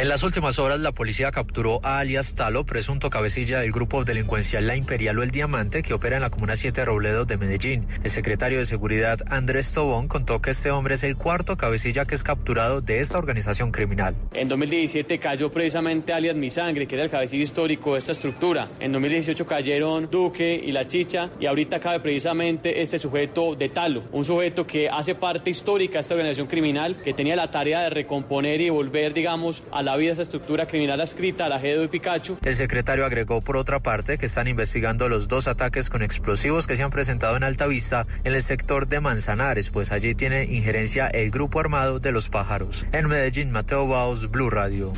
En 0.00 0.08
las 0.08 0.22
últimas 0.22 0.58
horas, 0.58 0.80
la 0.80 0.92
policía 0.92 1.30
capturó 1.30 1.78
a 1.82 1.98
alias 1.98 2.34
Talo, 2.34 2.64
presunto 2.64 3.10
cabecilla 3.10 3.60
del 3.60 3.70
grupo 3.70 4.02
delincuencial 4.02 4.66
La 4.66 4.74
Imperial 4.74 5.18
o 5.18 5.22
El 5.22 5.30
Diamante, 5.30 5.82
que 5.82 5.92
opera 5.92 6.16
en 6.16 6.22
la 6.22 6.30
Comuna 6.30 6.56
7 6.56 6.86
Robledo 6.86 7.26
de 7.26 7.36
Medellín. 7.36 7.86
El 8.02 8.08
secretario 8.08 8.60
de 8.60 8.64
Seguridad, 8.64 9.18
Andrés 9.28 9.74
Tobón, 9.74 10.08
contó 10.08 10.40
que 10.40 10.52
este 10.52 10.70
hombre 10.70 10.94
es 10.94 11.02
el 11.02 11.16
cuarto 11.16 11.58
cabecilla 11.58 12.06
que 12.06 12.14
es 12.14 12.22
capturado 12.22 12.80
de 12.80 13.00
esta 13.00 13.18
organización 13.18 13.72
criminal. 13.72 14.14
En 14.32 14.48
2017 14.48 15.18
cayó 15.18 15.52
precisamente 15.52 16.14
alias 16.14 16.34
Mi 16.34 16.48
Sangre, 16.48 16.86
que 16.86 16.94
era 16.94 17.04
el 17.04 17.10
cabecilla 17.10 17.42
histórico 17.42 17.92
de 17.92 17.98
esta 17.98 18.12
estructura. 18.12 18.70
En 18.80 18.92
2018 18.92 19.46
cayeron 19.46 20.08
Duque 20.10 20.62
y 20.64 20.72
La 20.72 20.86
Chicha, 20.86 21.28
y 21.38 21.44
ahorita 21.44 21.78
cabe 21.78 22.00
precisamente 22.00 22.80
este 22.80 22.98
sujeto 22.98 23.54
de 23.54 23.68
Talo, 23.68 24.04
un 24.12 24.24
sujeto 24.24 24.66
que 24.66 24.88
hace 24.88 25.14
parte 25.14 25.50
histórica 25.50 25.98
de 25.98 26.00
esta 26.00 26.14
organización 26.14 26.46
criminal, 26.46 26.96
que 27.04 27.12
tenía 27.12 27.36
la 27.36 27.50
tarea 27.50 27.80
de 27.80 27.90
recomponer 27.90 28.62
y 28.62 28.70
volver, 28.70 29.12
digamos, 29.12 29.62
a 29.72 29.82
la 29.82 29.96
vida 29.96 30.12
esa 30.12 30.22
estructura 30.22 30.66
criminal 30.66 31.00
adscrita 31.00 31.46
a 31.46 31.48
la 31.48 31.58
Gedo 31.58 31.84
y 31.84 31.88
Pikachu. 31.88 32.38
El 32.42 32.54
secretario 32.54 33.04
agregó 33.04 33.40
por 33.40 33.56
otra 33.56 33.80
parte 33.80 34.18
que 34.18 34.26
están 34.26 34.48
investigando 34.48 35.08
los 35.08 35.28
dos 35.28 35.46
ataques 35.48 35.90
con 35.90 36.02
explosivos 36.02 36.66
que 36.66 36.76
se 36.76 36.82
han 36.82 36.90
presentado 36.90 37.36
en 37.36 37.44
Altavista 37.44 38.06
en 38.24 38.34
el 38.34 38.42
sector 38.42 38.88
de 38.88 39.00
Manzanares, 39.00 39.70
pues 39.70 39.92
allí 39.92 40.14
tiene 40.14 40.44
injerencia 40.44 41.06
el 41.08 41.30
grupo 41.30 41.60
armado 41.60 42.00
de 42.00 42.12
los 42.12 42.28
pájaros. 42.28 42.86
En 42.92 43.08
Medellín, 43.08 43.50
Mateo 43.50 43.86
Baos, 43.86 44.30
Blue 44.30 44.50
Radio. 44.50 44.92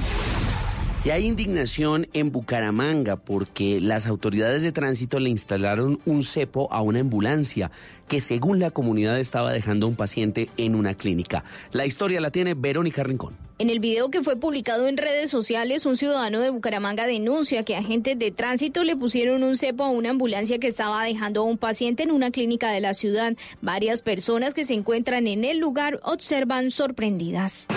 Y 1.05 1.11
hay 1.11 1.27
indignación 1.27 2.07
en 2.13 2.31
Bucaramanga 2.31 3.17
porque 3.17 3.81
las 3.81 4.07
autoridades 4.07 4.63
de 4.63 4.71
tránsito 4.71 5.19
le 5.19 5.31
instalaron 5.31 6.01
un 6.05 6.23
cepo 6.23 6.73
a 6.73 6.81
una 6.81 7.01
ambulancia 7.01 7.73
que 8.09 8.21
según 8.21 8.59
la 8.59 8.71
comunidad 8.71 9.19
estaba 9.19 9.53
dejando 9.53 9.87
a 9.87 9.91
un 9.91 9.97
paciente 9.97 10.49
en 10.57 10.75
una 10.75 10.95
clínica. 10.95 11.45
La 11.73 11.87
historia 11.87 12.21
la 12.21 12.31
tiene 12.31 12.55
Verónica 12.55 13.03
Rincón. 13.03 13.37
En 13.59 13.71
el 13.71 13.79
video 13.79 14.11
que 14.11 14.23
fue 14.23 14.37
publicado 14.37 14.89
en 14.89 14.97
redes 14.97 15.31
sociales, 15.31 15.87
un 15.87 15.97
ciudadano 15.97 16.41
de 16.41 16.51
Bucaramanga 16.51 17.07
denuncia 17.07 17.65
que 17.65 17.77
agentes 17.77 18.19
de 18.19 18.33
tránsito 18.33 18.83
le 18.83 18.97
pusieron 18.97 19.45
un 19.45 19.57
cepo 19.57 19.85
a 19.85 19.91
una 19.91 20.11
ambulancia 20.11 20.59
que 20.59 20.67
estaba 20.67 21.05
dejando 21.05 21.43
a 21.43 21.45
un 21.45 21.59
paciente 21.59 22.03
en 22.03 22.11
una 22.11 22.33
clínica 22.33 22.73
de 22.73 22.81
la 22.81 22.93
ciudad. 22.93 23.35
Varias 23.61 24.03
personas 24.03 24.53
que 24.53 24.65
se 24.65 24.75
encuentran 24.75 25.29
en 25.29 25.45
el 25.45 25.59
lugar 25.59 26.01
observan 26.03 26.73
sorprendidas. 26.73 27.69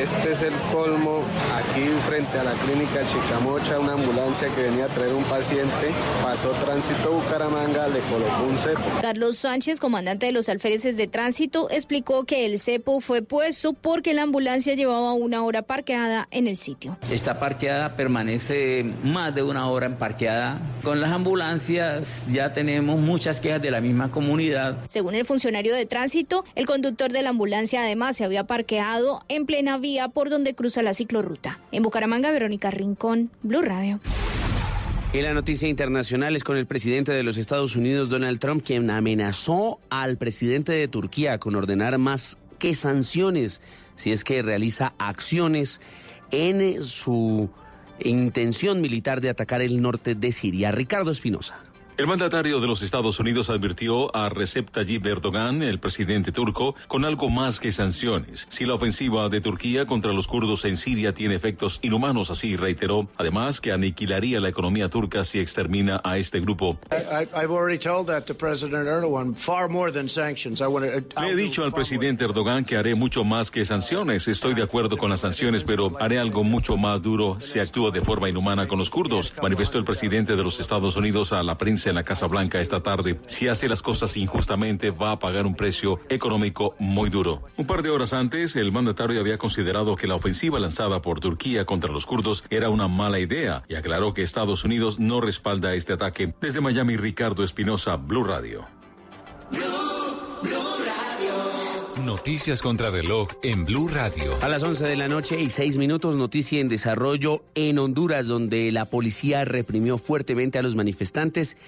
Este 0.00 0.32
es 0.32 0.40
el 0.40 0.54
colmo 0.72 1.22
aquí 1.52 1.82
frente 2.08 2.38
a 2.38 2.44
la 2.44 2.52
clínica 2.52 3.04
Chicamocha, 3.04 3.78
una 3.80 3.92
ambulancia 3.92 4.48
que 4.54 4.62
venía 4.62 4.86
a 4.86 4.88
traer 4.88 5.12
un 5.12 5.24
paciente, 5.24 5.90
pasó 6.22 6.50
tránsito 6.52 7.12
Bucaramanga, 7.12 7.88
le 7.88 8.00
colocó 8.00 8.44
un 8.48 8.56
cepo. 8.56 8.80
Carlos 9.02 9.36
Sánchez, 9.50 9.80
comandante 9.80 10.26
de 10.26 10.32
los 10.32 10.48
alféreces 10.48 10.96
de 10.96 11.08
tránsito, 11.08 11.68
explicó 11.72 12.22
que 12.22 12.46
el 12.46 12.60
cepo 12.60 13.00
fue 13.00 13.20
puesto 13.20 13.72
porque 13.72 14.14
la 14.14 14.22
ambulancia 14.22 14.76
llevaba 14.76 15.12
una 15.12 15.42
hora 15.42 15.62
parqueada 15.62 16.28
en 16.30 16.46
el 16.46 16.56
sitio. 16.56 16.96
Esta 17.10 17.40
parqueada 17.40 17.96
permanece 17.96 18.84
más 19.02 19.34
de 19.34 19.42
una 19.42 19.68
hora 19.68 19.86
en 19.86 19.96
parqueada. 19.96 20.60
Con 20.84 21.00
las 21.00 21.10
ambulancias 21.10 22.26
ya 22.30 22.52
tenemos 22.52 23.00
muchas 23.00 23.40
quejas 23.40 23.60
de 23.60 23.72
la 23.72 23.80
misma 23.80 24.12
comunidad. 24.12 24.76
Según 24.86 25.16
el 25.16 25.26
funcionario 25.26 25.74
de 25.74 25.84
tránsito, 25.84 26.44
el 26.54 26.66
conductor 26.66 27.10
de 27.10 27.22
la 27.22 27.30
ambulancia 27.30 27.82
además 27.82 28.16
se 28.16 28.22
había 28.22 28.44
parqueado 28.44 29.24
en 29.26 29.46
plena 29.46 29.78
vía 29.78 30.06
por 30.06 30.30
donde 30.30 30.54
cruza 30.54 30.80
la 30.82 30.94
ciclorruta. 30.94 31.58
En 31.72 31.82
Bucaramanga, 31.82 32.30
Verónica 32.30 32.70
Rincón, 32.70 33.32
Blue 33.42 33.62
Radio. 33.62 33.98
Y 35.12 35.22
la 35.22 35.34
noticia 35.34 35.68
internacional 35.68 36.36
es 36.36 36.44
con 36.44 36.56
el 36.56 36.66
presidente 36.66 37.10
de 37.12 37.24
los 37.24 37.36
Estados 37.36 37.74
Unidos, 37.74 38.10
Donald 38.10 38.38
Trump, 38.38 38.62
quien 38.64 38.88
amenazó 38.92 39.80
al 39.90 40.16
presidente 40.16 40.70
de 40.70 40.86
Turquía 40.86 41.38
con 41.38 41.56
ordenar 41.56 41.98
más 41.98 42.38
que 42.60 42.74
sanciones 42.74 43.60
si 43.96 44.12
es 44.12 44.22
que 44.22 44.40
realiza 44.40 44.94
acciones 44.98 45.80
en 46.30 46.84
su 46.84 47.50
intención 47.98 48.80
militar 48.80 49.20
de 49.20 49.30
atacar 49.30 49.62
el 49.62 49.82
norte 49.82 50.14
de 50.14 50.30
Siria. 50.30 50.70
Ricardo 50.70 51.10
Espinosa. 51.10 51.60
El 52.00 52.06
mandatario 52.06 52.60
de 52.60 52.66
los 52.66 52.80
Estados 52.80 53.20
Unidos 53.20 53.50
advirtió 53.50 54.16
a 54.16 54.30
Recep 54.30 54.70
Tayyip 54.70 55.04
Erdogan, 55.04 55.62
el 55.62 55.78
presidente 55.78 56.32
turco, 56.32 56.74
con 56.88 57.04
algo 57.04 57.28
más 57.28 57.60
que 57.60 57.72
sanciones. 57.72 58.46
Si 58.48 58.64
la 58.64 58.72
ofensiva 58.72 59.28
de 59.28 59.42
Turquía 59.42 59.84
contra 59.84 60.10
los 60.14 60.26
kurdos 60.26 60.64
en 60.64 60.78
Siria 60.78 61.12
tiene 61.12 61.34
efectos 61.34 61.78
inhumanos, 61.82 62.30
así 62.30 62.56
reiteró, 62.56 63.06
además 63.18 63.60
que 63.60 63.70
aniquilaría 63.72 64.40
la 64.40 64.48
economía 64.48 64.88
turca 64.88 65.24
si 65.24 65.40
extermina 65.40 66.00
a 66.02 66.16
este 66.16 66.40
grupo. 66.40 66.78
Le 71.20 71.30
he 71.30 71.36
dicho 71.36 71.64
al 71.64 71.72
presidente 71.72 72.24
Erdogan 72.24 72.64
que 72.64 72.78
haré 72.78 72.94
mucho 72.94 73.24
más 73.24 73.50
que 73.50 73.66
sanciones. 73.66 74.26
Estoy 74.26 74.54
de 74.54 74.62
acuerdo 74.62 74.96
con 74.96 75.10
las 75.10 75.20
sanciones, 75.20 75.64
pero 75.64 76.00
haré 76.00 76.18
algo 76.18 76.44
mucho 76.44 76.78
más 76.78 77.02
duro 77.02 77.38
si 77.40 77.58
actúo 77.58 77.90
de 77.90 78.00
forma 78.00 78.30
inhumana 78.30 78.66
con 78.66 78.78
los 78.78 78.88
kurdos, 78.88 79.34
manifestó 79.42 79.76
el 79.76 79.84
presidente 79.84 80.34
de 80.34 80.42
los 80.42 80.60
Estados 80.60 80.96
Unidos 80.96 81.34
a 81.34 81.42
la 81.42 81.58
prensa 81.58 81.89
en 81.90 81.96
la 81.96 82.04
Casa 82.04 82.26
Blanca 82.26 82.60
esta 82.60 82.82
tarde. 82.82 83.20
Si 83.26 83.48
hace 83.48 83.68
las 83.68 83.82
cosas 83.82 84.16
injustamente, 84.16 84.90
va 84.90 85.12
a 85.12 85.18
pagar 85.18 85.46
un 85.46 85.54
precio 85.54 86.00
económico 86.08 86.74
muy 86.78 87.10
duro. 87.10 87.42
Un 87.56 87.66
par 87.66 87.82
de 87.82 87.90
horas 87.90 88.12
antes, 88.12 88.56
el 88.56 88.72
mandatario 88.72 89.20
había 89.20 89.38
considerado 89.38 89.96
que 89.96 90.06
la 90.06 90.14
ofensiva 90.14 90.58
lanzada 90.58 91.02
por 91.02 91.20
Turquía 91.20 91.64
contra 91.64 91.92
los 91.92 92.06
kurdos 92.06 92.44
era 92.50 92.70
una 92.70 92.88
mala 92.88 93.18
idea 93.18 93.64
y 93.68 93.74
aclaró 93.74 94.14
que 94.14 94.22
Estados 94.22 94.64
Unidos 94.64 94.98
no 94.98 95.20
respalda 95.20 95.74
este 95.74 95.92
ataque. 95.92 96.34
Desde 96.40 96.60
Miami, 96.60 96.96
Ricardo 96.96 97.42
Espinosa, 97.44 97.96
Blue 97.96 98.24
Radio. 98.24 98.79
Noticias 102.04 102.62
contra 102.62 102.90
reloj 102.90 103.28
en 103.42 103.64
Blue 103.66 103.88
Radio. 103.88 104.34
A 104.42 104.48
las 104.48 104.62
11 104.62 104.86
de 104.86 104.96
la 104.96 105.08
noche 105.08 105.40
y 105.40 105.50
6 105.50 105.76
minutos, 105.76 106.16
noticia 106.16 106.58
en 106.60 106.68
desarrollo 106.68 107.44
en 107.54 107.78
Honduras, 107.78 108.26
donde 108.26 108.72
la 108.72 108.86
policía 108.86 109.44
reprimió 109.44 109.98
fuertemente 109.98 110.58
a 110.58 110.62
los 110.62 110.76
manifestantes 110.76 111.58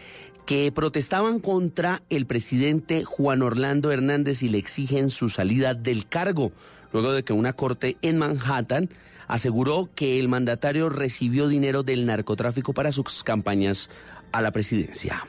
que 0.46 0.72
protestaban 0.72 1.38
contra 1.38 2.02
el 2.08 2.26
presidente 2.26 3.04
Juan 3.04 3.42
Orlando 3.42 3.92
Hernández 3.92 4.42
y 4.42 4.48
le 4.48 4.58
exigen 4.58 5.10
su 5.10 5.28
salida 5.28 5.74
del 5.74 6.08
cargo, 6.08 6.52
luego 6.92 7.12
de 7.12 7.24
que 7.24 7.32
una 7.32 7.52
corte 7.52 7.96
en 8.00 8.18
Manhattan 8.18 8.88
aseguró 9.28 9.90
que 9.94 10.18
el 10.18 10.28
mandatario 10.28 10.88
recibió 10.88 11.46
dinero 11.46 11.82
del 11.82 12.06
narcotráfico 12.06 12.72
para 12.72 12.90
sus 12.90 13.22
campañas 13.22 13.90
a 14.32 14.40
la 14.40 14.50
presidencia. 14.50 15.24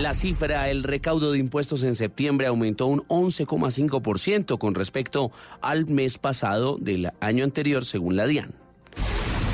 La 0.00 0.14
cifra, 0.14 0.70
el 0.70 0.84
recaudo 0.84 1.32
de 1.32 1.38
impuestos 1.38 1.82
en 1.82 1.94
septiembre 1.94 2.46
aumentó 2.46 2.86
un 2.86 3.00
11,5% 3.08 4.56
con 4.56 4.74
respecto 4.74 5.30
al 5.60 5.86
mes 5.86 6.16
pasado 6.16 6.78
del 6.80 7.10
año 7.20 7.44
anterior, 7.44 7.84
según 7.84 8.16
la 8.16 8.26
DIAN. 8.26 8.54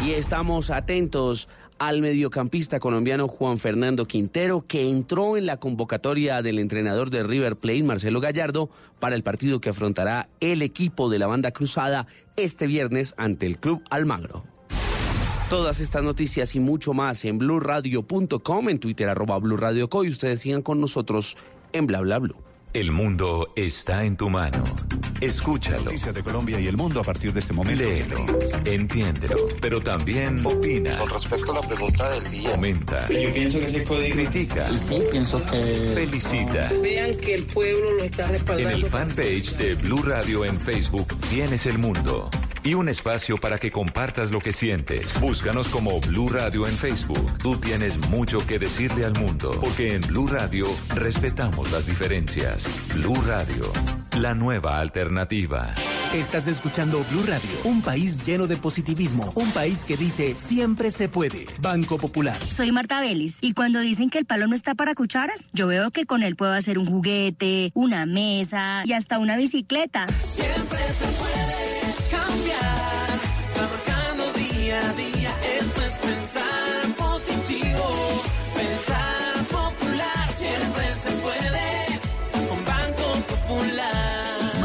Y 0.06 0.12
estamos 0.12 0.70
atentos 0.70 1.48
al 1.80 2.02
mediocampista 2.02 2.78
colombiano 2.78 3.26
Juan 3.26 3.58
Fernando 3.58 4.06
Quintero, 4.06 4.64
que 4.64 4.88
entró 4.88 5.36
en 5.36 5.44
la 5.44 5.56
convocatoria 5.56 6.40
del 6.40 6.60
entrenador 6.60 7.10
de 7.10 7.24
River 7.24 7.56
Plate, 7.56 7.82
Marcelo 7.82 8.20
Gallardo, 8.20 8.70
para 9.00 9.16
el 9.16 9.24
partido 9.24 9.60
que 9.60 9.70
afrontará 9.70 10.28
el 10.38 10.62
equipo 10.62 11.10
de 11.10 11.18
la 11.18 11.26
banda 11.26 11.50
cruzada 11.50 12.06
este 12.36 12.68
viernes 12.68 13.14
ante 13.16 13.46
el 13.46 13.58
Club 13.58 13.82
Almagro. 13.90 14.44
Todas 15.50 15.80
estas 15.80 16.02
noticias 16.02 16.54
y 16.54 16.60
mucho 16.60 16.92
más 16.92 17.24
en 17.24 17.38
blurradio.com, 17.38 18.68
en 18.68 18.78
Twitter 18.78 19.08
arroba 19.08 19.38
blurradioco 19.38 20.04
y 20.04 20.08
ustedes 20.08 20.40
sigan 20.40 20.60
con 20.60 20.78
nosotros 20.80 21.38
en 21.72 21.86
bla 21.86 22.00
bla 22.02 22.18
blue. 22.18 22.36
El 22.74 22.92
mundo 22.92 23.48
está 23.56 24.04
en 24.04 24.18
tu 24.18 24.28
mano. 24.28 24.62
Escúchalo. 25.22 25.84
Noticias 25.84 26.14
de 26.14 26.22
Colombia 26.22 26.60
y 26.60 26.66
el 26.66 26.76
mundo 26.76 27.00
a 27.00 27.02
partir 27.02 27.32
de 27.32 27.40
este 27.40 27.54
momento. 27.54 27.82
Léelo, 27.82 28.26
entiéndelo, 28.66 29.36
pero 29.58 29.80
también 29.80 30.44
opina. 30.44 30.98
Con 30.98 31.08
respecto 31.08 31.52
a 31.52 31.62
la 31.62 31.66
pregunta 31.66 32.10
del 32.10 32.30
día. 32.30 32.50
Comenta. 32.50 33.08
Yo 33.08 33.32
pienso 33.32 33.58
que 33.58 33.64
ese 33.64 33.84
código. 33.84 34.14
Critica. 34.14 34.70
Y 34.70 34.78
sí, 34.78 35.02
pienso 35.10 35.42
que. 35.46 35.92
Felicita. 35.94 36.70
Vean 36.82 37.16
que 37.16 37.34
el 37.36 37.44
pueblo 37.44 37.92
lo 37.94 38.04
está 38.04 38.26
En 38.26 38.32
respaldando. 38.32 38.76
el 38.76 38.84
fanpage 38.86 39.56
de 39.56 39.74
Blue 39.76 40.02
Radio 40.02 40.44
en 40.44 40.60
Facebook 40.60 41.08
tienes 41.30 41.64
el 41.64 41.78
mundo 41.78 42.28
y 42.68 42.74
un 42.74 42.90
espacio 42.90 43.38
para 43.38 43.56
que 43.56 43.70
compartas 43.70 44.30
lo 44.30 44.40
que 44.40 44.52
sientes. 44.52 45.18
Búscanos 45.22 45.68
como 45.68 46.00
Blue 46.00 46.28
Radio 46.28 46.66
en 46.66 46.76
Facebook. 46.76 47.38
Tú 47.38 47.56
tienes 47.56 47.96
mucho 48.10 48.46
que 48.46 48.58
decirle 48.58 49.06
al 49.06 49.14
mundo, 49.18 49.52
porque 49.58 49.94
en 49.94 50.02
Blue 50.02 50.26
Radio 50.26 50.66
respetamos 50.94 51.72
las 51.72 51.86
diferencias. 51.86 52.68
Blue 52.94 53.16
Radio, 53.26 53.72
la 54.20 54.34
nueva 54.34 54.80
alternativa. 54.80 55.74
Estás 56.12 56.46
escuchando 56.46 57.02
Blue 57.10 57.24
Radio, 57.26 57.48
un 57.64 57.80
país 57.80 58.22
lleno 58.22 58.46
de 58.46 58.58
positivismo, 58.58 59.32
un 59.34 59.50
país 59.52 59.86
que 59.86 59.96
dice 59.96 60.34
siempre 60.36 60.90
se 60.90 61.08
puede. 61.08 61.46
Banco 61.62 61.96
Popular. 61.96 62.38
Soy 62.50 62.70
Marta 62.70 63.00
Vélez 63.00 63.38
y 63.40 63.54
cuando 63.54 63.80
dicen 63.80 64.10
que 64.10 64.18
el 64.18 64.26
palo 64.26 64.46
no 64.46 64.54
está 64.54 64.74
para 64.74 64.94
cucharas, 64.94 65.46
yo 65.54 65.68
veo 65.68 65.90
que 65.90 66.04
con 66.04 66.22
él 66.22 66.36
puedo 66.36 66.52
hacer 66.52 66.78
un 66.78 66.84
juguete, 66.84 67.70
una 67.72 68.04
mesa 68.04 68.82
y 68.84 68.92
hasta 68.92 69.18
una 69.18 69.38
bicicleta. 69.38 70.04
Siempre 70.18 70.80
se 70.92 71.06
puede 71.18 71.67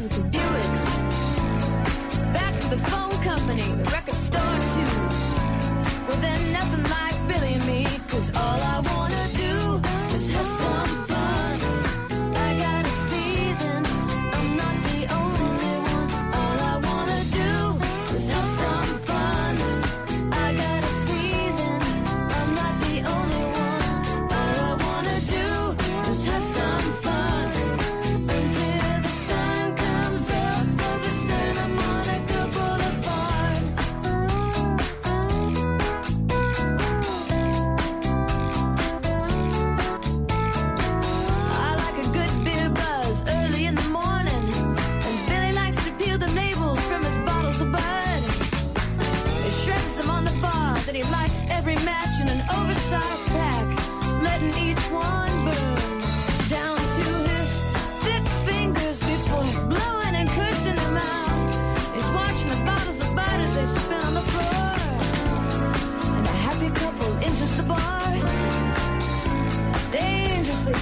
Beautiful. 0.00 0.49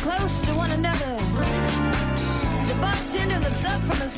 Close 0.08 0.40
to 0.42 0.54
one 0.54 0.70
another. 0.70 1.16
The 2.68 2.76
bartender 2.80 3.38
looks 3.40 3.64
up 3.64 3.80
from 3.82 3.98
his 4.00 4.17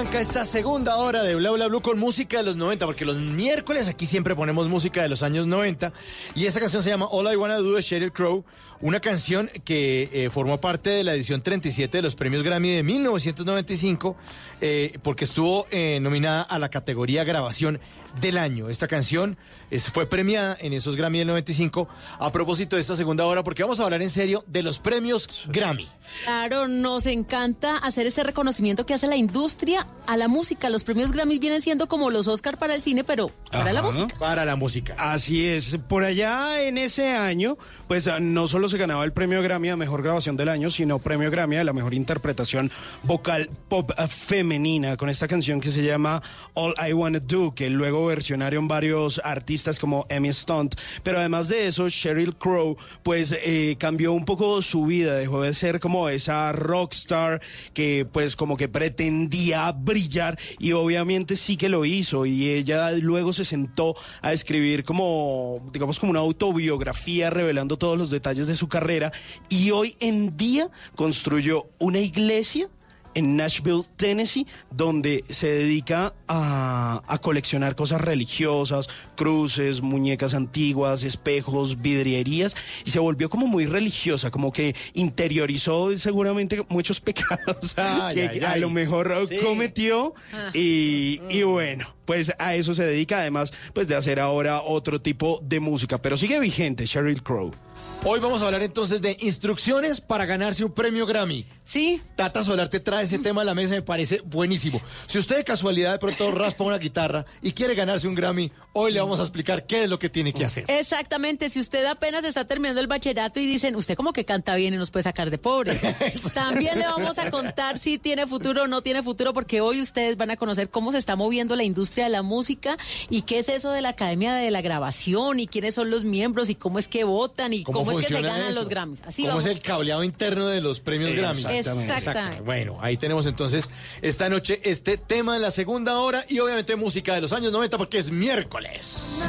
esta 0.00 0.46
segunda 0.46 0.96
hora 0.96 1.22
de 1.22 1.34
Bla 1.34 1.50
Bla 1.50 1.66
Blue 1.66 1.82
con 1.82 1.98
música 1.98 2.38
de 2.38 2.42
los 2.42 2.56
90, 2.56 2.86
porque 2.86 3.04
los 3.04 3.16
miércoles 3.16 3.86
aquí 3.86 4.06
siempre 4.06 4.34
ponemos 4.34 4.66
música 4.66 5.02
de 5.02 5.10
los 5.10 5.22
años 5.22 5.46
90. 5.46 5.92
Y 6.34 6.46
esa 6.46 6.58
canción 6.58 6.82
se 6.82 6.88
llama 6.88 7.06
All 7.06 7.30
I 7.30 7.36
Wanna 7.36 7.58
Do 7.58 7.74
de 7.74 7.82
Sheryl 7.82 8.10
Crow, 8.10 8.42
una 8.80 9.00
canción 9.00 9.50
que 9.62 10.08
eh, 10.12 10.30
formó 10.30 10.58
parte 10.58 10.88
de 10.88 11.04
la 11.04 11.12
edición 11.12 11.42
37 11.42 11.98
de 11.98 12.02
los 12.02 12.14
premios 12.14 12.42
Grammy 12.42 12.70
de 12.70 12.82
1995, 12.82 14.16
eh, 14.62 14.98
porque 15.02 15.24
estuvo 15.24 15.66
eh, 15.70 15.98
nominada 16.00 16.42
a 16.42 16.58
la 16.58 16.70
categoría 16.70 17.24
grabación 17.24 17.78
del 18.20 18.38
año. 18.38 18.68
Esta 18.68 18.88
canción 18.88 19.36
es- 19.70 19.88
fue 19.88 20.06
premiada 20.06 20.56
en 20.60 20.72
esos 20.72 20.96
Grammy 20.96 21.18
del 21.18 21.28
95 21.28 21.88
a 22.18 22.32
propósito 22.32 22.76
de 22.76 22.80
esta 22.82 22.96
segunda 22.96 23.24
hora, 23.26 23.42
porque 23.44 23.62
vamos 23.62 23.80
a 23.80 23.84
hablar 23.84 24.02
en 24.02 24.10
serio 24.10 24.44
de 24.46 24.62
los 24.62 24.78
premios 24.78 25.44
Grammy. 25.48 25.88
Claro, 26.24 26.66
nos 26.68 27.06
encanta 27.06 27.76
hacer 27.76 28.06
ese 28.06 28.22
reconocimiento 28.22 28.84
que 28.86 28.94
hace 28.94 29.06
la 29.06 29.16
industria 29.16 29.86
a 30.06 30.16
la 30.16 30.28
música. 30.28 30.68
Los 30.70 30.84
premios 30.84 31.12
Grammy 31.12 31.38
vienen 31.38 31.60
siendo 31.62 31.88
como 31.88 32.10
los 32.10 32.26
Oscar 32.26 32.58
para 32.58 32.74
el 32.74 32.82
cine, 32.82 33.04
pero 33.04 33.30
para 33.52 33.72
la 33.72 33.82
música. 33.82 34.14
Para 34.18 34.44
la 34.44 34.56
música. 34.56 34.94
Así 34.98 35.46
es. 35.46 35.76
Por 35.88 36.04
allá 36.04 36.62
en 36.62 36.78
ese 36.78 37.08
año, 37.10 37.56
pues 37.86 38.06
ah, 38.08 38.18
no 38.20 38.48
solo 38.48 38.68
se 38.68 38.76
ganaba 38.78 39.04
el 39.04 39.12
premio 39.12 39.42
Grammy 39.42 39.68
a 39.68 39.76
mejor 39.76 40.02
grabación 40.02 40.36
del 40.36 40.48
año, 40.48 40.70
sino 40.70 40.98
premio 40.98 41.30
Grammy 41.30 41.56
a 41.56 41.64
la 41.64 41.72
mejor 41.72 41.94
interpretación 41.94 42.70
vocal 43.02 43.50
pop 43.68 43.92
ah, 43.96 44.08
femenina 44.08 44.96
con 44.96 45.08
esta 45.08 45.28
canción 45.28 45.60
que 45.60 45.70
se 45.70 45.82
llama 45.82 46.22
All 46.54 46.74
I 46.88 46.92
Wanna 46.92 47.20
Do, 47.20 47.54
que 47.54 47.70
luego 47.70 47.99
luego 48.00 48.06
versionaron 48.06 48.66
varios 48.66 49.20
artistas 49.22 49.78
como 49.78 50.06
Emmy 50.08 50.32
Stunt. 50.32 50.74
Pero 51.02 51.18
además 51.18 51.48
de 51.48 51.66
eso, 51.66 51.88
Sheryl 51.88 52.34
Crow, 52.36 52.76
pues 53.02 53.34
eh, 53.44 53.76
cambió 53.78 54.12
un 54.12 54.24
poco 54.24 54.62
su 54.62 54.86
vida, 54.86 55.14
dejó 55.14 55.42
de 55.42 55.52
ser 55.52 55.80
como 55.80 56.08
esa 56.08 56.52
rockstar 56.52 57.40
que 57.74 58.06
pues 58.10 58.36
como 58.36 58.56
que 58.56 58.68
pretendía 58.68 59.70
brillar 59.72 60.38
y 60.58 60.72
obviamente 60.72 61.36
sí 61.36 61.56
que 61.56 61.68
lo 61.68 61.84
hizo. 61.84 62.24
Y 62.26 62.48
ella 62.50 62.92
luego 62.92 63.32
se 63.32 63.44
sentó 63.44 63.94
a 64.22 64.32
escribir 64.32 64.84
como, 64.84 65.68
digamos, 65.72 65.98
como 65.98 66.10
una 66.10 66.20
autobiografía 66.20 67.28
revelando 67.28 67.76
todos 67.76 67.98
los 67.98 68.10
detalles 68.10 68.46
de 68.46 68.54
su 68.54 68.68
carrera. 68.68 69.12
Y 69.48 69.72
hoy 69.72 69.96
en 70.00 70.36
día 70.36 70.70
construyó 70.94 71.66
una 71.78 71.98
iglesia 71.98 72.68
en 73.14 73.36
Nashville, 73.36 73.82
Tennessee, 73.96 74.46
donde 74.70 75.24
se 75.28 75.48
dedica 75.48 76.14
a, 76.28 77.02
a 77.06 77.18
coleccionar 77.18 77.74
cosas 77.76 78.00
religiosas, 78.00 78.88
cruces, 79.16 79.80
muñecas 79.82 80.34
antiguas, 80.34 81.02
espejos, 81.02 81.80
vidrierías, 81.82 82.54
y 82.84 82.90
se 82.90 82.98
volvió 82.98 83.28
como 83.30 83.46
muy 83.46 83.66
religiosa, 83.66 84.30
como 84.30 84.52
que 84.52 84.74
interiorizó 84.94 85.96
seguramente 85.96 86.64
muchos 86.68 87.00
pecados 87.00 87.74
Ay, 87.76 88.14
que 88.14 88.28
ay, 88.28 88.40
a 88.40 88.52
ay. 88.52 88.60
lo 88.60 88.70
mejor 88.70 89.10
Sí. 89.28 89.36
cometió, 89.38 90.14
Ah. 90.32 90.50
y, 90.54 91.20
y 91.30 91.42
bueno, 91.42 91.86
pues 92.04 92.32
a 92.38 92.54
eso 92.54 92.74
se 92.74 92.84
dedica, 92.84 93.18
además 93.18 93.52
pues 93.74 93.88
de 93.88 93.96
hacer 93.96 94.20
ahora 94.20 94.60
otro 94.62 95.00
tipo 95.00 95.40
de 95.42 95.58
música, 95.60 95.98
pero 95.98 96.16
sigue 96.16 96.38
vigente 96.40 96.86
Sheryl 96.86 97.22
Crow. 97.22 97.52
Hoy 98.02 98.18
vamos 98.18 98.40
a 98.40 98.46
hablar 98.46 98.62
entonces 98.62 99.02
de 99.02 99.18
instrucciones 99.20 100.00
para 100.00 100.24
ganarse 100.24 100.64
un 100.64 100.72
premio 100.72 101.04
Grammy. 101.04 101.44
Sí. 101.64 102.00
Tata 102.16 102.42
Solar 102.42 102.68
te 102.68 102.80
trae 102.80 103.04
ese 103.04 103.18
tema 103.18 103.42
a 103.42 103.44
la 103.44 103.54
mesa, 103.54 103.74
me 103.74 103.82
parece 103.82 104.22
buenísimo. 104.24 104.80
Si 105.06 105.18
usted 105.18 105.36
de 105.36 105.44
casualidad 105.44 105.92
de 105.92 105.98
pronto 105.98 106.30
raspa 106.32 106.64
una 106.64 106.78
guitarra 106.78 107.26
y 107.42 107.52
quiere 107.52 107.74
ganarse 107.74 108.08
un 108.08 108.14
Grammy, 108.14 108.50
hoy 108.72 108.92
le 108.92 109.00
vamos 109.00 109.20
a 109.20 109.24
explicar 109.24 109.66
qué 109.66 109.84
es 109.84 109.90
lo 109.90 109.98
que 109.98 110.08
tiene 110.08 110.32
que 110.32 110.46
hacer. 110.46 110.64
Exactamente, 110.68 111.50
si 111.50 111.60
usted 111.60 111.84
apenas 111.84 112.24
está 112.24 112.46
terminando 112.46 112.80
el 112.80 112.86
bachillerato 112.86 113.38
y 113.38 113.46
dicen, 113.46 113.76
usted 113.76 113.96
como 113.96 114.14
que 114.14 114.24
canta 114.24 114.54
bien 114.54 114.72
y 114.72 114.78
nos 114.78 114.90
puede 114.90 115.02
sacar 115.02 115.30
de 115.30 115.36
pobre. 115.36 115.78
También 116.34 116.78
le 116.78 116.86
vamos 116.86 117.18
a 117.18 117.30
contar 117.30 117.76
si 117.76 117.98
tiene 117.98 118.26
futuro 118.26 118.62
o 118.62 118.66
no 118.66 118.82
tiene 118.82 119.02
futuro, 119.02 119.34
porque 119.34 119.60
hoy 119.60 119.82
ustedes 119.82 120.16
van 120.16 120.30
a 120.30 120.36
conocer 120.36 120.70
cómo 120.70 120.90
se 120.90 120.98
está 120.98 121.16
moviendo 121.16 121.54
la 121.54 121.64
industria 121.64 122.04
de 122.04 122.10
la 122.10 122.22
música 122.22 122.78
y 123.10 123.22
qué 123.22 123.40
es 123.40 123.50
eso 123.50 123.70
de 123.70 123.82
la 123.82 123.90
Academia 123.90 124.34
de 124.34 124.50
la 124.50 124.62
Grabación 124.62 125.38
y 125.38 125.46
quiénes 125.46 125.74
son 125.74 125.90
los 125.90 126.02
miembros 126.02 126.48
y 126.48 126.54
cómo 126.54 126.78
es 126.78 126.88
que 126.88 127.04
votan 127.04 127.52
y 127.52 127.62
cómo, 127.62 127.89
es 127.98 128.06
que 128.06 128.14
se 128.14 128.22
ganan 128.22 128.50
eso? 128.50 128.60
los 128.60 128.68
Grammys. 128.68 129.02
Así 129.04 129.22
¿Cómo 129.22 129.34
vamos. 129.34 129.46
es 129.46 129.52
el 129.52 129.60
cableado 129.60 130.04
interno 130.04 130.46
de 130.46 130.60
los 130.60 130.80
premios 130.80 131.14
Grammy? 131.14 131.40
Exactamente. 131.40 131.96
Exactamente. 131.96 132.40
Bueno, 132.42 132.78
ahí 132.80 132.96
tenemos 132.96 133.26
entonces 133.26 133.68
esta 134.02 134.28
noche 134.28 134.60
este 134.64 134.96
tema 134.96 135.36
en 135.36 135.42
la 135.42 135.50
segunda 135.50 135.98
hora 135.98 136.24
y 136.28 136.38
obviamente 136.38 136.76
música 136.76 137.14
de 137.14 137.20
los 137.20 137.32
años 137.32 137.52
90 137.52 137.78
porque 137.78 137.98
es 137.98 138.10
miércoles. 138.10 139.22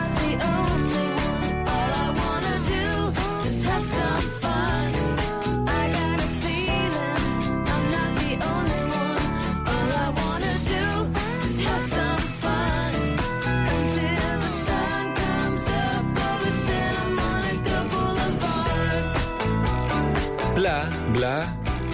Bla, 20.56 20.90
bla, 21.14 21.46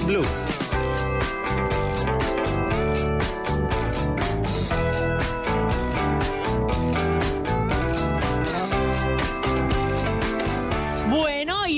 blue. 0.08 0.47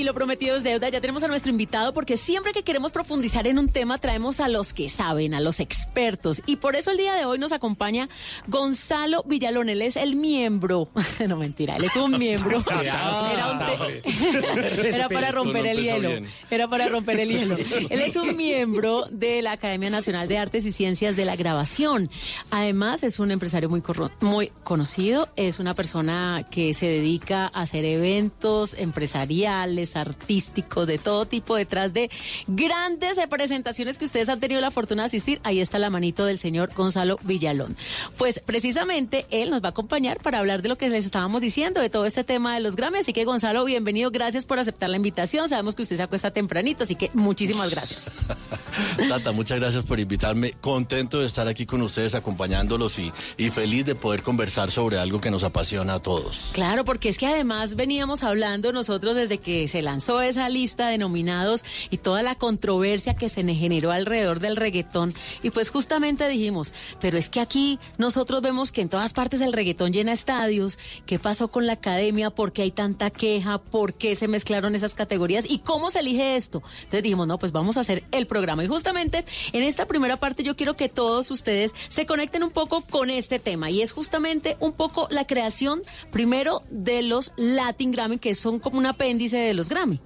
Y 0.00 0.04
lo 0.04 0.14
prometido 0.14 0.56
es 0.56 0.62
deuda. 0.62 0.88
Ya 0.88 1.00
tenemos 1.00 1.22
a 1.22 1.28
nuestro 1.28 1.50
invitado 1.50 1.92
porque 1.92 2.16
siempre 2.16 2.52
que 2.52 2.62
queremos 2.62 2.92
profundizar 2.92 3.46
en 3.46 3.58
un 3.58 3.68
tema 3.68 3.98
traemos 3.98 4.40
a 4.40 4.48
los 4.48 4.72
que 4.72 4.88
saben, 4.88 5.34
a 5.34 5.40
los 5.40 5.60
expertos. 5.60 6.42
Y 6.46 6.56
por 6.56 6.74
eso 6.76 6.90
el 6.90 6.96
día 6.96 7.14
de 7.14 7.24
hoy 7.24 7.38
nos 7.38 7.52
acompaña 7.52 8.08
Gonzalo 8.46 9.22
Villalón. 9.26 9.68
Él 9.68 9.82
es 9.82 9.96
el 9.96 10.16
miembro. 10.16 10.88
no 11.28 11.36
mentira, 11.36 11.76
él 11.76 11.84
es 11.84 11.96
un 11.96 12.18
miembro. 12.18 12.62
Era, 12.70 13.52
un 13.52 13.58
te- 14.02 14.88
Era 14.88 15.08
para 15.08 15.30
romper 15.30 15.66
el 15.66 15.80
hielo. 15.82 16.26
Era 16.50 16.68
para 16.68 16.88
romper 16.88 17.20
el 17.20 17.28
hielo. 17.30 17.56
Él 17.90 18.00
es 18.00 18.16
un 18.16 18.36
miembro 18.36 19.04
de 19.10 19.42
la 19.42 19.52
Academia 19.52 19.90
Nacional 19.90 20.28
de 20.28 20.38
Artes 20.38 20.64
y 20.64 20.72
Ciencias 20.72 21.16
de 21.16 21.24
la 21.24 21.36
Grabación. 21.36 22.10
Además, 22.50 23.02
es 23.02 23.18
un 23.18 23.30
empresario 23.30 23.68
muy, 23.68 23.82
muy 24.20 24.50
conocido. 24.64 25.28
Es 25.36 25.58
una 25.58 25.74
persona 25.74 26.46
que 26.50 26.74
se 26.74 26.86
dedica 26.86 27.50
a 27.52 27.62
hacer 27.62 27.84
eventos 27.84 28.74
empresariales, 28.78 29.89
artísticos, 29.96 30.86
de 30.86 30.98
todo 30.98 31.26
tipo, 31.26 31.56
detrás 31.56 31.92
de 31.92 32.10
grandes 32.46 33.18
presentaciones 33.28 33.98
que 33.98 34.04
ustedes 34.04 34.28
han 34.28 34.40
tenido 34.40 34.60
la 34.60 34.70
fortuna 34.70 35.02
de 35.02 35.06
asistir. 35.06 35.40
Ahí 35.44 35.60
está 35.60 35.78
la 35.78 35.90
manito 35.90 36.24
del 36.24 36.38
señor 36.38 36.72
Gonzalo 36.74 37.18
Villalón. 37.22 37.76
Pues 38.16 38.40
precisamente 38.44 39.26
él 39.30 39.50
nos 39.50 39.62
va 39.62 39.68
a 39.68 39.70
acompañar 39.70 40.18
para 40.20 40.38
hablar 40.38 40.62
de 40.62 40.68
lo 40.68 40.78
que 40.78 40.88
les 40.88 41.04
estábamos 41.04 41.40
diciendo, 41.40 41.80
de 41.80 41.90
todo 41.90 42.04
este 42.06 42.24
tema 42.24 42.54
de 42.54 42.60
los 42.60 42.76
Grammy. 42.76 42.98
Así 42.98 43.12
que 43.12 43.24
Gonzalo, 43.24 43.64
bienvenido. 43.64 44.10
Gracias 44.10 44.44
por 44.44 44.58
aceptar 44.58 44.90
la 44.90 44.96
invitación. 44.96 45.48
Sabemos 45.48 45.74
que 45.74 45.82
usted 45.82 45.96
se 45.96 46.02
acuesta 46.02 46.30
tempranito, 46.30 46.84
así 46.84 46.94
que 46.94 47.10
muchísimas 47.14 47.70
gracias. 47.70 48.10
Tata, 49.08 49.32
muchas 49.32 49.58
gracias 49.58 49.84
por 49.84 50.00
invitarme. 50.00 50.52
Contento 50.60 51.20
de 51.20 51.26
estar 51.26 51.48
aquí 51.48 51.66
con 51.66 51.82
ustedes 51.82 52.14
acompañándolos 52.14 52.98
y, 52.98 53.12
y 53.36 53.50
feliz 53.50 53.84
de 53.84 53.94
poder 53.94 54.22
conversar 54.22 54.70
sobre 54.70 54.98
algo 54.98 55.20
que 55.20 55.30
nos 55.30 55.44
apasiona 55.44 55.94
a 55.94 56.00
todos. 56.00 56.50
Claro, 56.54 56.84
porque 56.84 57.08
es 57.08 57.18
que 57.18 57.26
además 57.26 57.76
veníamos 57.76 58.22
hablando 58.22 58.72
nosotros 58.72 59.16
desde 59.16 59.38
que 59.38 59.68
se 59.68 59.79
lanzó 59.82 60.20
esa 60.22 60.48
lista 60.48 60.88
de 60.88 60.98
nominados 60.98 61.64
y 61.90 61.98
toda 61.98 62.22
la 62.22 62.34
controversia 62.34 63.14
que 63.14 63.28
se 63.28 63.42
generó 63.54 63.90
alrededor 63.90 64.40
del 64.40 64.56
reggaetón. 64.56 65.14
Y 65.42 65.50
pues 65.50 65.70
justamente 65.70 66.28
dijimos, 66.28 66.72
pero 67.00 67.18
es 67.18 67.30
que 67.30 67.40
aquí 67.40 67.78
nosotros 67.98 68.42
vemos 68.42 68.72
que 68.72 68.82
en 68.82 68.88
todas 68.88 69.12
partes 69.12 69.40
el 69.40 69.52
reggaetón 69.52 69.92
llena 69.92 70.12
estadios. 70.12 70.78
¿Qué 71.06 71.18
pasó 71.18 71.48
con 71.48 71.66
la 71.66 71.74
academia? 71.74 72.30
¿Por 72.30 72.52
qué 72.52 72.62
hay 72.62 72.70
tanta 72.70 73.10
queja? 73.10 73.58
¿Por 73.58 73.94
qué 73.94 74.14
se 74.16 74.28
mezclaron 74.28 74.74
esas 74.74 74.94
categorías? 74.94 75.44
¿Y 75.48 75.58
cómo 75.58 75.90
se 75.90 76.00
elige 76.00 76.36
esto? 76.36 76.62
Entonces 76.78 77.02
dijimos, 77.02 77.26
no, 77.26 77.38
pues 77.38 77.52
vamos 77.52 77.76
a 77.76 77.80
hacer 77.80 78.04
el 78.12 78.26
programa. 78.26 78.64
Y 78.64 78.68
justamente 78.68 79.24
en 79.52 79.62
esta 79.62 79.86
primera 79.86 80.18
parte 80.18 80.42
yo 80.42 80.56
quiero 80.56 80.76
que 80.76 80.88
todos 80.88 81.30
ustedes 81.30 81.74
se 81.88 82.06
conecten 82.06 82.42
un 82.42 82.50
poco 82.50 82.82
con 82.82 83.10
este 83.10 83.38
tema. 83.38 83.70
Y 83.70 83.82
es 83.82 83.92
justamente 83.92 84.56
un 84.60 84.72
poco 84.72 85.08
la 85.10 85.26
creación 85.26 85.82
primero 86.10 86.62
de 86.70 87.02
los 87.02 87.32
Latin 87.36 87.92
Grammy, 87.92 88.18
que 88.18 88.34
son 88.34 88.58
como 88.58 88.78
un 88.78 88.86
apéndice 88.86 89.38
de 89.38 89.54
los 89.54 89.69
Grammy. 89.70 89.98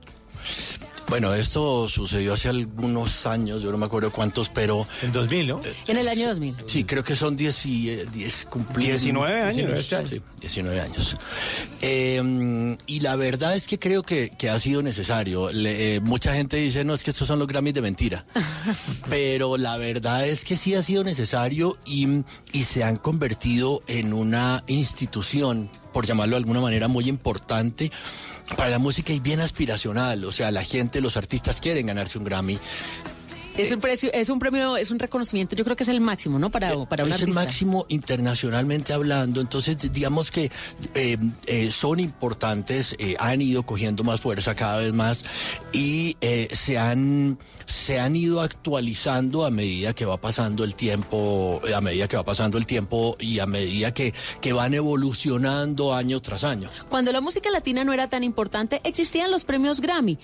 Bueno, 1.07 1.35
esto 1.35 1.87
sucedió 1.87 2.33
hace 2.33 2.49
algunos 2.49 3.27
años, 3.27 3.63
yo 3.63 3.71
no 3.71 3.77
me 3.77 3.85
acuerdo 3.85 4.11
cuántos, 4.11 4.49
pero... 4.49 4.87
En 5.03 5.13
2000, 5.13 5.47
¿no? 5.49 5.61
En 5.87 5.99
el 5.99 6.09
año 6.09 6.29
2000. 6.29 6.57
Sí, 6.67 6.85
creo 6.85 7.05
que 7.05 7.15
son 7.15 7.37
10 7.37 7.67
y, 7.67 7.91
eh, 7.91 8.07
10 8.11 8.47
cumplidos. 8.47 9.03
19 9.03 9.41
años. 9.43 9.55
19 9.55 9.81
este 9.81 9.97
año. 9.97 10.09
Sí, 10.09 10.23
19 10.41 10.81
años. 10.81 11.17
Eh, 11.83 12.77
y 12.87 13.01
la 13.01 13.17
verdad 13.17 13.55
es 13.55 13.67
que 13.69 13.79
creo 13.79 14.03
que, 14.03 14.31
que 14.31 14.49
ha 14.49 14.59
sido 14.59 14.81
necesario. 14.83 15.53
Le- 15.53 15.97
eh, 15.97 16.01
mucha 16.01 16.33
gente 16.35 16.57
dice, 16.57 16.85
no, 16.85 16.95
es 16.95 17.03
que 17.03 17.11
estos 17.11 17.29
son 17.29 17.39
los 17.39 17.49
Grammys 17.49 17.75
de 17.75 17.83
mentira. 17.83 18.25
Pero 19.11 19.59
la 19.59 19.77
verdad 19.77 20.27
es 20.27 20.43
que 20.43 20.57
sí 20.57 20.75
ha 20.75 20.81
sido 20.83 21.05
necesario 21.05 21.77
y, 21.85 22.09
y 22.53 22.65
se 22.65 22.83
han 22.83 22.97
convertido 22.97 23.83
en 23.89 24.15
una 24.15 24.65
institución, 24.69 25.71
por 25.95 26.05
llamarlo 26.05 26.33
de 26.33 26.41
alguna 26.41 26.61
manera, 26.61 26.89
muy 26.89 27.09
importante 27.09 27.91
para 28.57 28.69
la 28.69 28.79
música 28.79 29.15
y 29.15 29.21
bien 29.21 29.41
aspiracional. 29.41 30.25
O 30.25 30.33
sea, 30.33 30.51
la 30.51 30.65
gente, 30.65 31.01
los 31.01 31.17
artistas 31.17 31.61
quieren 31.61 31.87
ganarse 31.87 32.19
un 32.19 32.25
Grammy. 32.25 32.59
Es 33.57 33.71
un 33.71 33.81
precio, 33.81 34.11
es 34.13 34.29
un 34.31 34.39
premio, 34.39 34.77
es 34.77 34.91
un 34.91 34.99
reconocimiento, 34.99 35.55
yo 35.55 35.65
creo 35.65 35.77
que 35.77 35.85
es 35.85 35.89
el 35.89 36.01
máximo, 36.01 36.39
¿no? 36.39 36.51
Para, 36.51 36.73
para 36.87 37.05
un 37.05 37.13
es 37.13 37.21
el 37.21 37.29
máximo 37.29 37.87
internacionalmente 37.89 38.93
hablando, 38.93 39.41
entonces 39.41 39.77
digamos 39.93 40.31
que 40.31 40.51
eh, 40.95 41.17
eh, 41.47 41.71
son 41.71 42.01
importantes, 42.01 42.97
eh, 42.99 43.15
han 43.19 43.41
ido 43.41 43.65
cogiendo 43.65 44.03
más 44.03 44.21
fuerza 44.21 44.57
cada 44.57 44.79
vez 44.79 44.93
más 44.93 45.25
y 45.73 46.17
eh, 46.21 46.49
se 46.53 46.79
han 46.79 47.39
se 47.65 48.01
han 48.01 48.17
ido 48.17 48.41
actualizando 48.41 49.45
a 49.45 49.51
medida 49.51 49.95
que 49.95 50.05
va 50.05 50.17
pasando 50.17 50.65
el 50.65 50.75
tiempo, 50.75 51.61
a 51.75 51.81
medida 51.81 52.09
que 52.09 52.17
va 52.17 52.25
pasando 52.25 52.59
el 52.59 52.67
tiempo 52.67 53.17
y 53.21 53.39
a 53.39 53.47
medida 53.47 53.95
que, 53.95 54.13
que 54.41 54.53
van 54.53 54.75
evolucionando 54.75 55.95
año 55.95 56.21
tras 56.21 56.45
año. 56.45 56.69
Cuando 56.89 57.13
la 57.13 57.21
música 57.21 57.51
latina 57.51 57.85
no 57.85 57.93
era 57.93 58.09
tan 58.09 58.25
importante, 58.25 58.81
existían 58.85 59.31
los 59.31 59.45
premios 59.45 59.81
Grammy 59.81 60.19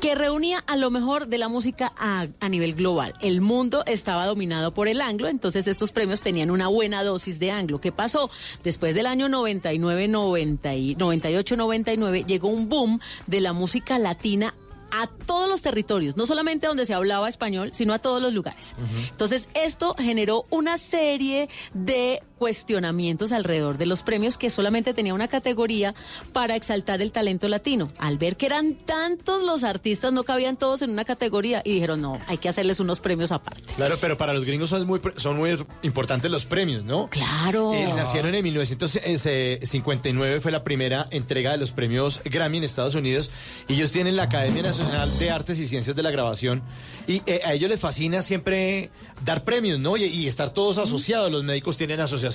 que 0.00 0.14
reunía 0.14 0.62
a 0.66 0.76
lo 0.76 0.90
mejor 0.90 1.28
de 1.28 1.38
la 1.38 1.48
música 1.48 1.92
a, 1.96 2.26
a 2.40 2.48
nivel 2.48 2.74
global. 2.74 3.14
El 3.20 3.40
mundo 3.40 3.84
estaba 3.86 4.26
dominado 4.26 4.74
por 4.74 4.88
el 4.88 5.00
anglo, 5.00 5.28
entonces 5.28 5.66
estos 5.66 5.92
premios 5.92 6.22
tenían 6.22 6.50
una 6.50 6.68
buena 6.68 7.02
dosis 7.02 7.38
de 7.38 7.50
anglo. 7.50 7.80
¿Qué 7.80 7.92
pasó? 7.92 8.30
Después 8.62 8.94
del 8.94 9.06
año 9.06 9.28
99, 9.28 10.08
90 10.08 10.74
y 10.74 10.94
98, 10.96 11.56
99, 11.56 12.24
llegó 12.26 12.48
un 12.48 12.68
boom 12.68 13.00
de 13.26 13.40
la 13.40 13.52
música 13.52 13.98
latina 13.98 14.54
a 14.90 15.08
todos 15.08 15.48
los 15.50 15.60
territorios, 15.60 16.16
no 16.16 16.24
solamente 16.24 16.68
donde 16.68 16.86
se 16.86 16.94
hablaba 16.94 17.28
español, 17.28 17.70
sino 17.72 17.94
a 17.94 17.98
todos 17.98 18.22
los 18.22 18.32
lugares. 18.32 18.76
Entonces, 19.10 19.48
esto 19.54 19.96
generó 19.98 20.46
una 20.50 20.78
serie 20.78 21.48
de 21.72 22.22
cuestionamientos 22.38 23.32
alrededor 23.32 23.78
de 23.78 23.86
los 23.86 24.02
premios 24.02 24.36
que 24.38 24.50
solamente 24.50 24.92
tenía 24.94 25.14
una 25.14 25.28
categoría 25.28 25.94
para 26.32 26.56
exaltar 26.56 27.00
el 27.00 27.12
talento 27.12 27.48
latino. 27.48 27.90
Al 27.98 28.18
ver 28.18 28.36
que 28.36 28.46
eran 28.46 28.74
tantos 28.74 29.42
los 29.42 29.64
artistas, 29.64 30.12
no 30.12 30.24
cabían 30.24 30.56
todos 30.56 30.82
en 30.82 30.90
una 30.90 31.04
categoría 31.04 31.62
y 31.64 31.74
dijeron, 31.74 32.00
no, 32.00 32.18
hay 32.26 32.38
que 32.38 32.48
hacerles 32.48 32.80
unos 32.80 33.00
premios 33.00 33.32
aparte. 33.32 33.62
Claro, 33.76 33.98
pero 34.00 34.16
para 34.16 34.32
los 34.32 34.44
gringos 34.44 34.70
son 34.70 34.86
muy, 34.86 35.00
son 35.16 35.36
muy 35.36 35.56
importantes 35.82 36.30
los 36.30 36.44
premios, 36.44 36.84
¿no? 36.84 37.08
Claro. 37.08 37.72
Eh, 37.72 37.92
nacieron 37.94 38.34
en 38.34 38.44
1959, 38.44 40.40
fue 40.40 40.50
la 40.50 40.64
primera 40.64 41.06
entrega 41.10 41.52
de 41.52 41.58
los 41.58 41.70
premios 41.72 42.20
Grammy 42.24 42.58
en 42.58 42.64
Estados 42.64 42.94
Unidos. 42.94 43.30
Y 43.68 43.74
ellos 43.74 43.92
tienen 43.92 44.16
la 44.16 44.24
Academia 44.24 44.62
Nacional 44.62 45.18
de 45.18 45.30
Artes 45.30 45.58
y 45.58 45.66
Ciencias 45.66 45.94
de 45.94 46.02
la 46.02 46.10
Grabación. 46.10 46.62
Y 47.06 47.22
eh, 47.26 47.42
a 47.44 47.54
ellos 47.54 47.70
les 47.70 47.80
fascina 47.80 48.22
siempre 48.22 48.90
dar 49.24 49.44
premios, 49.44 49.78
¿no? 49.78 49.96
Y, 49.96 50.04
y 50.04 50.26
estar 50.26 50.50
todos 50.50 50.78
asociados. 50.78 51.30
Los 51.30 51.44
médicos 51.44 51.76
tienen 51.76 52.00
asociaciones. 52.00 52.33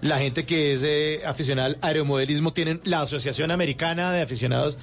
La 0.00 0.18
gente 0.18 0.44
que 0.44 0.72
es 0.72 0.82
eh, 0.82 1.20
aficionada 1.24 1.68
al 1.68 1.78
aeromodelismo 1.80 2.52
tienen 2.52 2.80
la 2.84 3.02
Asociación 3.02 3.50
Americana 3.50 4.12
de 4.12 4.22
Aficionados. 4.22 4.76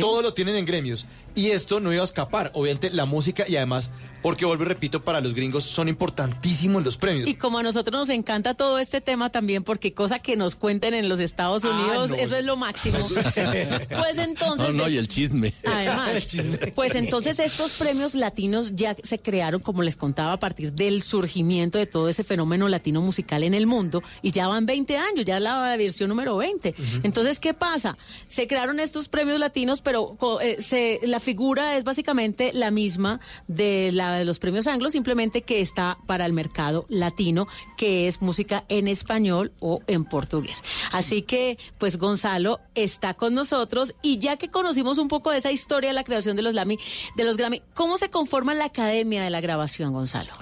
Todo 0.00 0.22
lo 0.22 0.32
tienen 0.32 0.56
en 0.56 0.64
gremios. 0.64 1.06
Y 1.34 1.50
esto 1.50 1.80
no 1.80 1.92
iba 1.92 2.02
a 2.02 2.04
escapar. 2.04 2.50
Obviamente 2.54 2.90
la 2.90 3.04
música 3.04 3.44
y 3.46 3.56
además, 3.56 3.90
porque 4.22 4.44
vuelvo 4.44 4.64
y 4.64 4.66
repito, 4.66 5.02
para 5.02 5.20
los 5.20 5.34
gringos 5.34 5.64
son 5.64 5.88
importantísimos 5.88 6.84
los 6.84 6.96
premios. 6.96 7.26
Y 7.28 7.34
como 7.34 7.58
a 7.58 7.62
nosotros 7.62 7.98
nos 7.98 8.08
encanta 8.08 8.54
todo 8.54 8.78
este 8.78 9.00
tema 9.00 9.30
también, 9.30 9.64
porque 9.64 9.92
cosa 9.94 10.18
que 10.20 10.36
nos 10.36 10.54
cuenten 10.54 10.94
en 10.94 11.08
los 11.08 11.20
Estados 11.20 11.64
Ah, 11.64 11.68
Unidos, 11.70 12.10
no. 12.10 12.16
eso 12.16 12.36
es 12.36 12.44
lo 12.44 12.56
máximo. 12.56 12.98
pues 13.08 14.18
entonces... 14.18 14.68
No, 14.68 14.84
no, 14.84 14.88
y 14.88 14.96
el 14.96 15.08
chisme. 15.08 15.54
Además, 15.64 16.28
pues 16.74 16.94
entonces 16.94 17.38
estos 17.38 17.72
premios 17.72 18.14
latinos 18.14 18.72
ya 18.74 18.96
se 19.02 19.18
crearon, 19.18 19.60
como 19.60 19.82
les 19.82 19.96
contaba, 19.96 20.32
a 20.34 20.38
partir 20.40 20.72
del 20.72 21.02
surgimiento 21.02 21.78
de 21.78 21.86
todo 21.86 22.08
ese 22.08 22.24
fenómeno 22.24 22.68
latino 22.68 23.00
musical 23.00 23.42
en 23.42 23.54
el 23.54 23.66
mundo 23.66 24.02
y 24.22 24.30
ya 24.30 24.48
van 24.48 24.66
20 24.66 24.96
años, 24.96 25.24
ya 25.24 25.36
es 25.38 25.42
la 25.42 25.76
versión 25.76 26.08
número 26.08 26.36
20. 26.36 26.74
Entonces, 27.02 27.40
¿qué 27.40 27.54
pasa? 27.54 27.96
Se 28.26 28.46
crearon 28.46 28.80
estos 28.80 29.08
premios 29.08 29.38
latinos, 29.40 29.82
pero 29.82 30.16
eh, 30.40 30.56
se, 30.60 31.00
la 31.02 31.20
figura 31.20 31.76
es 31.76 31.84
básicamente 31.84 32.52
la 32.52 32.70
misma 32.70 33.20
de 33.48 33.90
la 33.92 34.11
de 34.16 34.24
los 34.24 34.38
premios 34.38 34.66
anglos, 34.66 34.92
simplemente 34.92 35.42
que 35.42 35.60
está 35.60 35.98
para 36.06 36.26
el 36.26 36.32
mercado 36.32 36.86
latino, 36.88 37.46
que 37.76 38.08
es 38.08 38.22
música 38.22 38.64
en 38.68 38.88
español 38.88 39.52
o 39.60 39.80
en 39.86 40.04
portugués. 40.04 40.62
Así 40.92 41.22
que, 41.22 41.58
pues 41.78 41.96
Gonzalo 41.96 42.60
está 42.74 43.14
con 43.14 43.34
nosotros 43.34 43.94
y 44.02 44.18
ya 44.18 44.36
que 44.36 44.48
conocimos 44.48 44.98
un 44.98 45.08
poco 45.08 45.30
de 45.30 45.38
esa 45.38 45.52
historia 45.52 45.90
de 45.90 45.94
la 45.94 46.04
creación 46.04 46.36
de 46.36 46.42
los 46.42 46.52
Grammy, 46.54 46.78
de 47.16 47.24
los 47.24 47.36
Grammy, 47.36 47.62
¿cómo 47.74 47.98
se 47.98 48.10
conforma 48.10 48.54
la 48.54 48.66
Academia 48.66 49.22
de 49.22 49.30
la 49.30 49.40
Grabación, 49.40 49.92
Gonzalo? 49.92 50.32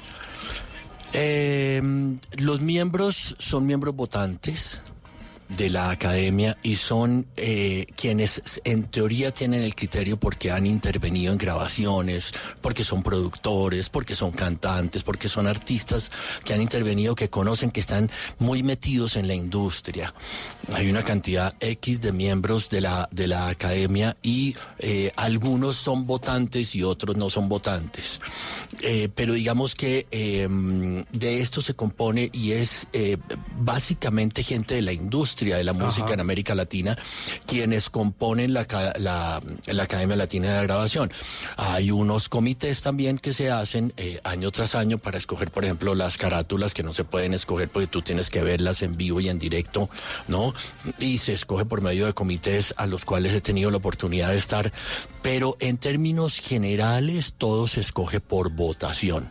Eh, 1.13 1.83
los 2.39 2.61
miembros 2.61 3.35
son 3.39 3.67
miembros 3.67 3.97
votantes 3.97 4.81
de 5.57 5.69
la 5.69 5.91
academia 5.91 6.57
y 6.63 6.77
son 6.77 7.27
eh, 7.37 7.87
quienes 7.97 8.43
en 8.65 8.85
teoría 8.85 9.33
tienen 9.33 9.63
el 9.63 9.75
criterio 9.75 10.19
porque 10.19 10.51
han 10.51 10.67
intervenido 10.67 11.33
en 11.33 11.39
grabaciones, 11.39 12.33
porque 12.61 12.85
son 12.85 13.03
productores, 13.03 13.89
porque 13.89 14.15
son 14.15 14.31
cantantes, 14.31 15.03
porque 15.03 15.29
son 15.29 15.47
artistas 15.47 16.11
que 16.45 16.55
han 16.55 16.63
intervenido, 16.63 17.15
que 17.15 17.31
conocen, 17.31 17.71
que 17.71 17.81
están 17.81 18.11
muy 18.39 18.63
metidos 18.63 19.17
en 19.17 19.27
la 19.27 19.35
industria. 19.35 20.15
Hay 20.73 20.89
una 20.89 21.03
cantidad 21.03 21.55
X 21.61 22.01
de 22.01 22.13
miembros 22.13 22.71
de 22.71 22.81
la, 22.81 23.09
de 23.11 23.27
la 23.27 23.49
academia 23.49 24.17
y 24.23 24.55
eh, 24.79 25.13
algunos 25.17 25.77
son 25.77 26.07
votantes 26.07 26.75
y 26.75 26.83
otros 26.83 27.17
no 27.17 27.29
son 27.29 27.49
votantes. 27.49 28.21
Eh, 28.83 29.09
pero 29.15 29.33
digamos 29.33 29.75
que 29.75 30.07
eh, 30.11 30.49
de 31.13 31.41
esto 31.41 31.61
se 31.61 31.75
compone 31.75 32.31
y 32.33 32.53
es 32.53 32.87
básicamente 33.57 34.43
gente 34.43 34.75
de 34.75 34.83
la 34.83 34.93
industria 34.93 35.40
de 35.41 35.65
la 35.65 35.73
música 35.73 36.05
Ajá. 36.05 36.15
en 36.15 36.21
América 36.21 36.55
Latina 36.55 36.97
quienes 37.47 37.91
componen 37.91 38.53
la, 38.55 38.67
la, 38.99 39.41
la 39.67 39.83
Academia 39.83 40.17
Latina 40.17 40.49
de 40.49 40.55
la 40.55 40.63
Grabación. 40.63 41.11
Hay 41.57 41.91
unos 41.91 42.29
comités 42.29 42.83
también 42.83 43.19
que 43.19 43.33
se 43.33 43.51
hacen 43.51 43.93
eh, 43.97 44.21
año 44.25 44.51
tras 44.51 44.75
año 44.75 44.99
para 44.99 45.19
escoger, 45.19 45.51
por 45.51 45.65
ejemplo, 45.65 45.95
las 45.95 46.17
carátulas 46.17 46.75
que 46.75 46.83
no 46.83 46.93
se 46.93 47.05
pueden 47.05 47.35
escoger 47.35 47.69
porque 47.69 47.87
tú 47.87 48.03
tienes 48.03 48.31
que 48.31 48.43
verlas 48.43 48.83
en 48.83 48.97
vivo 48.97 49.21
y 49.21 49.29
en 49.29 49.39
directo, 49.39 49.91
¿no? 50.29 50.53
Y 50.99 51.19
se 51.19 51.33
escoge 51.33 51.65
por 51.65 51.81
medio 51.81 52.07
de 52.07 52.13
comités 52.13 52.75
a 52.77 52.87
los 52.87 53.05
cuales 53.05 53.33
he 53.33 53.41
tenido 53.41 53.71
la 53.71 53.79
oportunidad 53.79 54.31
de 54.31 54.39
estar, 54.39 54.73
pero 55.23 55.57
en 55.61 55.79
términos 55.79 56.39
generales 56.39 57.35
todo 57.37 57.69
se 57.69 57.81
escoge 57.81 58.21
por 58.21 58.51
votación. 58.51 59.31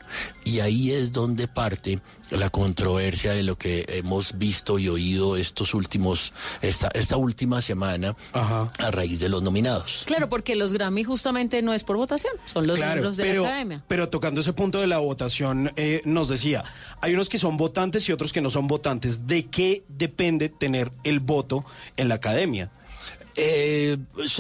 Y 0.49 0.61
ahí 0.61 0.91
es 0.91 1.13
donde 1.13 1.47
parte 1.47 2.01
la 2.31 2.49
controversia 2.49 3.33
de 3.33 3.43
lo 3.43 3.55
que 3.55 3.85
hemos 3.89 4.35
visto 4.39 4.79
y 4.79 4.89
oído 4.89 5.37
estos 5.37 5.75
últimos, 5.75 6.33
esta, 6.61 6.87
esta 6.95 7.17
última 7.17 7.61
semana 7.61 8.15
a 8.33 8.69
raíz 8.91 9.19
de 9.19 9.29
los 9.29 9.43
nominados. 9.43 10.03
Claro, 10.07 10.27
porque 10.27 10.55
los 10.55 10.73
Grammy 10.73 11.03
justamente 11.03 11.61
no 11.61 11.71
es 11.73 11.83
por 11.83 11.97
votación, 11.97 12.33
son 12.45 12.65
los 12.65 12.77
Claro, 12.77 12.93
miembros 12.93 13.17
de 13.17 13.23
pero, 13.23 13.43
la 13.43 13.49
Academia. 13.49 13.83
pero 13.87 14.09
tocando 14.09 14.41
ese 14.41 14.53
punto 14.53 14.79
de 14.79 14.87
la 14.87 14.97
votación, 14.97 15.71
eh, 15.75 16.01
nos 16.05 16.29
decía, 16.29 16.63
hay 16.99 17.13
unos 17.13 17.29
que 17.29 17.37
son 17.37 17.55
votantes 17.57 18.09
y 18.09 18.11
otros 18.11 18.33
que 18.33 18.41
no 18.41 18.49
son 18.49 18.67
votantes. 18.67 19.27
¿De 19.27 19.45
qué 19.45 19.83
depende 19.87 20.49
tener 20.49 20.91
el 21.03 21.19
voto 21.19 21.63
en 21.95 22.09
la 22.09 22.15
academia? 22.15 22.71
Eh, 23.41 23.97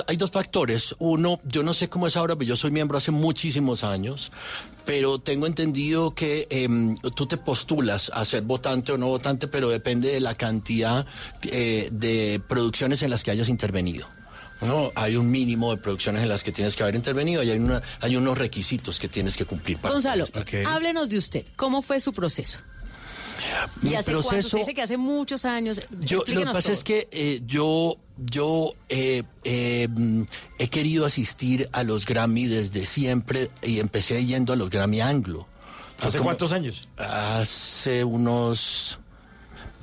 hay 0.07 0.17
dos 0.17 0.29
factores. 0.29 0.93
Uno, 0.99 1.39
yo 1.45 1.63
no 1.63 1.73
sé 1.73 1.87
cómo 1.87 2.05
es 2.07 2.17
ahora, 2.17 2.35
pero 2.35 2.49
yo 2.49 2.55
soy 2.57 2.69
miembro 2.71 2.97
hace 2.97 3.11
muchísimos 3.11 3.85
años, 3.85 4.29
pero 4.85 5.19
tengo 5.19 5.47
entendido 5.47 6.13
que 6.13 6.47
em, 6.49 6.97
tú 7.15 7.25
te 7.25 7.37
postulas 7.37 8.11
a 8.13 8.25
ser 8.25 8.41
votante 8.41 8.91
o 8.91 8.97
no 8.97 9.07
votante, 9.07 9.47
pero 9.47 9.69
depende 9.69 10.09
de 10.11 10.19
la 10.19 10.35
cantidad 10.35 11.05
eh, 11.43 11.87
de 11.93 12.41
producciones 12.45 13.01
en 13.01 13.09
las 13.09 13.23
que 13.23 13.31
hayas 13.31 13.47
intervenido. 13.47 14.05
No, 14.61 14.91
hay 14.95 15.15
un 15.15 15.31
mínimo 15.31 15.71
de 15.73 15.77
producciones 15.81 16.21
en 16.21 16.27
las 16.27 16.43
que 16.43 16.51
tienes 16.51 16.75
que 16.75 16.83
haber 16.83 16.95
intervenido 16.95 17.41
y 17.43 17.49
hay, 17.51 17.59
una, 17.59 17.81
hay 18.01 18.17
unos 18.17 18.37
requisitos 18.37 18.99
que 18.99 19.07
tienes 19.07 19.37
que 19.37 19.45
cumplir 19.45 19.77
para 19.77 19.93
Gonzalo, 19.93 20.25
háblenos 20.67 21.07
de 21.07 21.17
usted. 21.17 21.45
¿Cómo 21.55 21.81
fue 21.81 22.01
su 22.01 22.11
proceso? 22.11 22.59
Mi 23.81 23.91
¿Y 23.91 23.95
hace 23.95 24.11
cuánto? 24.11 24.27
proceso- 24.29 24.47
Usted 24.47 24.57
dice 24.59 24.73
que 24.73 24.81
hace 24.81 24.97
muchos 24.97 25.45
años. 25.45 25.79
Yo, 26.01 26.23
lo 26.27 26.39
que 26.41 26.45
pasa 26.47 26.61
todo. 26.63 26.71
es 26.73 26.83
que 26.83 27.07
eh, 27.11 27.41
yo, 27.45 27.95
yo 28.25 28.73
eh, 28.89 29.23
eh, 29.43 29.87
he 30.57 30.67
querido 30.69 31.05
asistir 31.05 31.69
a 31.71 31.83
los 31.83 32.05
Grammy 32.05 32.47
desde 32.47 32.85
siempre 32.85 33.49
y 33.63 33.79
empecé 33.79 34.25
yendo 34.25 34.53
a 34.53 34.55
los 34.55 34.69
Grammy 34.69 35.01
Anglo. 35.01 35.47
¿Hace 36.01 36.17
como- 36.17 36.29
cuántos 36.29 36.51
años? 36.51 36.81
Hace 36.97 38.03
unos, 38.03 38.99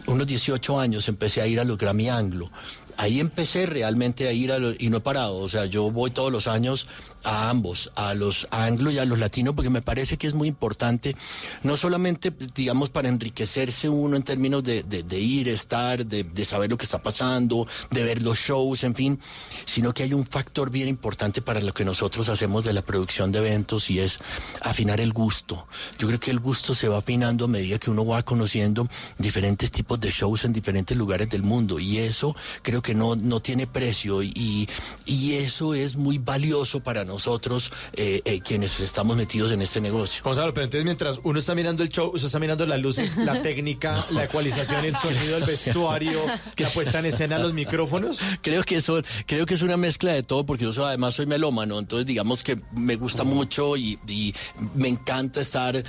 unos 0.07 0.27
18 0.27 0.79
años 0.81 1.09
empecé 1.09 1.41
a 1.43 1.47
ir 1.47 1.61
a 1.61 1.65
los 1.65 1.77
Grammy 1.79 2.09
Anglo. 2.09 2.51
Ahí 2.99 3.21
empecé 3.21 3.67
realmente 3.67 4.27
a 4.27 4.33
ir 4.33 4.51
a 4.53 4.59
los, 4.59 4.77
y 4.81 4.89
no 4.89 4.97
he 4.99 5.01
parado. 5.01 5.37
O 5.37 5.49
sea, 5.51 5.67
yo 5.67 5.91
voy 5.91 6.11
todos 6.11 6.33
los 6.33 6.47
años 6.47 6.87
a 7.27 7.51
ambos, 7.51 7.91
a 7.97 8.15
los 8.15 8.47
anglo 8.53 8.93
y 8.93 8.99
a 8.99 9.05
los 9.05 9.19
latinos, 9.19 9.55
porque 9.55 9.69
me 9.69 9.83
parece 9.83 10.17
que 10.17 10.29
es 10.29 10.35
muy 10.35 10.47
importante, 10.47 11.17
no 11.65 11.77
solamente, 11.77 12.33
digamos, 12.55 12.89
para 12.89 13.09
enriquecerse 13.09 13.89
uno 13.89 14.15
en 14.17 14.23
términos 14.23 14.63
de, 14.63 14.85
de- 14.85 15.03
de 15.03 15.19
ir, 15.21 15.49
estar, 15.49 16.07
de, 16.07 16.23
de 16.23 16.45
saber 16.45 16.71
lo 16.71 16.79
que 16.79 16.85
está 16.85 17.03
pasando, 17.03 17.67
de 17.91 18.05
ver 18.05 18.23
los 18.23 18.39
shows, 18.39 18.85
en 18.85 18.95
fin, 18.95 19.19
sino 19.65 19.93
que 19.93 20.05
hay 20.05 20.15
un 20.15 20.25
factor 20.25 20.71
bien 20.71 20.87
importante 20.87 21.43
para 21.43 21.61
lo 21.61 21.75
que 21.75 21.85
nosotros 21.85 22.29
hacemos 22.29 22.65
de 22.65 22.73
la 22.73 22.83
producción 22.83 23.33
de 23.33 23.41
eventos 23.41 23.91
y 23.91 23.99
es 23.99 24.21
afinar 24.63 25.01
el 25.01 25.13
gusto. 25.13 25.67
Yo 25.99 26.07
creo 26.07 26.21
que 26.21 26.31
el 26.31 26.39
gusto 26.39 26.77
se 26.77 26.87
va 26.87 26.99
afinando 26.99 27.47
a 27.47 27.49
medida 27.49 27.79
que 27.81 27.91
uno 27.91 28.07
va 28.07 28.23
conociendo 28.23 28.87
diferentes 29.19 29.73
tipos 29.73 29.99
de 29.99 30.13
shows 30.13 30.45
en 30.45 30.53
diferentes 30.53 30.97
lugares 30.97 31.29
del 31.29 31.43
mundo 31.43 31.81
y 31.81 31.99
eso 31.99 32.37
creo 32.63 32.83
que 32.83 32.95
no, 32.95 33.17
no 33.17 33.41
tiene 33.41 33.67
precio 33.67 34.23
y, 34.23 34.69
y 35.05 35.33
eso 35.35 35.75
es 35.75 35.97
muy 35.97 36.19
valioso 36.19 36.79
para 36.79 37.01
nosotros 37.01 37.16
eh, 37.95 38.21
eh, 38.25 38.41
quienes 38.41 38.79
estamos 38.81 39.17
metidos 39.17 39.53
en 39.53 39.63
este 39.63 39.81
negocio. 39.81 40.23
Gonzalo, 40.25 40.53
pero 40.55 40.65
entonces 40.65 40.85
mientras 40.85 41.21
uno 41.25 41.39
está 41.39 41.55
mirando 41.55 41.83
el 41.83 41.89
show, 41.89 42.11
usted 42.15 42.27
está 42.27 42.39
mirando 42.39 42.67
las 42.67 42.81
luces, 42.81 43.17
la 43.17 43.41
técnica, 43.43 44.07
la 44.11 44.25
ecualización, 44.25 44.85
el 44.85 44.97
sonido, 44.97 45.37
el 45.37 45.45
vestuario, 45.45 46.19
la 46.57 46.71
puesta 46.71 46.99
en 46.99 47.07
escena, 47.07 47.39
los 47.39 47.53
micrófonos. 47.53 48.19
Creo 48.43 48.63
que 48.65 48.77
eso, 48.77 49.01
creo 49.27 49.47
que 49.47 49.55
es 49.55 49.63
una 49.63 49.77
mezcla 49.77 50.13
de 50.13 50.23
todo, 50.23 50.45
porque 50.47 50.65
yo 50.65 50.73
soy- 50.73 50.85
además 50.87 51.15
soy 51.15 51.27
melómano, 51.27 51.79
entonces 51.79 52.07
digamos 52.07 52.43
que 52.43 52.61
me 52.75 52.97
gusta 52.97 53.25
mucho 53.25 53.77
y, 53.77 53.99
y 54.09 54.35
me 54.75 54.89
encanta 54.89 55.41
estar, 55.41 55.83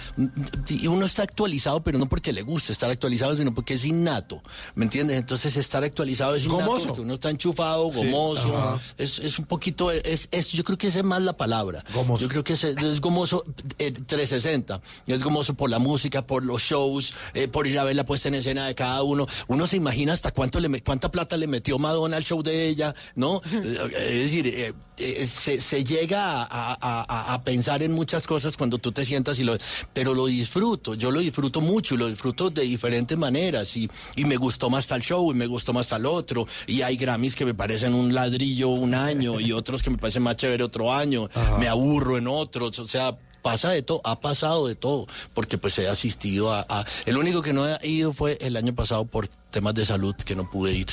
y 0.69 0.87
uno 0.87 1.05
está 1.05 1.23
actualizado, 1.23 1.81
pero 1.83 1.97
no 1.97 2.07
porque 2.09 2.33
le 2.33 2.41
guste 2.41 2.71
estar 2.73 2.89
actualizado, 2.89 3.35
sino 3.37 3.53
porque 3.53 3.75
es 3.75 3.85
innato, 3.85 4.41
¿me 4.75 4.85
entiendes? 4.85 5.17
Entonces 5.17 5.55
estar 5.57 5.83
actualizado 5.83 6.35
es 6.35 6.43
innato 6.45 6.65
Gomoso. 6.65 6.87
porque 6.87 7.01
uno 7.01 7.13
está 7.15 7.29
enchufado, 7.29 7.83
gomoso, 7.91 8.79
es, 8.97 9.19
es 9.19 9.39
un 9.39 9.45
poquito, 9.45 9.91
es, 9.91 10.27
es- 10.31 10.47
yo 10.49 10.63
creo 10.63 10.77
que 10.77 10.87
esa 10.87 10.99
es 10.99 11.05
más 11.17 11.25
la 11.25 11.37
palabra. 11.37 11.83
Yo 12.19 12.29
creo 12.29 12.43
que 12.43 12.53
es, 12.53 12.63
es 12.63 13.01
gomoso 13.01 13.43
eh, 13.77 13.91
360, 13.91 14.81
es 15.07 15.23
gomoso 15.23 15.53
por 15.55 15.69
la 15.69 15.79
música, 15.79 16.25
por 16.25 16.43
los 16.43 16.61
shows, 16.61 17.13
eh, 17.33 17.47
por 17.47 17.67
ir 17.67 17.79
a 17.79 17.83
ver 17.83 17.95
la 17.95 18.05
puesta 18.05 18.27
en 18.27 18.35
escena 18.35 18.67
de 18.67 18.75
cada 18.75 19.03
uno. 19.03 19.27
Uno 19.47 19.67
se 19.67 19.77
imagina 19.77 20.13
hasta 20.13 20.31
cuánto 20.31 20.59
le, 20.59 20.83
cuánta 20.83 21.11
plata 21.11 21.37
le 21.37 21.47
metió 21.47 21.79
Madonna 21.79 22.17
al 22.17 22.23
show 22.23 22.43
de 22.43 22.67
ella, 22.67 22.93
¿no? 23.15 23.41
Eh, 23.51 24.23
es 24.23 24.31
decir, 24.31 24.75
eh, 24.97 25.27
se, 25.27 25.61
se 25.61 25.83
llega 25.83 26.41
a, 26.43 26.43
a- 26.73 26.77
a- 27.07 27.33
a 27.33 27.43
pensar 27.43 27.83
en 27.83 27.91
muchas 27.93 28.25
cosas 28.27 28.57
cuando 28.57 28.77
tú 28.77 28.91
te 28.91 29.05
sientas 29.05 29.37
y 29.39 29.43
lo 29.43 29.57
pero 29.93 30.13
lo 30.13 30.25
disfruto 30.25 30.93
yo 30.95 31.11
lo 31.11 31.19
disfruto 31.19 31.61
mucho 31.61 31.95
y 31.95 31.97
lo 31.97 32.07
disfruto 32.07 32.49
de 32.49 32.63
diferentes 32.63 33.17
maneras 33.17 33.75
y, 33.77 33.89
y 34.15 34.25
me 34.25 34.37
gustó 34.37 34.69
más 34.69 34.87
tal 34.87 35.01
show 35.01 35.31
y 35.31 35.35
me 35.35 35.47
gustó 35.47 35.73
más 35.73 35.87
tal 35.89 36.05
otro 36.05 36.47
y 36.65 36.81
hay 36.81 36.97
Grammys 36.97 37.35
que 37.35 37.45
me 37.45 37.53
parecen 37.53 37.93
un 37.93 38.13
ladrillo 38.13 38.69
un 38.69 38.93
año 38.95 39.39
y 39.39 39.51
otros 39.53 39.83
que 39.83 39.89
me 39.89 39.97
parecen 39.97 40.23
más 40.23 40.35
chévere 40.37 40.63
otro 40.63 40.93
año 40.93 41.29
me 41.59 41.67
aburro 41.67 42.17
en 42.17 42.27
otros 42.27 42.79
o 42.79 42.87
sea 42.87 43.17
pasa 43.43 43.69
de 43.69 43.81
todo, 43.81 44.01
ha 44.03 44.19
pasado 44.19 44.67
de 44.67 44.75
todo, 44.75 45.07
porque 45.33 45.57
pues 45.57 45.77
he 45.79 45.87
asistido 45.87 46.51
a, 46.51 46.65
a- 46.67 46.83
el 47.05 47.15
único 47.15 47.41
que 47.41 47.53
no 47.53 47.65
he 47.77 47.87
ido 47.87 48.11
fue 48.11 48.37
el 48.41 48.57
año 48.57 48.75
pasado 48.75 49.05
por 49.05 49.29
temas 49.51 49.73
de 49.73 49.85
salud 49.85 50.15
que 50.15 50.35
no 50.35 50.49
pude 50.49 50.73
ir. 50.73 50.87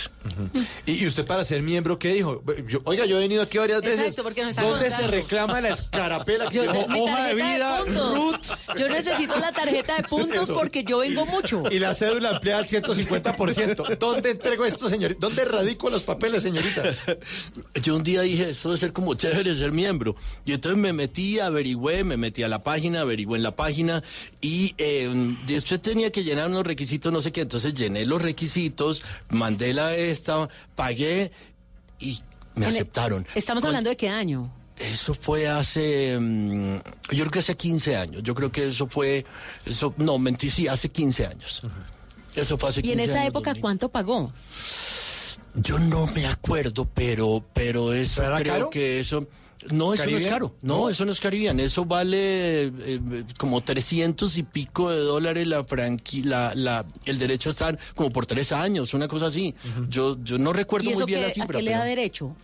¿Y, 0.86 1.02
y 1.04 1.06
usted 1.06 1.26
para 1.26 1.44
ser 1.44 1.62
miembro 1.62 1.98
qué 1.98 2.14
dijo? 2.14 2.42
Yo- 2.68 2.80
oiga, 2.84 3.04
yo 3.06 3.16
he 3.18 3.20
venido 3.20 3.42
aquí 3.42 3.58
varias 3.58 3.82
veces. 3.82 4.00
Exacto, 4.00 4.22
porque 4.22 4.44
nos 4.44 4.56
¿Dónde 4.56 4.88
contando. 4.88 4.96
se 4.96 5.06
reclama 5.10 5.60
la 5.60 5.68
escarapela 5.70 6.48
que 6.48 6.54
Yo, 6.56 6.62
dijo, 6.62 6.86
hoja 6.98 7.26
de 7.28 7.34
vida. 7.34 7.80
Ruth? 7.84 8.36
Yo 8.78 8.88
necesito 8.88 9.38
la 9.38 9.52
tarjeta 9.52 9.96
de 9.96 10.02
puntos 10.08 10.44
Eso. 10.44 10.54
porque 10.54 10.84
yo 10.84 10.98
vengo 10.98 11.26
mucho. 11.26 11.64
Y 11.70 11.78
la 11.78 11.94
cédula 11.94 12.30
ampliada 12.30 12.60
al 12.60 12.68
150%. 12.68 13.98
¿Dónde 13.98 14.30
entrego 14.30 14.64
esto, 14.64 14.88
señorita? 14.88 15.18
¿Dónde 15.20 15.44
radico 15.44 15.90
los 15.90 16.02
papeles, 16.02 16.42
señorita? 16.42 16.82
Yo 17.82 17.96
un 17.96 18.02
día 18.02 18.22
dije, 18.22 18.50
eso 18.50 18.68
debe 18.70 18.78
ser 18.80 18.92
como 18.92 19.14
chévere 19.14 19.56
ser 19.56 19.72
miembro. 19.72 20.14
Y 20.44 20.52
entonces 20.52 20.78
me 20.80 20.92
metí, 20.92 21.38
averigüé, 21.40 22.04
me 22.04 22.16
metí 22.16 22.42
a 22.42 22.48
la 22.48 22.62
página, 22.62 23.00
averigüé 23.00 23.36
en 23.36 23.42
la 23.42 23.56
página 23.56 24.02
y 24.40 24.74
eh, 24.78 25.10
después 25.46 25.80
tenía 25.82 26.10
que 26.12 26.22
llenar 26.22 26.48
unos 26.48 26.64
requisitos, 26.66 27.12
no 27.12 27.20
sé 27.20 27.32
qué. 27.32 27.40
Entonces 27.42 27.74
llené 27.74 28.06
los 28.06 28.20
requisitos, 28.22 28.43
mandé 29.30 29.72
la 29.74 29.94
esta, 29.96 30.48
pagué 30.74 31.32
y 31.98 32.20
me 32.54 32.64
En 32.66 32.70
el- 32.70 32.76
aceptaron. 32.76 33.26
Estamos 33.34 33.62
Con- 33.62 33.68
hablando 33.68 33.90
de 33.90 33.96
qué 33.96 34.08
año. 34.08 34.52
Eso 34.76 35.14
fue 35.14 35.46
hace, 35.48 36.18
mm, 36.18 36.76
yo 37.12 37.18
creo 37.24 37.30
que 37.30 37.38
hace 37.38 37.56
15 37.56 37.96
años. 37.96 38.22
Yo 38.24 38.34
creo 38.34 38.50
que 38.50 38.66
eso 38.68 38.88
fue, 38.88 39.24
eso, 39.64 39.94
no, 39.98 40.18
mentí, 40.18 40.50
sí, 40.50 40.66
hace 40.66 40.88
15 40.88 41.26
años. 41.26 41.62
Eso 42.34 42.58
fue 42.58 42.70
hace 42.70 42.82
15 42.82 42.90
Y 42.90 42.92
en 42.94 43.00
años. 43.00 43.10
esa 43.14 43.26
época, 43.26 43.50
2000. 43.50 43.60
¿cuánto 43.62 43.88
pagó? 43.88 44.32
Yo 45.54 45.78
no 45.78 46.06
me 46.08 46.26
acuerdo, 46.26 46.84
pero, 46.92 47.44
pero 47.52 47.92
eso 47.92 48.22
¿Pero 48.22 48.32
era 48.34 48.38
creo 48.40 48.52
caro? 48.54 48.70
que 48.70 48.98
eso. 48.98 49.28
No, 49.70 49.94
eso 49.94 50.06
no 50.06 50.16
es 50.16 50.26
caro. 50.26 50.54
No, 50.62 50.76
¿No? 50.78 50.90
eso 50.90 51.04
no 51.04 51.12
es 51.12 51.20
Caribbean. 51.20 51.58
Eso 51.60 51.84
vale 51.84 52.64
eh, 52.66 53.24
como 53.38 53.60
300 53.60 54.36
y 54.36 54.42
pico 54.42 54.90
de 54.90 54.98
dólares 54.98 55.46
la 55.46 55.64
franqui, 55.64 56.22
la, 56.22 56.52
la, 56.54 56.84
el 57.06 57.18
derecho 57.18 57.48
a 57.48 57.52
estar 57.52 57.78
como 57.94 58.10
por 58.10 58.26
tres 58.26 58.52
años, 58.52 58.94
una 58.94 59.08
cosa 59.08 59.26
así. 59.26 59.54
Yo, 59.88 60.16
yo 60.22 60.38
no 60.38 60.52
recuerdo 60.52 60.88
¿Y 60.90 60.92
eso 60.92 61.00
muy 61.00 61.06
bien 61.06 61.20
qué, 61.20 61.26
la 61.26 61.30
a 61.30 61.34
cifra. 61.34 61.58
qué 61.58 61.62
le 61.62 61.70
da 61.70 61.78
pero- 61.78 61.88
derecho? 61.88 62.36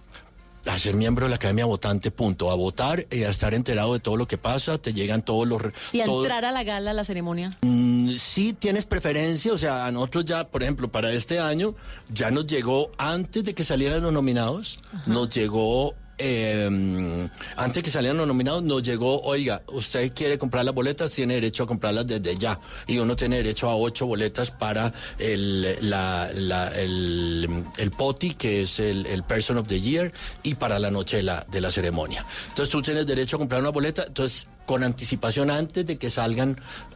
a 0.66 0.78
ser 0.78 0.94
miembro 0.94 1.24
de 1.24 1.30
la 1.30 1.36
Academia 1.36 1.64
Votante, 1.64 2.10
punto. 2.10 2.50
A 2.50 2.54
votar 2.54 3.06
y 3.10 3.22
a 3.22 3.30
estar 3.30 3.54
enterado 3.54 3.94
de 3.94 3.98
todo 4.00 4.18
lo 4.18 4.26
que 4.28 4.36
pasa, 4.36 4.76
te 4.76 4.92
llegan 4.92 5.22
todos 5.22 5.48
los... 5.48 5.62
¿Y 5.90 6.02
a 6.02 6.04
todo- 6.04 6.22
entrar 6.22 6.44
a 6.44 6.52
la 6.52 6.62
gala, 6.64 6.90
a 6.90 6.94
la 6.94 7.02
ceremonia? 7.02 7.56
Mm, 7.62 8.10
sí 8.18 8.52
tienes 8.52 8.84
preferencia, 8.84 9.54
o 9.54 9.58
sea, 9.58 9.86
a 9.86 9.90
nosotros 9.90 10.26
ya, 10.26 10.46
por 10.48 10.62
ejemplo, 10.62 10.88
para 10.92 11.12
este 11.14 11.38
año, 11.40 11.74
ya 12.10 12.30
nos 12.30 12.44
llegó 12.46 12.90
antes 12.98 13.42
de 13.44 13.54
que 13.54 13.64
salieran 13.64 14.02
los 14.02 14.12
nominados, 14.12 14.78
nos 15.06 15.30
llegó, 15.30 15.94
eh, 16.20 17.28
antes 17.56 17.82
que 17.82 17.90
salieran 17.90 18.18
los 18.18 18.26
nominados, 18.26 18.62
nos 18.62 18.82
llegó, 18.82 19.20
oiga, 19.22 19.62
usted 19.68 20.12
quiere 20.12 20.38
comprar 20.38 20.64
las 20.64 20.74
boletas, 20.74 21.10
tiene 21.10 21.34
derecho 21.34 21.64
a 21.64 21.66
comprarlas 21.66 22.06
desde 22.06 22.36
ya. 22.36 22.60
Y 22.86 22.98
uno 22.98 23.16
tiene 23.16 23.38
derecho 23.38 23.68
a 23.68 23.76
ocho 23.76 24.06
boletas 24.06 24.50
para 24.50 24.92
el, 25.18 25.64
el, 25.64 27.64
el 27.78 27.90
POTI, 27.90 28.34
que 28.34 28.62
es 28.62 28.78
el, 28.78 29.06
el 29.06 29.22
Person 29.24 29.58
of 29.58 29.68
the 29.68 29.80
Year, 29.80 30.12
y 30.42 30.54
para 30.54 30.78
la 30.78 30.90
noche 30.90 31.16
de 31.16 31.22
la, 31.22 31.46
de 31.50 31.60
la 31.60 31.70
ceremonia. 31.70 32.24
Entonces 32.48 32.70
tú 32.70 32.82
tienes 32.82 33.06
derecho 33.06 33.36
a 33.36 33.38
comprar 33.38 33.60
una 33.60 33.70
boleta, 33.70 34.04
entonces 34.06 34.46
con 34.70 34.84
anticipación 34.84 35.50
antes 35.50 35.84
de 35.84 35.98
que 35.98 36.12
salgan 36.12 36.50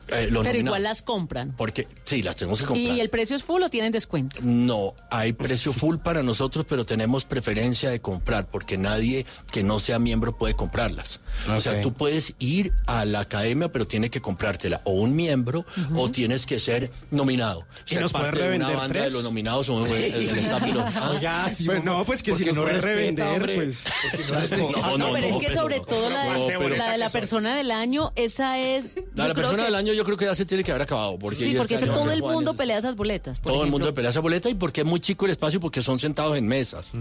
eh, 0.06 0.28
los 0.30 0.42
Pero 0.44 0.52
nominados. 0.52 0.58
igual 0.66 0.82
las 0.84 1.02
compran. 1.02 1.54
Porque 1.56 1.88
sí, 2.04 2.22
las 2.22 2.36
tenemos 2.36 2.60
que 2.60 2.66
comprar. 2.66 2.96
¿Y 2.96 3.00
el 3.00 3.10
precio 3.10 3.34
es 3.34 3.42
full 3.42 3.60
o 3.64 3.68
tienen 3.68 3.90
descuento? 3.90 4.38
No, 4.44 4.94
hay 5.10 5.32
precio 5.32 5.72
full 5.72 5.96
para 5.96 6.22
nosotros, 6.22 6.64
pero 6.68 6.86
tenemos 6.86 7.24
preferencia 7.24 7.90
de 7.90 8.00
comprar, 8.00 8.46
porque 8.46 8.78
nadie 8.78 9.26
que 9.50 9.64
no 9.64 9.80
sea 9.80 9.98
miembro 9.98 10.38
puede 10.38 10.54
comprarlas. 10.54 11.18
O 11.48 11.60
sea, 11.60 11.80
tú 11.82 11.92
puedes 11.92 12.34
ir 12.38 12.72
a 12.86 13.04
la 13.06 13.20
academia, 13.20 13.72
pero 13.72 13.88
tienes 13.88 14.10
que 14.10 14.20
comprártela 14.20 14.80
o 14.84 14.92
un 14.92 15.16
miembro 15.16 15.64
o 15.96 16.08
tienes 16.10 16.46
que 16.46 16.60
ser 16.60 16.92
nominado. 17.10 17.66
¿Y 17.86 17.94
Ser 17.94 18.02
nos 18.02 18.12
puede 18.12 18.24
parte 18.26 18.38
de 18.40 18.44
una 18.56 18.66
revender 18.68 18.76
banda 18.76 18.92
tres? 18.92 19.04
de 19.04 19.10
los 19.10 19.24
nominados 19.24 19.68
o 19.68 19.84
el, 19.84 19.92
el- 19.92 20.34
de 20.34 20.44
¿Ah? 21.26 21.50
Sí, 21.52 21.64
Pues 21.64 21.82
no, 21.82 22.04
pues 22.04 22.22
que 22.22 22.30
porque 22.30 22.44
si 22.44 22.50
no 22.52 22.56
no 22.60 22.62
puede 22.68 22.80
revender, 22.80 23.40
pues. 23.42 23.78
No 24.28 24.34
respeta. 24.40 24.56
No, 24.86 24.98
no, 24.98 25.12
pero 25.12 25.26
es 25.26 25.36
que 25.38 25.46
pero 25.48 25.60
sobre 25.60 25.78
no. 25.78 25.84
todo 25.86 26.10
la, 26.10 26.24
No, 26.34 26.46
de, 26.46 26.76
la 26.76 26.92
de 26.92 26.98
la 26.98 27.10
persona 27.10 27.56
del 27.64 27.72
año, 27.72 28.12
esa 28.16 28.58
es... 28.58 28.90
La, 29.14 29.32
persona 29.34 29.58
que- 29.58 29.64
del 29.64 29.74
año 29.74 29.92
yo 29.92 30.04
creo 30.04 30.16
que 30.16 30.24
ya 30.26 30.34
se 30.34 30.44
tiene 30.46 30.62
que 30.62 30.70
haber 30.70 30.82
acabado. 30.82 31.18
Porque 31.18 31.36
Sí, 31.36 31.54
porque 31.56 31.74
este 31.74 31.86
todo 31.86 32.12
el 32.12 32.20
mundo 32.22 32.50
años. 32.50 32.56
pelea 32.56 32.78
esas 32.78 32.94
boletas. 32.96 33.40
por 33.40 33.52
Todo 33.52 33.64
el 33.64 33.70
mundo 33.70 33.92
pelea 33.94 34.10
esa 34.10 34.20
boleta 34.20 34.48
y 34.48 34.54
porque 34.54 34.82
es 34.82 34.86
muy 34.86 35.00
chico 35.00 35.24
el 35.24 35.32
espacio 35.32 35.58
porque 35.60 35.82
son 35.82 35.98
sentados 35.98 36.36
en 36.36 36.46
mesas. 36.46 36.92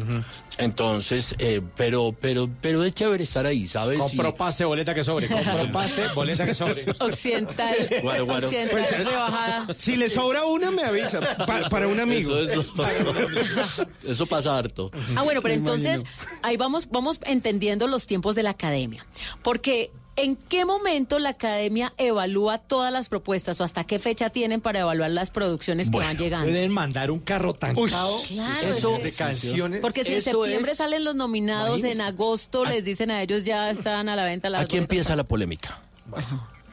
Entonces, 0.58 1.36
eh, 1.40 1.62
pero, 1.76 2.16
pero, 2.20 2.50
pero 2.62 2.84
es 2.84 2.94
chévere 2.94 3.24
estar 3.24 3.46
ahí, 3.46 3.68
¿sabes? 3.68 4.00
Compro 4.00 4.30
Y- 4.30 4.34
pase, 4.34 4.66
boleta 4.66 4.94
que 4.94 5.04
sobre. 5.04 5.28
Compro 5.28 5.72
pase, 5.72 6.08
boleta 6.16 6.46
que 6.46 6.54
sobre. 6.54 6.86
Occidental, 7.00 7.76
occidental 8.04 8.70
Pues, 8.72 8.98
rebajada. 8.98 9.68
Si 9.78 9.96
le 9.96 10.10
sobra 10.10 10.46
una, 10.46 10.72
me 10.72 10.84
avisa. 10.84 11.20
Pa- 11.46 11.70
para 11.70 11.88
un 11.88 12.00
amigo. 12.00 12.38
Eso, 12.38 12.62
eso, 12.62 13.88
eso 14.06 14.26
pasa 14.26 14.58
harto. 14.58 14.92
Ah, 15.16 15.24
bueno, 15.24 15.42
pero 15.42 15.54
Me 15.54 15.60
entonces 15.60 16.02
imagino. 16.02 16.40
ahí 16.44 16.58
vamos, 16.58 16.88
vamos 16.90 17.20
entendiendo 17.24 17.88
los 17.88 18.06
tiempos 18.08 18.36
de 18.36 18.44
la 18.44 18.52
academia. 18.52 19.06
Porque 19.42 19.92
¿en 20.16 20.36
qué 20.36 20.66
momento 20.66 21.18
la 21.20 21.30
academia 21.30 21.94
evalúa 21.98 22.58
todas 22.60 22.92
las 22.94 23.10
propuestas 23.10 23.60
o 23.60 23.64
hasta 23.64 23.84
qué 23.84 24.00
fecha 24.00 24.30
tienen 24.30 24.62
para 24.62 24.80
evaluar 24.82 25.12
las 25.12 25.30
producciones 25.32 25.88
que 25.88 25.92
Bueno, 25.94 26.10
van 26.10 26.18
llegando? 26.18 26.48
Pueden 26.48 26.72
mandar 26.72 27.12
un 27.12 27.20
carro 27.20 27.54
tancado 27.54 28.22
Claro, 28.28 28.68
Eso- 28.68 29.00
de 29.00 29.12
canciones. 29.12 29.80
Porque 29.82 30.04
si 30.04 30.14
en 30.14 30.22
septiembre 30.22 30.72
es- 30.74 30.78
salen 30.78 31.04
los 31.04 31.16
nominados, 31.16 31.84
en 31.84 32.02
agosto 32.02 32.66
les 32.66 32.84
dicen 32.86 33.12
a 33.12 33.22
ellos 33.22 33.44
ya 33.44 33.70
están 33.70 34.10
a 34.10 34.16
la 34.16 34.26
venta 34.26 34.50
las 34.50 34.62
Aquí 34.62 34.78
empieza 34.78 35.16
la 35.16 35.24
polémica. 35.24 35.82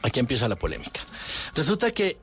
Aquí 0.03 0.19
empieza 0.19 0.47
la 0.47 0.55
polémica. 0.55 1.01
Resulta 1.55 1.91
que 1.91 2.17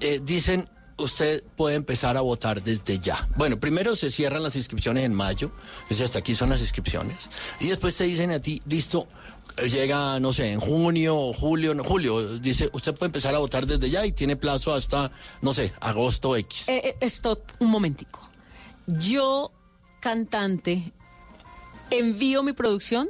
eh, 0.00 0.20
dicen, 0.22 0.68
usted 0.98 1.42
puede 1.56 1.74
empezar 1.76 2.16
a 2.16 2.20
votar 2.20 2.62
desde 2.62 2.98
ya. 2.98 3.28
Bueno, 3.36 3.58
primero 3.58 3.96
se 3.96 4.10
cierran 4.10 4.42
las 4.42 4.56
inscripciones 4.56 5.04
en 5.04 5.14
mayo, 5.14 5.50
es 5.84 5.88
decir, 5.90 6.04
hasta 6.04 6.18
aquí 6.18 6.34
son 6.34 6.50
las 6.50 6.60
inscripciones, 6.60 7.30
y 7.60 7.68
después 7.68 7.96
te 7.96 8.04
dicen 8.04 8.30
a 8.30 8.40
ti, 8.40 8.60
listo, 8.66 9.08
llega, 9.68 10.18
no 10.20 10.32
sé, 10.32 10.52
en 10.52 10.60
junio 10.60 11.16
o 11.16 11.32
julio, 11.32 11.74
no, 11.74 11.84
julio, 11.84 12.38
dice, 12.38 12.70
usted 12.72 12.94
puede 12.94 13.08
empezar 13.08 13.34
a 13.34 13.38
votar 13.38 13.66
desde 13.66 13.90
ya 13.90 14.04
y 14.06 14.12
tiene 14.12 14.36
plazo 14.36 14.74
hasta, 14.74 15.10
no 15.42 15.52
sé, 15.52 15.72
agosto 15.80 16.36
X. 16.36 16.68
Eh, 16.68 16.96
eh, 17.00 17.06
stop, 17.06 17.40
un 17.58 17.68
momentico. 17.70 18.28
Yo, 18.86 19.52
cantante, 20.00 20.92
envío 21.90 22.42
mi 22.42 22.52
producción. 22.52 23.08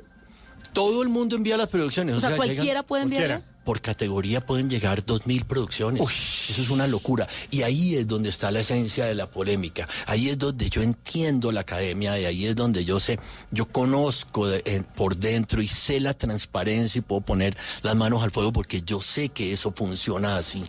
Todo 0.72 1.02
el 1.02 1.08
mundo 1.08 1.36
envía 1.36 1.56
las 1.56 1.68
producciones. 1.68 2.14
O 2.16 2.20
sea, 2.20 2.30
llegan- 2.30 2.46
cualquiera 2.46 2.82
puede 2.84 3.02
enviarla. 3.04 3.42
Por 3.64 3.80
categoría 3.80 4.44
pueden 4.44 4.68
llegar 4.70 5.04
dos 5.04 5.26
mil 5.26 5.44
producciones. 5.44 6.02
Eso 6.48 6.62
es 6.62 6.70
una 6.70 6.86
locura. 6.86 7.28
Y 7.50 7.62
ahí 7.62 7.94
es 7.96 8.06
donde 8.06 8.28
está 8.30 8.50
la 8.50 8.60
esencia 8.60 9.06
de 9.06 9.14
la 9.14 9.30
polémica. 9.30 9.88
Ahí 10.06 10.28
es 10.28 10.38
donde 10.38 10.70
yo 10.70 10.82
entiendo 10.82 11.52
la 11.52 11.60
academia 11.60 12.18
y 12.18 12.24
ahí 12.24 12.46
es 12.46 12.56
donde 12.56 12.84
yo 12.84 12.98
sé, 13.00 13.18
yo 13.50 13.66
conozco 13.66 14.48
de- 14.48 14.62
eh, 14.64 14.82
por 14.96 15.16
dentro 15.16 15.60
y 15.62 15.66
sé 15.66 16.00
la 16.00 16.14
transparencia 16.14 16.98
y 16.98 17.02
puedo 17.02 17.20
poner 17.20 17.56
las 17.82 17.94
manos 17.96 18.22
al 18.22 18.30
fuego 18.30 18.52
porque 18.52 18.82
yo 18.82 19.00
sé 19.02 19.28
que 19.28 19.52
eso 19.52 19.72
funciona 19.76 20.36
así. 20.36 20.64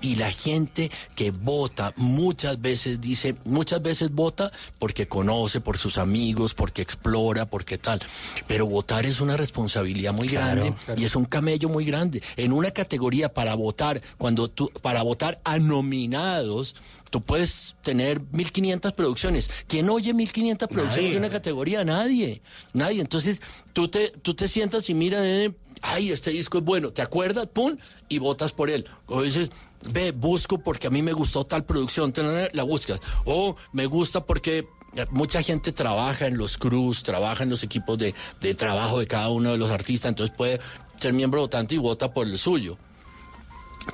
Y 0.00 0.16
la 0.16 0.30
gente 0.32 0.90
que 1.14 1.30
vota 1.30 1.92
muchas 1.96 2.60
veces 2.60 3.00
dice, 3.00 3.36
muchas 3.44 3.82
veces 3.82 4.10
vota 4.10 4.50
porque 4.78 5.06
conoce, 5.08 5.60
por 5.60 5.78
sus 5.78 5.98
amigos, 5.98 6.54
porque 6.54 6.82
explora, 6.82 7.46
porque 7.46 7.78
tal. 7.78 8.00
Pero 8.46 8.66
votar 8.66 9.06
es 9.06 9.20
una 9.20 9.36
responsabilidad 9.36 10.12
muy 10.12 10.28
grande 10.28 10.74
y 11.00 11.04
es 11.04 11.14
un 11.16 11.24
camello 11.24 11.68
muy 11.68 11.84
grande. 11.84 12.22
En 12.36 12.52
una 12.52 12.70
categoría 12.70 13.32
para 13.32 13.54
votar, 13.54 14.02
cuando 14.18 14.48
tú, 14.48 14.70
para 14.82 15.02
votar 15.02 15.40
a 15.44 15.58
nominados, 15.58 16.76
tú 17.10 17.20
puedes 17.20 17.76
tener 17.82 18.20
1500 18.32 18.92
producciones. 18.94 19.50
¿Quién 19.66 19.88
oye 19.90 20.14
1500 20.14 20.68
producciones 20.68 21.02
Nadie. 21.02 21.12
de 21.12 21.18
una 21.18 21.30
categoría? 21.30 21.84
Nadie. 21.84 22.42
Nadie. 22.72 23.00
Entonces, 23.00 23.40
tú 23.72 23.88
te, 23.88 24.10
tú 24.10 24.34
te 24.34 24.48
sientas 24.48 24.88
y 24.88 24.94
miras, 24.94 25.22
eh, 25.24 25.54
ay, 25.82 26.10
este 26.10 26.30
disco 26.30 26.58
es 26.58 26.64
bueno, 26.64 26.92
¿te 26.92 27.02
acuerdas? 27.02 27.46
Pum, 27.46 27.76
y 28.08 28.18
votas 28.18 28.52
por 28.52 28.70
él. 28.70 28.86
O 29.06 29.22
dices, 29.22 29.50
ve, 29.90 30.12
busco 30.12 30.58
porque 30.58 30.86
a 30.86 30.90
mí 30.90 31.02
me 31.02 31.12
gustó 31.12 31.44
tal 31.44 31.64
producción, 31.64 32.12
la 32.52 32.62
buscas. 32.62 33.00
O 33.24 33.56
me 33.72 33.86
gusta 33.86 34.24
porque 34.24 34.66
mucha 35.10 35.42
gente 35.42 35.72
trabaja 35.72 36.26
en 36.26 36.36
los 36.36 36.58
crews, 36.58 37.02
trabaja 37.02 37.44
en 37.44 37.50
los 37.50 37.62
equipos 37.62 37.98
de, 37.98 38.14
de 38.40 38.54
trabajo 38.54 38.98
de 38.98 39.06
cada 39.06 39.28
uno 39.30 39.52
de 39.52 39.58
los 39.58 39.70
artistas, 39.70 40.10
entonces 40.10 40.36
puede 40.36 40.60
ser 41.02 41.12
miembro 41.12 41.40
votante 41.40 41.74
y 41.74 41.78
vota 41.78 42.12
por 42.12 42.26
el 42.26 42.38
suyo. 42.38 42.78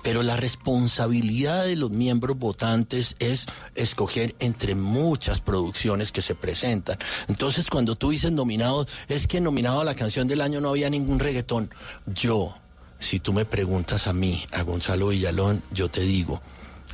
Pero 0.03 0.23
la 0.23 0.37
responsabilidad 0.37 1.65
de 1.65 1.77
los 1.77 1.91
miembros 1.91 2.39
votantes 2.39 3.17
es 3.19 3.47
escoger 3.75 4.37
entre 4.39 4.75
muchas 4.75 5.41
producciones 5.41 6.13
que 6.13 6.21
se 6.21 6.35
presentan. 6.35 6.99
Entonces, 7.27 7.69
cuando 7.71 7.97
tú 7.97 8.11
dices 8.11 8.31
nominados, 8.31 8.89
es 9.09 9.27
que 9.27 9.41
nominado 9.41 9.81
a 9.81 9.85
la 9.85 9.95
canción 9.95 10.29
del 10.29 10.43
año 10.43 10.61
no 10.61 10.69
había 10.69 10.91
ningún 10.91 11.19
reggaetón. 11.19 11.71
Yo, 12.07 12.55
si 13.01 13.19
tú 13.19 13.33
me 13.33 13.47
preguntas 13.47 14.07
a 14.07 14.13
mí, 14.13 14.45
a 14.53 14.63
Gonzalo 14.63 15.09
Villalón, 15.09 15.63
yo 15.73 15.89
te 15.91 16.03
digo, 16.03 16.43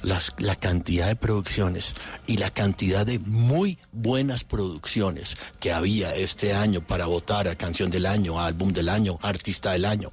las- 0.05 0.33
la 0.39 0.55
cantidad 0.57 1.07
de 1.09 1.17
producciones 1.17 1.95
y 2.27 2.37
la 2.37 2.51
cantidad 2.51 3.05
de 3.07 3.19
muy 3.19 3.79
buenas 3.93 4.45
producciones 4.45 5.37
que 5.61 5.73
había 5.73 6.15
este 6.15 6.55
año 6.55 6.87
para 6.87 7.07
votar 7.07 7.49
a 7.49 7.57
canción 7.57 7.91
del 7.91 8.07
año, 8.07 8.39
a 8.39 8.47
álbum 8.47 8.73
del 8.73 8.89
año, 8.89 9.19
a 9.23 9.29
artista 9.29 9.73
del 9.73 9.85
año, 9.85 10.11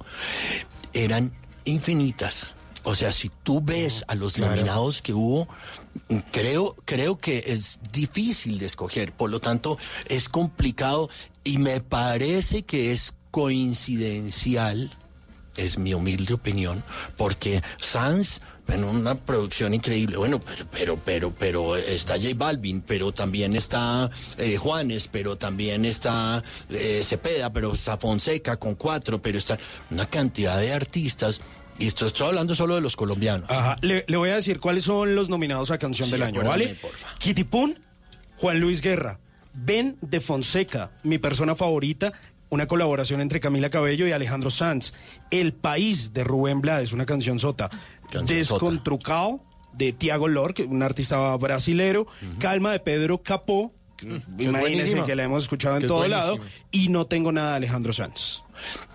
eran 0.92 1.32
infinitas. 1.64 2.54
O 2.84 2.96
sea, 2.96 3.12
si 3.12 3.30
tú 3.44 3.60
ves 3.60 4.04
a 4.08 4.16
los 4.16 4.32
Claro. 4.32 4.56
nominados 4.56 5.02
que 5.02 5.12
hubo, 5.12 5.46
creo, 6.32 6.74
creo 6.84 7.16
que 7.16 7.44
es 7.46 7.78
difícil 7.92 8.58
de 8.58 8.66
escoger. 8.66 9.12
Por 9.12 9.30
lo 9.30 9.38
tanto, 9.38 9.78
es 10.08 10.28
complicado 10.28 11.08
y 11.44 11.58
me 11.58 11.80
parece 11.80 12.64
que 12.64 12.90
es 12.92 13.14
coincidencial 13.30 14.90
es 15.56 15.78
mi 15.78 15.94
humilde 15.94 16.34
opinión, 16.34 16.82
porque 17.16 17.62
Sanz, 17.80 18.40
en 18.68 18.84
una 18.84 19.14
producción 19.14 19.74
increíble, 19.74 20.16
bueno, 20.16 20.40
pero, 20.40 20.66
pero, 20.70 20.98
pero, 21.04 21.34
pero 21.38 21.76
está 21.76 22.14
J 22.14 22.28
Balvin, 22.34 22.80
pero 22.80 23.12
también 23.12 23.54
está 23.54 24.10
eh, 24.38 24.56
Juanes, 24.56 25.08
pero 25.08 25.36
también 25.36 25.84
está 25.84 26.42
eh, 26.70 27.02
Cepeda, 27.04 27.52
pero 27.52 27.72
está 27.74 27.98
Fonseca 27.98 28.56
con 28.56 28.74
cuatro, 28.76 29.20
pero 29.20 29.36
está 29.38 29.58
una 29.90 30.06
cantidad 30.06 30.58
de 30.58 30.72
artistas, 30.72 31.40
y 31.78 31.86
esto 31.88 32.06
estoy 32.06 32.28
hablando 32.28 32.54
solo 32.54 32.74
de 32.76 32.80
los 32.80 32.96
colombianos. 32.96 33.50
Ajá, 33.50 33.76
le, 33.82 34.04
le 34.06 34.16
voy 34.16 34.30
a 34.30 34.36
decir 34.36 34.60
cuáles 34.60 34.84
son 34.84 35.14
los 35.14 35.28
nominados 35.28 35.70
a 35.70 35.78
Canción 35.78 36.06
Sí, 36.06 36.12
del 36.12 36.22
Año, 36.22 36.42
¿vale? 36.42 36.76
porfa. 36.80 37.08
Kitty 37.18 37.44
Pun, 37.44 37.78
Juan 38.36 38.60
Luis 38.60 38.80
Guerra, 38.80 39.18
Ben 39.54 39.98
de 40.00 40.20
Fonseca, 40.20 40.92
mi 41.02 41.18
persona 41.18 41.54
favorita, 41.54 42.12
una 42.52 42.66
colaboración 42.66 43.22
entre 43.22 43.40
Camila 43.40 43.70
Cabello 43.70 44.06
y 44.06 44.12
Alejandro 44.12 44.50
Sanz. 44.50 44.92
El 45.30 45.54
País 45.54 46.12
de 46.12 46.22
Rubén 46.22 46.60
Blades, 46.60 46.92
una 46.92 47.06
canción 47.06 47.38
sota. 47.38 47.70
Canción 48.10 48.44
sota. 48.44 48.66
Descontrucao 48.66 49.42
de 49.72 49.94
Tiago 49.94 50.28
Lorque, 50.28 50.64
un 50.64 50.82
artista 50.82 51.34
brasilero. 51.36 52.06
Calma 52.38 52.72
de 52.72 52.80
Pedro 52.80 53.22
Capó, 53.22 53.72
que 53.96 54.04
imagínense 54.06 54.60
buenísima. 54.60 55.06
que 55.06 55.16
la 55.16 55.22
hemos 55.24 55.44
escuchado 55.44 55.76
en 55.76 55.80
Que 55.80 55.86
es 55.86 55.88
todo 55.88 56.06
lado. 56.06 56.38
Y 56.70 56.90
no 56.90 57.06
tengo 57.06 57.32
nada 57.32 57.52
de 57.52 57.56
Alejandro 57.56 57.94
Sanz. 57.94 58.42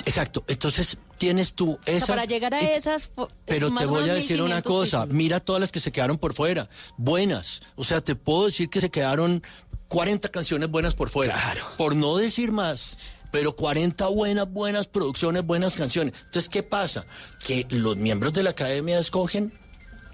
Exacto, 0.06 0.44
entonces 0.48 1.00
tienes 1.18 1.56
tú 1.56 1.72
O 1.72 1.80
sea, 1.84 1.96
esa... 1.96 2.06
para 2.06 2.26
llegar 2.26 2.54
a 2.54 2.60
esas... 2.60 3.10
Pero 3.48 3.74
te 3.74 3.86
voy 3.88 4.08
a 4.08 4.14
decir 4.14 4.40
una 4.40 4.58
1500 4.58 4.62
cosa, 4.64 4.98
títulos. 5.02 5.18
mira 5.18 5.40
todas 5.40 5.60
las 5.60 5.72
que 5.72 5.80
se 5.80 5.92
quedaron 5.92 6.20
por 6.20 6.36
fuera, 6.36 6.70
buenas. 6.96 7.64
O 7.76 7.84
sea, 7.84 8.02
te 8.02 8.14
puedo 8.14 8.46
decir 8.46 8.70
que 8.70 8.82
se 8.82 8.92
quedaron 8.92 9.42
40 9.88 10.30
canciones 10.30 10.70
buenas 10.70 10.94
por 10.94 11.10
fuera. 11.10 11.56
Por 11.78 11.96
no 11.96 12.18
decir 12.18 12.52
más. 12.52 12.98
Pero 13.32 13.56
40 13.56 14.08
buenas, 14.08 14.49
buenas 14.52 14.88
producciones, 14.88 15.45
buenas 15.45 15.76
canciones. 15.76 16.14
Entonces, 16.26 16.49
¿qué 16.49 16.64
pasa? 16.64 17.06
Que 17.45 17.66
los 17.70 17.98
miembros 17.98 18.34
de 18.34 18.44
la 18.44 18.52
academia 18.52 18.98
escogen 18.99 19.54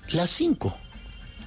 las 0.10 0.30
cinco. 0.30 0.77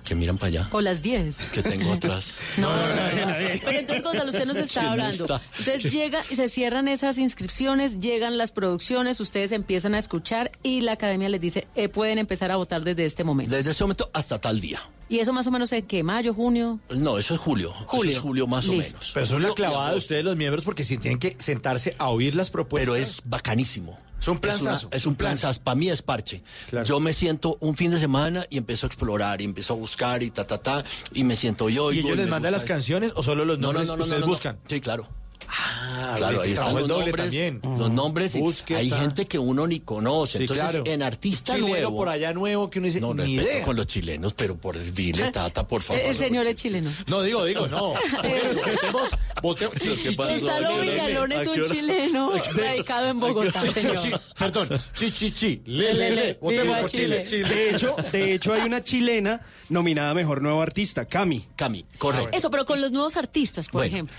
Que 0.04 0.14
miran 0.14 0.38
para 0.38 0.48
allá. 0.48 0.68
O 0.70 0.80
las 0.80 1.02
10. 1.02 1.36
Que 1.52 1.64
tengo 1.64 1.92
atrás. 1.92 2.38
No, 2.56 2.70
no, 2.70 2.86
no, 2.86 3.26
no. 3.26 3.34
Pero 3.64 3.78
entonces, 3.80 4.04
Gonzalo, 4.04 4.30
usted 4.30 4.46
nos 4.46 4.56
está 4.56 4.80
¿Quién 4.80 4.92
hablando. 4.92 5.24
está? 5.24 5.42
Entonces 5.58 5.92
llega 5.92 6.22
y 6.30 6.36
se 6.36 6.48
cierran 6.48 6.86
esas 6.86 7.18
inscripciones, 7.18 7.98
llegan 7.98 8.38
las 8.38 8.52
producciones, 8.52 9.18
ustedes 9.18 9.50
empiezan 9.50 9.96
a 9.96 9.98
escuchar 9.98 10.52
y 10.62 10.82
la 10.82 10.92
academia 10.92 11.28
les 11.28 11.40
dice, 11.40 11.66
eh, 11.74 11.88
pueden 11.88 12.18
empezar 12.18 12.52
a 12.52 12.56
votar 12.56 12.84
desde 12.84 13.04
este 13.04 13.24
momento. 13.24 13.52
Desde 13.54 13.72
ese 13.72 13.82
momento 13.82 14.08
hasta 14.14 14.38
tal 14.38 14.60
día. 14.60 14.80
¿Y 15.08 15.20
eso 15.20 15.32
más 15.32 15.46
o 15.46 15.50
menos 15.50 15.70
en 15.72 15.86
qué? 15.86 16.02
¿Mayo, 16.02 16.34
junio? 16.34 16.80
No, 16.90 17.16
eso 17.18 17.34
es 17.34 17.40
julio. 17.40 17.72
Julio. 17.86 18.10
Eso 18.10 18.18
es 18.18 18.22
julio 18.22 18.46
más 18.46 18.66
Listo. 18.66 18.96
o 18.96 18.98
menos. 18.98 19.10
Pero 19.14 19.24
es 19.26 19.32
una 19.32 19.50
clavada 19.54 19.90
de 19.92 19.98
ustedes 19.98 20.24
los 20.24 20.36
miembros 20.36 20.64
porque 20.64 20.82
si 20.84 20.98
tienen 20.98 21.18
que 21.20 21.36
sentarse 21.38 21.94
a 21.98 22.08
oír 22.08 22.34
las 22.34 22.50
propuestas. 22.50 22.92
Pero 22.92 22.96
es 22.96 23.22
bacanísimo. 23.24 23.98
Es 24.20 24.28
un 24.28 24.36
Es, 24.36 24.40
una- 24.40 24.40
planzazo. 24.40 24.88
es 24.92 25.06
un 25.06 25.14
planzazo. 25.14 25.60
Para 25.62 25.74
mí 25.76 25.90
es 25.90 26.02
parche. 26.02 26.42
Yo 26.84 26.98
me 27.00 27.12
siento 27.12 27.56
un 27.60 27.76
fin 27.76 27.90
de 27.92 28.00
semana 28.00 28.46
y 28.50 28.56
empiezo 28.58 28.86
a 28.86 28.88
explorar 28.88 29.40
y 29.42 29.44
empiezo 29.44 29.74
a 29.74 29.76
buscar 29.76 30.22
y 30.22 30.30
ta, 30.30 30.44
ta, 30.44 30.58
ta. 30.58 30.84
Y 31.12 31.22
me 31.22 31.36
siento 31.36 31.68
yo. 31.68 31.92
¿Y 31.92 31.98
ellos 32.00 32.16
les 32.16 32.28
mandan 32.28 32.50
las 32.52 32.64
canciones 32.64 33.12
o 33.14 33.22
solo 33.22 33.44
los 33.44 33.58
No, 33.58 33.68
no, 33.68 33.84
nombres 33.84 33.88
no, 33.88 33.96
no, 33.96 34.02
ustedes 34.02 34.20
no, 34.20 34.26
no. 34.26 34.32
buscan? 34.32 34.58
Sí, 34.66 34.80
claro. 34.80 35.06
Ah, 35.48 36.14
Claro, 36.16 36.40
ahí 36.42 36.52
el 36.52 36.56
están 36.58 36.74
los 36.74 36.88
doble 36.88 37.04
nombres. 37.06 37.24
también. 37.26 37.60
Los 37.62 37.90
nombres 37.90 38.34
y 38.36 38.40
Búsqueda. 38.40 38.78
hay 38.78 38.90
gente 38.90 39.26
que 39.26 39.38
uno 39.38 39.66
ni 39.66 39.80
conoce. 39.80 40.38
Sí, 40.38 40.44
Entonces, 40.44 40.68
claro. 40.70 40.84
en 40.86 41.02
artista 41.02 41.54
Chileno 41.54 41.68
nuevo. 41.74 41.96
por 41.96 42.08
allá 42.08 42.32
nuevo 42.32 42.70
que 42.70 42.78
uno 42.78 42.86
dice, 42.86 43.00
No, 43.00 43.14
ni 43.14 43.34
idea. 43.34 43.62
con 43.64 43.76
los 43.76 43.86
chilenos, 43.86 44.34
pero 44.34 44.56
por 44.56 44.78
dile, 44.92 45.30
Tata, 45.32 45.66
por 45.66 45.82
favor. 45.82 46.02
El 46.02 46.16
señor 46.16 46.46
es 46.46 46.56
chileno. 46.56 46.90
No, 47.06 47.22
digo, 47.22 47.44
digo, 47.44 47.66
no. 47.68 47.94
Voltemos, 49.42 49.76
Gonzalo. 50.16 50.80
Villalón 50.80 51.32
es 51.32 51.38
¿A 51.48 51.52
qué 51.52 51.60
un 51.62 51.70
chileno 51.70 52.30
radicado 52.54 53.08
en 53.08 53.20
Bogotá, 53.20 53.60
señor. 53.72 54.20
Perdón, 54.38 54.68
chi, 54.94 55.10
chi, 55.10 55.30
chi. 55.30 55.62
Le, 55.66 55.94
le, 55.94 56.10
le. 56.10 56.22
Viva 56.26 56.38
Votemos 56.40 56.80
por 56.80 56.90
Chile. 56.90 57.24
De 57.24 57.70
hecho, 57.70 57.96
de 58.12 58.34
hecho, 58.34 58.52
hay 58.54 58.62
una 58.62 58.82
chilena 58.82 59.40
nominada 59.68 60.14
Mejor 60.14 60.42
Nuevo 60.42 60.62
Artista, 60.62 61.04
Cami. 61.04 61.46
Cami, 61.56 61.84
correcto. 61.98 62.30
Eso, 62.36 62.50
pero 62.50 62.64
con 62.66 62.80
los 62.80 62.92
nuevos 62.92 63.16
artistas, 63.16 63.68
por 63.68 63.84
ejemplo. 63.84 64.16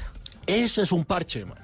Eso 0.48 0.82
es 0.82 0.92
un 0.92 1.06
parche, 1.06 1.46
man. 1.46 1.58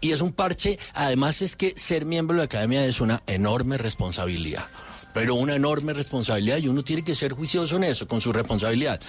Y 0.00 0.12
es 0.12 0.22
un 0.22 0.32
parche, 0.32 0.78
además 0.94 1.42
es 1.42 1.56
que 1.56 1.74
ser 1.76 2.06
miembro 2.06 2.34
de 2.34 2.38
la 2.38 2.44
academia 2.44 2.84
es 2.86 3.00
una 3.00 3.22
enorme 3.26 3.76
responsabilidad. 3.76 4.64
Pero 5.12 5.34
una 5.34 5.54
enorme 5.54 5.92
responsabilidad 5.92 6.58
y 6.58 6.68
uno 6.68 6.82
tiene 6.82 7.02
que 7.02 7.14
ser 7.14 7.32
juicioso 7.32 7.76
en 7.76 7.84
eso, 7.84 8.06
con 8.06 8.20
su 8.20 8.32
responsabilidad. 8.32 9.00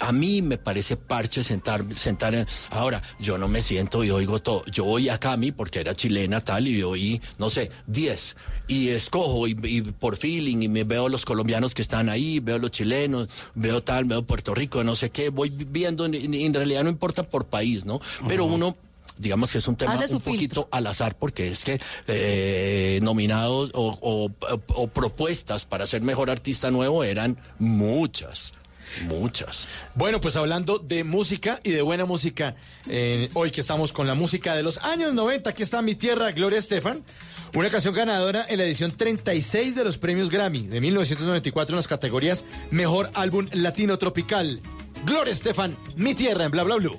A 0.00 0.12
mí 0.12 0.42
me 0.42 0.58
parece 0.58 0.96
parche 0.96 1.44
sentar, 1.44 1.84
sentar 1.94 2.34
en... 2.34 2.46
Ahora, 2.70 3.02
yo 3.20 3.38
no 3.38 3.48
me 3.48 3.62
siento 3.62 4.02
y 4.02 4.10
oigo 4.10 4.40
todo. 4.40 4.64
Yo 4.66 4.84
voy 4.84 5.08
a 5.08 5.18
Cami 5.18 5.52
porque 5.52 5.80
era 5.80 5.94
chilena 5.94 6.40
tal 6.40 6.68
y 6.68 6.82
oí, 6.82 7.20
no 7.38 7.50
sé, 7.50 7.70
10. 7.86 8.36
Y 8.68 8.88
escojo 8.88 9.46
y, 9.46 9.56
y 9.64 9.82
por 9.82 10.16
feeling 10.16 10.62
y 10.62 10.68
me 10.68 10.84
veo 10.84 11.08
los 11.08 11.24
colombianos 11.24 11.74
que 11.74 11.82
están 11.82 12.08
ahí, 12.08 12.40
veo 12.40 12.58
los 12.58 12.70
chilenos, 12.70 13.28
veo 13.54 13.82
tal, 13.82 14.04
veo 14.04 14.22
Puerto 14.24 14.54
Rico, 14.54 14.82
no 14.82 14.96
sé 14.96 15.10
qué. 15.10 15.28
Voy 15.28 15.50
viendo, 15.50 16.06
en, 16.06 16.14
en 16.14 16.54
realidad 16.54 16.84
no 16.84 16.90
importa 16.90 17.22
por 17.22 17.46
país, 17.46 17.84
¿no? 17.84 18.00
Pero 18.26 18.44
uno 18.44 18.76
digamos 19.18 19.50
que 19.52 19.58
es 19.58 19.68
un 19.68 19.76
tema 19.76 19.92
un 20.12 20.20
poquito 20.32 20.68
al 20.70 20.86
azar 20.86 21.16
porque 21.16 21.48
es 21.48 21.64
que 21.64 21.80
eh, 22.08 22.98
nominados 23.02 23.70
o, 23.74 23.96
o- 24.00 24.30
o 24.74 24.86
propuestas 24.88 25.64
para 25.64 25.86
ser 25.86 26.02
mejor 26.02 26.30
artista 26.30 26.70
nuevo 26.70 27.04
eran 27.04 27.38
muchas, 27.58 28.52
muchas. 29.06 29.68
Bueno, 29.94 30.20
pues 30.20 30.36
hablando 30.36 30.78
de 30.78 31.04
música 31.04 31.60
y 31.62 31.70
de 31.70 31.82
buena 31.82 32.04
música, 32.04 32.56
eh, 32.88 33.28
hoy 33.34 33.50
que 33.50 33.60
estamos 33.60 33.92
con 33.92 34.06
la 34.06 34.14
música 34.14 34.54
de 34.54 34.62
los 34.62 34.78
años 34.78 35.14
90, 35.14 35.50
aquí 35.50 35.62
está 35.62 35.82
mi 35.82 35.94
tierra, 35.94 36.30
Gloria 36.32 36.58
Estefan, 36.58 37.02
una 37.54 37.68
canción 37.70 37.94
ganadora 37.94 38.46
en 38.48 38.58
la 38.58 38.64
edición 38.64 38.92
36 38.96 39.74
de 39.74 39.84
los 39.84 39.98
premios 39.98 40.30
Grammy 40.30 40.62
de 40.66 40.80
1994 40.80 41.74
en 41.74 41.76
las 41.76 41.88
categorías 41.88 42.44
Mejor 42.70 43.10
Álbum 43.14 43.48
Latino 43.52 43.98
Tropical. 43.98 44.60
Gloria 45.04 45.32
Estefan, 45.32 45.76
mi 45.96 46.14
tierra 46.14 46.44
en 46.44 46.50
Bla 46.50 46.62
Bla 46.62 46.76
Blue. 46.76 46.98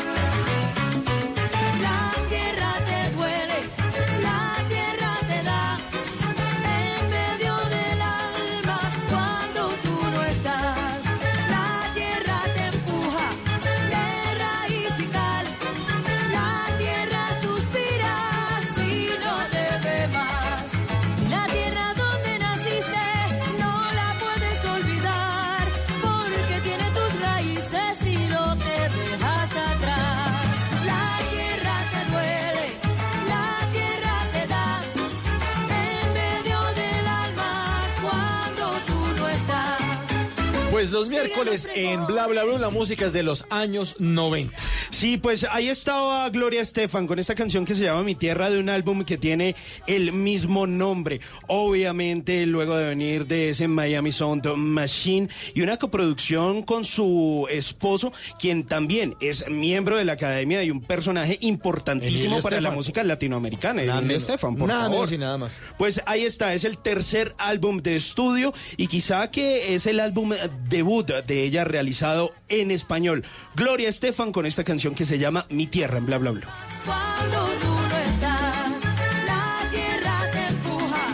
Pues 40.81 40.91
los 40.91 41.09
miércoles 41.09 41.69
en 41.75 42.07
Bla 42.07 42.25
Bla 42.25 42.43
Blue 42.43 42.57
la 42.57 42.71
música 42.71 43.05
es 43.05 43.13
de 43.13 43.21
los 43.21 43.45
años 43.51 43.97
90. 43.99 44.57
Sí, 44.91 45.17
pues 45.17 45.45
ahí 45.49 45.69
estaba 45.69 46.29
Gloria 46.29 46.61
Estefan 46.61 47.07
con 47.07 47.17
esta 47.17 47.33
canción 47.33 47.65
que 47.65 47.73
se 47.73 47.83
llama 47.85 48.03
Mi 48.03 48.13
Tierra 48.13 48.49
de 48.49 48.59
un 48.59 48.69
álbum 48.69 49.03
que 49.05 49.17
tiene 49.17 49.55
el 49.87 50.11
mismo 50.11 50.67
nombre. 50.67 51.21
Obviamente, 51.47 52.45
luego 52.45 52.75
de 52.75 52.89
venir 52.89 53.25
de 53.25 53.49
ese 53.49 53.67
Miami 53.69 54.11
Sound 54.11 54.45
Machine 54.57 55.29
y 55.55 55.61
una 55.61 55.77
coproducción 55.77 56.61
con 56.63 56.83
su 56.83 57.47
esposo, 57.49 58.11
quien 58.37 58.65
también 58.65 59.15
es 59.21 59.49
miembro 59.49 59.97
de 59.97 60.03
la 60.03 60.13
academia 60.13 60.61
y 60.63 60.69
un 60.69 60.81
personaje 60.81 61.37
importantísimo 61.39 62.41
para 62.41 62.59
la 62.59 62.71
música 62.71 63.01
latinoamericana. 63.03 63.83
Nada. 63.83 64.13
Estefan, 64.13 64.55
por 64.57 64.67
Nada 64.67 64.81
favor. 64.81 64.97
menos 64.97 65.11
y 65.13 65.17
nada 65.17 65.37
más. 65.37 65.57
Pues 65.77 66.01
ahí 66.05 66.25
está, 66.25 66.53
es 66.53 66.65
el 66.65 66.77
tercer 66.77 67.33
álbum 67.37 67.81
de 67.81 67.95
estudio 67.95 68.53
y 68.75 68.87
quizá 68.87 69.31
que 69.31 69.73
es 69.73 69.85
el 69.85 70.01
álbum 70.01 70.33
debut 70.69 71.07
de 71.07 71.43
ella 71.43 71.63
realizado 71.63 72.33
en 72.49 72.71
español. 72.71 73.23
Gloria 73.55 73.87
Estefan 73.87 74.33
con 74.33 74.45
esta 74.45 74.65
canción 74.65 74.80
que 74.89 75.05
se 75.05 75.19
llama 75.19 75.45
Mi 75.49 75.67
Tierra 75.67 75.99
en 75.99 76.07
Bla 76.07 76.17
Bla 76.17 76.31
Bla. 76.31 76.47
Cuando 76.83 77.37
tú 77.61 77.67
no 77.67 77.97
estás, 77.97 78.81
la 79.27 79.69
tierra 79.69 80.19
te 80.33 80.47
empuja 80.47 81.05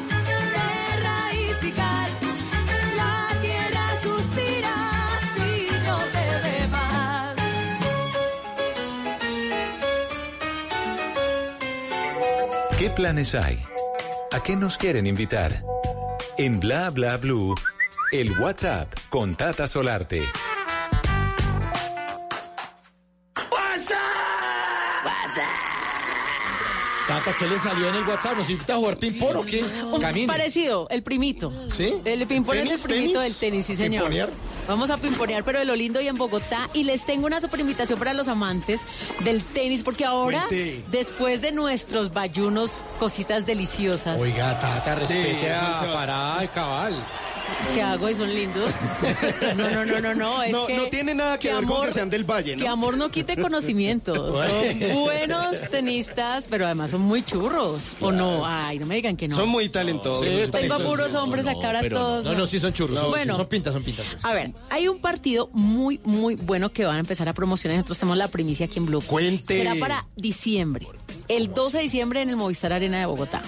de 0.55 1.01
raíz 1.03 1.63
y 1.63 1.71
cal. 1.71 2.11
La 2.95 3.27
tierra 3.41 3.85
suspira 4.01 4.73
si 5.35 5.67
no 5.85 5.97
te 6.13 6.25
ve 6.47 6.67
más. 6.69 7.35
¿Qué 12.79 12.89
planes 12.89 13.35
hay? 13.35 13.59
¿A 14.31 14.41
qué 14.41 14.55
nos 14.55 14.77
quieren 14.77 15.05
invitar? 15.07 15.61
En 16.37 16.61
Bla 16.61 16.89
Bla 16.89 17.17
Blue, 17.17 17.53
el 18.13 18.39
WhatsApp 18.39 18.93
con 19.09 19.35
Tata 19.35 19.67
Solarte. 19.67 20.23
Tata, 27.07 27.33
¿qué 27.39 27.47
le 27.47 27.57
salió 27.57 27.87
en 27.87 27.95
el 27.95 28.03
WhatsApp? 28.03 28.35
¿Nos 28.37 28.49
invita 28.49 28.73
a 28.73 28.77
jugar 28.77 28.97
ping-pong 28.97 29.37
o 29.37 29.45
qué? 29.45 29.63
Un 29.63 30.01
Camine. 30.01 30.27
parecido, 30.27 30.87
el 30.89 31.03
primito. 31.03 31.53
¿Sí? 31.73 31.93
El 32.03 32.27
ping-pong 32.27 32.55
es 32.57 32.63
el 32.63 32.67
¿Tenis, 32.69 32.83
primito 32.83 33.19
tenis? 33.19 33.23
del 33.23 33.35
tenis, 33.35 33.65
sí 33.65 33.75
señor. 33.77 34.03
¿Pimponear? 34.03 34.29
Vamos 34.67 34.89
a 34.89 34.97
pimponear, 34.97 35.45
pero 35.45 35.59
de 35.59 35.65
lo 35.65 35.73
lindo 35.77 36.01
y 36.01 36.07
en 36.09 36.17
Bogotá. 36.17 36.69
Y 36.73 36.83
les 36.83 37.05
tengo 37.05 37.25
una 37.25 37.39
super 37.39 37.61
invitación 37.61 37.97
para 37.97 38.13
los 38.13 38.27
amantes 38.27 38.81
del 39.21 39.41
tenis, 39.45 39.83
porque 39.83 40.03
ahora, 40.03 40.47
Cuente. 40.49 40.83
después 40.91 41.39
de 41.39 41.53
nuestros 41.53 42.11
bayunos, 42.11 42.83
cositas 42.99 43.45
deliciosas. 43.45 44.19
Oiga, 44.19 44.59
Tata, 44.59 44.95
respete 44.95 45.39
Sí, 45.39 45.45
a. 45.47 45.93
Pará 45.93 46.39
y 46.43 46.47
Cabal. 46.49 46.93
¿Qué 47.73 47.81
hago? 47.81 48.09
Y 48.09 48.15
son 48.15 48.33
lindos. 48.33 48.73
No, 49.55 49.69
no, 49.69 49.85
no, 49.85 49.99
no, 49.99 50.13
no. 50.13 50.43
Es 50.43 50.51
No, 50.51 50.67
que, 50.67 50.75
no 50.75 50.85
tiene 50.87 51.13
nada 51.15 51.37
que 51.39 51.53
ver 51.53 51.63
con 51.65 51.85
que 51.85 51.91
sean 51.93 52.09
del 52.09 52.23
Valle, 52.23 52.55
¿no? 52.55 52.61
Que 52.61 52.67
amor 52.67 52.97
no 52.97 53.09
quite 53.09 53.37
conocimientos. 53.37 54.17
Son 54.47 54.93
buenos 55.03 55.57
tenistas, 55.71 56.47
pero 56.49 56.65
además 56.65 56.91
son 56.91 57.01
muy 57.01 57.23
churros. 57.23 57.83
¿O 58.01 58.11
no? 58.11 58.45
Ay, 58.45 58.79
no 58.79 58.85
me 58.85 58.95
digan 58.95 59.15
que 59.17 59.27
no. 59.27 59.35
Son 59.35 59.49
muy 59.49 59.69
talentosos. 59.69 60.25
Sí, 60.25 60.33
esos 60.33 60.51
Tengo 60.51 60.73
a 60.73 60.77
talentosos. 60.77 60.85
puros 61.11 61.15
hombres 61.15 61.47
acá 61.47 61.67
ahora 61.67 61.89
todos. 61.89 62.25
No, 62.25 62.33
no, 62.35 62.45
sí 62.45 62.59
son 62.59 62.73
churros. 62.73 62.99
son- 62.99 63.09
Bueno. 63.09 63.35
son 63.35 63.47
pintas, 63.47 63.73
son 63.73 63.83
pintas. 63.83 64.05
A 64.23 64.33
ver, 64.33 64.51
hay 64.69 64.87
un 64.87 64.99
partido 64.99 65.49
muy, 65.53 65.99
muy 66.03 66.35
bueno 66.35 66.71
que 66.71 66.85
van 66.85 66.97
a 66.97 66.99
empezar 66.99 67.27
a 67.29 67.33
promocionar. 67.33 67.77
Nosotros 67.77 67.99
tenemos 67.99 68.17
la 68.17 68.27
primicia 68.27 68.65
aquí 68.65 68.79
en 68.79 68.85
Blue. 68.85 69.01
Cuente. 69.01 69.57
Será 69.57 69.75
para 69.75 70.05
diciembre. 70.15 70.87
El 71.27 71.53
12 71.53 71.77
de 71.77 71.83
diciembre 71.83 72.21
en 72.21 72.29
el 72.29 72.35
Movistar 72.35 72.73
Arena 72.73 72.99
de 72.99 73.05
Bogotá. 73.05 73.41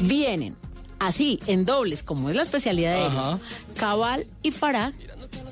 Vienen 0.00 0.56
así, 0.98 1.40
en 1.46 1.64
dobles, 1.64 2.02
como 2.02 2.30
es 2.30 2.36
la 2.36 2.42
especialidad 2.42 2.94
de 2.94 3.06
ellos. 3.06 3.40
Cabal 3.76 4.26
y 4.42 4.50
Farah, 4.50 4.92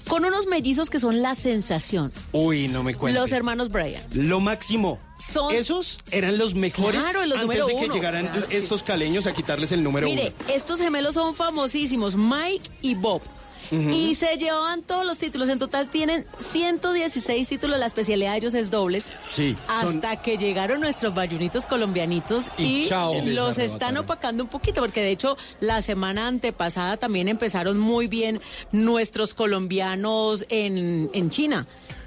con 0.08 0.24
unos 0.24 0.46
mellizos 0.46 0.90
que 0.90 1.00
son 1.00 1.22
la 1.22 1.34
sensación. 1.34 2.12
Uy, 2.32 2.68
no 2.68 2.82
me 2.82 2.94
cuentes. 2.94 3.20
Los 3.20 3.32
hermanos 3.32 3.70
Bryan. 3.70 4.02
Lo 4.12 4.40
máximo. 4.40 4.98
Son- 5.18 5.54
Esos 5.54 5.98
eran 6.10 6.36
los 6.38 6.54
mejores 6.54 7.00
Claro, 7.02 7.24
los 7.24 7.38
antes 7.38 7.66
de 7.66 7.74
que 7.76 7.84
uno. 7.86 7.94
llegaran 7.94 8.26
Claro, 8.26 8.46
sí. 8.48 8.56
estos 8.56 8.82
caleños 8.82 9.26
a 9.26 9.32
quitarles 9.32 9.72
el 9.72 9.82
número 9.82 10.06
Mire, 10.06 10.34
uno. 10.38 10.52
estos 10.54 10.78
gemelos 10.80 11.14
son 11.14 11.34
famosísimos, 11.34 12.14
Mike 12.16 12.68
y 12.82 12.94
Bob. 12.94 13.22
Y 13.70 14.14
se 14.14 14.36
llevaban 14.36 14.82
todos 14.82 15.04
los 15.06 15.18
títulos. 15.18 15.48
En 15.48 15.58
total 15.58 15.88
tienen 15.88 16.26
116 16.52 17.48
títulos. 17.48 17.78
La 17.78 17.86
especialidad 17.86 18.32
de 18.32 18.38
ellos 18.38 18.54
es 18.54 18.70
dobles. 18.70 19.12
Sí, 19.30 19.56
son- 19.80 19.96
Hasta 19.96 20.22
que 20.22 20.36
llegaron 20.38 20.80
nuestros 20.80 21.14
bayunitos 21.14 21.66
colombianitos 21.66 22.44
Y 22.58 22.84
y, 22.84 22.88
chao. 22.88 23.14
los 23.24 23.58
están 23.58 23.96
opacando 23.96 24.42
un 24.44 24.48
poquito. 24.50 24.80
Porque 24.80 25.00
de 25.02 25.10
hecho, 25.10 25.36
la 25.60 25.82
semana 25.82 26.26
antepasada 26.28 26.96
también 26.96 27.28
empezaron 27.28 27.78
muy 27.78 28.06
bien 28.08 28.40
nuestros 28.72 29.34
colombianos 29.34 30.44
en, 30.48 31.10
en 31.12 31.30
China. 31.30 31.66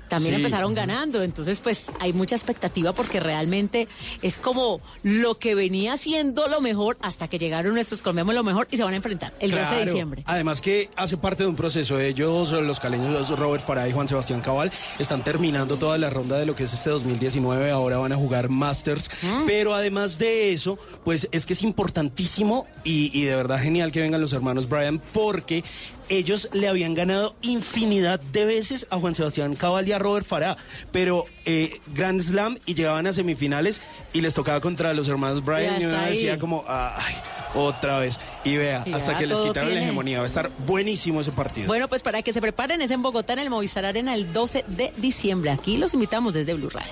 También 0.10 0.36
Sí. 0.36 0.42
empezaron 0.42 0.74
ganando, 0.74 1.22
entonces 1.24 1.60
pues 1.60 1.88
hay 2.00 2.14
mucha 2.14 2.36
expectativa 2.36 2.94
porque 2.94 3.20
realmente 3.20 3.88
es 4.22 4.38
como 4.38 4.82
lo 5.04 5.36
que 5.36 5.56
venía 5.56 5.98
siendo 5.98 6.48
lo 6.48 6.62
mejor 6.62 6.98
hasta 7.02 7.28
que 7.28 7.38
llegaron 7.40 7.74
nuestros 7.74 8.02
colombianos 8.02 8.36
lo 8.36 8.44
mejor 8.44 8.68
y 8.72 8.78
se 8.78 8.84
van 8.84 8.94
a 8.94 8.98
enfrentar 8.98 9.34
el 9.40 9.52
12 9.52 9.76
de 9.76 9.86
diciembre. 9.86 10.24
Además 10.26 10.62
que 10.62 10.90
hace 10.96 11.18
parte 11.18 11.44
de 11.44 11.50
un 11.50 11.56
proceso. 11.56 12.00
Ellos, 12.00 12.52
los 12.52 12.80
caleños 12.80 13.30
Robert 13.38 13.66
Farah 13.66 13.88
y 13.88 13.92
Juan 13.92 14.08
Sebastián 14.08 14.42
Cabal, 14.42 14.72
están 15.00 15.24
terminando 15.24 15.78
toda 15.78 15.98
la 15.98 16.10
ronda 16.10 16.38
de 16.38 16.46
lo 16.46 16.56
que 16.56 16.64
es 16.64 16.74
este 16.74 16.90
2019. 16.90 17.72
Ahora 17.72 17.98
van 17.98 18.12
a 18.12 18.16
jugar 18.16 18.50
Masters. 18.50 19.10
Pero 19.46 19.74
además 19.76 20.18
de 20.20 20.52
eso, 20.52 20.78
pues 21.04 21.28
es 21.32 21.46
que 21.46 21.54
es 21.54 21.62
importantísimo 21.64 22.68
y, 22.84 23.12
y 23.18 23.26
de 23.26 23.36
verdad 23.36 23.60
genial 23.60 23.92
que 23.92 24.02
vengan 24.02 24.22
los 24.22 24.34
hermanos 24.34 24.70
Bryan 24.70 25.00
porque 25.14 25.64
ellos 26.10 26.50
le 26.54 26.68
habían 26.68 26.94
ganado 26.94 27.36
infinidad 27.42 28.20
de 28.20 28.46
veces 28.46 28.88
a 28.90 29.00
Juan 29.00 29.16
Sebastián 29.16 29.56
Cabal 29.56 29.88
y 29.88 29.92
a 29.92 30.00
Robert 30.00 30.26
Farah. 30.26 30.58
Pero 30.92 31.26
eh, 31.46 31.80
Grand 31.94 32.22
Slam 32.22 32.58
y 32.66 32.74
llegaban 32.74 33.08
a 33.08 33.14
semifinales 33.14 33.82
y 34.14 34.22
les 34.22 34.34
tocaba 34.34 34.60
contra 34.62 34.94
los 34.94 35.08
hermanos 35.08 35.44
Bryan 35.44 35.80
Y 35.80 35.84
y 35.84 35.86
uno 35.88 35.98
decía 35.98 36.38
como, 36.38 36.64
ay, 36.68 37.16
otra 37.56 38.00
vez. 38.00 38.20
Y 38.44 38.58
vea, 38.58 38.84
Y 38.86 38.94
hasta 38.94 39.18
que 39.18 39.26
les 39.26 39.38
quitaron 39.40 39.74
la 39.74 39.82
hegemonía. 39.82 40.20
Va 40.20 40.24
a 40.24 40.28
estar 40.28 40.52
buenísimo 40.66 41.22
ese 41.22 41.32
partido. 41.32 41.68
Bueno, 41.68 41.88
pues 41.88 42.02
para 42.04 42.22
que 42.22 42.34
se 42.34 42.42
preparen 42.42 42.82
es 42.82 42.92
en 42.92 43.02
Bogotá 43.02 43.34
en 43.34 43.40
el 43.40 43.50
Movistar 43.50 43.86
Arena 43.86 44.14
el 44.14 44.32
12 44.34 44.66
de 44.68 44.94
diciembre. 44.98 45.52
Aquí 45.52 45.78
los 45.78 45.94
invitamos 45.94 46.34
desde 46.34 46.54
Blue 46.54 46.70
Radio. 46.70 46.92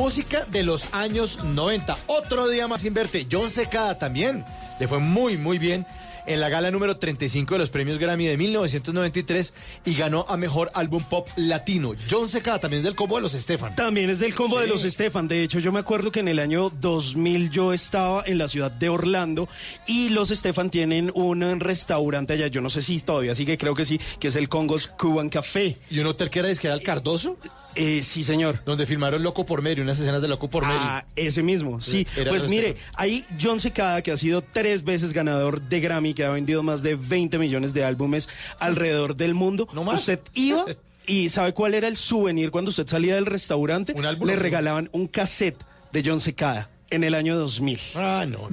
Música 0.00 0.46
de 0.46 0.62
los 0.62 0.94
años 0.94 1.44
90. 1.44 1.94
Otro 2.06 2.48
día 2.48 2.66
más 2.66 2.80
sin 2.80 2.94
verte. 2.94 3.26
John 3.30 3.50
Secada 3.50 3.98
también. 3.98 4.46
Le 4.80 4.88
fue 4.88 4.98
muy, 4.98 5.36
muy 5.36 5.58
bien 5.58 5.84
en 6.26 6.40
la 6.40 6.48
gala 6.48 6.70
número 6.70 6.96
35 6.96 7.54
de 7.54 7.58
los 7.58 7.68
premios 7.68 7.98
Grammy 7.98 8.24
de 8.24 8.38
1993 8.38 9.52
y 9.84 9.94
ganó 9.94 10.24
a 10.26 10.38
mejor 10.38 10.70
álbum 10.72 11.04
pop 11.04 11.28
latino. 11.36 11.92
John 12.10 12.28
Secada 12.28 12.60
también 12.60 12.80
es 12.80 12.84
del 12.84 12.94
combo 12.94 13.16
de 13.16 13.20
los 13.20 13.32
Stefan. 13.32 13.76
También 13.76 14.08
es 14.08 14.20
del 14.20 14.34
combo 14.34 14.58
de 14.58 14.68
los 14.68 14.80
Stefan. 14.84 15.28
De 15.28 15.42
hecho, 15.42 15.58
yo 15.58 15.70
me 15.70 15.80
acuerdo 15.80 16.10
que 16.10 16.20
en 16.20 16.28
el 16.28 16.38
año 16.38 16.70
2000 16.70 17.50
yo 17.50 17.74
estaba 17.74 18.22
en 18.24 18.38
la 18.38 18.48
ciudad 18.48 18.70
de 18.70 18.88
Orlando 18.88 19.50
y 19.86 20.08
los 20.08 20.30
Stefan 20.30 20.70
tienen 20.70 21.12
un 21.14 21.60
restaurante 21.60 22.32
allá. 22.32 22.46
Yo 22.46 22.62
no 22.62 22.70
sé 22.70 22.80
si 22.80 23.00
todavía 23.00 23.34
sigue, 23.34 23.58
creo 23.58 23.74
que 23.74 23.84
sí, 23.84 24.00
que 24.18 24.28
es 24.28 24.36
el 24.36 24.48
Congos 24.48 24.86
Cuban 24.86 25.28
Café. 25.28 25.76
¿Y 25.90 25.98
un 25.98 26.06
hotel 26.06 26.30
que 26.30 26.38
era 26.38 26.48
disquera 26.48 26.72
el 26.72 26.82
Cardoso? 26.82 27.36
Eh, 27.74 28.02
sí, 28.02 28.24
señor. 28.24 28.62
Donde 28.64 28.86
filmaron 28.86 29.22
Loco 29.22 29.46
por 29.46 29.62
Mary, 29.62 29.80
unas 29.80 29.98
escenas 30.00 30.20
de 30.22 30.28
Loco 30.28 30.50
por 30.50 30.64
Mary. 30.64 30.78
Ah, 30.80 31.04
ese 31.16 31.42
mismo, 31.42 31.80
sí. 31.80 32.06
Era 32.16 32.30
pues 32.30 32.48
mire, 32.48 32.76
ahí 32.94 33.24
John 33.40 33.60
Secada, 33.60 34.02
que 34.02 34.10
ha 34.12 34.16
sido 34.16 34.42
tres 34.42 34.82
veces 34.84 35.12
ganador 35.12 35.60
de 35.62 35.80
Grammy, 35.80 36.14
que 36.14 36.24
ha 36.24 36.30
vendido 36.30 36.62
más 36.62 36.82
de 36.82 36.96
20 36.96 37.38
millones 37.38 37.72
de 37.72 37.84
álbumes 37.84 38.28
alrededor 38.58 39.16
del 39.16 39.34
mundo. 39.34 39.68
Usted 39.72 40.20
iba 40.34 40.64
y 41.06 41.28
¿sabe 41.28 41.54
cuál 41.54 41.74
era 41.74 41.88
el 41.88 41.96
souvenir 41.96 42.50
cuando 42.50 42.70
usted 42.70 42.86
salía 42.86 43.14
del 43.14 43.26
restaurante? 43.26 43.94
álbum, 43.96 44.26
Le 44.26 44.34
¿no? 44.34 44.40
regalaban 44.40 44.88
un 44.92 45.06
cassette 45.06 45.62
de 45.92 46.02
John 46.04 46.20
Secada. 46.20 46.70
En 46.90 47.04
el 47.04 47.14
año 47.14 47.36
2000. 47.36 47.78
Ah, 47.94 48.26
no. 48.28 48.48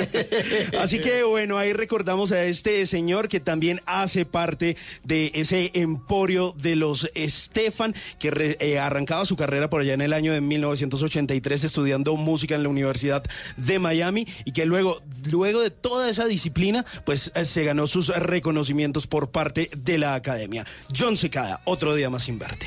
Así 0.80 0.98
que 1.00 1.22
bueno, 1.22 1.56
ahí 1.56 1.72
recordamos 1.72 2.30
a 2.32 2.44
este 2.44 2.84
señor 2.86 3.28
que 3.28 3.40
también 3.40 3.80
hace 3.86 4.24
parte 4.26 4.76
de 5.02 5.32
ese 5.34 5.70
emporio 5.74 6.54
de 6.60 6.76
los 6.76 7.08
Stefan, 7.16 7.94
que 8.18 8.30
re- 8.30 8.56
eh, 8.60 8.78
arrancaba 8.78 9.24
su 9.24 9.34
carrera 9.36 9.70
por 9.70 9.80
allá 9.80 9.94
en 9.94 10.02
el 10.02 10.12
año 10.12 10.32
de 10.32 10.40
1983 10.40 11.64
estudiando 11.64 12.16
música 12.16 12.54
en 12.54 12.62
la 12.64 12.68
Universidad 12.68 13.22
de 13.56 13.78
Miami 13.78 14.26
y 14.44 14.52
que 14.52 14.66
luego, 14.66 15.00
luego 15.30 15.60
de 15.62 15.70
toda 15.70 16.10
esa 16.10 16.26
disciplina, 16.26 16.84
pues 17.06 17.32
eh, 17.34 17.44
se 17.46 17.64
ganó 17.64 17.86
sus 17.86 18.08
reconocimientos 18.08 19.06
por 19.06 19.30
parte 19.30 19.70
de 19.74 19.96
la 19.98 20.14
academia. 20.14 20.66
John 20.96 21.16
Secada, 21.16 21.62
otro 21.64 21.94
día 21.94 22.10
más 22.10 22.24
sin 22.24 22.38
verte. 22.38 22.66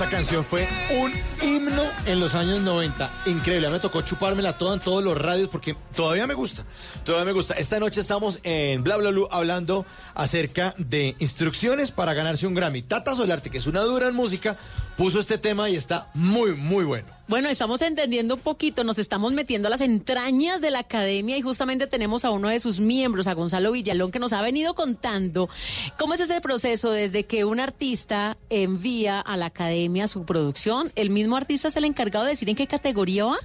Esta 0.00 0.10
canción 0.10 0.44
fue 0.44 0.64
un 0.96 1.10
himno 1.42 1.82
en 2.06 2.20
los 2.20 2.34
años 2.34 2.60
90. 2.60 3.10
Increíble, 3.26 3.68
me 3.68 3.78
tocó 3.78 4.02
chupármela 4.02 4.54
toda 4.54 4.74
en 4.74 4.80
todos 4.80 5.02
los 5.02 5.16
radios 5.16 5.48
porque 5.48 5.76
todavía 5.94 6.26
me 6.26 6.34
gusta. 6.34 6.64
Todavía 7.04 7.26
me 7.26 7.32
gusta. 7.32 7.54
Esta 7.54 7.78
noche 7.80 8.00
estamos 8.00 8.40
en 8.42 8.82
Bla 8.82 8.96
Bla 8.96 9.10
Blue 9.10 9.28
hablando 9.30 9.86
acerca 10.14 10.74
de 10.78 11.16
instrucciones 11.18 11.90
para 11.90 12.14
ganarse 12.14 12.46
un 12.46 12.54
Grammy. 12.54 12.82
Tata 12.82 13.14
Solarte, 13.14 13.50
que 13.50 13.58
es 13.58 13.66
una 13.66 13.80
dura 13.80 14.08
en 14.08 14.14
música, 14.14 14.56
puso 14.96 15.20
este 15.20 15.38
tema 15.38 15.70
y 15.70 15.76
está 15.76 16.08
muy, 16.14 16.54
muy 16.54 16.84
bueno. 16.84 17.18
Bueno, 17.28 17.50
estamos 17.50 17.82
entendiendo 17.82 18.36
un 18.36 18.40
poquito, 18.40 18.84
nos 18.84 18.98
estamos 18.98 19.34
metiendo 19.34 19.68
a 19.68 19.70
las 19.70 19.82
entrañas 19.82 20.62
de 20.62 20.70
la 20.70 20.78
academia 20.78 21.36
y 21.36 21.42
justamente 21.42 21.86
tenemos 21.86 22.24
a 22.24 22.30
uno 22.30 22.48
de 22.48 22.58
sus 22.58 22.80
miembros, 22.80 23.26
a 23.26 23.34
Gonzalo 23.34 23.70
Villalón, 23.70 24.10
que 24.10 24.18
nos 24.18 24.32
ha 24.32 24.40
venido 24.40 24.74
contando 24.74 25.50
cómo 25.98 26.14
es 26.14 26.20
ese 26.20 26.40
proceso 26.40 26.90
desde 26.90 27.26
que 27.26 27.44
un 27.44 27.60
artista 27.60 28.38
envía 28.48 29.20
a 29.20 29.36
la 29.36 29.44
academia 29.44 30.08
su 30.08 30.24
producción. 30.24 30.90
¿El 30.94 31.10
mismo 31.10 31.27
artista 31.36 31.68
es 31.68 31.76
el 31.76 31.84
encargado 31.84 32.24
de 32.24 32.30
decir 32.30 32.48
en 32.48 32.56
qué 32.56 32.66
categoría 32.66 33.24
va? 33.24 33.38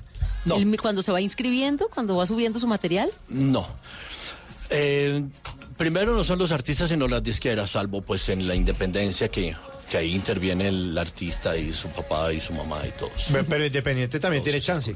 No. 0.45 0.55
El 0.55 0.79
cuando 0.79 1.01
se 1.01 1.11
va 1.11 1.21
inscribiendo, 1.21 1.89
cuando 1.89 2.15
va 2.15 2.25
subiendo 2.25 2.59
su 2.59 2.67
material. 2.67 3.09
No. 3.29 3.65
Eh, 4.69 5.23
primero 5.77 6.15
no 6.15 6.23
son 6.23 6.39
los 6.39 6.51
artistas 6.51 6.89
sino 6.89 7.07
las 7.07 7.23
disqueras, 7.23 7.71
salvo 7.71 8.01
pues 8.01 8.27
en 8.29 8.47
la 8.47 8.55
independencia 8.55 9.29
que, 9.29 9.55
que 9.89 9.97
ahí 9.97 10.13
interviene 10.13 10.67
el 10.67 10.97
artista 10.97 11.55
y 11.55 11.73
su 11.73 11.87
papá 11.89 12.33
y 12.33 12.39
su 12.39 12.53
mamá 12.53 12.81
y 12.87 12.91
todos. 12.91 13.27
Pero 13.47 13.65
Independiente 13.65 14.19
también 14.19 14.43
tiene 14.43 14.59
chance. 14.59 14.95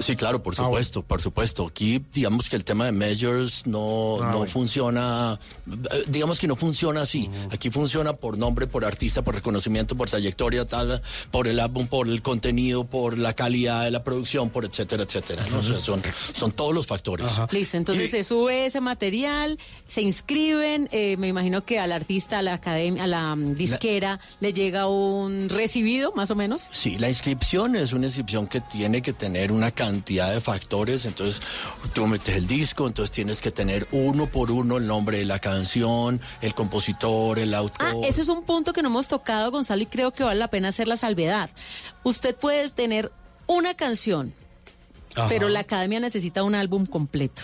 Sí, 0.00 0.16
claro, 0.16 0.42
por 0.42 0.54
Ah, 0.54 0.64
supuesto, 0.64 1.02
por 1.02 1.20
supuesto. 1.22 1.66
Aquí, 1.66 2.02
digamos 2.12 2.48
que 2.48 2.56
el 2.56 2.64
tema 2.64 2.86
de 2.86 2.92
majors 2.92 3.66
no, 3.66 4.18
Ah, 4.20 4.30
no 4.32 4.38
bueno. 4.38 4.52
funciona, 4.52 5.38
eh, 5.70 6.04
digamos 6.08 6.38
que 6.38 6.46
no 6.48 6.56
funciona 6.56 7.02
así. 7.02 7.30
Aquí 7.50 7.70
funciona 7.70 8.12
por 8.14 8.36
nombre, 8.36 8.66
por 8.66 8.84
artista, 8.84 9.22
por 9.22 9.34
reconocimiento, 9.34 9.96
por 9.96 10.10
trayectoria, 10.10 10.64
tal, 10.66 11.00
por 11.30 11.48
el 11.48 11.60
álbum, 11.60 11.86
por 11.86 12.08
el 12.08 12.22
contenido, 12.22 12.84
por 12.84 13.18
la 13.18 13.32
calidad 13.34 13.84
de 13.84 13.90
la 13.90 14.02
producción, 14.04 14.50
por 14.50 14.64
etcétera, 14.64 15.04
etcétera. 15.04 15.44
¿no? 15.50 15.58
O 15.58 15.62
sea, 15.62 15.78
son, 15.80 16.02
son 16.32 16.52
todos 16.52 16.74
los 16.74 16.86
factores. 16.86 17.26
Listo, 17.50 17.76
entonces 17.76 18.10
se 18.10 18.24
sube 18.24 18.66
ese 18.66 18.80
material, 18.80 19.58
se 19.86 20.02
inscriben, 20.02 20.88
eh, 20.92 21.16
me 21.18 21.28
imagino 21.28 21.64
que 21.64 21.78
al 21.78 21.92
artista, 21.92 22.38
a 22.38 22.42
la 22.42 22.54
academia, 22.54 23.04
a 23.04 23.06
la 23.06 23.36
mm, 23.36 23.54
disquera, 23.54 24.20
le 24.40 24.52
llega 24.52 24.86
un 24.88 25.48
recibido, 25.48 26.12
más 26.12 26.30
o 26.30 26.34
menos. 26.34 26.68
Sí, 26.72 26.98
la 26.98 27.08
inscripción 27.08 27.76
es 27.76 27.92
una 27.92 28.06
inscripción 28.06 28.46
que 28.46 28.60
tiene 28.60 29.02
que 29.02 29.12
tener 29.12 29.52
una 29.52 29.70
cantidad 29.84 30.32
de 30.32 30.40
factores, 30.40 31.04
entonces 31.04 31.42
tú 31.92 32.06
metes 32.06 32.36
el 32.36 32.46
disco, 32.46 32.86
entonces 32.86 33.10
tienes 33.10 33.42
que 33.42 33.50
tener 33.50 33.86
uno 33.92 34.30
por 34.30 34.50
uno 34.50 34.78
el 34.78 34.86
nombre 34.86 35.18
de 35.18 35.26
la 35.26 35.38
canción, 35.38 36.20
el 36.40 36.54
compositor, 36.54 37.38
el 37.38 37.52
autor. 37.52 37.86
Ah, 37.86 38.06
eso 38.06 38.22
es 38.22 38.28
un 38.28 38.44
punto 38.44 38.72
que 38.72 38.80
no 38.80 38.88
hemos 38.88 39.08
tocado, 39.08 39.50
Gonzalo, 39.50 39.82
y 39.82 39.86
creo 39.86 40.10
que 40.12 40.24
vale 40.24 40.38
la 40.38 40.48
pena 40.48 40.68
hacer 40.68 40.88
la 40.88 40.96
salvedad. 40.96 41.50
Usted 42.02 42.34
puede 42.34 42.70
tener 42.70 43.12
una 43.46 43.74
canción, 43.74 44.32
Ajá. 45.16 45.28
pero 45.28 45.50
la 45.50 45.60
academia 45.60 46.00
necesita 46.00 46.42
un 46.42 46.54
álbum 46.54 46.86
completo, 46.86 47.42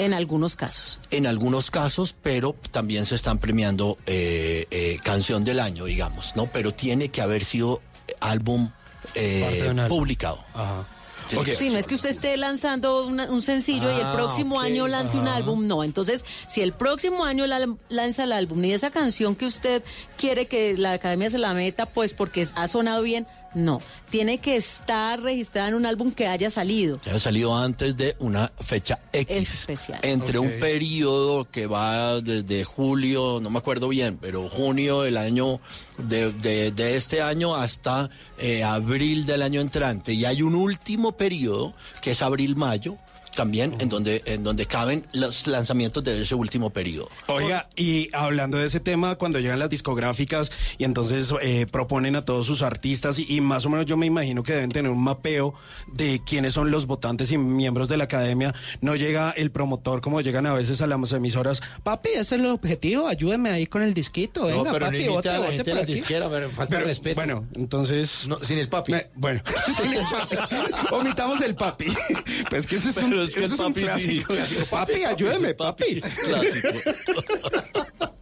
en 0.00 0.14
algunos 0.14 0.56
casos. 0.56 0.98
En 1.12 1.28
algunos 1.28 1.70
casos, 1.70 2.14
pero 2.20 2.56
también 2.72 3.06
se 3.06 3.14
están 3.14 3.38
premiando 3.38 3.98
eh, 4.06 4.66
eh, 4.72 4.98
canción 5.04 5.44
del 5.44 5.60
año, 5.60 5.84
digamos, 5.84 6.34
¿no? 6.34 6.46
Pero 6.46 6.72
tiene 6.72 7.10
que 7.10 7.20
haber 7.20 7.44
sido 7.44 7.80
álbum 8.18 8.70
eh, 9.14 9.68
álbum. 9.68 9.88
publicado. 9.88 10.44
Tiene 10.54 10.97
que 11.28 11.56
Sí, 11.56 11.70
no 11.70 11.78
es 11.78 11.86
que 11.86 11.94
usted 11.94 12.10
esté 12.10 12.36
lanzando 12.36 13.06
una- 13.06 13.30
un 13.30 13.42
sencillo 13.42 13.90
y 13.90 13.96
el 13.96 14.06
Ah, 14.06 14.12
próximo 14.14 14.60
año 14.60 14.88
lance 14.88 15.16
un 15.18 15.28
álbum, 15.28 15.66
no. 15.66 15.84
Entonces, 15.84 16.24
si 16.48 16.60
el 16.62 16.72
próximo 16.72 17.24
año 17.24 17.46
la- 17.46 17.68
lanza 17.88 18.24
el 18.24 18.32
álbum 18.32 18.64
y 18.64 18.72
esa 18.72 18.90
canción 18.90 19.36
que 19.36 19.46
usted 19.46 19.82
quiere 20.16 20.46
que 20.46 20.76
la 20.76 20.92
academia 20.92 21.30
se 21.30 21.38
la 21.38 21.54
meta, 21.54 21.86
pues 21.86 22.14
porque 22.14 22.46
ha 22.54 22.68
sonado 22.68 23.02
bien, 23.02 23.26
no. 23.58 23.80
Tiene 24.10 24.38
que 24.38 24.56
estar 24.56 25.20
registrada 25.20 25.68
en 25.68 25.74
un 25.74 25.84
álbum 25.84 26.12
que 26.12 26.26
haya 26.26 26.48
salido. 26.50 26.98
que 27.00 27.10
haya 27.10 27.18
salido 27.20 27.56
antes 27.56 27.96
de 27.96 28.16
una 28.20 28.50
fecha 28.60 29.00
X. 29.12 29.36
Especial. 29.54 29.98
Entre 30.02 30.38
un 30.38 30.52
periodo 30.60 31.44
que 31.50 31.66
va 31.66 32.20
desde 32.20 32.64
julio, 32.64 33.38
no 33.42 33.50
me 33.50 33.58
acuerdo 33.58 33.88
bien, 33.88 34.16
pero 34.20 34.48
junio 34.48 35.02
del 35.02 35.16
año, 35.18 35.60
de, 35.98 36.32
de- 36.32 36.70
de 36.70 36.96
este 36.96 37.20
año 37.20 37.54
hasta 37.54 38.08
eh, 38.38 38.62
abril 38.64 39.26
del 39.26 39.42
año 39.42 39.60
entrante. 39.60 40.12
Y 40.14 40.24
hay 40.24 40.40
un 40.42 40.54
último 40.54 41.12
periodo, 41.12 41.74
que 42.00 42.12
es 42.12 42.22
abril-mayo, 42.22 42.96
también, 43.38 43.76
en, 43.78 43.88
donde, 43.88 44.20
en 44.24 44.42
donde 44.42 44.66
caben 44.66 45.06
los 45.12 45.46
lanzamientos 45.46 46.02
de 46.02 46.20
ese 46.22 46.34
último 46.34 46.70
periodo. 46.70 47.08
Oiga, 47.28 47.68
y 47.76 48.08
hablando 48.12 48.58
de 48.58 48.66
ese 48.66 48.80
tema, 48.80 49.14
cuando 49.14 49.38
llegan 49.38 49.60
las 49.60 49.70
discográficas 49.70 50.50
y 50.76 50.82
entonces 50.82 51.32
eh, 51.40 51.66
proponen 51.70 52.16
a 52.16 52.24
todos 52.24 52.46
sus 52.46 52.62
artistas 52.62 53.16
y, 53.20 53.26
y 53.32 53.40
más 53.40 53.64
o 53.64 53.70
menos 53.70 53.86
yo 53.86 53.96
me 53.96 54.06
imagino 54.06 54.42
que 54.42 54.54
deben 54.54 54.70
tener 54.70 54.90
un 54.90 55.00
mapeo 55.04 55.54
de 55.86 56.20
quiénes 56.26 56.52
son 56.54 56.72
los 56.72 56.86
votantes 56.86 57.30
y 57.30 57.38
miembros 57.38 57.88
de 57.88 57.96
la 57.96 58.04
academia, 58.04 58.52
no 58.80 58.96
llega 58.96 59.30
el 59.30 59.52
promotor 59.52 60.00
como 60.00 60.20
llegan 60.20 60.46
a 60.46 60.52
veces 60.52 60.80
a 60.80 60.88
las 60.88 61.12
emisoras, 61.12 61.62
papi, 61.84 62.08
ese 62.10 62.20
es 62.20 62.32
el 62.32 62.46
objetivo, 62.46 63.06
ayúdeme 63.06 63.50
ahí 63.50 63.68
con 63.68 63.82
el 63.82 63.94
disquito, 63.94 64.46
venga, 64.46 64.56
no, 64.64 64.72
pero 64.72 64.86
papi, 64.86 65.04
no 65.04 65.12
vote, 65.12 65.28
a 65.28 65.32
la 65.34 65.38
vote 65.38 65.50
gente 65.52 65.62
de 65.62 65.70
por 65.70 65.76
la 65.76 65.82
aquí". 65.84 65.94
disquera, 65.94 66.28
pero 66.28 66.50
falta 66.50 66.74
Pero, 66.74 66.86
respeto. 66.86 67.14
Bueno, 67.14 67.46
entonces... 67.54 68.26
No, 68.26 68.42
sin 68.42 68.58
el 68.58 68.68
papi. 68.68 68.90
Me- 68.92 69.06
bueno, 69.14 69.42
sin 69.80 69.94
el 69.94 70.02
papi. 70.10 70.36
Omitamos 70.90 71.40
el 71.40 71.54
papi. 71.54 71.86
Pues 72.50 72.66
que 72.66 72.76
eso 72.76 72.88
es 72.88 72.96
un, 72.96 73.10
Pero 73.10 73.27
es 73.28 73.34
que 73.34 73.44
eso 73.44 73.54
el 73.54 73.60
es 73.60 73.66
un 73.66 73.72
papi 73.72 74.02
sí. 74.02 74.22
clásico. 74.24 74.64
Papi, 74.66 75.04
ayúdeme, 75.04 75.54
papi. 75.54 76.00
Clásico. 76.00 76.68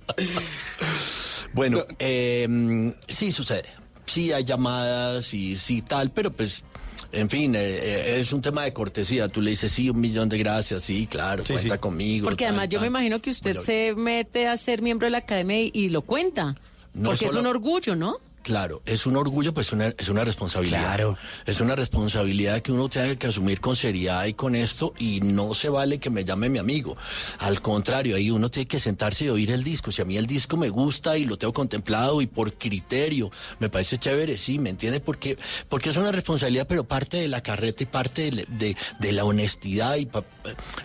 bueno, 1.52 1.84
eh, 1.98 2.94
sí 3.08 3.32
sucede. 3.32 3.68
Sí 4.06 4.32
hay 4.32 4.44
llamadas 4.44 5.34
y 5.34 5.56
sí 5.56 5.82
tal, 5.82 6.10
pero 6.12 6.30
pues, 6.30 6.62
en 7.10 7.28
fin, 7.28 7.54
eh, 7.54 7.58
eh, 7.60 8.20
es 8.20 8.32
un 8.32 8.40
tema 8.40 8.62
de 8.62 8.72
cortesía. 8.72 9.28
Tú 9.28 9.40
le 9.40 9.50
dices, 9.50 9.72
sí, 9.72 9.90
un 9.90 10.00
millón 10.00 10.28
de 10.28 10.38
gracias, 10.38 10.82
sí, 10.82 11.06
claro, 11.06 11.42
cuenta 11.44 11.78
conmigo. 11.78 12.24
Porque 12.24 12.44
tal, 12.44 12.54
además 12.54 12.68
yo 12.68 12.78
tal. 12.78 12.82
me 12.82 12.86
imagino 12.88 13.20
que 13.20 13.30
usted 13.30 13.54
Bueno, 13.54 13.66
se 13.66 13.94
mete 13.96 14.46
a 14.46 14.56
ser 14.56 14.82
miembro 14.82 15.06
de 15.06 15.10
la 15.10 15.18
academia 15.18 15.60
y, 15.60 15.70
y 15.74 15.88
lo 15.88 16.02
cuenta. 16.02 16.54
No 16.94 17.10
porque 17.10 17.26
es 17.26 17.34
un 17.34 17.46
orgullo, 17.46 17.94
¿no? 17.94 18.18
Claro, 18.46 18.80
es 18.86 19.06
un 19.06 19.16
orgullo, 19.16 19.52
pues 19.52 19.72
una, 19.72 19.86
es 19.98 20.08
una 20.08 20.22
responsabilidad. 20.24 20.78
Claro. 20.84 21.18
Es 21.46 21.60
una 21.60 21.74
responsabilidad 21.74 22.60
que 22.62 22.70
uno 22.70 22.88
tiene 22.88 23.16
que 23.16 23.26
asumir 23.26 23.60
con 23.60 23.74
seriedad 23.74 24.24
y 24.26 24.34
con 24.34 24.54
esto, 24.54 24.94
y 25.00 25.18
no 25.20 25.52
se 25.52 25.68
vale 25.68 25.98
que 25.98 26.10
me 26.10 26.24
llame 26.24 26.48
mi 26.48 26.60
amigo. 26.60 26.96
Al 27.40 27.60
contrario, 27.60 28.14
ahí 28.14 28.30
uno 28.30 28.48
tiene 28.48 28.68
que 28.68 28.78
sentarse 28.78 29.24
y 29.24 29.30
oír 29.30 29.50
el 29.50 29.64
disco. 29.64 29.90
Si 29.90 30.00
a 30.00 30.04
mí 30.04 30.16
el 30.16 30.26
disco 30.28 30.56
me 30.56 30.68
gusta 30.68 31.18
y 31.18 31.24
lo 31.24 31.36
tengo 31.36 31.52
contemplado 31.52 32.22
y 32.22 32.28
por 32.28 32.52
criterio 32.56 33.32
me 33.58 33.68
parece 33.68 33.98
chévere, 33.98 34.38
sí, 34.38 34.60
¿me 34.60 34.70
entiende? 34.70 35.00
Porque, 35.00 35.36
porque 35.68 35.90
es 35.90 35.96
una 35.96 36.12
responsabilidad, 36.12 36.68
pero 36.68 36.84
parte 36.84 37.16
de 37.16 37.26
la 37.26 37.40
carreta 37.42 37.82
y 37.82 37.86
parte 37.86 38.30
de, 38.30 38.46
de- 38.48 38.76
de 39.00 39.12
la 39.12 39.24
honestidad. 39.24 39.96
y 39.96 40.06
pa- 40.06 40.24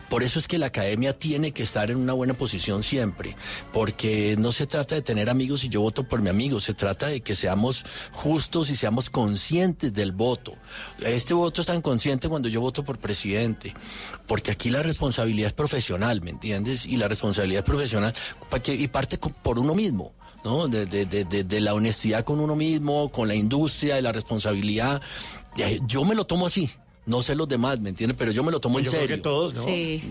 Por 0.10 0.24
eso 0.24 0.40
es 0.40 0.48
que 0.48 0.58
la 0.58 0.66
academia 0.66 1.16
tiene 1.16 1.52
que 1.52 1.62
estar 1.62 1.92
en 1.92 1.98
una 1.98 2.14
buena 2.14 2.34
posición 2.34 2.82
siempre, 2.82 3.36
porque 3.72 4.36
no 4.40 4.52
se 4.52 4.66
trata 4.66 4.96
de 4.96 5.04
tener 5.04 5.30
amigos 5.30 5.64
y 5.64 5.70
yo 5.70 5.82
voto 5.82 6.04
por 6.04 6.24
mi 6.24 6.30
amigo, 6.30 6.60
se 6.60 6.74
trata 6.74 7.06
de 7.08 7.22
que 7.22 7.36
seamos 7.52 7.86
justos 8.14 8.70
y 8.70 8.76
seamos 8.78 9.10
conscientes 9.10 9.94
del 9.94 10.14
voto. 10.14 10.54
Este 11.06 11.34
voto 11.34 11.60
es 11.62 11.68
tan 11.68 11.82
consciente 11.82 12.30
cuando 12.30 12.48
yo 12.48 12.62
voto 12.62 12.84
por 12.84 12.98
presidente, 12.98 13.74
porque 14.26 14.52
aquí 14.52 14.70
la 14.70 14.82
responsabilidad 14.82 15.48
es 15.48 15.54
profesional, 15.54 16.22
¿me 16.22 16.30
entiendes? 16.30 16.86
Y 16.86 16.96
la 16.96 17.10
responsabilidad 17.10 17.60
es 17.64 17.66
profesional 17.66 18.14
y 18.68 18.88
parte 18.88 19.18
por 19.18 19.60
uno 19.60 19.76
mismo. 19.76 20.14
¿no? 20.44 20.68
De, 20.68 20.88
de- 20.88 21.06
de- 21.06 21.24
de- 21.24 21.44
de 21.44 21.60
la 21.60 21.76
honestidad 21.76 22.24
con 22.26 22.40
uno 22.40 22.56
mismo, 22.56 23.10
con 23.10 23.28
la 23.28 23.36
industria, 23.36 23.94
de 23.96 24.02
la 24.02 24.12
responsabilidad. 24.12 25.00
Yo 25.86 26.04
me 26.04 26.16
lo 26.16 26.26
tomo 26.26 26.48
así, 26.48 26.68
no 27.06 27.22
sé 27.22 27.36
los 27.36 27.48
demás, 27.48 27.80
¿me 27.80 27.90
entiendes? 27.90 28.18
Pero 28.18 28.32
yo 28.32 28.42
me 28.44 28.52
lo 28.52 28.60
tomo 28.60 28.80
en 28.80 28.86
Yo 28.86 28.90
creo 28.92 29.02
serio. 29.04 29.18
que 29.18 29.22
todos, 29.22 29.54
¿no? 29.54 29.64
Sí. 29.66 30.02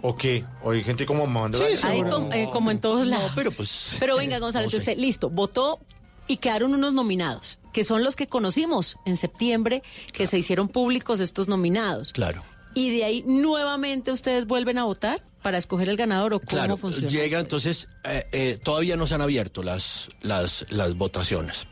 ¿O 0.00 0.14
qué? 0.14 0.44
¿O 0.62 0.70
hay 0.70 0.84
gente 0.84 1.04
como 1.06 1.26
mamando 1.26 1.58
Sí, 1.58 1.64
gallo? 1.82 1.88
Ahí 1.88 2.02
com- 2.08 2.32
eh, 2.32 2.48
como 2.52 2.70
en 2.70 2.78
todos 2.78 3.04
lados. 3.04 3.32
pero 3.34 3.50
pues. 3.50 3.96
Pero 3.98 4.16
venga, 4.16 4.38
Gonzalo, 4.38 4.66
no 4.66 4.70
sé. 4.70 4.76
usted, 4.76 4.96
listo, 4.96 5.28
votó 5.28 5.80
y 6.26 6.38
quedaron 6.38 6.74
unos 6.74 6.92
nominados, 6.92 7.58
que 7.72 7.84
son 7.84 8.02
los 8.04 8.16
que 8.16 8.26
conocimos 8.26 8.96
en 9.04 9.16
septiembre, 9.16 9.82
que 10.12 10.26
se 10.26 10.38
hicieron 10.38 10.68
públicos 10.68 11.20
estos 11.20 11.48
nominados. 11.48 12.12
Claro. 12.12 12.42
Y 12.74 12.96
de 12.96 13.04
ahí 13.04 13.24
nuevamente 13.26 14.10
ustedes 14.10 14.46
vuelven 14.46 14.78
a 14.78 14.84
votar 14.84 15.22
para 15.42 15.58
escoger 15.58 15.88
el 15.88 15.96
ganador 15.96 16.34
o 16.34 16.38
cómo 16.40 16.48
Claro, 16.50 16.76
funciona. 16.76 17.08
llega 17.08 17.38
entonces, 17.38 17.88
eh, 18.04 18.26
eh, 18.32 18.58
todavía 18.62 18.96
no 18.96 19.06
se 19.06 19.14
han 19.14 19.20
abierto 19.20 19.62
las, 19.62 20.08
las, 20.22 20.66
las 20.70 20.94
votaciones. 20.94 21.68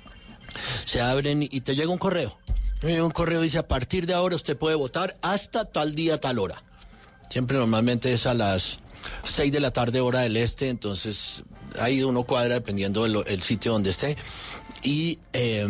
Se 0.85 1.01
abren 1.01 1.43
y 1.43 1.61
te 1.63 1.75
llega 1.75 1.91
un 1.91 1.99
correo. 1.99 2.39
Me 2.83 2.91
llega 2.91 3.05
un 3.05 3.11
correo 3.13 3.41
y 3.41 3.45
dice, 3.45 3.59
a 3.59 3.67
partir 3.69 4.07
de 4.07 4.15
ahora 4.15 4.37
usted 4.37 4.57
puede 4.57 4.77
votar 4.77 5.17
hasta 5.23 5.65
tal 5.65 5.95
día, 5.95 6.21
tal 6.21 6.39
hora. 6.39 6.63
Siempre 7.31 7.57
normalmente 7.57 8.13
es 8.13 8.27
a 8.27 8.35
las 8.35 8.81
6 9.25 9.51
de 9.51 9.61
la 9.61 9.71
tarde 9.71 10.01
hora 10.01 10.21
del 10.21 10.37
este, 10.37 10.69
entonces 10.69 11.43
ahí 11.81 12.03
uno 12.03 12.25
cuadra 12.25 12.55
dependiendo 12.55 13.03
del 13.05 13.23
el 13.27 13.43
sitio 13.43 13.73
donde 13.73 13.91
esté. 13.91 14.17
Y 14.85 15.21
eh, 15.33 15.65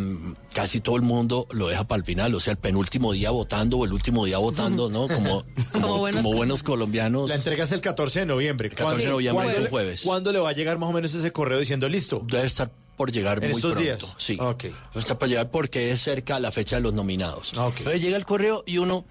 casi 0.54 0.80
todo 0.80 0.96
el 0.96 1.02
mundo 1.02 1.46
lo 1.50 1.68
deja 1.68 1.84
para 1.84 1.98
el 1.98 2.04
final, 2.04 2.34
o 2.34 2.40
sea, 2.40 2.52
el 2.52 2.56
penúltimo 2.56 3.12
día 3.12 3.30
votando 3.30 3.78
o 3.78 3.84
el 3.84 3.92
último 3.92 4.24
día 4.24 4.38
votando, 4.38 4.88
¿no? 4.88 5.06
Como, 5.12 5.44
como, 5.72 5.98
buenos 5.98 6.22
como 6.22 6.34
buenos 6.36 6.62
colombianos. 6.62 7.28
La 7.28 7.34
entrega 7.34 7.64
es 7.64 7.72
el 7.72 7.82
14 7.82 8.20
de 8.20 8.26
noviembre. 8.26 8.70
14 8.70 9.02
de 9.02 9.08
noviembre, 9.08 9.50
es 9.50 9.58
un 9.58 9.66
jueves. 9.66 10.00
¿Cuándo 10.02 10.32
le 10.32 10.38
va 10.38 10.48
a 10.48 10.52
llegar 10.52 10.78
más 10.78 10.88
o 10.88 10.92
menos 10.92 11.12
ese 11.12 11.30
correo 11.30 11.58
diciendo 11.58 11.88
listo? 11.88 12.22
Debe 12.26 12.46
estar 12.46 12.70
por 12.96 13.12
llegar 13.12 13.38
¿En 13.42 13.50
muy 13.50 13.56
estos 13.56 13.72
pronto. 13.74 14.06
días? 14.06 14.14
Sí. 14.16 14.38
Ok. 14.40 14.64
Está 14.94 15.18
por 15.18 15.28
llegar 15.28 15.50
porque 15.50 15.90
es 15.90 16.00
cerca 16.02 16.40
la 16.40 16.50
fecha 16.52 16.76
de 16.76 16.82
los 16.82 16.94
nominados. 16.94 17.52
Ok. 17.58 17.78
Entonces 17.78 18.00
llega 18.00 18.16
el 18.16 18.24
correo 18.24 18.64
y 18.66 18.78
uno 18.78 19.04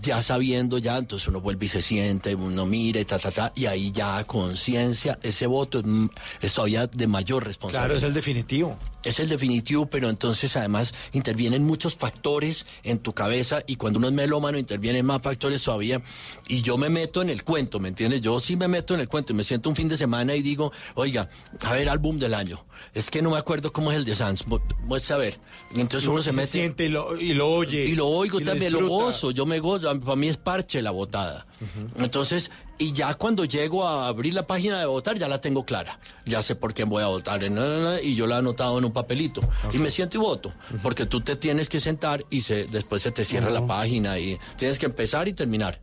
ya 0.00 0.22
sabiendo 0.22 0.78
ya, 0.78 0.98
entonces 0.98 1.28
uno 1.28 1.40
vuelve 1.40 1.66
y 1.66 1.68
se 1.68 1.82
siente, 1.82 2.34
uno 2.34 2.66
mira 2.66 3.00
y 3.00 3.04
ta, 3.04 3.18
ta, 3.18 3.30
ta, 3.30 3.52
y 3.54 3.66
ahí 3.66 3.92
ya 3.92 4.24
conciencia, 4.24 5.18
ese 5.22 5.46
voto 5.46 5.78
es, 5.78 5.86
mm, 5.86 6.06
es 6.40 6.54
todavía 6.54 6.86
de 6.86 7.06
mayor 7.06 7.44
responsabilidad. 7.44 7.86
Claro, 7.86 7.98
es 7.98 8.02
el 8.02 8.14
definitivo. 8.14 8.76
Es 9.04 9.20
el 9.20 9.28
definitivo, 9.28 9.86
pero 9.86 10.08
entonces 10.08 10.56
además 10.56 10.94
intervienen 11.12 11.64
muchos 11.64 11.94
factores 11.96 12.66
en 12.82 12.98
tu 12.98 13.12
cabeza 13.12 13.60
y 13.66 13.76
cuando 13.76 13.98
uno 13.98 14.08
es 14.08 14.14
melómano 14.14 14.58
intervienen 14.58 15.04
más 15.06 15.20
factores 15.22 15.62
todavía 15.62 16.02
y 16.48 16.62
yo 16.62 16.76
me 16.78 16.88
meto 16.88 17.20
en 17.22 17.30
el 17.30 17.44
cuento, 17.44 17.80
¿me 17.80 17.88
entiendes? 17.88 18.20
Yo 18.22 18.40
sí 18.40 18.56
me 18.56 18.66
meto 18.68 18.94
en 18.94 19.00
el 19.00 19.08
cuento 19.08 19.32
y 19.32 19.36
me 19.36 19.44
siento 19.44 19.68
un 19.68 19.76
fin 19.76 19.88
de 19.88 19.96
semana 19.96 20.34
y 20.34 20.42
digo, 20.42 20.72
oiga, 20.94 21.28
a 21.60 21.74
ver, 21.74 21.88
álbum 21.88 22.18
del 22.18 22.34
año. 22.34 22.64
Es 22.92 23.10
que 23.10 23.22
no 23.22 23.30
me 23.30 23.36
acuerdo 23.38 23.72
cómo 23.72 23.90
es 23.92 23.96
el 23.96 24.04
de 24.04 24.14
Sans, 24.16 24.46
mu- 24.46 24.58
muestra 24.82 25.16
a 25.16 25.18
ver. 25.18 25.38
Entonces 25.76 26.08
uno 26.08 26.22
se, 26.22 26.32
mete... 26.32 26.48
siente 26.48 26.84
y 26.86 26.88
lo, 26.88 27.18
y 27.20 27.34
lo 27.34 27.48
oye. 27.50 27.84
Y 27.84 27.94
lo 27.94 28.08
oigo 28.08 28.40
y 28.40 28.44
también, 28.44 28.72
lo 28.72 28.86
gozo, 28.88 29.30
yo 29.30 29.46
me 29.46 29.58
gozo, 29.60 29.98
para 30.00 30.16
mí 30.16 30.28
es 30.28 30.36
parche 30.36 30.82
la 30.82 30.90
votada. 30.90 31.46
Entonces, 31.98 32.50
y 32.78 32.92
ya 32.92 33.14
cuando 33.14 33.44
llego 33.44 33.86
a 33.86 34.08
abrir 34.08 34.34
la 34.34 34.46
página 34.46 34.78
de 34.80 34.86
votar, 34.86 35.16
ya 35.18 35.28
la 35.28 35.40
tengo 35.40 35.64
clara. 35.64 35.98
Ya 36.26 36.42
sé 36.42 36.54
por 36.56 36.74
quién 36.74 36.88
voy 36.88 37.02
a 37.02 37.06
votar, 37.06 37.40
y 38.02 38.14
yo 38.14 38.26
la 38.26 38.36
he 38.36 38.38
anotado 38.38 38.78
en 38.78 38.84
un 38.84 38.92
papelito. 38.92 39.40
Y 39.72 39.78
me 39.78 39.90
siento 39.90 40.16
y 40.16 40.20
voto, 40.20 40.52
porque 40.82 41.06
tú 41.06 41.20
te 41.20 41.36
tienes 41.36 41.68
que 41.68 41.80
sentar 41.80 42.24
y 42.30 42.40
se, 42.42 42.64
después 42.66 43.02
se 43.02 43.10
te 43.12 43.24
cierra 43.24 43.50
la 43.50 43.66
página 43.66 44.18
y 44.18 44.38
tienes 44.56 44.78
que 44.78 44.86
empezar 44.86 45.28
y 45.28 45.32
terminar. 45.32 45.80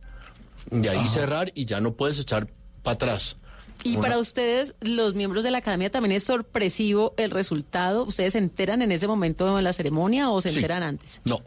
De 0.70 0.88
ahí 0.90 1.06
cerrar 1.08 1.50
y 1.54 1.64
ya 1.64 1.80
no 1.80 1.94
puedes 1.94 2.18
echar 2.18 2.46
para 2.82 2.94
atrás. 2.94 3.36
Y 3.84 3.92
Una- 3.96 4.02
para 4.02 4.18
ustedes, 4.18 4.74
los 4.80 5.14
miembros 5.14 5.42
de 5.42 5.50
la 5.50 5.58
academia, 5.58 5.90
también 5.90 6.12
es 6.12 6.22
sorpresivo 6.24 7.14
el 7.16 7.30
resultado. 7.32 8.04
¿Ustedes 8.04 8.34
se 8.34 8.38
enteran 8.38 8.80
en 8.80 8.92
ese 8.92 9.08
momento 9.08 9.56
de 9.56 9.62
la 9.62 9.72
ceremonia 9.72 10.30
o 10.30 10.40
se 10.40 10.50
Sí. 10.50 10.56
enteran 10.56 10.84
antes? 10.84 11.20
No, 11.24 11.40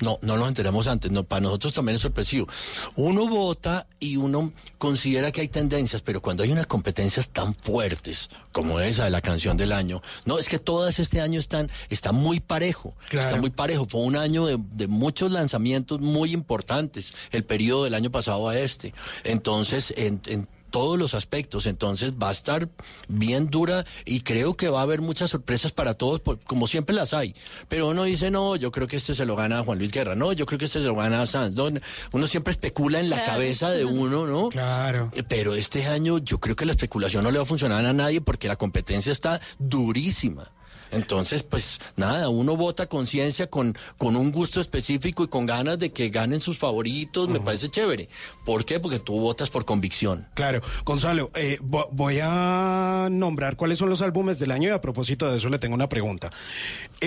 no, 0.00 0.18
no 0.22 0.36
nos 0.36 0.48
enteramos 0.48 0.86
antes. 0.86 1.10
No, 1.10 1.24
para 1.24 1.42
nosotros 1.42 1.72
también 1.72 1.96
es 1.96 2.02
sorpresivo. 2.02 2.48
Uno 2.96 3.28
vota 3.28 3.86
y 4.00 4.16
uno 4.16 4.52
considera 4.78 5.32
que 5.32 5.40
hay 5.40 5.48
tendencias, 5.48 6.02
pero 6.02 6.20
cuando 6.20 6.42
hay 6.42 6.52
unas 6.52 6.66
competencias 6.66 7.28
tan 7.30 7.54
fuertes 7.54 8.30
como 8.52 8.80
esa 8.80 9.04
de 9.04 9.10
la 9.10 9.20
canción 9.20 9.56
del 9.56 9.72
año, 9.72 10.02
no, 10.24 10.38
es 10.38 10.48
que 10.48 10.58
todas 10.58 10.98
este 10.98 11.20
año 11.20 11.40
están, 11.40 11.70
está 11.90 12.12
muy 12.12 12.40
parejo. 12.40 12.94
Claro. 13.08 13.26
Está 13.26 13.40
muy 13.40 13.50
parejo. 13.50 13.86
Fue 13.88 14.02
un 14.02 14.16
año 14.16 14.46
de, 14.46 14.58
de 14.72 14.86
muchos 14.86 15.30
lanzamientos 15.30 16.00
muy 16.00 16.32
importantes, 16.32 17.14
el 17.32 17.44
periodo 17.44 17.84
del 17.84 17.94
año 17.94 18.10
pasado 18.10 18.48
a 18.48 18.58
este. 18.58 18.94
Entonces, 19.24 19.92
en, 19.96 20.20
en 20.26 20.48
todos 20.74 20.98
los 20.98 21.14
aspectos. 21.14 21.66
Entonces 21.66 22.14
va 22.20 22.30
a 22.30 22.32
estar 22.32 22.68
bien 23.06 23.46
dura 23.48 23.84
y 24.04 24.22
creo 24.22 24.56
que 24.56 24.68
va 24.68 24.80
a 24.80 24.82
haber 24.82 25.00
muchas 25.00 25.30
sorpresas 25.30 25.70
para 25.70 25.94
todos, 25.94 26.18
por- 26.18 26.40
como 26.40 26.66
siempre 26.66 26.96
las 26.96 27.14
hay. 27.14 27.32
Pero 27.68 27.90
uno 27.90 28.02
dice, 28.02 28.32
no, 28.32 28.56
yo 28.56 28.72
creo 28.72 28.88
que 28.88 28.96
este 28.96 29.14
se 29.14 29.24
lo 29.24 29.36
gana 29.36 29.60
a 29.60 29.64
Juan 29.64 29.78
Luis 29.78 29.92
Guerra, 29.92 30.16
no, 30.16 30.32
yo 30.32 30.46
creo 30.46 30.58
que 30.58 30.64
este 30.64 30.80
se 30.80 30.86
lo 30.86 30.96
gana 30.96 31.22
a 31.22 31.26
Sanz. 31.26 31.54
No, 31.54 31.68
uno 32.10 32.26
siempre 32.26 32.50
especula 32.50 32.98
en 32.98 33.08
la 33.08 33.18
Claro. 33.18 33.32
cabeza 33.34 33.70
de 33.70 33.84
uno, 33.84 34.26
¿no? 34.26 34.48
Claro. 34.48 35.10
Pero 35.28 35.54
este 35.54 35.86
año 35.86 36.18
yo 36.18 36.40
creo 36.40 36.56
que 36.56 36.66
la 36.66 36.72
especulación 36.72 37.22
no 37.22 37.30
le 37.30 37.38
va 37.38 37.44
a 37.44 37.46
funcionar 37.46 37.84
a 37.86 37.92
nadie 37.92 38.20
porque 38.20 38.48
la 38.48 38.56
competencia 38.56 39.12
está 39.12 39.40
durísima. 39.60 40.50
Entonces, 40.94 41.42
pues 41.42 41.78
nada, 41.96 42.28
uno 42.28 42.56
vota 42.56 42.86
con 42.86 43.04
conciencia, 43.04 43.48
con, 43.50 43.76
con 43.98 44.16
un 44.16 44.32
gusto 44.32 44.62
específico 44.62 45.24
y 45.24 45.28
con 45.28 45.44
ganas 45.44 45.78
de 45.78 45.92
que 45.92 46.08
ganen 46.08 46.40
sus 46.40 46.56
favoritos, 46.58 47.28
me 47.28 47.38
parece 47.38 47.68
chévere. 47.68 48.08
¿Por 48.46 48.64
qué? 48.64 48.80
Porque 48.80 48.98
tú 48.98 49.20
votas 49.20 49.50
por 49.50 49.66
convicción. 49.66 50.26
Claro, 50.32 50.62
Gonzalo, 50.86 51.30
eh, 51.34 51.58
vo- 51.60 51.88
voy 51.92 52.20
a 52.22 53.08
nombrar 53.10 53.56
cuáles 53.56 53.76
son 53.78 53.90
los 53.90 54.00
álbumes 54.00 54.38
del 54.38 54.52
año 54.52 54.70
y 54.70 54.72
a 54.72 54.80
propósito 54.80 55.30
de 55.30 55.36
eso 55.36 55.50
le 55.50 55.58
tengo 55.58 55.74
una 55.74 55.90
pregunta. 55.90 56.30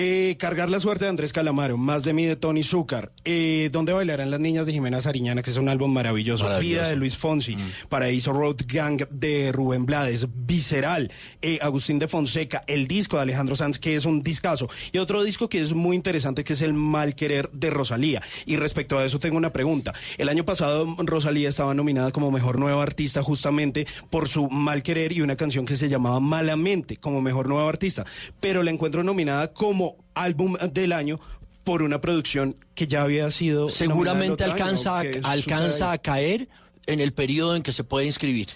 Eh, 0.00 0.36
Cargar 0.38 0.70
la 0.70 0.78
suerte 0.78 1.06
de 1.06 1.08
Andrés 1.08 1.32
Calamaro, 1.32 1.76
Más 1.76 2.04
de 2.04 2.12
mí 2.12 2.24
de 2.24 2.36
Tony 2.36 2.62
Zúcar, 2.62 3.10
eh, 3.24 3.68
¿Dónde 3.72 3.92
bailarán 3.92 4.30
las 4.30 4.38
niñas 4.38 4.64
de 4.64 4.72
Jimena 4.72 5.00
Sariñana, 5.00 5.42
que 5.42 5.50
es 5.50 5.56
un 5.56 5.68
álbum 5.68 5.92
maravilloso, 5.92 6.44
Maravilloso. 6.44 6.82
Vida 6.82 6.88
de 6.88 6.94
Luis 6.94 7.16
Fonsi, 7.16 7.56
Paraíso 7.88 8.32
Road 8.32 8.58
Gang 8.68 9.08
de 9.10 9.50
Rubén 9.50 9.86
Blades, 9.86 10.28
Visceral, 10.46 11.10
eh, 11.42 11.58
Agustín 11.60 11.98
de 11.98 12.06
Fonseca, 12.06 12.62
el 12.68 12.86
disco 12.86 13.16
de 13.16 13.22
Alejandro 13.22 13.56
Sanz, 13.56 13.80
que 13.80 13.96
es 13.96 14.04
un 14.04 14.22
discazo, 14.22 14.68
y 14.92 14.98
otro 14.98 15.24
disco 15.24 15.48
que 15.48 15.60
es 15.60 15.74
muy 15.74 15.96
interesante, 15.96 16.44
que 16.44 16.52
es 16.52 16.62
El 16.62 16.74
Mal 16.74 17.16
Querer 17.16 17.50
de 17.50 17.70
Rosalía. 17.70 18.22
Y 18.46 18.54
respecto 18.54 18.98
a 18.98 19.04
eso 19.04 19.18
tengo 19.18 19.36
una 19.36 19.52
pregunta. 19.52 19.94
El 20.16 20.28
año 20.28 20.44
pasado 20.44 20.86
Rosalía 20.98 21.48
estaba 21.48 21.74
nominada 21.74 22.12
como 22.12 22.30
Mejor 22.30 22.60
Nueva 22.60 22.84
Artista 22.84 23.24
justamente 23.24 23.88
por 24.10 24.28
su 24.28 24.48
Mal 24.48 24.84
Querer 24.84 25.10
y 25.10 25.22
una 25.22 25.34
canción 25.34 25.66
que 25.66 25.74
se 25.74 25.88
llamaba 25.88 26.20
Malamente 26.20 26.98
como 26.98 27.20
Mejor 27.20 27.48
Nueva 27.48 27.68
Artista, 27.68 28.04
pero 28.38 28.62
la 28.62 28.70
encuentro 28.70 29.02
nominada 29.02 29.52
como 29.52 29.87
álbum 30.14 30.54
del 30.72 30.92
año 30.92 31.20
por 31.64 31.82
una 31.82 32.00
producción 32.00 32.56
que 32.74 32.86
ya 32.86 33.02
había 33.02 33.30
sido 33.30 33.68
seguramente 33.68 34.44
alcanza, 34.44 34.98
año. 34.98 35.10
a, 35.10 35.12
¿Qué 35.12 35.20
alcanza 35.22 35.70
sucede 35.70 35.88
a 35.88 35.98
caer 35.98 36.48
en 36.88 37.00
el 37.00 37.12
periodo 37.12 37.54
en 37.54 37.62
que 37.62 37.72
se 37.72 37.84
puede 37.84 38.06
inscribir. 38.06 38.48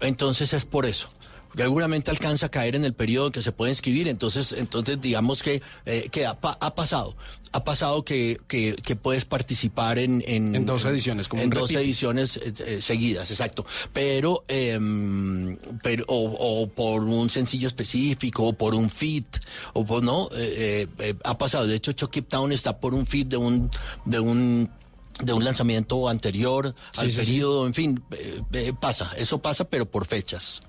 Entonces 0.00 0.52
es 0.52 0.64
por 0.64 0.86
eso. 0.86 1.10
Seguramente 1.56 2.10
alcanza 2.10 2.46
a 2.46 2.48
caer 2.48 2.74
en 2.76 2.84
el 2.84 2.94
periodo 2.94 3.26
en 3.26 3.32
que 3.32 3.42
se 3.42 3.52
puede 3.52 3.72
inscribir, 3.72 4.08
entonces, 4.08 4.52
entonces 4.52 5.00
digamos 5.00 5.42
que, 5.42 5.62
eh, 5.86 6.08
que 6.10 6.26
ha, 6.26 6.36
ha 6.42 6.74
pasado. 6.74 7.16
Ha 7.52 7.62
pasado 7.62 8.04
que, 8.04 8.40
que, 8.48 8.74
que 8.74 8.96
puedes 8.96 9.24
participar 9.24 9.98
en, 10.00 10.24
en, 10.26 10.56
En 10.56 10.66
dos 10.66 10.84
ediciones, 10.84 11.28
como 11.28 11.42
en 11.42 11.50
dos 11.50 11.70
ediciones 11.70 12.36
eh, 12.38 12.52
eh, 12.66 12.82
seguidas, 12.82 13.30
exacto. 13.30 13.64
Pero, 13.92 14.42
em, 14.48 15.56
pero 15.82 16.04
o, 16.08 16.62
o 16.62 16.68
por 16.68 17.04
un 17.04 17.30
sencillo 17.30 17.68
específico, 17.68 18.42
o 18.44 18.52
por 18.54 18.74
un 18.74 18.90
fit, 18.90 19.36
o 19.72 19.84
por 19.84 20.02
no, 20.02 20.28
eh, 20.32 20.86
eh, 20.86 20.86
eh, 20.98 21.14
ha 21.22 21.38
pasado. 21.38 21.66
De 21.68 21.76
hecho, 21.76 21.92
Chucky 21.92 22.22
Town 22.22 22.50
está 22.52 22.80
por 22.80 22.92
un 22.94 23.06
fit 23.06 23.28
de 23.28 23.36
un, 23.36 23.70
de 24.04 24.18
un 24.18 24.68
de 25.22 25.32
un 25.32 25.44
lanzamiento 25.44 26.08
anterior 26.08 26.74
Sí, 26.92 27.00
al 27.00 27.06
sí, 27.06 27.12
sí. 27.12 27.18
periodo, 27.18 27.66
en 27.68 27.74
fin, 27.74 28.02
eh, 28.10 28.40
eh, 28.52 28.72
pasa, 28.80 29.12
eso 29.16 29.38
pasa, 29.40 29.64
pero 29.64 29.86
por 29.88 30.06
fechas. 30.06 30.60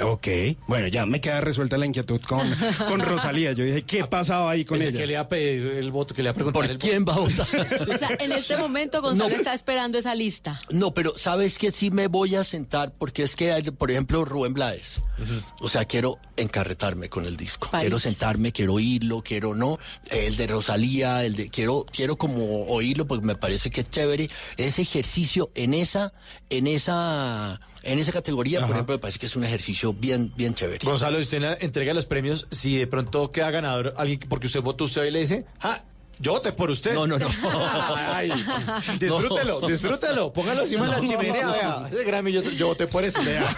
Ok, 0.00 0.28
bueno, 0.68 0.86
ya 0.86 1.06
me 1.06 1.20
queda 1.20 1.40
resuelta 1.40 1.76
la 1.76 1.86
inquietud 1.86 2.20
con, 2.22 2.48
con 2.88 3.00
Rosalía. 3.00 3.52
Yo 3.52 3.64
dije, 3.64 3.82
¿qué 3.82 4.04
pasaba 4.04 4.50
ahí 4.50 4.64
con 4.64 4.80
El 4.80 4.88
ella? 4.88 4.98
que 5.00 5.06
le 5.06 5.14
va 5.14 5.20
a 5.22 5.28
pedir 5.28 5.66
el 5.66 5.90
voto, 5.90 6.14
que 6.14 6.22
le 6.22 6.28
va 6.28 6.32
a 6.32 6.34
preguntar 6.34 6.62
¿Por 6.62 6.70
el 6.70 6.78
quién 6.78 7.04
va 7.04 7.14
a 7.14 7.18
votar? 7.18 7.46
O 7.94 7.98
sea, 7.98 8.10
en 8.20 8.32
este 8.32 8.56
momento 8.56 9.02
Gonzalo 9.02 9.30
No. 9.30 9.36
está 9.36 9.54
esperando 9.54 9.98
esa 9.98 10.14
lista. 10.14 10.60
No, 10.70 10.92
pero 10.94 11.16
sabes 11.18 11.58
que 11.58 11.72
sí 11.72 11.90
me 11.90 12.06
voy 12.06 12.36
a 12.36 12.44
sentar 12.44 12.92
porque 12.96 13.24
es 13.24 13.34
que, 13.34 13.52
hay, 13.52 13.62
por 13.64 13.90
ejemplo, 13.90 14.24
Rubén 14.24 14.54
Blades. 14.54 15.00
O 15.60 15.68
sea, 15.68 15.84
quiero 15.84 16.18
encarretarme 16.36 17.08
con 17.08 17.24
el 17.26 17.36
disco. 17.36 17.68
País. 17.70 17.82
Quiero 17.82 17.98
sentarme, 17.98 18.52
quiero 18.52 18.74
oírlo, 18.74 19.22
quiero 19.22 19.54
no. 19.56 19.78
El 20.10 20.36
de 20.36 20.46
Rosalía, 20.46 21.24
el 21.24 21.34
de 21.34 21.48
quiero 21.50 21.84
quiero 21.90 22.16
como 22.16 22.66
oírlo 22.66 23.06
porque 23.06 23.26
me 23.26 23.34
parece 23.34 23.68
que 23.70 23.80
es 23.80 23.90
chévere. 23.90 24.30
Ese 24.56 24.82
ejercicio 24.82 25.50
en 25.56 25.74
esa 25.74 26.12
en 26.50 26.68
esa 26.68 27.60
en 27.88 27.98
esa 27.98 28.12
categoría, 28.12 28.60
por 28.60 28.70
ejemplo, 28.72 28.94
me 28.94 28.98
parece 28.98 29.18
que 29.18 29.26
es 29.26 29.36
un 29.36 29.44
ejercicio 29.44 29.92
bien 29.92 30.32
bien 30.36 30.54
chévere. 30.54 30.84
Gonzalo, 30.84 31.18
usted 31.18 31.58
entrega 31.60 31.94
los 31.94 32.06
premios, 32.06 32.46
si 32.50 32.76
de 32.76 32.86
pronto 32.86 33.30
queda 33.30 33.50
ganador 33.50 33.94
alguien 33.96 34.20
porque 34.28 34.46
usted 34.46 34.60
votó, 34.60 34.84
usted 34.84 35.04
y 35.04 35.10
le 35.10 35.20
dice, 35.20 35.46
ah, 35.60 35.82
yo 36.20 36.32
voté 36.32 36.52
por 36.52 36.70
usted. 36.70 36.94
No, 36.94 37.06
no, 37.06 37.18
no. 37.18 37.26
Ay, 37.96 38.30
disfrútelo, 39.00 39.60
disfrútelo. 39.60 40.32
Póngalo 40.32 40.62
encima 40.62 40.86
de 40.86 41.00
la 41.00 41.08
chimenea, 41.08 41.50
vea. 41.52 41.88
Ese 41.90 42.04
Grammy 42.04 42.32
yo, 42.32 42.42
yo 42.42 42.66
voté 42.66 42.86
por 42.86 43.04
eso, 43.04 43.22
vea. 43.22 43.56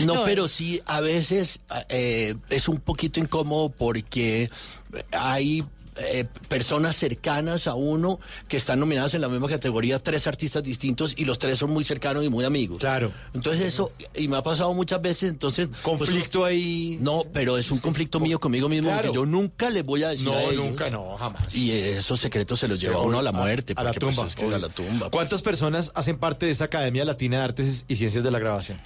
No, 0.00 0.14
No, 0.14 0.24
pero 0.24 0.46
sí, 0.46 0.80
a 0.86 1.00
veces 1.00 1.60
eh, 1.88 2.36
es 2.50 2.68
un 2.68 2.78
poquito 2.80 3.18
incómodo 3.18 3.68
porque 3.68 4.48
hay 5.10 5.64
eh, 5.96 6.24
personas 6.48 6.96
cercanas 6.96 7.66
a 7.66 7.74
uno 7.74 8.18
que 8.48 8.56
están 8.56 8.80
nominadas 8.80 9.14
en 9.14 9.20
la 9.20 9.28
misma 9.28 9.48
categoría, 9.48 10.02
tres 10.02 10.26
artistas 10.26 10.62
distintos 10.62 11.14
y 11.16 11.24
los 11.24 11.38
tres 11.38 11.58
son 11.58 11.70
muy 11.70 11.84
cercanos 11.84 12.24
y 12.24 12.28
muy 12.28 12.44
amigos. 12.44 12.78
Claro. 12.78 13.12
Entonces 13.32 13.62
eso, 13.62 13.92
y 14.14 14.28
me 14.28 14.36
ha 14.36 14.42
pasado 14.42 14.72
muchas 14.74 15.00
veces, 15.00 15.30
entonces... 15.30 15.68
Conflicto 15.82 16.44
ahí... 16.44 16.98
No, 17.00 17.24
pero 17.32 17.58
es 17.58 17.70
un 17.70 17.78
conflicto 17.78 18.20
mío 18.20 18.40
conmigo 18.40 18.68
mismo 18.68 18.88
Claro. 18.90 19.10
que 19.10 19.14
yo 19.16 19.26
nunca 19.26 19.70
le 19.70 19.82
voy 19.82 20.02
a 20.02 20.08
decir 20.10 20.26
No, 20.26 20.34
a 20.36 20.42
ellos. 20.42 20.56
nunca, 20.64 20.90
no, 20.90 21.16
jamás. 21.16 21.54
Y 21.54 21.70
esos 21.72 22.18
secretos 22.20 22.58
se 22.60 22.68
los 22.68 22.80
lleva 22.80 23.00
uno 23.00 23.18
a 23.18 23.22
la 23.22 23.32
muerte. 23.32 23.74
A 23.76 23.82
la 23.82 23.90
porque, 23.92 24.00
pues, 24.06 24.16
tumba. 24.16 24.28
es 24.28 24.34
que 24.34 24.46
es 24.46 24.52
a 24.52 24.58
la 24.58 24.68
tumba. 24.68 25.10
¿Cuántas 25.10 25.42
personas 25.42 25.92
hacen 25.94 26.18
parte 26.18 26.46
de 26.46 26.52
esta 26.52 26.64
Academia 26.64 27.04
Latina 27.04 27.38
de 27.38 27.44
Artes 27.44 27.84
y 27.88 27.96
Ciencias 27.96 28.24
de 28.24 28.30
la 28.30 28.38
Grabación? 28.38 28.80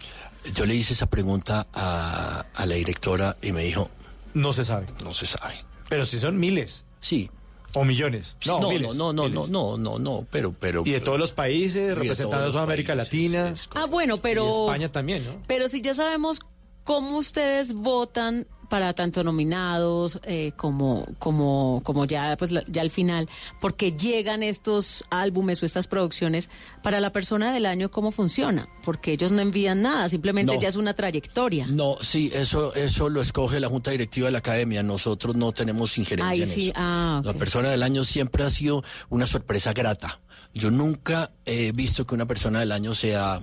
Yo 0.54 0.66
le 0.66 0.74
hice 0.74 0.92
esa 0.94 1.06
pregunta 1.06 1.66
a, 1.74 2.46
a 2.54 2.66
la 2.66 2.74
directora 2.74 3.36
y 3.42 3.52
me 3.52 3.62
dijo... 3.64 3.90
No 4.34 4.52
se 4.52 4.64
sabe. 4.64 4.86
No 5.02 5.14
se 5.14 5.26
sabe. 5.26 5.54
Pero 5.88 6.04
si 6.06 6.18
son 6.18 6.38
miles. 6.38 6.84
Sí. 7.00 7.30
O 7.74 7.84
millones. 7.84 8.36
No, 8.46 8.60
no, 8.60 8.70
miles, 8.70 8.82
no, 8.82 8.94
no, 8.94 9.12
no, 9.12 9.22
miles. 9.28 9.48
no, 9.50 9.76
no, 9.76 9.98
no, 9.98 10.26
pero, 10.30 10.54
pero. 10.58 10.82
Y 10.86 10.92
de 10.92 11.00
todos 11.00 11.18
los 11.18 11.32
países, 11.32 11.94
representando 11.94 12.50
toda 12.50 12.62
América 12.62 12.94
Latina. 12.94 13.54
Ah, 13.74 13.84
bueno, 13.84 14.18
pero... 14.22 14.46
Y 14.46 14.50
España 14.50 14.90
también, 14.90 15.24
¿no? 15.24 15.42
Pero 15.46 15.68
si 15.68 15.82
ya 15.82 15.94
sabemos 15.94 16.40
cómo 16.84 17.18
ustedes 17.18 17.74
votan 17.74 18.46
para 18.68 18.92
tanto 18.94 19.24
nominados 19.24 20.20
eh, 20.24 20.52
como 20.56 21.06
como 21.18 21.80
como 21.84 22.04
ya 22.04 22.36
pues 22.38 22.50
la- 22.50 22.64
ya 22.68 22.82
al 22.82 22.90
final 22.90 23.28
porque 23.60 23.92
llegan 23.92 24.42
estos 24.42 25.04
álbumes 25.10 25.62
o 25.62 25.66
estas 25.66 25.86
producciones 25.86 26.50
para 26.82 27.00
la 27.00 27.12
persona 27.12 27.52
del 27.52 27.66
año 27.66 27.90
cómo 27.90 28.12
funciona 28.12 28.68
porque 28.84 29.12
ellos 29.12 29.32
no 29.32 29.40
envían 29.40 29.82
nada 29.82 30.08
simplemente 30.08 30.54
No. 30.54 30.60
ya 30.60 30.68
es 30.68 30.76
una 30.76 30.94
trayectoria 30.94 31.66
No, 31.66 31.96
sí, 32.02 32.30
eso, 32.34 32.74
eso 32.74 33.08
lo 33.08 33.20
escoge 33.22 33.60
la 33.60 33.68
Junta 33.68 33.90
Directiva 33.90 34.26
de 34.26 34.32
la 34.32 34.38
Academia. 34.38 34.82
Nosotros 34.82 35.36
no 35.36 35.52
tenemos 35.52 35.96
injerencia 35.98 36.44
en 36.44 36.48
sí 36.50 36.64
eso. 36.68 36.72
ah 36.76 37.22
La 37.24 37.34
persona 37.34 37.70
del 37.70 37.82
año 37.82 38.04
siempre 38.04 38.44
ha 38.44 38.50
sido 38.50 38.82
una 39.08 39.26
sorpresa 39.26 39.72
grata. 39.72 40.20
Yo 40.54 40.70
nunca 40.70 41.30
he 41.44 41.72
visto 41.72 42.06
que 42.06 42.14
una 42.14 42.26
persona 42.26 42.60
del 42.60 42.72
año 42.72 42.94
sea 42.94 43.40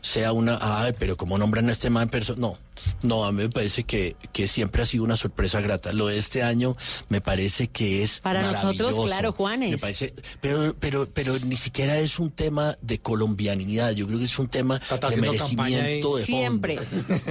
sea 0.00 0.32
una, 0.32 0.58
ay, 0.60 0.94
pero 0.98 1.16
como 1.16 1.36
nombran 1.36 1.68
a 1.68 1.72
este 1.72 1.90
man 1.90 2.10
no, 2.38 2.56
no, 3.02 3.24
a 3.24 3.32
mí 3.32 3.42
me 3.42 3.48
parece 3.48 3.84
que, 3.84 4.16
que 4.32 4.48
siempre 4.48 4.82
ha 4.82 4.86
sido 4.86 5.04
una 5.04 5.16
sorpresa 5.16 5.60
grata. 5.60 5.92
Lo 5.92 6.06
de 6.08 6.18
este 6.18 6.42
año 6.42 6.76
me 7.08 7.20
parece 7.20 7.68
que 7.68 8.02
es 8.02 8.20
Para 8.20 8.42
nosotros, 8.42 9.06
claro, 9.06 9.32
Juanes. 9.32 9.70
Me 9.72 9.78
parece, 9.78 10.14
pero, 10.40 10.74
pero, 10.78 11.08
pero 11.12 11.38
ni 11.40 11.56
siquiera 11.56 11.98
es 11.98 12.18
un 12.18 12.30
tema 12.30 12.76
de 12.80 12.98
colombianidad, 12.98 13.92
yo 13.92 14.06
creo 14.06 14.18
que 14.18 14.24
es 14.24 14.38
un 14.38 14.48
tema 14.48 14.78
de 14.78 15.16
merecimiento 15.16 16.16
de 16.16 16.24
fondo. 16.24 16.26
siempre 16.26 16.78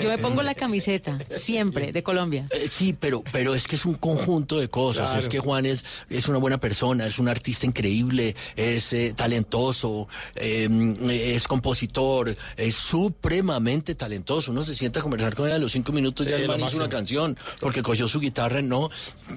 yo 0.01 0.09
me 0.09 0.17
pongo 0.17 0.41
la 0.43 0.55
camiseta 0.55 1.17
siempre 1.29 1.91
de 1.91 2.03
Colombia 2.03 2.47
Eh, 2.51 2.67
sí, 2.69 2.93
pero, 2.93 3.23
pero 3.31 3.55
es 3.55 3.67
que 3.67 3.75
es 3.75 3.85
un 3.85 3.95
conjunto 3.95 4.59
de 4.59 4.69
cosas. 4.69 5.05
Claro. 5.05 5.19
Es 5.21 5.29
que 5.29 5.39
Juan 5.39 5.65
es, 5.65 5.85
es 6.09 6.27
una 6.27 6.37
buena 6.37 6.59
persona, 6.59 7.05
es 7.05 7.19
un 7.19 7.27
artista 7.27 7.65
increíble, 7.65 8.35
es 8.55 8.93
eh, 8.93 9.13
talentoso, 9.15 10.07
eh, 10.35 10.69
es 11.35 11.47
compositor, 11.47 12.35
es 12.57 12.75
supremamente 12.75 13.95
talentoso. 13.95 14.51
Uno 14.51 14.63
se 14.63 14.75
sienta 14.75 14.99
a 14.99 15.03
conversar 15.03 15.32
con 15.35 15.47
él 15.47 15.53
a 15.53 15.57
los 15.59 15.71
cinco 15.71 15.91
minutos, 15.91 16.27
ya 16.27 16.37
el 16.37 16.47
man 16.47 16.61
hizo 16.61 16.77
una 16.77 16.89
canción, 16.89 17.37
porque 17.59 17.81
cogió 17.81 18.07
su 18.07 18.19
guitarra, 18.19 18.61
no, 18.61 18.89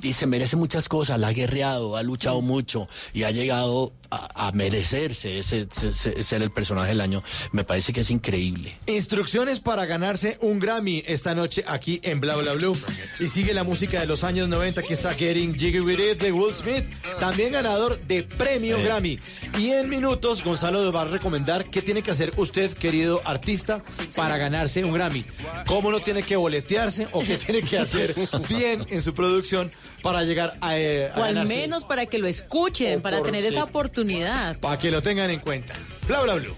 y 0.02 0.12
se 0.12 0.27
merece 0.27 0.56
muchas 0.56 0.89
cosas, 0.89 1.18
la 1.18 1.28
ha 1.28 1.32
guerreado, 1.32 1.97
ha 1.97 2.02
luchado 2.02 2.40
mucho 2.40 2.89
y 3.12 3.24
ha 3.24 3.31
llegado 3.31 3.93
a, 4.10 4.48
a 4.48 4.52
merecerse 4.52 5.38
ese, 5.38 5.66
ese- 5.70 5.88
ese- 5.88 6.22
ser 6.22 6.42
el 6.42 6.50
personaje 6.50 6.88
del 6.88 7.00
año. 7.00 7.22
Me 7.52 7.64
parece 7.64 7.92
que 7.92 8.00
es 8.00 8.10
increíble. 8.10 8.76
Instrucciones 8.86 9.60
para 9.60 9.86
ganarse 9.86 10.38
un 10.40 10.58
Grammy 10.58 11.02
esta 11.06 11.34
noche 11.34 11.64
aquí 11.66 12.00
en 12.02 12.20
Bla 12.20 12.36
Bla 12.36 12.52
Blue. 12.54 12.76
Y 13.20 13.28
sigue 13.28 13.54
la 13.54 13.64
música 13.64 14.00
de 14.00 14.06
los 14.06 14.24
años 14.24 14.48
90 14.48 14.82
que 14.82 14.94
está 14.94 15.14
Getting 15.14 15.54
Jiggy 15.58 15.80
With 15.80 15.98
It 16.00 16.22
de 16.22 16.32
Will 16.32 16.54
Smith, 16.54 16.84
también 17.20 17.52
ganador 17.52 17.98
de 18.06 18.22
premio 18.22 18.80
Grammy. 18.82 19.18
Y 19.58 19.70
en 19.70 19.88
minutos 19.88 20.42
Gonzalo 20.44 20.82
nos 20.84 20.94
va 20.94 21.02
a 21.02 21.04
recomendar 21.06 21.64
qué 21.70 21.82
tiene 21.82 22.02
que 22.02 22.10
hacer 22.10 22.32
usted, 22.36 22.72
querido 22.72 23.22
artista, 23.24 23.82
para 24.14 24.36
ganarse 24.38 24.84
un 24.84 24.92
Grammy. 24.92 25.24
Cómo 25.66 25.90
no 25.90 26.00
tiene 26.00 26.22
que 26.22 26.36
boletearse 26.36 27.08
o 27.12 27.20
qué 27.24 27.36
tiene 27.36 27.62
que 27.62 27.78
hacer 27.78 28.14
bien 28.48 28.86
en 28.90 29.02
su 29.02 29.14
producción 29.14 29.72
para 30.06 30.22
llegar 30.22 30.54
a, 30.60 30.78
eh, 30.78 31.10
a 31.12 31.18
o 31.18 31.24
al 31.24 31.34
ganarse. 31.34 31.56
menos 31.56 31.84
para 31.84 32.06
que 32.06 32.18
lo 32.18 32.28
escuchen 32.28 33.00
para 33.02 33.18
por- 33.18 33.26
tener 33.26 33.42
sí. 33.42 33.48
esa 33.48 33.64
oportunidad 33.64 34.56
Para 34.58 34.78
que 34.78 34.90
lo 34.92 35.02
tengan 35.02 35.30
en 35.30 35.40
cuenta. 35.40 35.74
Bla 36.06 36.22
Bla 36.22 36.34
Blue. 36.36 36.54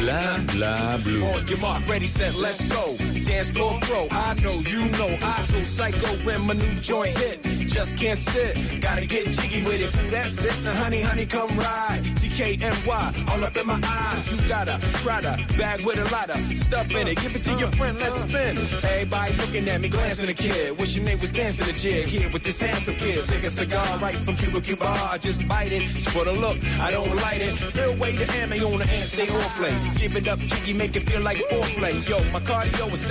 Bla 0.00 0.36
bla 0.52 0.98
blue. 1.02 1.24
On 1.24 1.46
your 1.46 1.58
mark, 1.60 1.82
ready, 1.88 2.06
set, 2.08 2.34
let's 2.36 2.66
go. 2.68 2.94
Dance 3.34 3.48
floor 3.48 3.76
pro, 3.82 4.06
I 4.12 4.34
know, 4.44 4.60
you 4.60 4.88
know, 4.90 5.08
I 5.20 5.44
go 5.50 5.64
psycho 5.64 6.06
when 6.24 6.46
my 6.46 6.54
new 6.54 6.74
joint 6.74 7.18
hit. 7.18 7.42
Just 7.68 7.96
can't 7.96 8.16
sit, 8.16 8.80
gotta 8.80 9.06
get 9.06 9.26
jiggy 9.26 9.64
with 9.64 9.80
it. 9.80 10.10
That's 10.12 10.44
it, 10.44 10.54
now 10.62 10.72
honey, 10.74 11.00
honey, 11.00 11.26
come 11.26 11.48
ride. 11.58 12.02
DKNY, 12.22 13.28
all 13.30 13.44
up 13.44 13.56
in 13.56 13.66
my 13.66 13.80
eyes. 13.82 14.30
You 14.30 14.48
got 14.48 14.68
a 14.68 14.78
Prada 15.02 15.36
bag 15.58 15.84
with 15.84 15.98
a 15.98 16.08
lot 16.14 16.30
of 16.30 16.36
stuff 16.56 16.88
in 16.92 17.08
it. 17.08 17.20
Give 17.20 17.34
it 17.34 17.42
to 17.42 17.54
your 17.54 17.72
friend, 17.72 17.98
let's 17.98 18.20
spin. 18.20 18.56
Everybody 18.56 19.34
looking 19.36 19.68
at 19.68 19.80
me, 19.80 19.88
glancing 19.88 20.28
a 20.28 20.34
kid. 20.34 20.78
Wish 20.78 20.94
your 20.94 21.04
name 21.04 21.18
was 21.18 21.32
dancing 21.32 21.68
a 21.68 21.72
jig 21.72 22.06
here 22.06 22.30
with 22.30 22.44
this 22.44 22.60
handsome 22.60 22.94
kid. 22.94 23.18
Sick 23.18 23.42
a 23.42 23.50
cigar 23.50 23.98
right 23.98 24.14
from 24.14 24.36
Cuba 24.36 24.60
Cuba. 24.60 24.86
I 24.86 25.18
just 25.18 25.46
bite 25.48 25.72
it. 25.72 25.82
It's 25.82 26.06
for 26.06 26.24
the 26.24 26.32
look, 26.34 26.56
I 26.78 26.92
don't 26.92 27.14
light 27.16 27.40
it. 27.40 27.98
Way 27.98 28.14
to 28.16 28.32
ammo 28.34 28.72
on 28.72 28.78
the 28.78 28.86
hand, 28.86 29.08
stay 29.08 29.28
on 29.28 29.50
play. 29.58 29.74
Give 29.96 30.14
it 30.16 30.28
up, 30.28 30.38
jiggy, 30.38 30.72
make 30.72 30.94
it 30.94 31.08
feel 31.08 31.22
like 31.22 31.38
foreplay. 31.38 32.08
Yo, 32.08 32.18
my 32.30 32.40
cardio 32.40 32.92
is 32.92 33.10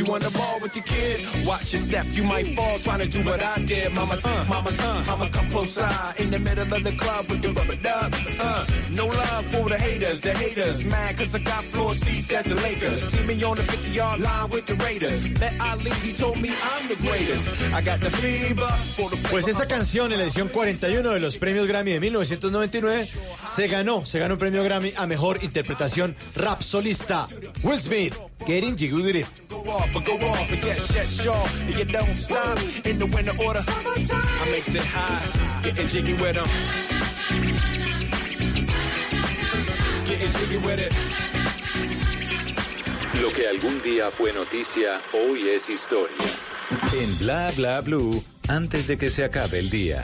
You 0.00 0.06
on 0.14 0.20
the 0.20 0.30
ball 0.30 0.58
with 0.60 0.74
your 0.74 0.84
kid? 0.84 1.20
Watch 1.46 1.74
your 1.74 1.82
step, 1.82 2.06
you 2.12 2.24
might 2.24 2.56
fall 2.56 2.78
trying 2.78 3.00
to 3.00 3.06
do 3.06 3.22
what 3.22 3.42
I 3.42 3.58
did. 3.66 3.92
Mama, 3.92 4.16
uh, 4.24 4.46
mama, 4.48 4.70
uh, 4.78 5.04
mama, 5.06 5.28
come 5.28 5.50
close 5.50 5.72
side 5.72 6.18
in 6.18 6.30
the 6.30 6.38
middle 6.38 6.72
of 6.72 6.82
the 6.82 6.92
club 6.92 7.28
with 7.28 7.42
the 7.42 7.52
rubber 7.52 7.76
dub. 7.76 8.14
Uh, 8.40 8.64
no 8.88 9.06
love 9.08 9.44
for 9.52 9.68
the 9.68 9.76
haters, 9.76 10.22
the 10.22 10.32
haters. 10.32 10.84
Mad 10.84 11.18
cause 11.18 11.34
I 11.34 11.40
got 11.40 11.64
floor 11.64 11.92
seats 11.92 12.32
at 12.32 12.46
the 12.46 12.54
Lakers. 12.54 13.02
See 13.10 13.22
me 13.24 13.44
on 13.44 13.58
the 13.58 13.62
50 13.62 13.90
yard 13.90 14.20
line 14.20 14.48
with 14.48 14.64
the 14.64 14.74
Raiders. 14.76 15.38
Let 15.38 15.60
Ali, 15.60 15.90
he 15.90 16.14
told 16.14 16.40
me 16.40 16.48
I'm 16.48 16.88
the 16.88 16.96
greatest. 16.96 17.62
I 17.74 17.82
got 17.82 18.00
the 18.00 18.08
fever 18.08 18.72
for 18.96 19.10
the 19.10 19.28
Pues 19.28 19.48
esta 19.48 19.68
canción 19.68 20.10
en 20.12 20.18
la 20.18 20.24
edición 20.24 20.48
41 20.48 21.10
de 21.10 21.20
los 21.20 21.36
premios 21.36 21.66
Grammy 21.66 21.92
de 21.92 22.00
1999 22.00 23.06
se 23.46 23.68
ganó, 23.68 24.06
se 24.06 24.18
ganó 24.18 24.34
un 24.34 24.40
premio 24.40 24.64
Grammy 24.64 24.94
a 24.96 25.06
mejor 25.06 25.44
interpretación 25.44 26.16
rap 26.36 26.62
solista. 26.62 27.26
Will 27.62 27.78
Smith, 27.78 28.16
Getting 28.46 28.78
Jiggy 28.78 28.94
With 28.94 29.16
It. 29.16 29.26
Go 29.92 29.98
off, 29.98 30.04
but 30.04 30.04
go 30.04 30.26
off, 30.28 30.52
and 30.52 30.62
yes, 30.62 30.92
yes, 30.94 31.22
sure. 31.22 31.46
And 31.66 31.78
you 31.78 31.84
don't 31.84 32.14
stop 32.14 32.58
in 32.84 32.98
the 32.98 33.06
winter 33.06 33.32
order. 33.44 33.62
I 33.66 34.50
makes 34.50 34.74
it 34.74 34.82
high, 34.82 35.62
getting 35.62 35.88
jiggy 35.88 36.14
with 36.14 36.36
'em. 36.36 36.48
Getting 40.06 40.32
jiggy 40.38 40.58
with 40.58 40.78
it. 40.78 40.92
Lo 43.20 43.30
que 43.32 43.48
algún 43.48 43.82
día 43.82 44.10
fue 44.10 44.32
noticia, 44.32 44.98
hoy 45.12 45.48
es 45.48 45.68
historia. 45.68 46.16
En 46.92 47.18
Bla 47.18 47.52
Bla 47.56 47.80
Blue, 47.80 48.22
antes 48.48 48.86
de 48.86 48.96
que 48.96 49.10
se 49.10 49.24
acabe 49.24 49.58
el 49.58 49.70
día. 49.70 50.00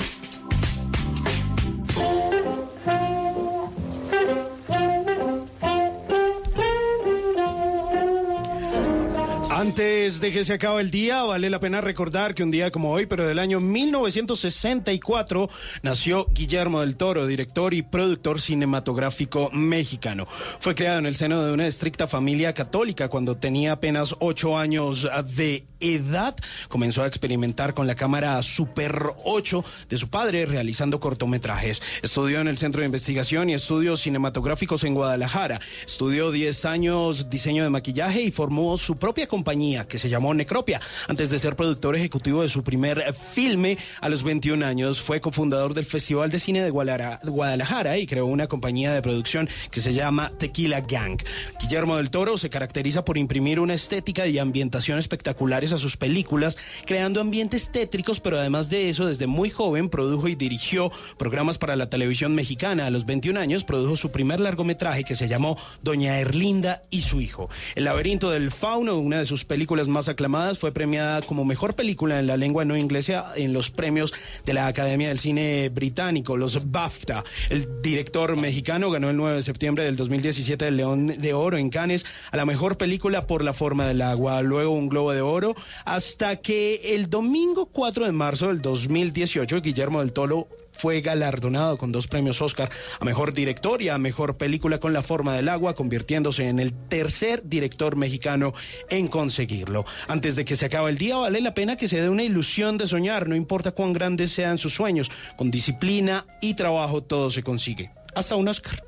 Antes 9.57 10.20
de 10.20 10.33
que 10.33 10.45
se 10.45 10.53
acabe 10.53 10.83
el 10.83 10.91
día, 10.91 11.23
vale 11.23 11.49
la 11.49 11.59
pena 11.59 11.81
recordar 11.81 12.35
que 12.35 12.43
un 12.43 12.51
día 12.51 12.70
como 12.70 12.91
hoy, 12.91 13.07
pero 13.07 13.27
del 13.27 13.39
año 13.39 13.59
1964, 13.59 15.49
nació 15.81 16.27
Guillermo 16.27 16.83
del 16.83 16.99
Toro, 16.99 17.27
director 17.27 17.73
y 17.73 17.81
productor 17.81 18.39
cinematográfico 18.39 19.49
mexicano. 19.53 20.27
Fue 20.61 20.74
creado 20.74 20.99
en 20.99 21.07
el 21.07 21.16
seno 21.16 21.43
de 21.43 21.55
una 21.55 21.66
estricta 21.66 22.07
familia 22.07 22.53
católica 22.53 23.09
cuando 23.09 23.39
tenía 23.39 23.73
apenas 23.73 24.15
ocho 24.19 24.59
años 24.59 25.09
de 25.35 25.65
edad. 25.81 26.37
Comenzó 26.69 27.03
a 27.03 27.07
experimentar 27.07 27.73
con 27.73 27.87
la 27.87 27.95
cámara 27.95 28.43
Super 28.43 29.15
8 29.24 29.65
de 29.89 29.97
su 29.97 30.11
padre, 30.11 30.45
realizando 30.45 31.01
cortometrajes. 31.01 31.81
Estudió 32.03 32.43
en 32.43 32.49
el 32.49 32.59
Centro 32.59 32.81
de 32.81 32.87
Investigación 32.87 33.49
y 33.49 33.55
Estudios 33.55 34.03
Cinematográficos 34.03 34.85
en 34.85 34.93
Guadalajara. 34.93 35.62
Estudió 35.87 36.31
10 36.31 36.65
años 36.66 37.31
diseño 37.31 37.62
de 37.62 37.70
maquillaje 37.70 38.20
y 38.20 38.31
formó 38.31 38.77
su 38.77 38.99
propia 38.99 39.27
compañía 39.27 39.45
que 39.86 39.98
se 39.98 40.09
llamó 40.09 40.35
Necropia. 40.35 40.81
Antes 41.06 41.31
de 41.31 41.39
ser 41.39 41.55
productor 41.55 41.94
ejecutivo 41.94 42.43
de 42.43 42.48
su 42.48 42.64
primer 42.64 43.14
filme 43.32 43.78
a 44.01 44.09
los 44.09 44.24
21 44.24 44.66
años, 44.66 45.01
fue 45.01 45.20
cofundador 45.20 45.73
del 45.73 45.85
Festival 45.85 46.32
de 46.32 46.40
Cine 46.40 46.64
de 46.64 46.70
Guadalajara- 46.70 47.98
y 47.98 48.06
creó 48.09 48.27
una 48.27 48.48
compañía 48.48 48.93
de 48.93 49.02
producción 49.02 49.48
que 49.70 49.81
se 49.81 49.94
llama 49.94 50.32
Tequila 50.36 50.81
Gang. 50.81 51.23
Guillermo 51.60 51.97
del 51.97 52.10
Toro 52.10 52.39
se 52.39 52.51
caracteriza 52.51 53.05
por 53.05 53.18
imprimir 53.18 53.60
una 53.60 53.74
estética 53.74 54.27
y 54.27 54.40
ambientación 54.40 54.98
espectaculares 54.98 55.73
a 55.73 55.78
sus 55.78 55.97
películas, 55.97 56.59
creando 56.85 57.20
ambientes 57.20 57.70
tétricos, 57.70 58.18
pero 58.18 58.39
además 58.39 58.68
de 58.68 58.89
eso, 58.89 59.06
desde 59.06 59.28
muy 59.28 59.51
joven 59.51 59.90
produjo 59.90 60.27
y 60.27 60.35
dirigió 60.35 60.90
programas 61.18 61.56
para 61.59 61.77
la 61.77 61.89
televisión 61.89 62.35
mexicana. 62.35 62.86
A 62.86 62.90
los 62.90 63.06
21 63.06 63.39
años 63.39 63.62
produjo 63.62 63.94
su 63.94 64.10
primer 64.10 64.40
largometraje 64.40 65.05
que 65.05 65.14
se 65.14 65.28
llamó 65.28 65.56
Doña 65.82 66.18
Erlinda 66.18 66.82
y 66.90 67.02
su 67.02 67.20
hijo. 67.20 67.48
El 67.77 67.85
laberinto 67.85 68.31
del 68.31 68.51
fauno, 68.51 68.98
una 68.98 69.18
de 69.18 69.27
sus 69.27 69.36
películas 69.45 69.89
más 69.89 70.09
aclamadas, 70.09 70.59
fue 70.59 70.73
premiada 70.73 71.23
como 71.23 71.45
mejor 71.45 71.75
película 71.75 72.19
en 72.19 72.27
la 72.27 72.37
lengua 72.37 72.65
no 72.65 72.77
inglesa 72.77 73.33
en 73.37 73.53
los 73.53 73.71
premios 73.71 74.13
de 74.45 74.55
la 74.55 74.67
Academia 74.67 75.09
del 75.09 75.19
Cine 75.19 75.69
Británico, 75.69 76.37
los 76.37 76.71
BAFTA. 76.71 77.25
El 77.51 77.83
director 77.83 78.37
mexicano 78.37 78.91
ganó 78.91 79.11
el 79.11 79.17
9 79.17 79.37
de 79.37 79.43
septiembre 79.43 79.85
del 79.85 79.97
2017 79.97 80.69
el 80.69 80.77
León 80.77 81.07
de 81.07 81.35
Oro 81.35 81.59
en 81.59 81.71
Cannes 81.71 82.05
a 82.31 82.37
la 82.37 82.47
mejor 82.47 82.77
película 82.77 83.27
por 83.27 83.45
La 83.45 83.53
forma 83.53 83.87
del 83.87 84.03
agua, 84.03 84.43
luego 84.43 84.73
un 84.73 84.89
Globo 84.89 85.13
de 85.13 85.21
Oro, 85.21 85.55
hasta 85.85 86.37
que 86.37 86.95
el 86.95 87.11
domingo 87.11 87.67
4 87.67 88.07
de 88.07 88.13
marzo 88.13 88.49
del 88.49 88.63
2018 88.63 89.61
Guillermo 89.61 90.01
del 90.01 90.13
Toro 90.13 90.49
fue 90.78 91.01
galardonado 91.01 91.78
con 91.78 91.93
dos 91.93 92.07
premios 92.07 92.43
Oscar 92.43 92.70
a 93.01 93.05
mejor 93.05 93.32
director 93.32 93.82
y 93.82 93.89
a 93.89 93.98
mejor 93.98 94.36
película 94.36 94.78
con 94.78 94.93
La 94.93 95.03
forma 95.03 95.35
del 95.35 95.48
agua, 95.48 95.74
convirtiéndose 95.74 96.48
en 96.48 96.61
el 96.61 96.73
tercer 96.89 97.43
director 97.44 97.97
mexicano 97.97 98.53
en 98.89 99.09
conseguirlo. 99.09 99.85
Antes 100.09 100.36
de 100.36 100.44
que 100.44 100.57
se 100.57 100.66
acabe 100.66 100.90
el 100.90 100.98
día, 100.98 101.16
vale 101.16 101.40
la 101.40 101.55
pena 101.55 101.77
que 101.77 101.89
se 101.89 102.01
dé 102.01 102.09
una 102.09 102.23
ilusión 102.23 102.78
de 102.78 102.86
soñar, 102.86 103.28
no 103.28 103.36
importa 103.36 103.73
cuán 103.73 103.93
grandes 103.93 104.32
sean 104.32 104.59
sus 104.59 104.74
sueños, 104.74 105.11
con 105.36 105.51
disciplina 105.51 106.27
y 106.40 106.55
trabajo 106.55 107.03
todo 107.03 107.31
se 107.31 107.43
consigue. 107.43 107.90
Hasta 108.15 108.36
un 108.36 108.48
Oscar. 108.48 108.82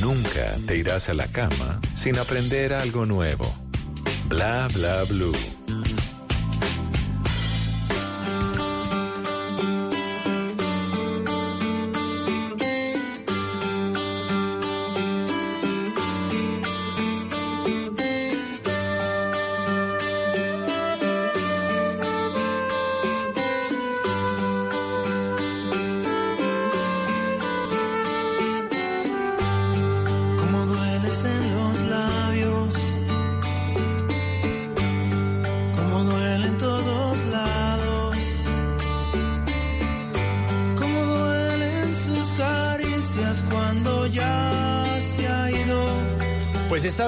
Nunca 0.00 0.56
te 0.66 0.76
irás 0.76 1.08
a 1.08 1.14
la 1.14 1.26
cama 1.28 1.80
sin 1.94 2.18
aprender 2.18 2.72
algo 2.72 3.06
nuevo. 3.06 3.46
Bla 4.28 4.68
bla 4.72 5.04
blue. 5.04 5.63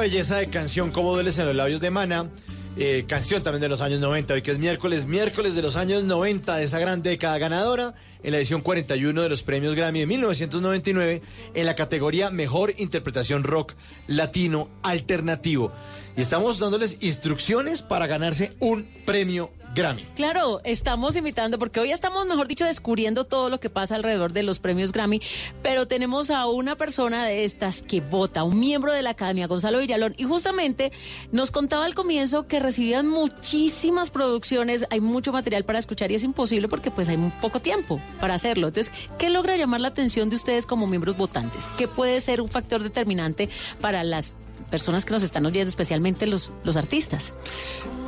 Belleza 0.07 0.37
de 0.37 0.47
canción, 0.47 0.93
Cómo 0.93 1.13
dueles 1.13 1.37
en 1.39 1.47
los 1.47 1.57
labios 1.57 1.81
de 1.81 1.91
Mana, 1.91 2.31
eh, 2.77 3.07
canción 3.09 3.43
también 3.43 3.61
de 3.61 3.69
los 3.69 3.81
años 3.81 3.99
90, 3.99 4.35
hoy 4.35 4.43
que 4.43 4.53
es 4.53 4.59
miércoles, 4.61 5.05
miércoles 5.05 5.57
de 5.57 5.63
los 5.63 5.75
años 5.75 6.05
90 6.05 6.59
de 6.59 6.63
esa 6.63 6.79
gran 6.79 7.03
década 7.03 7.37
ganadora 7.39 7.97
en 8.23 8.31
la 8.31 8.39
edición 8.39 8.61
41 8.61 9.21
de 9.21 9.29
los 9.29 9.43
premios 9.43 9.75
Grammy 9.75 9.99
de 9.99 10.07
1999 10.07 11.23
en 11.55 11.67
la 11.67 11.75
categoría 11.75 12.31
Mejor 12.31 12.73
Interpretación 12.77 13.43
Rock 13.43 13.73
Latino 14.07 14.69
Alternativo. 14.85 15.73
Y 16.17 16.21
estamos 16.21 16.61
dándoles 16.61 16.99
instrucciones 17.01 17.83
para 17.83 18.07
ganarse 18.07 18.53
un 18.61 18.87
premio 19.05 19.51
Grammy. 19.77 20.03
Claro, 20.17 20.63
estamos 20.65 21.17
imitando, 21.17 21.59
porque 21.59 21.81
hoy 21.81 21.93
estamos, 21.93 22.25
mejor 22.27 22.49
dicho, 22.49 22.65
descubriendo 22.65 23.25
todo 23.25 23.51
lo 23.51 23.61
que 23.61 23.69
pasa 23.69 23.95
alrededor 23.95 24.33
de 24.33 24.43
los 24.43 24.59
premios 24.59 24.91
Grammy, 24.91 25.21
pero 25.63 25.87
tenemos 25.87 26.31
a 26.31 26.47
una 26.47 26.77
persona 26.77 27.27
de 27.27 27.45
estas 27.45 27.83
que 27.83 28.01
vota, 28.01 28.43
un 28.43 28.59
miembro 28.59 28.93
de 28.95 29.03
la 29.03 29.11
Academia, 29.11 29.47
Gonzalo 29.47 29.81
Villalón, 29.81 30.15
y 30.17 30.25
justamente 30.25 30.93
nos 31.31 31.51
contaba 31.51 31.85
al 31.85 31.95
comienzo 31.95 32.47
que 32.47 32.59
recibían 32.59 33.07
muchísimas 33.07 34.09
producciones, 34.09 34.87
hay 34.89 35.01
mucho 35.01 35.31
material 35.31 35.65
para 35.65 35.79
escuchar 35.79 36.11
y 36.11 36.15
es 36.15 36.25
imposible 36.25 36.69
porque 36.69 36.91
pues 36.91 37.11
hay 37.11 37.19
poco 37.43 37.61
tiempo 37.61 38.01
para 38.19 38.35
hacerlo. 38.35 38.69
Entonces, 38.69 38.93
¿qué 39.19 39.29
logra 39.29 39.59
llamar 39.59 39.83
la 39.83 39.89
atención 39.89 40.31
de 40.31 40.37
ustedes 40.37 40.65
como 40.65 40.87
miembros 40.87 41.19
votantes? 41.19 41.69
¿Qué 41.77 41.87
puede 41.87 42.23
ser 42.23 42.41
un 42.41 42.49
factor 42.49 42.83
determinante 42.83 43.51
para 43.83 44.05
las 44.05 44.33
personas 44.67 45.05
que 45.05 45.13
nos 45.13 45.23
están 45.23 45.47
oyendo, 45.47 45.69
especialmente 45.69 46.27
los, 46.27 46.51
los 46.65 46.77
artistas? 46.77 47.33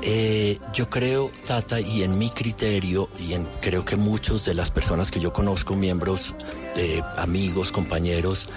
Eh, 0.02 0.58
yo 0.72 0.88
creo, 0.88 1.30
Tata, 1.46 1.80
y 1.80 2.02
en 2.02 2.18
mi 2.18 2.30
criterio, 2.30 3.08
y 3.18 3.32
en 3.32 3.46
creo 3.60 3.84
que 3.84 3.96
muchos 3.96 4.44
de 4.44 4.54
las 4.54 4.70
personas 4.70 5.10
que 5.10 5.20
yo 5.20 5.32
conozco, 5.32 5.74
miembros, 5.74 6.34
eh, 6.76 7.02
amigos, 7.16 7.72
compañeros, 7.72 8.48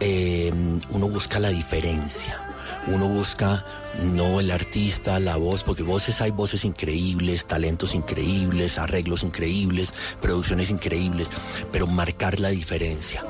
eh, 0.00 0.52
uno 0.90 1.08
busca 1.08 1.38
la 1.38 1.50
diferencia. 1.50 2.42
Uno 2.88 3.08
busca 3.08 3.64
no 4.14 4.38
el 4.38 4.50
artista, 4.50 5.18
la 5.18 5.36
voz, 5.36 5.64
porque 5.64 5.82
voces 5.82 6.20
hay 6.20 6.30
voces 6.30 6.64
increíbles, 6.64 7.46
talentos 7.46 7.94
increíbles, 7.94 8.78
arreglos 8.78 9.22
increíbles, 9.22 9.92
producciones 10.20 10.70
increíbles, 10.70 11.28
pero 11.72 11.86
marcar 11.86 12.38
la 12.38 12.50
diferencia, 12.50 13.24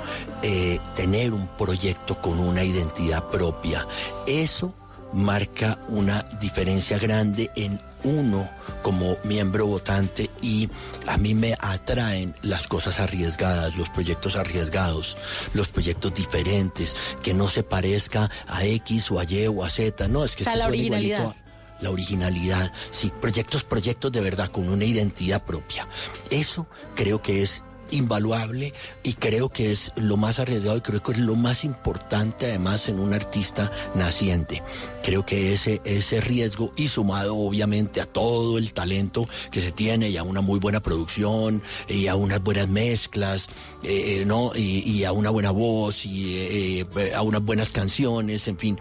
eh, 0.49 0.79
tener 0.95 1.33
un 1.33 1.49
proyecto 1.57 2.21
con 2.21 2.39
una 2.39 2.63
identidad 2.63 3.25
propia, 3.31 3.85
eso 4.29 4.73
marca 5.13 5.79
una 5.89 6.23
diferencia 6.41 6.99
grande 6.99 7.51
en 7.57 7.81
uno 8.05 8.49
como 8.83 9.17
miembro 9.25 9.67
votante 9.67 10.31
y 10.43 10.69
a 11.07 11.17
mí 11.17 11.35
me 11.35 11.55
atraen 11.59 12.35
las 12.43 12.67
cosas 12.69 13.01
arriesgadas, 13.01 13.77
los 13.77 13.89
proyectos 13.89 14.37
arriesgados, 14.37 15.17
los 15.55 15.67
proyectos 15.69 16.15
diferentes, 16.15 16.95
que 17.23 17.35
no 17.35 17.49
se 17.49 17.63
parezca 17.65 18.31
a 18.47 18.65
X 18.65 19.11
o 19.11 19.19
a 19.19 19.25
Y 19.25 19.47
o 19.49 19.65
a 19.65 19.71
Z, 19.71 20.07
no, 20.09 20.25
es 20.25 20.37
que 20.37 20.45
este 20.45 20.57
la 20.57 20.65
igualito 20.65 20.95
originalidad. 20.95 21.27
a- 21.27 21.47
la 21.83 21.91
originalidad, 21.91 22.73
sí, 22.91 23.13
proyectos, 23.21 23.63
proyectos 23.65 24.11
de 24.13 24.21
verdad 24.23 24.49
con 24.51 24.69
una 24.69 24.85
identidad 24.85 25.43
propia. 25.45 25.87
Eso 26.31 26.67
creo 26.95 27.21
que 27.21 27.43
es 27.43 27.63
invaluable 27.91 28.73
y 29.03 29.15
creo 29.15 29.49
que 29.49 29.73
es 29.73 29.93
lo 29.97 30.17
más 30.17 30.39
arriesgado 30.39 30.77
y 30.79 30.81
creo 30.81 31.03
que 31.03 31.13
es 31.13 31.19
lo 31.19 31.35
más 31.37 31.65
importante 31.65 32.47
además 32.47 32.89
en 32.89 32.99
un 32.99 33.15
artista 33.15 33.71
naciente. 33.95 34.63
Creo 35.03 35.25
que 35.25 35.53
ese, 35.53 35.81
ese 35.85 36.21
riesgo 36.21 36.73
y 36.77 36.89
sumado 36.89 37.37
obviamente 37.37 38.01
a 38.01 38.07
todo 38.07 38.59
el 38.59 38.73
talento 38.73 39.25
que 39.51 39.61
se 39.61 39.73
tiene 39.73 40.11
y 40.11 40.17
a 40.17 40.23
una 40.23 40.41
muy 40.41 40.59
buena 40.59 40.81
producción 40.81 41.63
y 41.89 42.09
a 42.09 42.17
unas 42.17 42.43
buenas 42.43 42.69
mezclas, 42.69 43.49
eh, 43.83 44.25
¿no? 44.27 44.53
Y, 44.55 45.05
a 45.05 45.13
una 45.13 45.31
buena 45.31 45.51
voz 45.51 46.05
y 46.07 46.37
eh, 46.37 46.87
a 47.15 47.23
unas 47.23 47.43
buenas 47.43 47.71
canciones, 47.71 48.49
en 48.49 48.59
fin. 48.59 48.79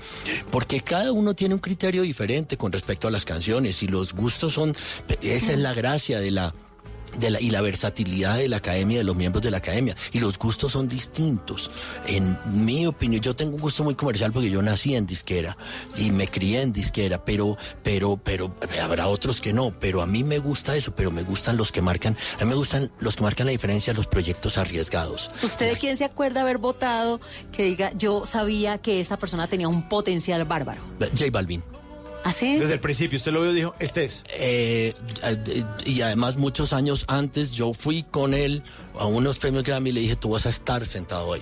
Porque 0.50 0.82
cada 0.82 1.12
uno 1.12 1.34
tiene 1.36 1.54
un 1.54 1.60
criterio 1.60 2.02
diferente 2.02 2.58
con 2.58 2.72
respecto 2.72 3.08
a 3.08 3.12
las 3.12 3.26
canciones 3.26 3.84
y 3.84 3.88
los 3.88 4.14
gustos 4.14 4.54
son, 4.54 4.76
esa 5.22 5.52
es 5.52 5.60
la 5.60 5.74
gracia 5.74 6.20
de 6.20 6.32
la 6.32 6.54
de 7.18 7.30
la, 7.30 7.42
y 7.42 7.50
la 7.50 7.62
versatilidad 7.62 8.38
de 8.38 8.48
la 8.48 8.58
academia, 8.58 8.98
de 8.98 9.04
los 9.04 9.16
miembros 9.16 9.44
de 9.44 9.52
la 9.52 9.58
academia. 9.58 9.96
Y 10.12 10.20
los 10.20 10.38
gustos 10.38 10.72
son 10.72 10.88
distintos. 10.88 11.72
En 12.06 12.38
mi 12.46 12.86
opinión, 12.88 13.22
yo 13.22 13.36
tengo 13.36 13.56
un 13.56 13.62
gusto 13.62 13.84
muy 13.84 13.96
comercial 13.96 14.32
porque 14.32 14.50
yo 14.50 14.62
nací 14.62 14.96
en 14.96 15.06
disquera 15.06 15.58
y 15.98 16.12
me 16.12 16.28
crié 16.28 16.62
en 16.62 16.74
disquera, 16.74 17.24
pero, 17.24 17.58
pero, 17.84 18.18
pero 18.18 18.50
habrá 18.82 19.08
otros 19.08 19.42
que 19.42 19.54
no. 19.54 19.74
Pero 19.80 20.02
a 20.02 20.06
mí 20.08 20.24
me 20.24 20.40
gusta 20.40 20.76
eso, 20.76 20.96
pero 20.96 21.12
me 21.12 21.24
gustan 21.24 21.58
los 21.58 21.72
que 21.72 21.82
marcan, 21.82 22.18
a 22.40 22.44
mí 22.44 22.50
me 22.50 22.56
gustan 22.56 22.92
los 23.00 23.16
que 23.16 23.24
marcan 23.24 23.46
la 23.48 23.52
diferencia, 23.52 23.94
los 23.94 24.08
proyectos 24.08 24.58
arriesgados. 24.58 25.32
¿Usted 25.44 25.72
de 25.72 25.78
quién 25.78 25.98
se 25.98 26.06
acuerda 26.06 26.42
haber 26.42 26.58
votado 26.58 27.20
que 27.52 27.64
diga, 27.64 27.92
yo 27.98 28.26
sabía 28.26 28.78
que 28.78 29.00
esa 29.00 29.18
persona 29.18 29.48
tenía 29.48 29.68
un 29.68 29.88
potencial 29.88 30.44
bárbaro? 30.46 30.82
J 31.00 31.26
Balvin. 31.32 31.64
¿Así? 32.26 32.58
Desde 32.58 32.74
el 32.74 32.80
principio, 32.80 33.18
usted 33.18 33.32
lo 33.32 33.42
vio 33.44 33.52
y 33.52 33.56
dijo, 33.56 33.76
este 33.78 34.04
es. 34.04 34.24
Eh, 34.32 34.96
eh, 35.24 35.64
y 35.86 36.02
además 36.02 36.38
muchos 36.38 36.74
años 36.74 37.06
antes 37.08 37.52
yo 37.52 37.72
fui 37.72 38.02
con 38.02 38.34
él 38.34 38.64
a 39.00 39.06
unos 39.06 39.38
premios 39.38 39.64
Grammy 39.64 39.92
le 39.92 40.02
dije, 40.02 40.16
tú 40.16 40.30
vas 40.30 40.46
a 40.46 40.50
estar 40.50 40.86
sentado 40.86 41.34
ahí 41.34 41.42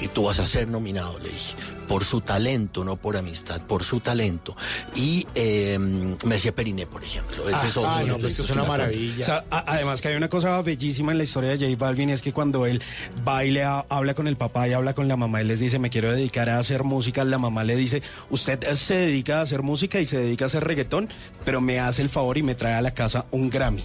y 0.00 0.08
tú 0.08 0.24
vas 0.24 0.38
a 0.38 0.46
ser 0.46 0.68
nominado, 0.68 1.18
le 1.18 1.28
dije, 1.30 1.54
por 1.88 2.04
su 2.04 2.20
talento, 2.20 2.84
no 2.84 2.96
por 2.96 3.16
amistad, 3.16 3.60
por 3.66 3.84
su 3.84 4.00
talento. 4.00 4.56
Y 4.94 5.26
eh, 5.34 5.78
me 5.78 6.34
decía 6.36 6.54
Periné, 6.54 6.86
por 6.86 7.04
ejemplo. 7.04 7.48
Ese 7.48 7.66
es 7.68 7.76
otro 7.76 7.90
Ah, 7.90 8.00
de 8.00 8.06
no, 8.06 8.18
pues 8.18 8.38
es 8.38 8.48
una 8.50 8.64
maravilla. 8.64 9.22
O 9.22 9.26
sea, 9.26 9.44
a- 9.50 9.64
además 9.74 10.00
que 10.00 10.08
hay 10.08 10.16
una 10.16 10.28
cosa 10.28 10.60
bellísima 10.62 11.12
en 11.12 11.18
la 11.18 11.24
historia 11.24 11.50
de 11.50 11.58
J 11.58 11.76
Balvin 11.84 12.10
es 12.10 12.22
que 12.22 12.32
cuando 12.32 12.64
él 12.66 12.82
baila, 13.24 13.84
habla 13.88 14.14
con 14.14 14.26
el 14.28 14.36
papá 14.36 14.68
y 14.68 14.72
habla 14.72 14.94
con 14.94 15.08
la 15.08 15.16
mamá 15.16 15.42
y 15.42 15.44
les 15.44 15.60
dice, 15.60 15.78
me 15.78 15.90
quiero 15.90 16.12
dedicar 16.12 16.48
a 16.48 16.58
hacer 16.58 16.84
música, 16.84 17.24
la 17.24 17.38
mamá 17.38 17.64
le 17.64 17.76
dice, 17.76 18.02
usted 18.30 18.72
se 18.74 18.94
dedica 18.94 19.38
a 19.40 19.42
hacer 19.42 19.62
música 19.62 20.00
y 20.00 20.06
se 20.06 20.16
dedica 20.18 20.44
a 20.44 20.48
hacer 20.48 20.64
reggaetón, 20.64 21.08
pero 21.44 21.60
me 21.60 21.78
hace 21.80 22.02
el 22.02 22.08
favor 22.10 22.38
y 22.38 22.42
me 22.42 22.54
trae 22.54 22.74
a 22.74 22.82
la 22.82 22.94
casa 22.94 23.26
un 23.30 23.50
Grammy. 23.50 23.84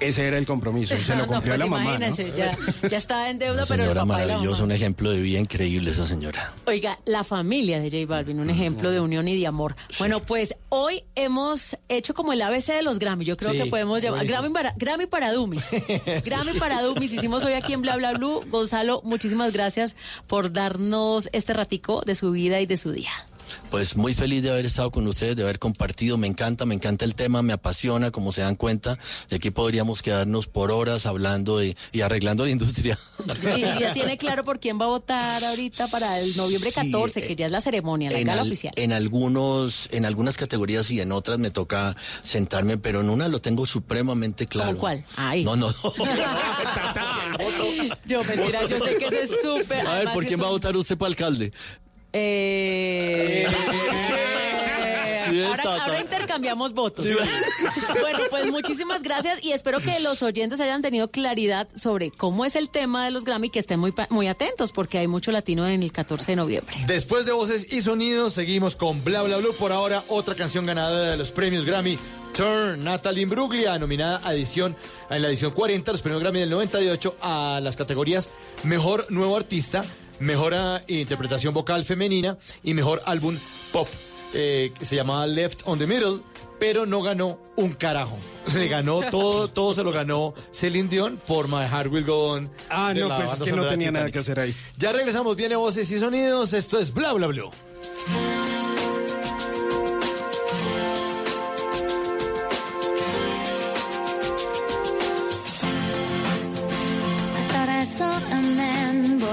Ese 0.00 0.26
era 0.26 0.38
el 0.38 0.46
compromiso 0.46 0.96
se 0.96 1.14
lo 1.16 1.18
No, 1.26 1.26
cumplió 1.26 1.52
pues 1.54 1.58
la 1.58 1.66
mamá. 1.66 1.84
¿no? 1.84 1.96
imagínese, 1.96 2.32
ya, 2.36 2.56
ya 2.88 2.96
estaba 2.98 3.28
en 3.30 3.38
deuda, 3.38 3.64
pero 3.68 3.82
el 3.82 3.88
señora 3.88 4.02
papá 4.06 4.18
maravillosa, 4.18 4.62
un 4.64 4.72
ejemplo 4.72 5.10
de 5.10 5.20
vida 5.20 5.38
increíble 5.38 5.90
esa 5.90 6.06
señora. 6.06 6.52
Oiga, 6.66 6.98
la 7.04 7.24
familia 7.24 7.80
de 7.80 7.90
J 7.90 8.06
Balvin, 8.06 8.38
un 8.40 8.50
ejemplo 8.50 8.90
de 8.90 9.00
unión 9.00 9.26
y 9.28 9.38
de 9.38 9.46
amor. 9.46 9.74
Bueno, 9.98 10.22
pues 10.22 10.54
hoy 10.68 11.02
hemos 11.14 11.76
hecho 11.88 12.14
como 12.14 12.32
el 12.32 12.42
ABC 12.42 12.66
de 12.74 12.82
los 12.82 12.98
Grammy. 12.98 13.24
Yo 13.24 13.36
creo 13.36 13.52
Sí, 13.52 13.58
que 13.58 13.66
podemos 13.66 14.00
llevar 14.00 14.18
buenísimo. 14.20 14.40
Grammy 14.40 14.54
para, 14.54 14.74
Grammy 14.76 15.06
para 15.06 15.32
Dummies. 15.32 15.66
Grammy 16.24 16.58
para 16.58 16.82
Dummies. 16.82 17.12
Hicimos 17.12 17.44
hoy 17.44 17.54
aquí 17.54 17.72
en 17.72 17.82
Bla 17.82 17.96
Bla 17.96 18.12
Blue. 18.12 18.42
Gonzalo, 18.48 19.00
muchísimas 19.04 19.52
gracias 19.52 19.96
por 20.26 20.52
darnos 20.52 21.28
este 21.32 21.52
ratico 21.52 22.02
de 22.06 22.14
su 22.14 22.30
vida 22.30 22.60
y 22.60 22.66
de 22.66 22.76
su 22.76 22.92
día. 22.92 23.10
Pues 23.70 23.96
muy 23.96 24.14
feliz 24.14 24.42
de 24.42 24.50
haber 24.50 24.66
estado 24.66 24.90
con 24.90 25.06
ustedes, 25.06 25.36
de 25.36 25.42
haber 25.42 25.58
compartido. 25.58 26.16
Me 26.18 26.26
encanta, 26.26 26.64
me 26.66 26.74
encanta 26.74 27.04
el 27.04 27.14
tema, 27.14 27.42
me 27.42 27.52
apasiona, 27.52 28.10
como 28.10 28.32
se 28.32 28.40
dan 28.42 28.56
cuenta. 28.56 28.98
De 29.28 29.36
aquí 29.36 29.50
podríamos 29.50 30.02
quedarnos 30.02 30.46
por 30.46 30.70
horas 30.70 31.06
hablando 31.06 31.62
y, 31.62 31.76
y 31.92 32.00
arreglando 32.02 32.44
la 32.44 32.50
industria. 32.50 32.98
Y 33.56 33.60
ya 33.60 33.92
tiene 33.92 34.16
claro 34.18 34.44
por 34.44 34.60
quién 34.60 34.80
va 34.80 34.84
a 34.84 34.88
votar 34.88 35.44
ahorita 35.44 35.88
para 35.88 36.18
el 36.20 36.36
noviembre 36.36 36.72
14, 36.72 37.26
que 37.26 37.36
ya 37.36 37.46
es 37.46 37.52
la 37.52 37.60
ceremonia, 37.60 38.10
la 38.10 38.18
en, 38.18 38.26
gala 38.26 38.42
al- 38.42 38.46
oficial. 38.48 38.72
en 38.76 38.92
algunos, 38.92 39.88
en 39.92 40.04
algunas 40.04 40.36
categorías 40.36 40.90
y 40.90 41.00
en 41.00 41.12
otras 41.12 41.38
me 41.38 41.50
toca 41.50 41.96
sentarme, 42.22 42.78
pero 42.78 43.00
en 43.00 43.10
una 43.10 43.28
lo 43.28 43.40
tengo 43.40 43.66
supremamente 43.66 44.46
claro. 44.46 44.70
¿Cómo 44.70 44.80
cuál? 44.80 45.04
Ahí. 45.16 45.44
No, 45.44 45.56
no. 45.56 45.68
Yo, 48.06 48.22
mentira, 48.24 48.64
yo 48.66 48.78
sé 48.78 48.96
que 48.96 49.06
eso 49.06 49.16
es 49.16 49.30
súper. 49.42 49.86
A 49.86 49.94
ver, 49.98 50.12
¿por 50.12 50.26
quién 50.26 50.40
va 50.40 50.46
a 50.46 50.50
votar 50.50 50.76
usted 50.76 50.96
para 50.96 51.08
alcalde? 51.10 51.52
Eh, 52.12 53.46
Sí, 55.30 55.42
ahora, 55.42 56.00
intercambiamos 56.00 56.72
votos. 56.72 57.06
Bueno, 58.00 58.20
pues 58.30 58.50
muchísimas 58.50 59.02
gracias 59.02 59.42
y 59.42 59.52
espero 59.52 59.78
que 59.80 60.00
los 60.00 60.22
oyentes 60.22 60.60
hayan 60.60 60.82
tenido 60.82 61.10
claridad 61.10 61.68
sobre 61.74 62.10
cómo 62.10 62.44
es 62.44 62.56
el 62.56 62.70
tema 62.70 63.04
de 63.04 63.10
los 63.10 63.24
Grammy, 63.24 63.50
que 63.50 63.58
estén 63.58 63.80
muy, 63.80 63.92
muy 64.10 64.28
atentos 64.28 64.72
porque 64.72 64.98
hay 64.98 65.06
mucho 65.06 65.32
latino 65.32 65.68
en 65.68 65.82
el 65.82 65.92
14 65.92 66.26
de 66.26 66.36
noviembre. 66.36 66.76
Después 66.86 67.26
de 67.26 67.32
voces 67.32 67.70
y 67.70 67.82
sonidos, 67.82 68.32
seguimos 68.34 68.76
con 68.76 69.04
Bla 69.04 69.22
Bla 69.22 69.38
Blue. 69.38 69.54
Por 69.58 69.72
ahora, 69.72 70.04
otra 70.08 70.34
canción 70.34 70.64
ganadora 70.66 71.10
de 71.10 71.16
los 71.16 71.30
premios 71.30 71.64
Grammy, 71.64 71.98
Turn, 72.34 72.84
Natalie 72.84 73.22
Imbruglia, 73.22 73.78
nominada 73.78 74.20
a 74.24 74.34
edición, 74.34 74.76
en 75.10 75.22
la 75.22 75.28
edición 75.28 75.52
40, 75.52 75.92
los 75.92 76.00
premios 76.00 76.22
Grammy 76.22 76.40
del 76.40 76.50
98, 76.50 77.16
a 77.20 77.60
las 77.62 77.76
categorías 77.76 78.30
Mejor 78.62 79.06
Nuevo 79.10 79.36
Artista, 79.36 79.84
Mejor 80.20 80.54
Interpretación 80.86 81.54
Vocal 81.54 81.84
Femenina 81.84 82.36
y 82.62 82.74
Mejor 82.74 83.02
Álbum 83.06 83.36
Pop. 83.72 83.88
eh, 84.34 84.72
que 84.78 84.84
se 84.84 84.96
llamaba 84.96 85.26
Left 85.26 85.62
on 85.64 85.78
the 85.78 85.86
Middle, 85.86 86.20
pero 86.58 86.84
no 86.84 87.00
ganó 87.02 87.38
un 87.56 87.72
carajo. 87.72 88.18
Se 88.48 88.66
ganó 88.68 89.00
todo, 89.10 89.48
todo 89.48 89.74
se 89.74 89.82
lo 89.84 89.92
ganó 89.92 90.34
Celine 90.52 90.88
Dion 90.88 91.20
por 91.26 91.48
My 91.48 91.66
Heart 91.66 91.92
Will 91.92 92.04
Go 92.04 92.32
On. 92.32 92.50
Ah, 92.70 92.92
no, 92.94 93.08
pues 93.14 93.32
es 93.34 93.40
que 93.40 93.52
no 93.52 93.66
tenía 93.66 93.90
nada 93.90 94.10
que 94.10 94.18
hacer 94.18 94.40
ahí. 94.40 94.54
Ya 94.76 94.90
regresamos, 94.92 95.36
viene 95.36 95.54
voces 95.56 95.90
y 95.90 95.98
sonidos. 95.98 96.52
Esto 96.54 96.78
es 96.78 96.92
Bla 96.92 97.12
Bla 97.12 97.26
Blue. 97.26 97.50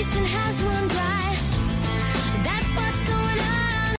has 0.00 0.62
one 0.62 0.86
drive. 0.86 1.27